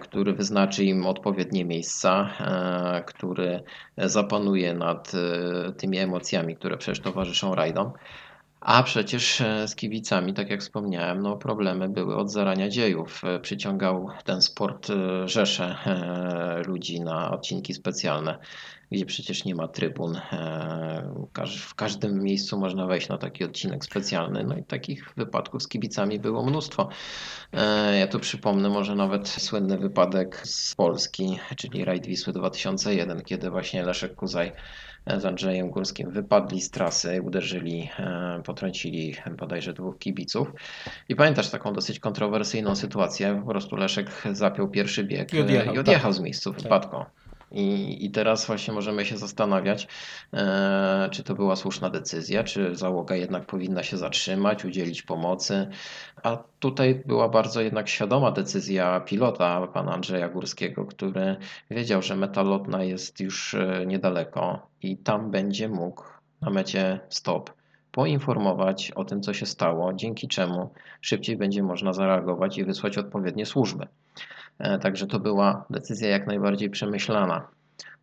który 0.00 0.32
wyznaczy 0.32 0.84
im 0.84 1.06
odpowiednie 1.06 1.64
miejsca, 1.64 2.30
który 3.06 3.62
zapanuje 3.96 4.74
nad 4.74 5.12
tymi 5.76 5.98
emocjami, 5.98 6.56
które 6.56 6.76
przecież 6.76 7.00
towarzyszą 7.00 7.54
rajdom. 7.54 7.92
A 8.60 8.82
przecież 8.82 9.40
e, 9.40 9.68
z 9.68 9.74
kibicami, 9.74 10.34
tak 10.34 10.50
jak 10.50 10.60
wspomniałem, 10.60 11.22
no 11.22 11.36
problemy 11.36 11.88
były 11.88 12.16
od 12.16 12.30
zarania 12.30 12.68
dziejów. 12.68 13.24
E, 13.24 13.40
Przyciągał 13.40 14.08
ten 14.24 14.42
sport 14.42 14.90
e, 14.90 15.28
rzesze 15.28 15.76
ludzi 16.66 17.00
na 17.00 17.30
odcinki 17.30 17.74
specjalne, 17.74 18.38
gdzie 18.90 19.06
przecież 19.06 19.44
nie 19.44 19.54
ma 19.54 19.68
trybun. 19.68 20.20
W 21.58 21.74
każdym 21.74 22.22
miejscu 22.22 22.58
można 22.58 22.86
wejść 22.86 23.08
na 23.08 23.18
taki 23.18 23.44
odcinek 23.44 23.84
specjalny. 23.84 24.44
No 24.44 24.56
i 24.56 24.64
takich 24.64 25.14
wypadków 25.16 25.62
z 25.62 25.68
kibicami 25.68 26.18
było 26.20 26.46
mnóstwo. 26.46 26.88
Ja 27.98 28.06
tu 28.06 28.20
przypomnę 28.20 28.68
może 28.68 28.94
nawet 28.94 29.28
słynny 29.28 29.78
wypadek 29.78 30.46
z 30.46 30.74
Polski, 30.74 31.38
czyli 31.56 31.84
Rajd 31.84 32.06
Wisły 32.06 32.32
2001, 32.32 33.24
kiedy 33.24 33.50
właśnie 33.50 33.82
Leszek 33.82 34.14
Kuzaj 34.14 34.52
z 35.16 35.24
Andrzejem 35.24 35.70
Górskim 35.70 36.10
wypadli 36.10 36.60
z 36.60 36.70
trasy, 36.70 37.22
uderzyli, 37.22 37.90
e, 37.98 38.42
potrącili 38.44 39.14
bodajże 39.38 39.72
dwóch 39.72 39.98
kibiców. 39.98 40.52
I 41.08 41.16
pamiętasz 41.16 41.50
taką 41.50 41.72
dosyć 41.72 42.00
kontrowersyjną 42.00 42.76
sytuację, 42.76 43.42
po 43.44 43.50
prostu 43.50 43.76
Leszek 43.76 44.10
zapiął 44.32 44.68
pierwszy 44.68 45.04
bieg 45.04 45.34
I 45.34 45.40
odjechał, 45.40 45.74
i 45.74 45.78
odjechał 45.78 46.10
tak. 46.10 46.20
z 46.20 46.20
miejsca 46.20 46.50
Tak. 46.52 47.27
I, 47.52 47.96
I 48.04 48.10
teraz 48.10 48.46
właśnie 48.46 48.74
możemy 48.74 49.04
się 49.04 49.16
zastanawiać, 49.16 49.88
e, 50.32 51.08
czy 51.12 51.22
to 51.22 51.34
była 51.34 51.56
słuszna 51.56 51.90
decyzja, 51.90 52.44
czy 52.44 52.76
załoga 52.76 53.16
jednak 53.16 53.46
powinna 53.46 53.82
się 53.82 53.96
zatrzymać, 53.96 54.64
udzielić 54.64 55.02
pomocy. 55.02 55.68
A 56.22 56.36
tutaj 56.58 57.02
była 57.06 57.28
bardzo 57.28 57.60
jednak 57.60 57.88
świadoma 57.88 58.30
decyzja 58.30 59.00
pilota, 59.00 59.66
pana 59.66 59.92
Andrzeja 59.92 60.28
Górskiego, 60.28 60.84
który 60.84 61.36
wiedział, 61.70 62.02
że 62.02 62.16
meta 62.16 62.42
lotna 62.42 62.84
jest 62.84 63.20
już 63.20 63.54
e, 63.54 63.84
niedaleko 63.86 64.66
i 64.82 64.96
tam 64.96 65.30
będzie 65.30 65.68
mógł 65.68 66.04
na 66.40 66.50
mecie 66.50 67.00
stop 67.08 67.58
poinformować 67.92 68.90
o 68.90 69.04
tym, 69.04 69.22
co 69.22 69.34
się 69.34 69.46
stało, 69.46 69.92
dzięki 69.92 70.28
czemu 70.28 70.70
szybciej 71.00 71.36
będzie 71.36 71.62
można 71.62 71.92
zareagować 71.92 72.58
i 72.58 72.64
wysłać 72.64 72.98
odpowiednie 72.98 73.46
służby. 73.46 73.86
E, 74.58 74.78
Także 74.78 75.06
to 75.06 75.20
była 75.20 75.64
decyzja 75.70 76.08
jak 76.08 76.26
najbardziej 76.26 76.70
przemyślana. 76.70 77.48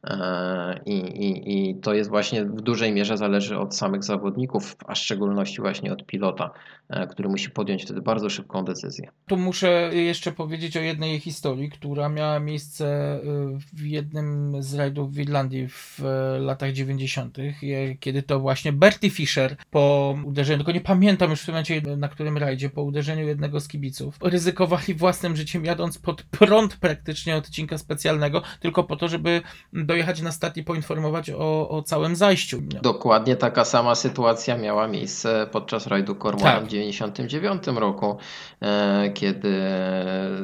E, 0.05 0.79
I, 0.85 0.95
i, 0.97 1.69
I 1.69 1.75
to 1.75 1.93
jest 1.93 2.09
właśnie 2.09 2.45
w 2.45 2.61
dużej 2.61 2.93
mierze 2.93 3.17
zależy 3.17 3.57
od 3.57 3.75
samych 3.75 4.03
zawodników, 4.03 4.75
a 4.87 4.95
w 4.95 4.97
szczególności 4.97 5.61
właśnie 5.61 5.93
od 5.93 6.05
pilota, 6.05 6.51
e, 6.89 7.07
który 7.07 7.29
musi 7.29 7.49
podjąć 7.49 7.83
wtedy 7.83 8.01
bardzo 8.01 8.29
szybką 8.29 8.65
decyzję. 8.65 9.09
Tu 9.27 9.37
muszę 9.37 9.89
jeszcze 9.93 10.31
powiedzieć 10.31 10.77
o 10.77 10.81
jednej 10.81 11.19
historii, 11.19 11.69
która 11.69 12.09
miała 12.09 12.39
miejsce 12.39 13.15
y, 13.15 13.21
w 13.73 13.85
jednym 13.85 14.55
z 14.63 14.73
rajdów 14.73 15.13
w 15.13 15.19
Irlandii 15.19 15.67
w 15.67 15.99
e, 16.05 16.39
latach 16.39 16.71
90., 16.71 17.37
je- 17.61 17.95
kiedy 17.95 18.23
to 18.23 18.39
właśnie 18.39 18.73
Bertie 18.73 19.09
Fischer 19.09 19.55
po 19.71 20.15
uderzeniu, 20.25 20.57
tylko 20.57 20.71
nie 20.71 20.81
pamiętam 20.81 21.29
już 21.29 21.41
w 21.41 21.45
tym 21.45 21.53
momencie 21.53 21.81
na 21.97 22.07
którym 22.07 22.37
rajdzie, 22.37 22.69
po 22.69 22.83
uderzeniu 22.83 23.27
jednego 23.27 23.59
z 23.59 23.67
kibiców, 23.67 24.17
ryzykowali 24.21 24.93
własnym 24.93 25.35
życiem 25.35 25.65
jadąc 25.65 25.97
pod 25.97 26.23
prąd 26.23 26.77
praktycznie 26.77 27.35
odcinka 27.35 27.77
specjalnego, 27.77 28.41
tylko 28.59 28.83
po 28.83 28.95
to, 28.95 29.07
żeby 29.07 29.41
dojechać 29.95 30.21
na 30.21 30.31
start 30.31 30.57
i 30.57 30.63
poinformować 30.63 31.29
o, 31.29 31.69
o 31.69 31.81
całym 31.81 32.15
zajściu. 32.15 32.61
Dokładnie 32.61 33.35
taka 33.35 33.65
sama 33.65 33.95
sytuacja 33.95 34.57
miała 34.57 34.87
miejsce 34.87 35.47
podczas 35.51 35.87
rajdu 35.87 36.15
Cormorant 36.15 36.59
Tak. 36.59 36.65
w 36.65 36.67
1999 36.67 37.79
roku, 37.79 38.17
e, 38.61 39.11
kiedy 39.13 39.61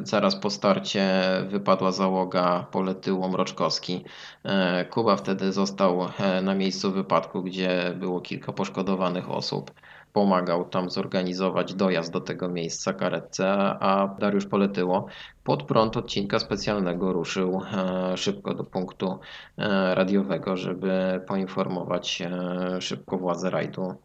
zaraz 0.03 0.36
po 0.36 0.49
starcie 0.49 1.22
wypadła 1.48 1.91
załoga 1.91 2.65
pole 2.72 2.95
tyłu 2.95 3.30
Mroczkowski. 3.30 4.06
E, 4.44 4.86
Kuba 4.86 5.15
wtedy 5.15 5.52
został 5.52 6.07
e, 6.19 6.41
na 6.41 6.56
miejscu 6.56 6.91
wypadku, 6.91 7.44
gdzie 7.44 7.94
było 7.95 8.22
kilka 8.22 8.53
poszkodowanych 8.53 9.32
osób. 9.32 9.72
Pomagał 10.13 10.65
tam 10.65 10.89
zorganizować 10.89 11.73
dojazd 11.73 12.11
do 12.11 12.21
tego 12.21 12.49
miejsca 12.49 12.93
karetce, 12.93 13.47
a 13.79 14.15
Dariusz 14.19 14.45
Poletyło. 14.45 15.05
Pod 15.43 15.63
prąd 15.63 15.97
odcinka 15.97 16.39
specjalnego 16.39 17.13
ruszył 17.13 17.61
e, 17.73 18.17
szybko 18.17 18.53
do 18.53 18.63
punktu 18.63 19.19
e, 19.57 19.95
radiowego, 19.95 20.57
żeby 20.57 21.21
poinformować 21.27 22.21
e, 22.21 22.81
szybko 22.81 23.17
władze 23.17 23.49
rajdu, 23.49 23.95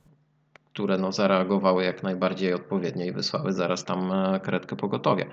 które 0.77 0.99
no, 0.99 1.13
zareagowały 1.13 1.85
jak 1.85 2.03
najbardziej 2.03 2.55
odpowiednio 2.55 3.05
i 3.05 3.13
wysłały 3.13 3.53
zaraz 3.53 3.85
tam 3.85 4.13
e, 4.13 4.41
karetkę 4.41 4.77
pogotowia. 4.77 5.25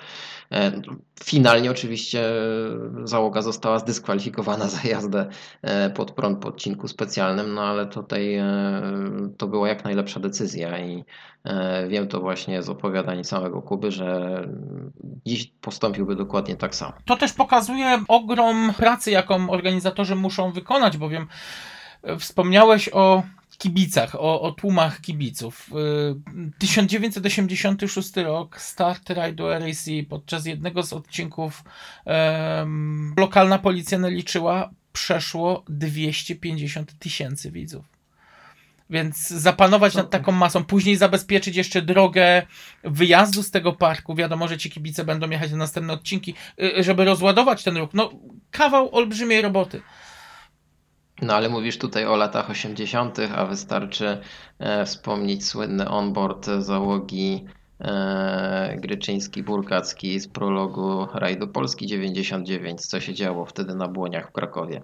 E, 0.51 0.81
Finalnie 1.23 1.71
oczywiście 1.71 2.23
załoga 3.03 3.41
została 3.41 3.79
zdyskwalifikowana 3.79 4.67
za 4.75 4.87
jazdę 4.87 5.29
e, 5.61 5.89
pod 5.89 6.11
prąd 6.11 6.39
po 6.39 6.49
odcinku 6.49 6.87
specjalnym, 6.87 7.53
no 7.53 7.61
ale 7.61 7.85
tutaj 7.85 8.41
to 9.37 9.47
była 9.47 9.67
jak 9.67 9.83
najlepsza 9.83 10.19
decyzja 10.19 10.79
i 10.79 11.03
wiem 11.87 12.07
to 12.07 12.19
właśnie 12.19 12.63
z 12.63 12.69
opowiadań 12.69 13.23
samego 13.23 13.61
Kuby, 13.61 13.91
że 13.91 14.39
dziś 15.25 15.51
postąpiłby 15.61 16.15
dokładnie 16.15 16.55
tak 16.55 16.75
samo. 16.75 16.93
To 17.05 17.15
też 17.15 17.33
pokazuje 17.33 18.03
ogrom 18.07 18.73
pracy, 18.77 19.11
jaką 19.11 19.49
organizatorzy 19.49 20.15
muszą 20.15 20.51
wykonać, 20.51 20.97
bowiem 20.97 21.27
Wspomniałeś 22.19 22.89
o 22.93 23.23
kibicach, 23.63 24.15
o, 24.15 24.41
o 24.41 24.51
tłumach 24.51 25.01
kibiców. 25.01 25.69
Y, 26.49 26.59
1986 26.59 28.15
rok, 28.15 28.61
start 28.61 29.09
rajdu 29.09 29.47
RAC. 29.49 29.85
Podczas 30.09 30.45
jednego 30.45 30.83
z 30.83 30.93
odcinków 30.93 31.63
em, 32.05 33.13
lokalna 33.17 33.59
policja 33.59 33.99
naliczyła 33.99 34.69
przeszło 34.93 35.63
250 35.69 36.99
tysięcy 36.99 37.51
widzów. 37.51 37.85
Więc 38.89 39.27
zapanować 39.27 39.95
nad 39.95 40.09
taką 40.09 40.31
masą, 40.31 40.63
później 40.63 40.95
zabezpieczyć 40.95 41.55
jeszcze 41.55 41.81
drogę 41.81 42.41
wyjazdu 42.83 43.43
z 43.43 43.51
tego 43.51 43.73
parku. 43.73 44.15
Wiadomo, 44.15 44.47
że 44.47 44.57
ci 44.57 44.69
kibice 44.69 45.03
będą 45.03 45.29
jechać 45.29 45.51
na 45.51 45.57
następne 45.57 45.93
odcinki, 45.93 46.33
y, 46.61 46.83
żeby 46.83 47.05
rozładować 47.05 47.63
ten 47.63 47.77
ruch. 47.77 47.89
No, 47.93 48.11
kawał 48.51 48.95
olbrzymiej 48.95 49.41
roboty. 49.41 49.81
No 51.23 51.33
ale 51.35 51.49
mówisz 51.49 51.77
tutaj 51.77 52.05
o 52.05 52.15
latach 52.15 52.49
80., 52.49 53.17
a 53.35 53.45
wystarczy 53.45 54.17
e, 54.59 54.85
wspomnieć 54.85 55.45
słynny 55.45 55.89
onboard 55.89 56.45
załogi 56.59 57.45
e, 57.81 58.77
Gryczyński-Burkacki 58.81 60.19
z 60.19 60.27
prologu 60.27 61.07
rajdu 61.13 61.47
Polski 61.47 61.87
99, 61.87 62.81
co 62.81 62.99
się 62.99 63.13
działo 63.13 63.45
wtedy 63.45 63.75
na 63.75 63.87
Błoniach 63.87 64.29
w 64.29 64.31
Krakowie. 64.31 64.81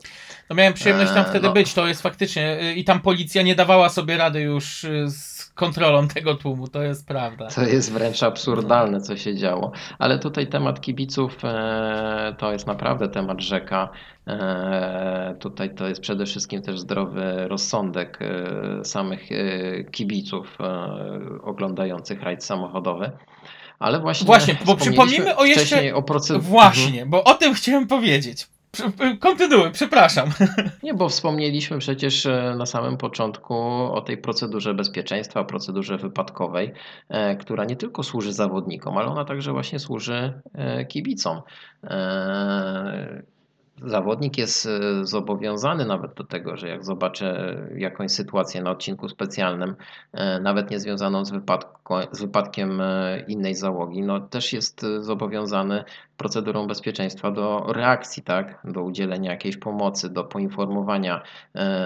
No 0.50 0.56
miałem 0.56 0.74
przyjemność 0.74 1.12
tam 1.12 1.24
Eee, 1.24 1.30
wtedy 1.30 1.48
no. 1.48 1.54
być, 1.54 1.74
to 1.74 1.88
jest 1.88 2.02
faktycznie. 2.02 2.62
y, 2.62 2.74
I 2.74 2.84
tam 2.84 3.02
policja 3.02 3.42
nie 3.42 3.56
dawała 3.56 3.90
sobie 3.90 4.18
rady 4.18 4.42
już 4.42 4.84
y, 4.84 5.06
z 5.10 5.39
kontrolą 5.60 6.08
tego 6.08 6.36
tłumu, 6.36 6.68
to 6.68 6.82
jest 6.84 7.08
prawda. 7.08 7.48
To 7.48 7.62
jest 7.62 7.92
wręcz 7.94 8.24
absurdalne, 8.24 9.02
co 9.02 9.18
się 9.18 9.36
działo. 9.36 9.72
Ale 10.00 10.20
tutaj 10.20 10.48
temat 10.48 10.82
kibiców 10.82 11.38
e, 11.44 12.36
to 12.38 12.52
jest 12.52 12.68
naprawdę 12.68 13.10
temat 13.10 13.42
rzeka. 13.42 13.90
E, 14.28 15.36
tutaj 15.40 15.76
to 15.76 15.88
jest 15.88 16.02
przede 16.02 16.26
wszystkim 16.26 16.62
też 16.62 16.80
zdrowy 16.80 17.48
rozsądek 17.48 18.20
e, 18.22 18.86
samych 18.86 19.30
kibiców 19.92 20.58
oglądających 21.44 22.24
rajd 22.24 22.44
samochodowy. 22.46 23.12
Ale 23.80 24.00
właśnie, 24.00 24.26
Właśnie, 24.26 24.58
bo 24.66 24.76
przypomnijmy 24.76 25.36
o 25.36 25.46
jeszcze- 25.46 25.96
o 25.96 26.02
procedurze. 26.04 26.50
Właśnie, 26.50 27.06
bo 27.06 27.24
o 27.24 27.34
tym 27.34 27.54
chciałem 27.54 27.88
powiedzieć. 27.88 28.48
Kontynuuj, 29.20 29.72
przepraszam. 29.72 30.30
Nie, 30.84 30.94
bo 30.94 31.10
wspomnieliśmy 31.10 31.80
przecież 31.80 32.26
e, 32.26 32.56
na 32.58 32.66
samym 32.66 32.98
początku 32.98 33.56
o 33.94 34.02
tej 34.02 34.18
procedurze 34.18 34.74
bezpieczeństwa, 34.74 35.44
procedurze 35.44 35.98
wypadkowej, 35.98 36.74
e, 37.10 37.36
która 37.36 37.66
nie 37.66 37.76
tylko 37.76 38.04
służy 38.04 38.34
zawodnikom, 38.34 38.98
ale 38.98 39.08
ona 39.08 39.26
także 39.26 39.52
właśnie 39.52 39.80
służy 39.80 40.42
e, 40.54 40.86
kibicom. 40.86 41.42
Zawodnik 43.86 44.38
jest 44.38 44.66
e, 44.66 45.06
zobowiązany 45.06 45.86
nawet 45.86 46.14
do 46.14 46.24
tego, 46.24 46.58
że 46.58 46.68
jak 46.68 46.86
zobaczy 46.86 47.58
jakąś 47.78 48.12
sytuację 48.12 48.62
na 48.62 48.72
odcinku 48.72 49.10
specjalnym, 49.10 49.76
e, 50.14 50.40
nawet 50.40 50.72
nie 50.72 50.80
związaną 50.80 51.26
z, 51.26 51.32
z 52.12 52.22
wypadkiem 52.22 52.82
e, 52.82 53.20
innej 53.28 53.56
załogi, 53.56 54.02
no 54.02 54.20
też 54.20 54.54
jest 54.54 54.86
zobowiązany 55.00 55.84
procedurą 56.18 56.68
bezpieczeństwa 56.68 57.32
do 57.32 57.74
reakcji, 57.74 58.24
tak? 58.24 58.62
do 58.64 58.84
udzielenia 58.84 59.32
jakiejś 59.32 59.58
pomocy, 59.58 60.10
do 60.10 60.24
poinformowania 60.24 61.22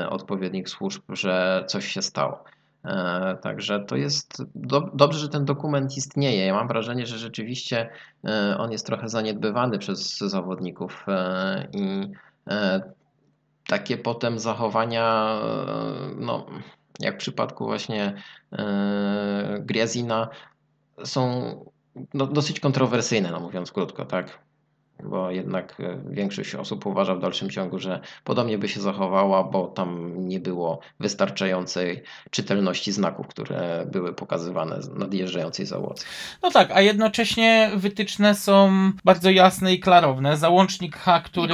odpowiednich 0.09 0.69
służb, 0.69 1.01
że 1.09 1.63
coś 1.67 1.87
się 1.87 2.01
stało. 2.01 2.43
E, 2.85 3.37
Także 3.41 3.79
to 3.79 3.95
jest 3.95 4.43
do, 4.55 4.81
dobrze, 4.93 5.19
że 5.19 5.29
ten 5.29 5.45
dokument 5.45 5.97
istnieje. 5.97 6.45
Ja 6.45 6.53
mam 6.53 6.67
wrażenie, 6.67 7.05
że 7.05 7.17
rzeczywiście 7.17 7.89
e, 8.27 8.57
on 8.57 8.71
jest 8.71 8.85
trochę 8.85 9.09
zaniedbywany 9.09 9.79
przez 9.79 10.17
zawodników 10.17 11.05
e, 11.07 11.67
i 11.73 12.11
takie 13.67 13.97
potem 13.97 14.39
zachowania, 14.39 15.39
no, 16.15 16.45
jak 16.99 17.15
w 17.15 17.17
przypadku 17.17 17.65
właśnie 17.65 18.23
Griazina, 19.59 20.29
są 21.03 21.55
no, 22.13 22.27
dosyć 22.27 22.59
kontrowersyjne, 22.59 23.31
no 23.31 23.39
mówiąc 23.39 23.71
krótko, 23.71 24.05
tak? 24.05 24.39
Bo 25.03 25.31
jednak 25.31 25.75
e, 25.79 25.97
większość 26.09 26.55
osób 26.55 26.85
uważa 26.85 27.15
w 27.15 27.19
dalszym 27.19 27.49
ciągu, 27.49 27.79
że 27.79 27.99
podobnie 28.23 28.57
by 28.57 28.69
się 28.69 28.81
zachowała, 28.81 29.43
bo 29.43 29.67
tam 29.67 30.13
nie 30.27 30.39
było 30.39 30.79
wystarczającej 30.99 32.03
czytelności 32.31 32.91
znaków, 32.91 33.27
które 33.27 33.85
były 33.91 34.13
pokazywane 34.13 34.79
nadjeżdżającej 34.95 35.65
załodze. 35.65 36.05
No 36.43 36.51
tak, 36.51 36.71
a 36.71 36.81
jednocześnie 36.81 37.71
wytyczne 37.75 38.35
są 38.35 38.71
bardzo 39.05 39.29
jasne 39.29 39.73
i 39.73 39.79
klarowne. 39.79 40.37
Załącznik 40.37 40.97
H, 40.97 41.21
który, 41.21 41.53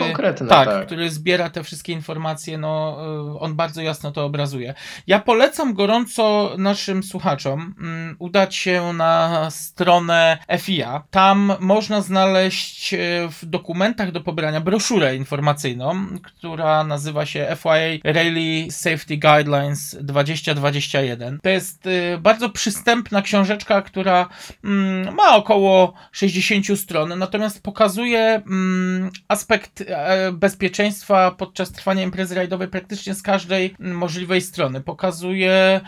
tak, 0.50 0.68
tak. 0.68 0.86
który 0.86 1.10
zbiera 1.10 1.50
te 1.50 1.64
wszystkie 1.64 1.94
informacje, 1.94 2.58
no 2.58 2.98
y, 3.36 3.40
on 3.40 3.56
bardzo 3.56 3.82
jasno 3.82 4.12
to 4.12 4.26
obrazuje. 4.26 4.74
Ja 5.08 5.20
polecam 5.20 5.74
gorąco 5.74 6.56
naszym 6.58 7.04
słuchaczom 7.04 7.76
mm, 7.80 8.16
udać 8.20 8.56
się 8.56 8.94
na 8.94 9.48
stronę 9.52 10.38
FIA. 10.58 11.04
Tam 11.12 11.54
można 11.60 12.02
znaleźć 12.02 12.94
y, 12.94 13.29
w 13.30 13.46
dokumentach 13.46 14.12
do 14.12 14.22
pobrania 14.22 14.62
broszurę 14.62 15.16
informacyjną, 15.16 16.08
która 16.24 16.84
nazywa 16.84 17.26
się 17.26 17.48
FIA 17.62 18.12
Rally 18.14 18.72
Safety 18.72 19.18
Guidelines 19.18 19.98
2021. 20.02 21.40
To 21.44 21.50
jest 21.50 21.86
y, 21.86 22.18
bardzo 22.18 22.50
przystępna 22.50 23.22
książeczka, 23.22 23.82
która 23.82 24.30
mm, 24.64 25.16
ma 25.16 25.36
około 25.36 25.94
60 26.12 26.80
stron, 26.80 27.20
natomiast 27.20 27.64
pokazuje 27.64 28.20
mm, 28.20 29.10
aspekt 29.28 29.84
e, 29.88 30.32
bezpieczeństwa 30.32 31.32
podczas 31.32 31.72
trwania 31.72 32.04
imprezy 32.04 32.36
rajdowej 32.36 32.68
praktycznie 32.68 33.14
z 33.14 33.22
każdej 33.22 33.76
mm, 33.80 33.98
możliwej 33.98 34.42
strony. 34.42 34.82
Pokazuje 34.82 35.82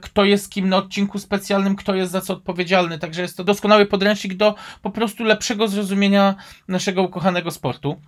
kto 0.00 0.24
jest 0.24 0.50
kim 0.50 0.68
na 0.68 0.76
odcinku 0.76 1.18
specjalnym, 1.18 1.76
kto 1.76 1.94
jest 1.94 2.12
za 2.12 2.20
co 2.20 2.32
odpowiedzialny. 2.32 2.98
Także 2.98 3.22
jest 3.22 3.36
to 3.36 3.44
doskonały 3.44 3.86
podręcznik 3.86 4.34
do 4.34 4.54
po 4.82 4.90
prostu 4.90 5.24
lepszego 5.24 5.68
zrozumienia 5.68 6.34
naszego 6.68 7.02
ukochanego 7.02 7.50
sportu. 7.50 8.00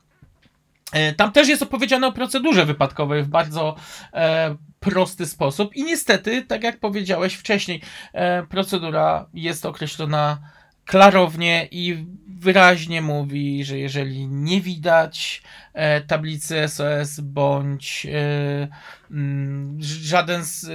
E, 0.93 1.13
Tam 1.13 1.33
też 1.33 1.49
jest 1.49 1.63
opowiedziane 1.63 2.07
o 2.07 2.13
procedurze 2.13 2.67
wypadkowej 2.67 3.23
w 3.23 3.29
bardzo 3.29 3.77
e, 4.13 4.57
prosty 4.81 5.27
sposób 5.27 5.77
i 5.77 5.85
niestety, 5.85 6.43
tak 6.43 6.63
jak 6.63 6.81
powiedziałeś 6.81 7.35
wcześniej, 7.35 7.83
e, 8.13 8.43
procedura 8.47 9.27
jest 9.35 9.67
określona 9.67 10.39
klarownie 10.85 11.69
i 11.71 12.07
wyraźnie 12.27 13.03
mówi, 13.03 13.65
że 13.65 13.79
jeżeli 13.79 14.27
nie 14.27 14.61
widać 14.61 15.43
e, 15.75 16.01
tablicy 16.01 16.69
SOS 16.69 17.21
bądź 17.21 18.07
e, 18.07 18.69
mm, 19.11 19.79
żaden 19.81 20.45
z 20.45 20.65
e, 20.65 20.71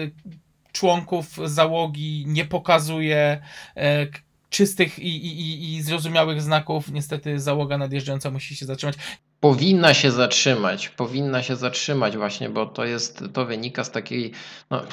członków 0.74 1.28
załogi 1.46 2.24
nie 2.28 2.46
pokazuje 2.46 3.42
e, 3.78 4.08
czystych 4.50 5.00
i, 5.00 5.26
i, 5.28 5.76
i- 5.76 5.82
zrozumiałych 5.82 6.42
znaków, 6.42 6.92
niestety 6.92 7.40
załoga 7.40 7.78
nadjeżdżająca 7.78 8.32
musi 8.32 8.56
się 8.56 8.66
zatrzymać. 8.66 8.96
Powinna 9.40 9.94
się 9.94 10.12
zatrzymać, 10.12 10.90
powinna 10.90 11.44
się 11.44 11.56
zatrzymać 11.56 12.18
właśnie, 12.18 12.50
bo 12.50 12.66
to 12.66 12.86
jest, 12.86 13.24
to 13.34 13.46
wynika 13.46 13.84
z 13.84 13.92
takiej 13.92 14.32
no, 14.70 14.82
e, 14.84 14.88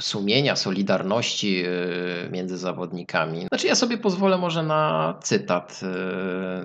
sumienia, 0.00 0.56
solidarności 0.56 1.62
e, 1.64 2.30
między 2.30 2.58
zawodnikami. 2.58 3.46
Znaczy 3.48 3.66
ja 3.66 3.74
sobie 3.74 3.98
pozwolę 3.98 4.38
może 4.38 4.62
na 4.62 5.14
cytat 5.22 5.80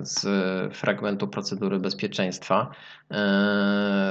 z 0.02 0.20
fragmentu 0.76 1.28
procedury 1.28 1.78
bezpieczeństwa 1.78 2.70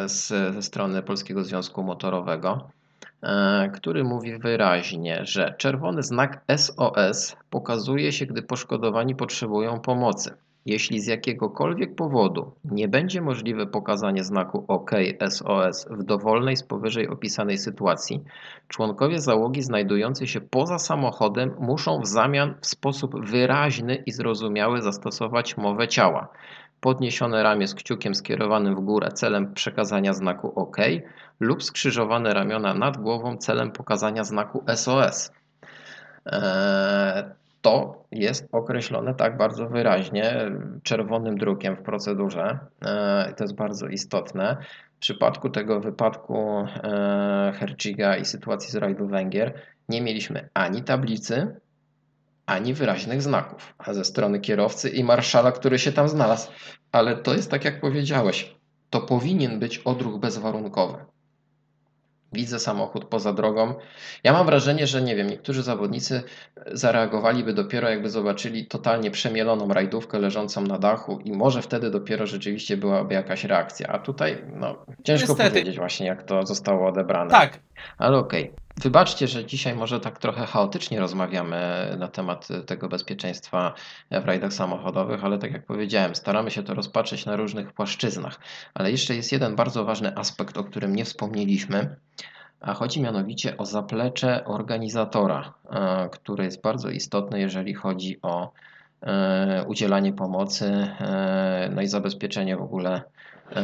z, 0.06 0.28
ze 0.54 0.62
strony 0.62 1.04
Polskiego 1.04 1.44
Związku 1.44 1.84
Motorowego, 1.84 2.70
który 3.74 4.04
mówi 4.04 4.40
wyraźnie, 4.40 5.20
że 5.24 5.56
czerwony 5.58 6.04
znak 6.04 6.44
SOS 6.58 7.36
pokazuje 7.50 8.12
się, 8.12 8.26
gdy 8.26 8.42
poszkodowani 8.42 9.16
potrzebują 9.16 9.80
pomocy. 9.80 10.34
Jeśli 10.66 11.00
z 11.00 11.08
jakiegokolwiek 11.08 11.96
powodu 11.96 12.52
nie 12.64 12.88
będzie 12.88 13.22
możliwe 13.22 13.68
pokazanie 13.68 14.24
znaku 14.24 14.66
OK 14.68 14.92
SOS 15.30 15.88
w 15.90 16.04
dowolnej 16.04 16.58
z 16.58 16.64
powyżej 16.64 17.08
opisanej 17.08 17.58
sytuacji, 17.58 18.24
członkowie 18.68 19.20
załogi 19.20 19.62
znajdujący 19.62 20.28
się 20.28 20.42
poza 20.42 20.80
samochodem 20.80 21.56
muszą 21.60 22.02
w 22.02 22.08
zamian 22.08 22.56
w 22.62 22.68
sposób 22.68 23.26
wyraźny 23.26 23.96
i 23.96 24.12
zrozumiały 24.12 24.82
zastosować 24.82 25.58
mowę 25.58 25.88
ciała. 25.88 26.28
Podniesione 26.82 27.44
ramię 27.44 27.68
z 27.68 27.76
kciukiem 27.76 28.16
skierowanym 28.16 28.76
w 28.76 28.80
górę 28.80 29.08
celem 29.12 29.54
przekazania 29.54 30.14
znaku 30.14 30.60
OK 30.60 30.78
lub 31.40 31.64
skrzyżowane 31.64 32.34
ramiona 32.34 32.74
nad 32.74 32.98
głową 32.98 33.38
celem 33.38 33.72
pokazania 33.72 34.24
znaku 34.24 34.64
SOS. 34.76 35.32
Eee, 36.26 37.24
to 37.62 38.04
jest 38.12 38.48
określone 38.52 39.14
tak 39.16 39.38
bardzo 39.38 39.68
wyraźnie 39.68 40.52
czerwonym 40.84 41.38
drukiem 41.38 41.76
w 41.76 41.82
procedurze. 41.82 42.60
Eee, 42.82 43.36
To 43.36 43.44
jest 43.44 43.56
bardzo 43.56 43.88
istotne. 43.88 44.58
W 44.98 45.00
przypadku 45.00 45.50
tego 45.50 45.80
wypadku 45.80 46.66
eee, 46.84 47.54
Herciga 47.54 48.18
i 48.18 48.26
sytuacji 48.26 48.72
z 48.72 48.76
rajdu 48.76 49.08
Węgier 49.08 49.54
nie 49.90 50.02
mieliśmy 50.02 50.50
ani 50.54 50.84
tablicy, 50.84 51.56
ani 52.50 52.74
wyraźnych 52.74 53.22
znaków, 53.22 53.74
a 53.78 53.94
ze 53.94 54.06
strony 54.06 54.40
kierowcy 54.40 54.90
i 54.90 55.04
marszala, 55.04 55.52
który 55.52 55.80
się 55.80 55.92
tam 55.92 56.10
znalazł. 56.10 56.52
Ale 56.92 57.16
to 57.18 57.34
jest 57.34 57.52
tak, 57.52 57.66
jak 57.66 57.82
powiedziałeś, 57.82 58.56
to 58.90 59.02
powinien 59.02 59.60
być 59.60 59.78
odruch 59.78 60.20
bezwarunkowy. 60.20 60.98
widzę 62.34 62.60
samochód 62.60 63.06
poza 63.06 63.34
drogą. 63.34 63.74
Ja 64.24 64.34
mam 64.34 64.46
wrażenie, 64.46 64.88
że 64.88 65.02
nie 65.02 65.16
wiem, 65.16 65.28
niektórzy 65.30 65.64
zawodnicy 65.64 66.24
zareagowaliby 66.72 67.54
dopiero 67.54 67.90
jakby 67.90 68.10
zobaczyli 68.10 68.68
totalnie 68.68 69.12
przemieloną 69.12 69.74
rajdówkę 69.74 70.20
leżącą 70.20 70.62
na 70.62 70.80
dachu 70.80 71.20
i 71.26 71.32
może 71.32 71.62
wtedy 71.62 71.90
dopiero 71.92 72.28
rzeczywiście 72.28 72.78
byłaby 72.78 73.14
jakaś 73.14 73.44
reakcja. 73.44 73.88
A 73.88 74.00
tutaj 74.00 74.44
no, 74.56 74.86
ciężko 75.04 75.28
Niestety. 75.28 75.50
powiedzieć 75.50 75.78
właśnie 75.78 76.08
jak 76.08 76.24
to 76.24 76.46
zostało 76.46 76.88
odebrane. 76.88 77.32
Tak, 77.32 77.60
Ale 77.98 78.18
okej. 78.18 78.52
Wybaczcie, 78.82 79.28
że 79.28 79.46
dzisiaj 79.46 79.76
może 79.76 80.00
tak 80.00 80.20
trochę 80.20 80.46
chaotycznie 80.46 81.00
rozmawiamy 81.00 81.90
na 82.00 82.08
temat 82.08 82.48
tego 82.66 82.90
bezpieczeństwa 82.90 83.74
w 84.12 84.26
rajdach 84.26 84.54
samochodowych, 84.54 85.24
ale 85.24 85.38
tak 85.38 85.52
jak 85.52 85.66
powiedziałem, 85.66 86.16
staramy 86.16 86.52
się 86.52 86.64
to 86.64 86.74
rozpatrzeć 86.74 87.26
na 87.26 87.36
różnych 87.36 87.74
płaszczyznach. 87.74 88.40
Ale 88.74 88.92
jeszcze 88.92 89.16
jest 89.16 89.32
jeden 89.32 89.56
bardzo 89.56 89.86
ważny 89.86 90.18
aspekt, 90.18 90.58
o 90.58 90.64
którym 90.64 90.96
nie 90.96 91.06
wspomnieliśmy, 91.06 91.96
a 92.62 92.74
chodzi 92.74 93.02
mianowicie 93.02 93.58
o 93.58 93.66
zaplecze 93.66 94.46
organizatora, 94.46 95.54
e, 95.72 96.10
które 96.10 96.46
jest 96.46 96.62
bardzo 96.62 96.90
istotne, 96.90 97.40
jeżeli 97.40 97.74
chodzi 97.74 98.20
o 98.22 98.52
e, 99.02 99.66
udzielanie 99.68 100.14
pomocy, 100.14 100.66
e, 100.66 101.70
no 101.76 101.82
i 101.82 101.88
zabezpieczenie 101.88 102.58
w 102.58 102.62
ogóle 102.62 103.02
e, 103.56 103.64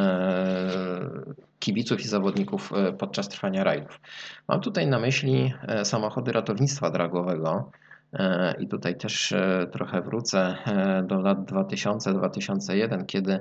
kibiców 1.66 2.02
i 2.02 2.08
zawodników 2.08 2.74
e, 2.74 2.94
podczas 2.94 3.30
trwania 3.30 3.64
rajdów. 3.64 4.00
Mam 4.48 4.62
tutaj 4.62 4.88
na 4.88 5.00
myśli 5.00 5.54
e, 5.68 5.86
samochody 5.86 6.32
ratownictwa 6.32 6.90
drogowego. 6.90 7.72
E, 8.14 8.56
I 8.60 8.68
tutaj 8.68 8.98
też 8.98 9.34
trochę 9.72 10.02
wrócę 10.02 10.56
do 11.04 11.20
lat 11.20 11.38
2000-2001, 11.38 13.06
kiedy 13.06 13.40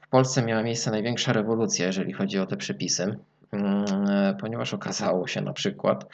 w 0.00 0.08
Polsce 0.08 0.42
miała 0.42 0.62
miejsce 0.62 0.90
największa 0.90 1.32
rewolucja, 1.32 1.86
jeżeli 1.86 2.12
chodzi 2.12 2.38
o 2.38 2.46
te 2.46 2.56
przepisy, 2.56 3.16
Mm, 3.52 4.36
ponieważ 4.40 4.74
okazało 4.74 5.26
się 5.26 5.40
na 5.40 5.52
przykład, 5.52 6.06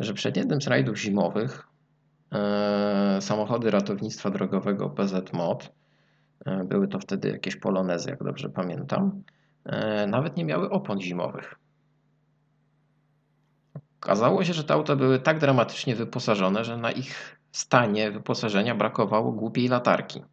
że 0.00 0.14
przed 0.14 0.36
jednym 0.36 0.62
z 0.62 0.66
rajdów 0.66 0.98
zimowych 0.98 1.68
samochody 3.20 3.70
ratownictwa 3.70 4.30
drogowego 4.30 4.90
PZ 4.90 5.32
Mod, 5.32 5.72
e, 6.46 6.64
były 6.64 6.88
to 6.88 6.98
wtedy 6.98 7.28
jakieś 7.28 7.56
polonezy, 7.56 8.10
jak 8.10 8.24
dobrze 8.24 8.48
pamiętam, 8.48 9.22
nawet 10.06 10.36
nie 10.36 10.44
miały 10.44 10.70
opon 10.70 11.00
zimowych. 11.00 11.54
Okazało 14.00 14.44
się, 14.44 14.52
że 14.52 14.64
te 14.64 14.74
auta 14.74 14.96
były 14.96 15.18
tak 15.18 15.38
dramatycznie 15.38 15.96
wyposażone, 15.96 16.64
że 16.64 16.76
na 16.76 16.92
ich 16.92 17.38
stanie 17.52 18.10
wyposażenia 18.10 18.74
brakowało 18.74 19.32
głupiej 19.32 19.68
latarki. 19.68 20.24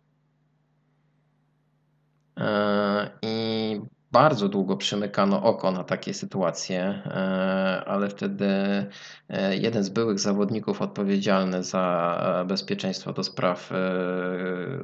E, 2.37 3.09
I 3.21 3.81
bardzo 4.11 4.49
długo 4.49 4.77
przymykano 4.77 5.43
oko 5.43 5.71
na 5.71 5.83
takie 5.83 6.13
sytuacje, 6.13 6.81
e, 6.81 7.83
ale 7.87 8.09
wtedy 8.09 8.47
e, 9.29 9.57
jeden 9.57 9.83
z 9.83 9.89
byłych 9.89 10.19
zawodników 10.19 10.81
odpowiedzialny 10.81 11.63
za 11.63 12.45
bezpieczeństwo 12.47 13.13
do 13.13 13.23
spraw 13.23 13.71
e, 13.71 13.77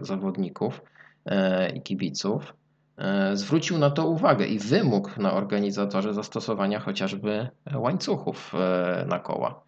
zawodników 0.01 0.81
e, 1.25 1.69
i 1.69 1.81
kibiców 1.81 2.53
e, 2.53 2.66
zwrócił 3.33 3.77
na 3.77 3.89
to 3.89 4.07
uwagę 4.07 4.45
i 4.45 4.59
wymógł 4.59 5.09
na 5.17 5.33
organizatorze 5.33 6.13
zastosowania 6.13 6.79
chociażby 6.79 7.49
łańcuchów 7.75 8.53
e, 8.55 9.05
na 9.07 9.19
koła. 9.19 9.61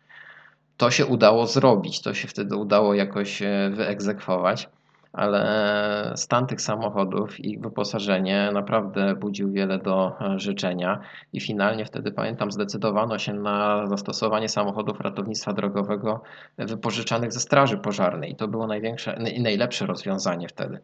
To 0.78 0.92
się 0.92 1.06
udało 1.06 1.48
zrobić, 1.48 2.02
to 2.02 2.14
się 2.14 2.28
wtedy 2.28 2.56
udało 2.56 2.94
jakoś 2.94 3.42
e, 3.42 3.70
wyegzekwować, 3.74 4.70
ale 5.14 6.14
stan 6.16 6.48
tych 6.48 6.62
samochodów 6.62 7.40
i 7.40 7.52
ich 7.52 7.62
wyposażenie 7.62 8.50
naprawdę 8.54 9.16
budził 9.16 9.52
wiele 9.52 9.78
do 9.78 10.16
e, 10.22 10.40
życzenia 10.40 11.00
i 11.34 11.42
finalnie 11.42 11.86
wtedy 11.86 12.12
pamiętam 12.12 12.52
zdecydowano 12.52 13.20
się 13.20 13.34
na 13.34 13.88
zastosowanie 13.88 14.50
samochodów 14.50 15.02
ratownictwa 15.02 15.54
drogowego 15.54 16.22
wypożyczanych 16.58 17.32
ze 17.32 17.40
straży 17.40 17.78
pożarnej 17.78 18.36
to 18.36 18.48
było 18.48 18.68
największe 18.68 19.18
i 19.36 19.42
najlepsze 19.42 19.86
rozwiązanie 19.86 20.48
wtedy. 20.48 20.80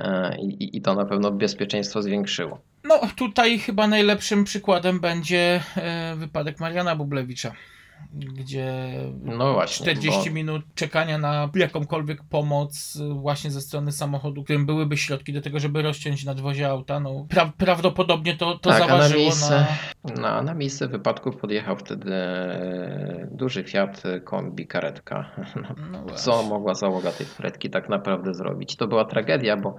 E, 0.00 0.36
I, 0.40 0.76
i- 0.76 0.82
to 0.82 0.94
na 0.94 1.04
pewno 1.04 1.30
bezpieczeństwo 1.30 2.02
zwiększyło. 2.02 2.60
no 2.84 3.00
tutaj 3.16 3.58
chyba 3.58 3.86
najlepszym 3.86 4.44
przykładem 4.44 5.00
będzie 5.00 5.60
e, 5.76 6.14
wypadek 6.16 6.60
Mariana 6.60 6.96
Bublewicza, 6.96 7.52
gdzie 8.12 8.92
No 9.22 9.52
właśnie, 9.52 9.84
40 9.84 10.30
bo- 10.30 10.34
minut 10.34 10.62
czekania 10.74 11.18
na 11.18 11.50
jakąkolwiek 11.54 12.22
pomoc 12.24 12.98
e, 13.10 13.14
właśnie 13.14 13.50
ze 13.50 13.60
strony 13.60 13.92
samochodu, 13.92 14.44
którym 14.44 14.66
byłyby 14.66 14.96
środki 14.96 15.32
do 15.32 15.40
tego, 15.40 15.58
żeby 15.58 15.82
rozciąć 15.82 16.24
nadwozie 16.24 16.68
auta. 16.68 17.00
No, 17.00 17.26
pra 17.28 17.52
prawdopodobnie 17.58 18.36
to, 18.36 18.58
to 18.58 18.70
Tak, 18.70 18.82
a 18.82 18.86
na 18.86 18.88
zaważyło 18.92 19.22
miejsce, 19.22 19.66
na... 20.04 20.14
na, 20.22 20.42
na 20.42 20.54
miejsce 20.54 20.88
wypadku 20.88 21.32
podjechał 21.32 21.76
wtedy 21.76 22.14
e, 22.14 23.28
duży 23.32 23.64
Fiat 23.64 24.02
Kombi 24.24 24.66
karetka. 24.66 25.30
No 25.92 26.04
Co 26.14 26.30
właśnie. 26.32 26.48
mogła 26.50 26.74
załoga 26.74 27.12
tej 27.12 27.26
karetki 27.36 27.70
tak 27.70 27.88
naprawdę 27.88 28.34
zrobić? 28.34 28.76
To 28.76 28.86
była 28.88 29.04
tragedia, 29.04 29.56
bo 29.56 29.76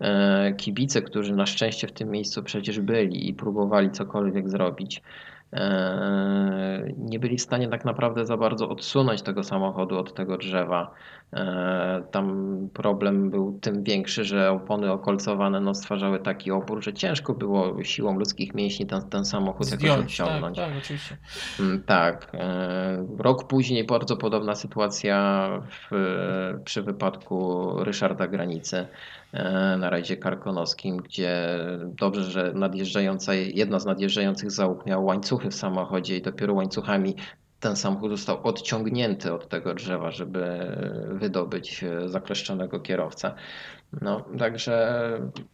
e, 0.00 0.54
kibice, 0.56 1.02
którzy 1.02 1.34
na 1.34 1.46
szczęście 1.46 1.86
w 1.86 1.92
tym 1.92 2.10
miejscu 2.10 2.42
przecież 2.42 2.80
byli 2.80 3.28
i 3.28 3.34
próbowali 3.34 3.90
cokolwiek 3.90 4.48
zrobić, 4.48 5.02
nie 6.98 7.18
byli 7.18 7.38
w 7.38 7.42
stanie 7.42 7.68
tak 7.68 7.84
naprawdę 7.84 8.26
za 8.26 8.36
bardzo 8.36 8.68
odsunąć 8.68 9.22
tego 9.22 9.44
samochodu 9.44 9.98
od 9.98 10.14
tego 10.14 10.38
drzewa. 10.38 10.90
E, 11.32 12.02
Tam 12.10 12.58
problem 12.74 13.30
był 13.30 13.58
tym 13.60 13.82
większy, 13.84 14.24
że 14.24 14.50
opony 14.50 14.92
okolcowane 14.92 15.60
no, 15.60 15.74
stwarzały 15.74 16.18
taki 16.18 16.50
opór, 16.50 16.84
że 16.84 16.92
ciężko 16.92 17.34
było 17.34 17.84
siłą 17.84 18.18
ludzkich 18.18 18.54
mięśni 18.54 18.86
ten, 18.86 19.02
ten 19.02 19.24
samochód 19.24 19.66
jakoś 19.70 19.78
Zdjąć, 19.80 20.16
tak, 20.16 20.26
odciągnąć. 20.26 20.56
tak, 20.56 20.70
oczywiście. 20.78 21.16
Mm, 21.60 21.82
Tak. 21.82 22.30
e, 22.34 23.06
Rok 23.18 23.46
później 23.48 23.84
bardzo 23.84 24.16
podobna 24.16 24.54
sytuacja 24.54 25.48
w, 25.90 25.96
przy 26.64 26.82
wypadku 26.82 27.66
Ryszarda 27.84 28.26
Granicy 28.28 28.86
e, 29.32 29.76
na 29.76 29.90
rajdzie 29.90 30.16
karkonoskim, 30.16 30.96
gdzie 30.96 31.48
dobrze, 31.84 32.24
że 32.24 32.52
nadjeżdżająca, 32.54 33.34
jedna 33.34 33.78
z 33.80 33.86
nadjeżdżających 33.86 34.50
załóg 34.50 34.86
miała 34.86 35.04
łańcuchy 35.04 35.50
w 35.50 35.54
samochodzie 35.54 36.16
i 36.16 36.22
dopiero 36.22 36.54
łańcuchami 36.54 37.16
ten 37.60 37.76
samochód 37.76 38.10
został 38.10 38.46
odciągnięty 38.46 39.34
od 39.34 39.48
tego 39.48 39.74
drzewa, 39.74 40.10
żeby 40.10 40.76
wydobyć 41.10 41.84
e, 41.84 42.08
zakleszczonego 42.08 42.80
kierowcę. 42.80 43.34
No, 44.00 44.24
także 44.38 44.98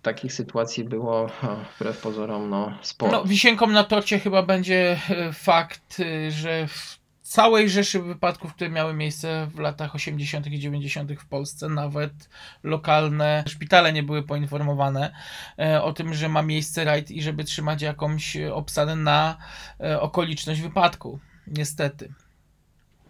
takich 0.03 0.33
sytuacji 0.33 0.85
było 0.85 1.31
wbrew 1.77 2.01
pozorom 2.01 2.51
no, 2.51 2.73
sporo. 2.83 3.13
No, 3.13 3.25
wisienką 3.25 3.67
na 3.67 3.85
torcie 3.85 4.19
chyba 4.19 4.43
będzie 4.43 4.99
e, 5.11 5.33
fakt, 5.33 6.01
e, 6.01 6.31
że 6.31 6.67
w 6.67 7.05
całej 7.23 7.71
rzeszy 7.71 8.03
wypadków, 8.03 8.55
które 8.55 8.71
miały 8.71 8.95
miejsce 8.95 9.49
w 9.55 9.59
latach 9.59 9.95
80. 9.95 10.47
i 10.47 10.59
90. 10.59 11.13
w 11.13 11.27
Polsce, 11.27 11.69
nawet 11.69 12.13
lokalne 12.63 13.45
szpitale 13.47 13.93
nie 13.93 14.03
były 14.03 14.23
poinformowane 14.23 15.15
o 15.83 15.93
tym, 15.93 16.15
że 16.15 16.29
ma 16.29 16.43
miejsce 16.43 16.85
rajd 16.85 17.11
i 17.11 17.23
żeby 17.23 17.45
trzymać 17.45 17.83
jakąś 17.83 18.37
obsadę 18.37 18.97
na 18.97 19.37
okoliczność 20.01 20.61
wypadku. 20.61 21.21
Niestety. 21.47 22.13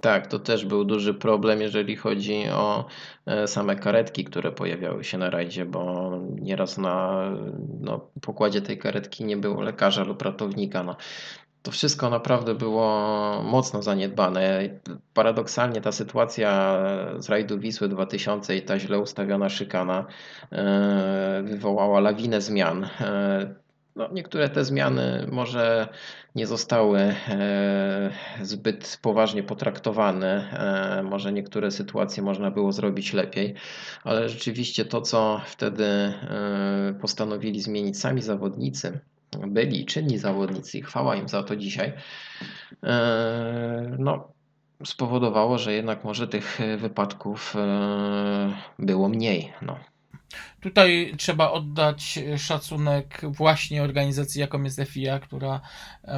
Tak, 0.04 0.26
to 0.26 0.38
też 0.38 0.64
był 0.64 0.84
duży 0.84 1.14
problem, 1.14 1.60
jeżeli 1.60 1.96
chodzi 1.96 2.48
o 2.48 2.86
e, 3.26 3.48
same 3.48 3.76
karetki, 3.76 4.24
które 4.24 4.52
pojawiały 4.52 5.04
się 5.04 5.18
na 5.18 5.30
rajdzie, 5.30 5.64
bo 5.64 6.12
nieraz 6.40 6.78
na 6.78 7.22
no, 7.80 8.10
pokładzie 8.20 8.62
tej 8.62 8.78
karetki 8.78 9.24
nie 9.24 9.36
było 9.36 9.62
lekarza 9.62 10.04
lub 10.04 10.22
ratownika. 10.22 10.82
No, 10.82 10.96
to 11.62 11.70
wszystko 11.70 12.10
naprawdę 12.10 12.54
było 12.54 12.88
mocno 13.44 13.82
zaniedbane. 13.82 14.68
Paradoksalnie 15.14 15.80
ta 15.80 15.92
sytuacja 15.92 16.78
z 17.18 17.28
rajdu 17.28 17.58
Wisły 17.58 17.88
2000 17.88 18.56
i 18.56 18.62
ta 18.62 18.78
źle 18.78 18.98
ustawiona 18.98 19.48
szykana 19.48 20.06
e, 20.52 21.42
wywołała 21.44 22.00
lawinę 22.00 22.40
zmian. 22.40 22.88
No, 23.96 24.08
niektóre 24.12 24.48
te 24.48 24.64
zmiany 24.64 25.26
może 25.32 25.88
nie 26.34 26.46
zostały 26.46 26.98
e, 26.98 28.10
zbyt 28.42 28.98
poważnie 29.02 29.42
potraktowane. 29.42 30.50
E, 30.98 31.02
Może 31.02 31.32
niektóre 31.32 31.70
sytuacje 31.70 32.22
można 32.22 32.50
było 32.50 32.72
zrobić 32.72 33.12
lepiej, 33.12 33.54
ale 34.04 34.28
rzeczywiście 34.28 34.84
to, 34.84 35.00
co 35.00 35.40
wtedy 35.46 35.84
e, 35.84 36.94
postanowili 37.00 37.60
zmienić 37.60 38.00
sami 38.00 38.22
zawodnicy, 38.22 39.00
byli 39.46 39.86
czynni 39.86 40.18
zawodnicy, 40.18 40.82
chwała 40.82 41.16
im 41.16 41.28
za 41.28 41.42
to 41.42 41.56
dzisiaj, 41.56 41.92
no, 43.98 44.32
spowodowało, 44.84 45.58
że 45.58 45.72
jednak 45.72 46.04
może 46.04 46.28
tych 46.28 46.58
wypadków 46.78 47.54
było 48.78 49.08
mniej. 49.08 49.52
No. 49.62 49.78
Tutaj 50.64 51.14
trzeba 51.16 51.50
oddać 51.50 52.18
szacunek 52.38 53.20
właśnie 53.24 53.82
organizacji, 53.82 54.40
jaką 54.40 54.62
jest 54.62 54.80
FIA, 54.86 55.18
która 55.18 55.60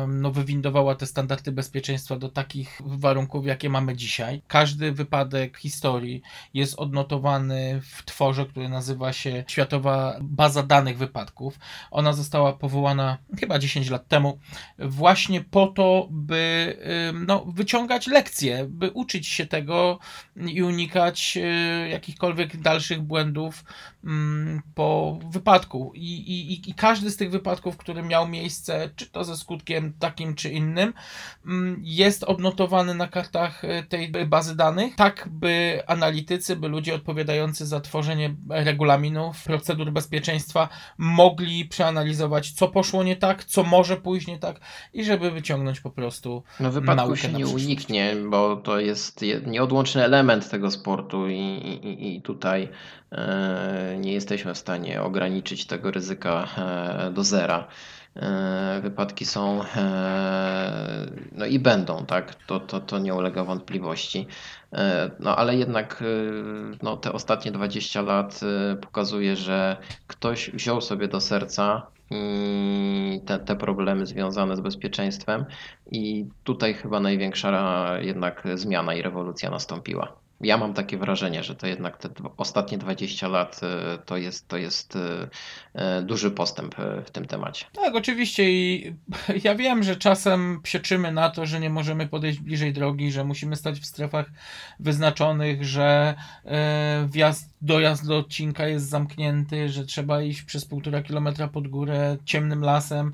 no, 0.08 0.30
wywindowała 0.30 0.94
te 0.94 1.06
standardy 1.06 1.52
bezpieczeństwa 1.52 2.16
do 2.16 2.28
takich 2.28 2.80
warunków, 2.84 3.46
jakie 3.46 3.70
mamy 3.70 3.96
dzisiaj. 3.96 4.42
Każdy 4.46 4.92
wypadek 4.92 5.58
historii 5.58 6.22
jest 6.54 6.74
odnotowany 6.78 7.80
w 7.80 8.04
tworze, 8.04 8.46
który 8.46 8.68
nazywa 8.68 9.12
się 9.12 9.44
Światowa 9.46 10.18
Baza 10.20 10.62
Danych 10.62 10.98
Wypadków. 10.98 11.58
Ona 11.90 12.12
została 12.12 12.52
powołana 12.52 13.18
chyba 13.40 13.58
10 13.58 13.90
lat 13.90 14.08
temu, 14.08 14.38
właśnie 14.78 15.40
po 15.40 15.66
to, 15.66 16.08
by 16.10 16.76
no, 17.26 17.44
wyciągać 17.44 18.06
lekcje, 18.06 18.66
by 18.68 18.90
uczyć 18.90 19.26
się 19.26 19.46
tego 19.46 19.98
i 20.36 20.62
unikać 20.62 21.36
y, 21.36 21.88
jakichkolwiek 21.88 22.56
dalszych 22.56 23.02
błędów 23.02 23.64
mm, 24.04 24.35
po 24.74 25.18
wypadku. 25.30 25.92
I, 25.94 26.12
i, 26.12 26.70
I 26.70 26.74
każdy 26.74 27.10
z 27.10 27.16
tych 27.16 27.30
wypadków, 27.30 27.76
który 27.76 28.02
miał 28.02 28.28
miejsce, 28.28 28.90
czy 28.96 29.06
to 29.06 29.24
ze 29.24 29.36
skutkiem 29.36 29.92
takim 29.98 30.34
czy 30.34 30.50
innym, 30.50 30.92
mm, 31.46 31.80
jest 31.84 32.24
odnotowany 32.24 32.94
na 32.94 33.08
kartach 33.08 33.64
y, 33.64 33.84
tej 33.88 34.10
bazy 34.26 34.56
danych, 34.56 34.96
tak 34.96 35.28
by 35.30 35.82
analitycy, 35.86 36.56
by 36.56 36.68
ludzie 36.68 36.94
odpowiadający 36.94 37.66
za 37.66 37.80
tworzenie 37.80 38.34
regulaminów, 38.48 39.44
procedur 39.44 39.92
bezpieczeństwa 39.92 40.68
mogli 40.98 41.64
przeanalizować, 41.64 42.50
co 42.52 42.68
poszło 42.68 43.02
nie 43.02 43.16
tak, 43.16 43.44
co 43.44 43.62
może 43.64 43.96
pójść 43.96 44.26
nie 44.26 44.38
tak 44.38 44.60
i 44.92 45.04
żeby 45.04 45.30
wyciągnąć 45.30 45.80
po 45.80 45.90
prostu 45.90 46.42
No 46.60 46.70
wypadku 46.70 47.16
się 47.16 47.28
nie 47.32 47.46
uniknie, 47.46 48.14
bo 48.30 48.56
to 48.56 48.80
jest 48.80 49.22
je- 49.22 49.40
nieodłączny 49.46 50.04
element 50.04 50.50
tego 50.50 50.70
sportu 50.70 51.28
i, 51.28 51.34
i, 51.34 52.16
i 52.16 52.22
tutaj 52.22 52.62
e, 52.62 52.68
nie 53.98 54.12
jesteśmy 54.12 54.54
w 54.54 54.58
stanie 54.58 55.02
ograniczyć 55.02 55.66
tego 55.66 55.90
ryzyka 55.90 56.48
e, 56.58 57.10
do 57.10 57.24
zera. 57.24 57.68
E, 58.16 58.80
wypadki 58.82 59.24
są 59.24 59.62
e, 59.76 61.06
no 61.32 61.46
i 61.46 61.58
będą, 61.58 62.06
tak? 62.06 62.34
To, 62.34 62.60
to, 62.60 62.80
to 62.80 62.98
nie 62.98 63.14
ulega 63.14 63.44
wątpliwości. 63.44 64.26
E, 64.72 65.10
no 65.20 65.36
ale 65.36 65.56
jednak 65.56 66.02
e, 66.02 66.04
no, 66.82 66.96
te 66.96 67.12
ostatnie 67.12 67.52
20 67.52 68.02
lat 68.02 68.40
e, 68.42 68.76
pokazuje, 68.76 69.36
że 69.36 69.76
ktoś 70.06 70.50
wziął 70.50 70.80
sobie 70.80 71.08
do 71.08 71.20
serca 71.20 71.86
i 72.10 73.20
te, 73.26 73.38
te 73.38 73.56
problemy 73.56 74.06
związane 74.06 74.56
z 74.56 74.60
bezpieczeństwem 74.60 75.44
i 75.92 76.26
tutaj 76.44 76.74
chyba 76.74 77.00
największa 77.00 77.98
jednak 78.00 78.42
zmiana 78.54 78.94
i 78.94 79.02
rewolucja 79.02 79.50
nastąpiła. 79.50 80.25
Ja 80.40 80.56
mam 80.56 80.74
takie 80.74 80.98
wrażenie, 80.98 81.44
że 81.44 81.54
to 81.54 81.66
jednak 81.66 81.96
te 81.96 82.08
ostatnie 82.36 82.78
20 82.78 83.28
lat 83.28 83.60
e, 83.62 83.98
to 83.98 84.16
jest, 84.16 84.48
to 84.48 84.56
jest 84.56 84.96
e, 84.96 85.28
e, 85.74 86.02
duży 86.02 86.30
postęp 86.30 86.74
w 87.06 87.10
tym 87.10 87.26
temacie. 87.26 87.66
Tak, 87.72 87.94
oczywiście 87.94 88.50
i 88.50 88.94
ja 89.44 89.54
wiem, 89.54 89.82
że 89.82 89.96
czasem 89.96 90.60
psioczymy 90.62 91.12
na 91.12 91.30
to, 91.30 91.46
że 91.46 91.60
nie 91.60 91.70
możemy 91.70 92.06
podejść 92.06 92.40
bliżej 92.40 92.72
drogi, 92.72 93.12
że 93.12 93.24
musimy 93.24 93.56
stać 93.56 93.80
w 93.80 93.86
strefach 93.86 94.26
wyznaczonych, 94.80 95.64
że 95.64 96.14
wjazd, 97.06 97.50
dojazd 97.62 98.06
do 98.06 98.18
odcinka 98.18 98.66
jest 98.66 98.88
zamknięty, 98.88 99.68
że 99.68 99.84
trzeba 99.84 100.22
iść 100.22 100.42
przez 100.42 100.64
półtora 100.64 101.02
kilometra 101.02 101.48
pod 101.48 101.68
górę 101.68 102.16
ciemnym 102.24 102.60
lasem. 102.60 103.12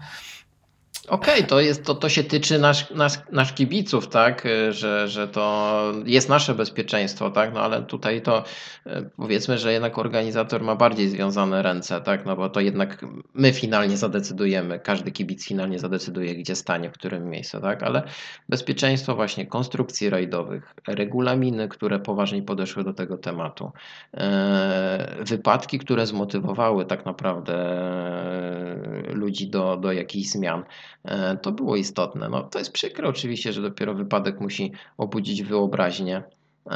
Okej, 1.09 1.45
to 1.45 1.61
jest, 1.61 1.85
to, 1.85 1.95
to 1.95 2.09
się 2.09 2.25
tyczy 2.25 2.59
nasz, 2.59 2.91
nasz, 2.91 3.13
nasz 3.33 3.53
kibiców, 3.53 4.09
tak, 4.09 4.47
y, 4.47 4.73
że, 4.73 5.09
że 5.09 5.29
to 5.29 5.83
jest 6.05 6.29
nasze 6.29 6.55
bezpieczeństwo, 6.55 7.31
tak, 7.31 7.55
no 7.55 7.61
ale 7.61 7.83
tutaj 7.83 8.23
to 8.23 8.45
y, 8.87 9.11
powiedzmy, 9.17 9.59
że 9.59 9.73
jednak 9.73 9.99
organizator 9.99 10.63
ma 10.63 10.77
bardziej 10.77 11.09
związane 11.09 11.63
ręce, 11.63 12.01
tak, 12.01 12.27
no 12.27 12.37
bo 12.37 12.49
to 12.49 12.61
jednak 12.61 13.05
my 13.35 13.53
finalnie 13.53 13.97
zadecydujemy, 13.97 14.79
każdy 14.79 15.11
kibic 15.11 15.47
finalnie 15.47 15.79
zadecyduje, 15.79 16.35
gdzie 16.35 16.57
stanie, 16.57 16.91
w 16.91 16.93
którym 16.93 17.31
miejscu, 17.31 17.61
tak, 17.61 17.83
ale 17.83 18.03
bezpieczeństwo 18.49 19.15
właśnie 19.15 19.47
konstrukcji 19.47 20.11
rajdowych, 20.11 20.75
regulaminy, 20.89 21.69
które 21.69 21.99
poważniej 21.99 22.43
podeszły 22.43 22.85
do 22.85 22.93
tego 22.93 23.19
tematu, 23.19 23.73
e, 24.15 25.17
wypadki, 25.21 25.79
które 25.79 26.07
zmotywowały 26.07 26.85
tak 26.85 27.07
naprawdę 27.07 27.55
ludzi 29.15 29.49
do, 29.49 29.77
do 29.77 29.93
jakichś 29.93 30.29
zmian. 30.29 30.65
E, 31.05 31.37
To 31.37 31.53
było 31.53 31.77
istotne. 31.77 32.29
No, 32.29 32.43
to 32.43 32.59
jest 32.59 32.73
przykre 32.73 33.09
oczywiście, 33.09 33.53
że 33.53 33.63
dopiero 33.63 33.95
wypadek 33.95 34.41
musi 34.41 34.73
obudzić 34.99 35.43
wyobraźnię, 35.43 36.23
e, 36.71 36.73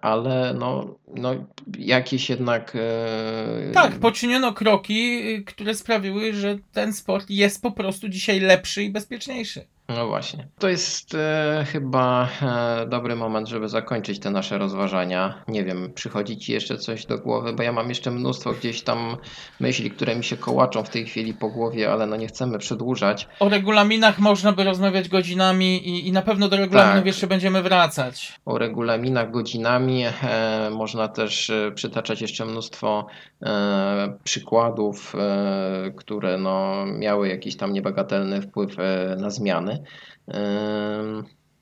ale 0.00 0.54
no, 0.54 0.94
no 1.14 1.34
jakieś 1.78 2.30
jednak. 2.30 2.72
e, 2.76 3.70
Tak, 3.72 3.98
poczyniono 3.98 4.52
kroki, 4.52 5.28
y, 5.34 5.44
które 5.44 5.74
sprawiły, 5.74 6.32
że 6.34 6.58
ten 6.72 6.92
sport 6.92 7.30
jest 7.30 7.62
po 7.62 7.70
prostu 7.72 8.08
dzisiaj 8.08 8.40
lepszy 8.40 8.82
i 8.82 8.90
bezpieczniejszy. 8.90 9.66
No 9.88 10.06
właśnie. 10.06 10.48
To 10.58 10.68
jest 10.68 11.14
e, 11.14 11.64
chyba 11.72 12.28
e, 12.42 12.86
dobry 12.86 13.16
moment, 13.16 13.48
żeby 13.48 13.68
zakończyć 13.68 14.18
te 14.18 14.30
nasze 14.30 14.58
rozważania. 14.58 15.42
Nie 15.48 15.64
wiem, 15.64 15.92
przychodzi 15.94 16.38
Ci 16.38 16.52
jeszcze 16.52 16.78
coś 16.78 17.06
do 17.06 17.18
głowy, 17.18 17.52
bo 17.52 17.62
ja 17.62 17.72
mam 17.72 17.88
jeszcze 17.88 18.10
mnóstwo 18.10 18.52
gdzieś 18.52 18.82
tam 18.82 19.16
myśli, 19.60 19.90
które 19.90 20.16
mi 20.16 20.24
się 20.24 20.36
kołaczą 20.36 20.82
w 20.82 20.88
tej 20.88 21.06
chwili 21.06 21.34
po 21.34 21.48
głowie, 21.48 21.92
ale 21.92 22.06
no 22.06 22.16
nie 22.16 22.26
chcemy 22.26 22.58
przedłużać. 22.58 23.28
O 23.40 23.48
regulaminach 23.48 24.18
można 24.18 24.52
by 24.52 24.64
rozmawiać 24.64 25.08
godzinami 25.08 25.88
i, 25.88 26.08
i 26.08 26.12
na 26.12 26.22
pewno 26.22 26.48
do 26.48 26.56
regulaminów 26.56 26.96
Tak. 26.98 27.06
jeszcze 27.06 27.26
będziemy 27.26 27.62
wracać. 27.62 28.40
o 28.46 28.58
regulaminach 28.58 29.30
godzinami. 29.30 30.04
E, 30.22 30.70
można 30.70 31.08
też 31.08 31.50
e, 31.50 31.72
przytaczać 31.74 32.20
jeszcze 32.20 32.44
mnóstwo 32.44 33.06
e, 33.42 34.18
przykładów, 34.24 35.14
e, 35.18 35.90
które 35.96 36.38
no, 36.38 36.86
miały 36.86 37.28
jakiś 37.28 37.56
tam 37.56 37.72
niebagatelny 37.72 38.42
wpływ 38.42 38.76
na 39.16 39.30
zmiany. 39.30 39.77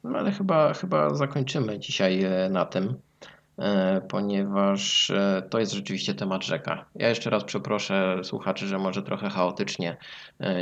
No, 0.05 0.19
ale 0.19 0.33
chyba, 0.33 0.75
chyba 0.75 1.15
zakończymy 1.15 1.79
dzisiaj 1.79 2.25
e, 2.25 2.49
na 2.51 2.67
tym. 2.67 2.95
e, 3.59 4.01
Ponieważ 4.09 5.11
e, 5.11 5.43
to 5.51 5.59
jest 5.61 5.73
rzeczywiście 5.73 6.15
temat 6.15 6.45
rzeka. 6.45 6.85
Ja 6.95 7.09
jeszcze 7.09 7.31
raz 7.31 7.45
przeproszę 7.45 8.21
słuchaczy, 8.25 8.67
że 8.67 8.79
może 8.79 9.03
trochę 9.03 9.31
chaotycznie 9.31 9.97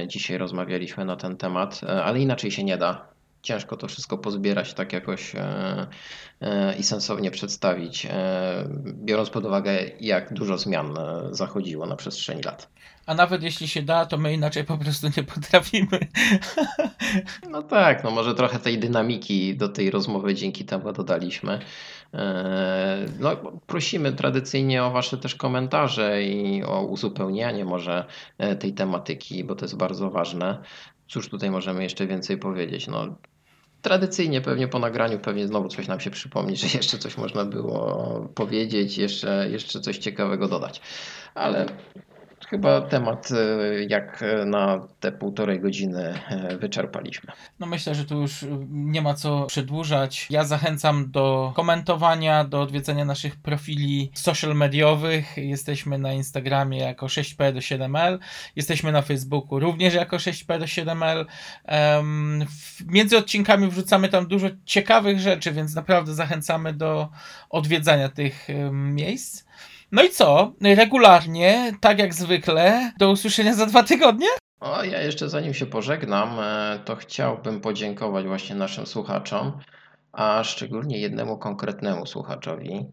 dzisiaj 0.07 0.39
rozmawialiśmy 0.39 1.05
na 1.05 1.17
ten 1.17 1.37
temat, 1.37 1.81
ale 2.05 2.21
inaczej 2.21 2.51
się 2.51 2.65
nie 2.65 2.77
da 2.77 3.14
ciężko 3.45 3.77
to 3.77 3.89
wszystko 3.89 4.19
pozbierać 4.19 4.75
tak 4.75 4.93
jakoś 4.93 5.35
e, 5.35 5.87
e, 6.41 6.77
i 6.77 6.83
sensownie 6.83 7.31
przedstawić, 7.31 8.07
e, 8.07 8.69
biorąc 8.85 9.31
pod 9.31 9.45
uwagę, 9.45 9.79
jak 10.01 10.35
dużo 10.35 10.59
zmian 10.59 10.99
zachodziło 11.31 11.87
na 11.87 11.97
przestrzeni 11.97 12.43
lat. 12.43 12.69
A 13.07 13.15
nawet 13.15 13.43
jeśli 13.43 13.69
się 13.69 13.83
da, 13.83 14.07
to 14.07 14.19
my 14.19 14.33
inaczej 14.33 14.65
po 14.65 14.79
prostu 14.79 15.07
nie 15.17 15.23
potrafimy. 15.23 15.99
No 17.51 17.63
tak, 17.63 18.05
no 18.05 18.11
może 18.11 18.35
trochę 18.35 18.59
tej 18.59 18.79
dynamiki 18.79 19.57
do 19.57 19.69
tej 19.69 19.91
rozmowy 19.91 20.35
dzięki 20.35 20.65
temu 20.65 20.93
dodaliśmy. 20.93 21.59
No, 23.21 23.37
prosimy 23.67 24.13
tradycyjnie 24.13 24.85
o 24.85 24.91
Wasze 24.91 25.19
też 25.19 25.35
komentarze 25.35 26.23
i 26.23 26.65
o 26.65 26.83
uzupełnianie 26.83 27.65
może 27.65 28.05
tej 28.59 28.73
tematyki, 28.73 29.45
bo 29.45 29.55
to 29.55 29.65
jest 29.65 29.77
bardzo 29.77 30.11
ważne. 30.11 30.59
Cóż 31.09 31.29
tutaj 31.29 31.51
możemy 31.51 31.83
jeszcze 31.83 32.07
więcej 32.07 32.39
powiedzieć? 32.39 32.87
No, 32.87 33.17
tradycyjnie 33.85 34.41
pewnie 34.41 34.69
po 34.69 34.79
nagraniu 34.79 35.19
pewnie 35.19 35.47
znowu 35.47 35.69
coś 35.69 35.89
nam 35.89 36.01
się 36.01 36.11
przypomni, 36.11 36.57
że 36.57 36.67
jeszcze 36.79 36.99
coś 36.99 37.17
można 37.17 37.45
było 37.45 38.29
powiedzieć, 38.35 38.99
jeszcze, 38.99 39.49
jeszcze 39.51 39.81
coś 39.81 39.99
ciekawego 39.99 40.49
dodać. 40.49 40.81
Ale 41.35 41.67
chyba 42.51 42.81
temat 42.81 43.29
e, 43.33 43.85
jak 43.85 44.25
na 44.47 44.89
te 45.01 45.13
półtorej 45.13 45.61
godziny 45.61 46.15
e, 46.31 46.57
wyczerpaliśmy. 46.57 47.33
No 47.61 47.67
myślę, 47.67 47.95
że 47.95 48.05
tu 48.05 48.21
już 48.21 48.43
y, 48.43 48.49
nie 48.71 49.03
ma 49.03 49.15
co 49.15 49.47
przedłużać. 49.47 50.27
Ja 50.31 50.45
zachęcam 50.45 51.11
do 51.11 51.53
komentowania, 51.57 52.45
do 52.45 52.61
odwiedzenia 52.61 53.05
naszych 53.05 53.37
profili 53.37 54.11
social 54.15 54.55
mediowych. 54.55 55.37
Jesteśmy 55.37 55.99
na 55.99 56.13
Instagramie 56.13 56.79
jako 56.79 57.07
6P 57.07 57.53
do 57.53 57.61
7L. 57.61 58.19
Jesteśmy 58.57 58.93
na 58.93 59.03
Facebooku 59.03 59.61
również 59.61 59.95
jako 59.95 60.17
6P 60.17 60.59
do 60.59 60.65
7L. 60.65 61.25
Em, 61.65 62.45
w- 62.49 62.85
między 62.87 63.19
odcinkami 63.19 63.69
wrzucamy 63.69 64.09
tam 64.09 64.27
dużo 64.27 64.47
ciekawych 64.65 65.21
rzeczy, 65.21 65.53
więc 65.53 65.75
naprawdę 65.75 66.15
zachęcamy 66.15 66.73
do 66.73 67.09
odwiedzania 67.51 68.09
tych 68.09 68.49
miejsc. 68.73 69.45
No 69.95 70.03
i 70.03 70.11
co? 70.11 70.53
Regularnie, 70.77 71.73
tak 71.81 71.99
jak 71.99 72.15
zwykle, 72.15 72.93
do 72.99 73.11
usłyszenia 73.11 73.55
za 73.55 73.67
dwa 73.67 73.83
tygodnie. 73.83 74.27
O, 74.61 74.85
ja 74.85 75.01
jeszcze 75.01 75.29
zanim 75.29 75.55
się 75.55 75.67
pożegnam, 75.67 76.41
e, 76.41 76.79
to 76.85 76.97
chciałbym 76.97 77.61
podziękować 77.61 78.27
właśnie 78.27 78.57
naszym 78.57 78.87
słuchaczom, 78.87 79.59
a 80.13 80.45
szczególnie 80.45 80.99
jednemu 80.99 81.39
konkretnemu 81.39 82.07
słuchaczowi, 82.07 82.87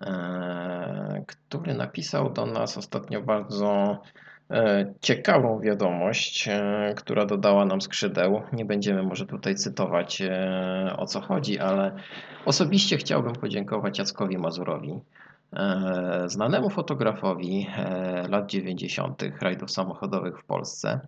e, 0.00 1.24
który 1.26 1.74
napisał 1.74 2.32
do 2.32 2.46
nas 2.46 2.78
ostatnio 2.78 3.22
bardzo 3.22 4.00
e, 4.50 4.94
ciekawą 5.00 5.60
wiadomość, 5.60 6.48
która 6.96 7.26
dodała 7.26 7.64
nam 7.64 7.80
skrzydeł. 7.80 8.42
Nie 8.52 8.64
będziemy 8.64 9.02
może 9.02 9.26
tutaj 9.26 9.54
cytować 9.54 10.22
o 10.96 11.06
co 11.06 11.20
chodzi, 11.20 11.58
ale 11.58 11.96
osobiście 12.44 12.96
chciałbym 12.96 13.32
podziękować 13.32 13.98
Jackowi 13.98 14.38
Mazurowi 14.38 15.00
znanemu 16.26 16.70
fotografowi 16.70 17.66
e, 17.76 18.28
lat 18.28 18.50
90. 18.50 19.22
rajdów 19.40 19.70
samochodowych 19.70 20.38
w 20.38 20.44
Polsce, 20.44 21.00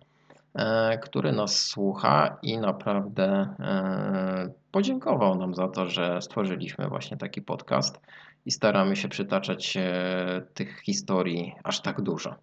e, 0.53 0.97
który 0.97 1.31
nas 1.31 1.65
słucha 1.65 2.37
i 2.41 2.57
naprawdę 2.57 3.55
e, 3.59 4.49
podziękował 4.71 5.35
nam 5.35 5.55
za 5.55 5.67
to, 5.67 5.89
że 5.89 6.21
stworzyliśmy 6.21 6.87
właśnie 6.87 7.17
taki 7.17 7.41
podcast 7.41 8.01
i 8.45 8.51
staramy 8.51 8.95
się 8.95 9.07
przytaczać 9.07 9.77
e, 9.77 10.41
tych 10.53 10.79
historii 10.79 11.55
aż 11.63 11.81
tak 11.81 12.01
dużo. 12.01 12.35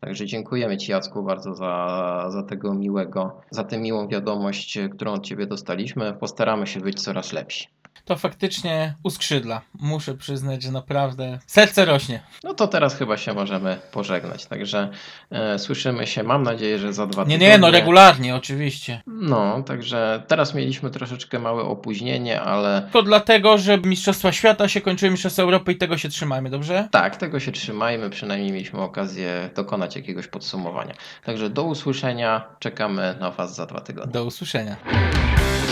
Także 0.00 0.26
dziękujemy 0.26 0.76
Ci 0.76 0.92
Jacku 0.92 1.22
bardzo 1.22 1.54
za, 1.54 2.26
za 2.28 2.42
tego 2.42 2.74
miłego, 2.74 3.40
za 3.50 3.64
tę 3.64 3.78
miłą 3.78 4.08
wiadomość, 4.08 4.76
e, 4.76 4.88
którą 4.88 5.12
od 5.12 5.26
Ciebie 5.26 5.46
dostaliśmy. 5.46 6.12
Postaramy 6.12 6.66
się 6.66 6.80
być 6.80 7.02
coraz 7.02 7.32
lepsi. 7.32 7.68
To 8.04 8.16
faktycznie 8.16 8.94
uskrzydla. 9.02 9.60
Muszę 9.80 10.14
przyznać, 10.14 10.62
że 10.62 10.72
naprawdę 10.72 11.38
serce 11.46 11.84
rośnie. 11.84 12.20
No 12.44 12.54
to 12.54 12.68
teraz 12.68 12.96
chyba 12.96 13.16
się 13.16 13.32
możemy 13.34 13.76
pożegnać. 13.92 14.46
Także 14.46 14.88
e, 15.30 15.58
słyszymy 15.58 16.06
się, 16.06 16.22
mam 16.22 16.42
nadzieję, 16.42 16.78
że 16.78 16.92
za 16.92 17.06
dwa 17.06 17.22
Nie, 17.22 17.26
tygodnie. 17.26 17.48
nie, 17.48 17.58
no 17.58 17.70
regularnie, 17.70 18.36
oczywiście. 18.36 19.02
No, 19.06 19.62
także 19.62 20.22
teraz 20.28 20.54
mieliśmy 20.54 20.90
troszeczkę 20.90 21.38
małe 21.38 21.62
opóźnienie, 21.62 22.40
ale 22.40 22.82
Tylko 22.82 23.02
dlatego, 23.02 23.58
że 23.58 23.78
Mistrzostwa 23.78 24.32
Świata 24.32 24.68
się 24.68 24.80
kończyły, 24.80 25.10
Mistrzostwa 25.10 25.42
Europy 25.42 25.72
i 25.72 25.76
tego 25.76 25.98
się 25.98 26.08
trzymajmy, 26.08 26.50
dobrze? 26.50 26.88
tak, 26.90 27.16
tego 27.16 27.40
się 27.40 27.52
trzymajmy. 27.52 28.10
Przynajmniej 28.10 28.52
mieliśmy 28.52 28.80
okazję 28.80 29.50
dokonać 29.54 29.96
jakiegoś 29.96 30.26
podsumowania. 30.26 30.94
Także 31.24 31.50
do 31.50 31.62
usłyszenia. 31.62 32.44
Czekamy 32.58 33.14
na 33.20 33.30
Was 33.30 33.54
za 33.54 33.66
dwa 33.66 33.80
tygodnie. 33.80 34.12
Do 34.12 34.24
usłyszenia. 34.24 34.76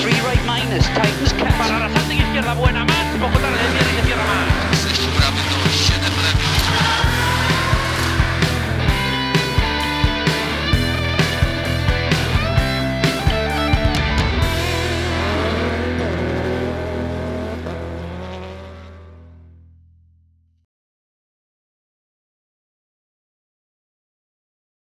Three 0.01 0.18
right 0.22 0.40
minus, 0.47 0.86
tightens 0.94 1.32
Para 1.35 1.51
cat. 1.51 1.81
rasante 1.82 2.14
y 2.14 2.18
izquierda 2.18 2.55
buena 2.55 2.86
más, 2.86 3.16
poco 3.20 3.39
tarde, 3.39 3.59
viene 3.74 4.01
y 4.01 4.06
cierra 4.06 4.24
más. 4.24 4.80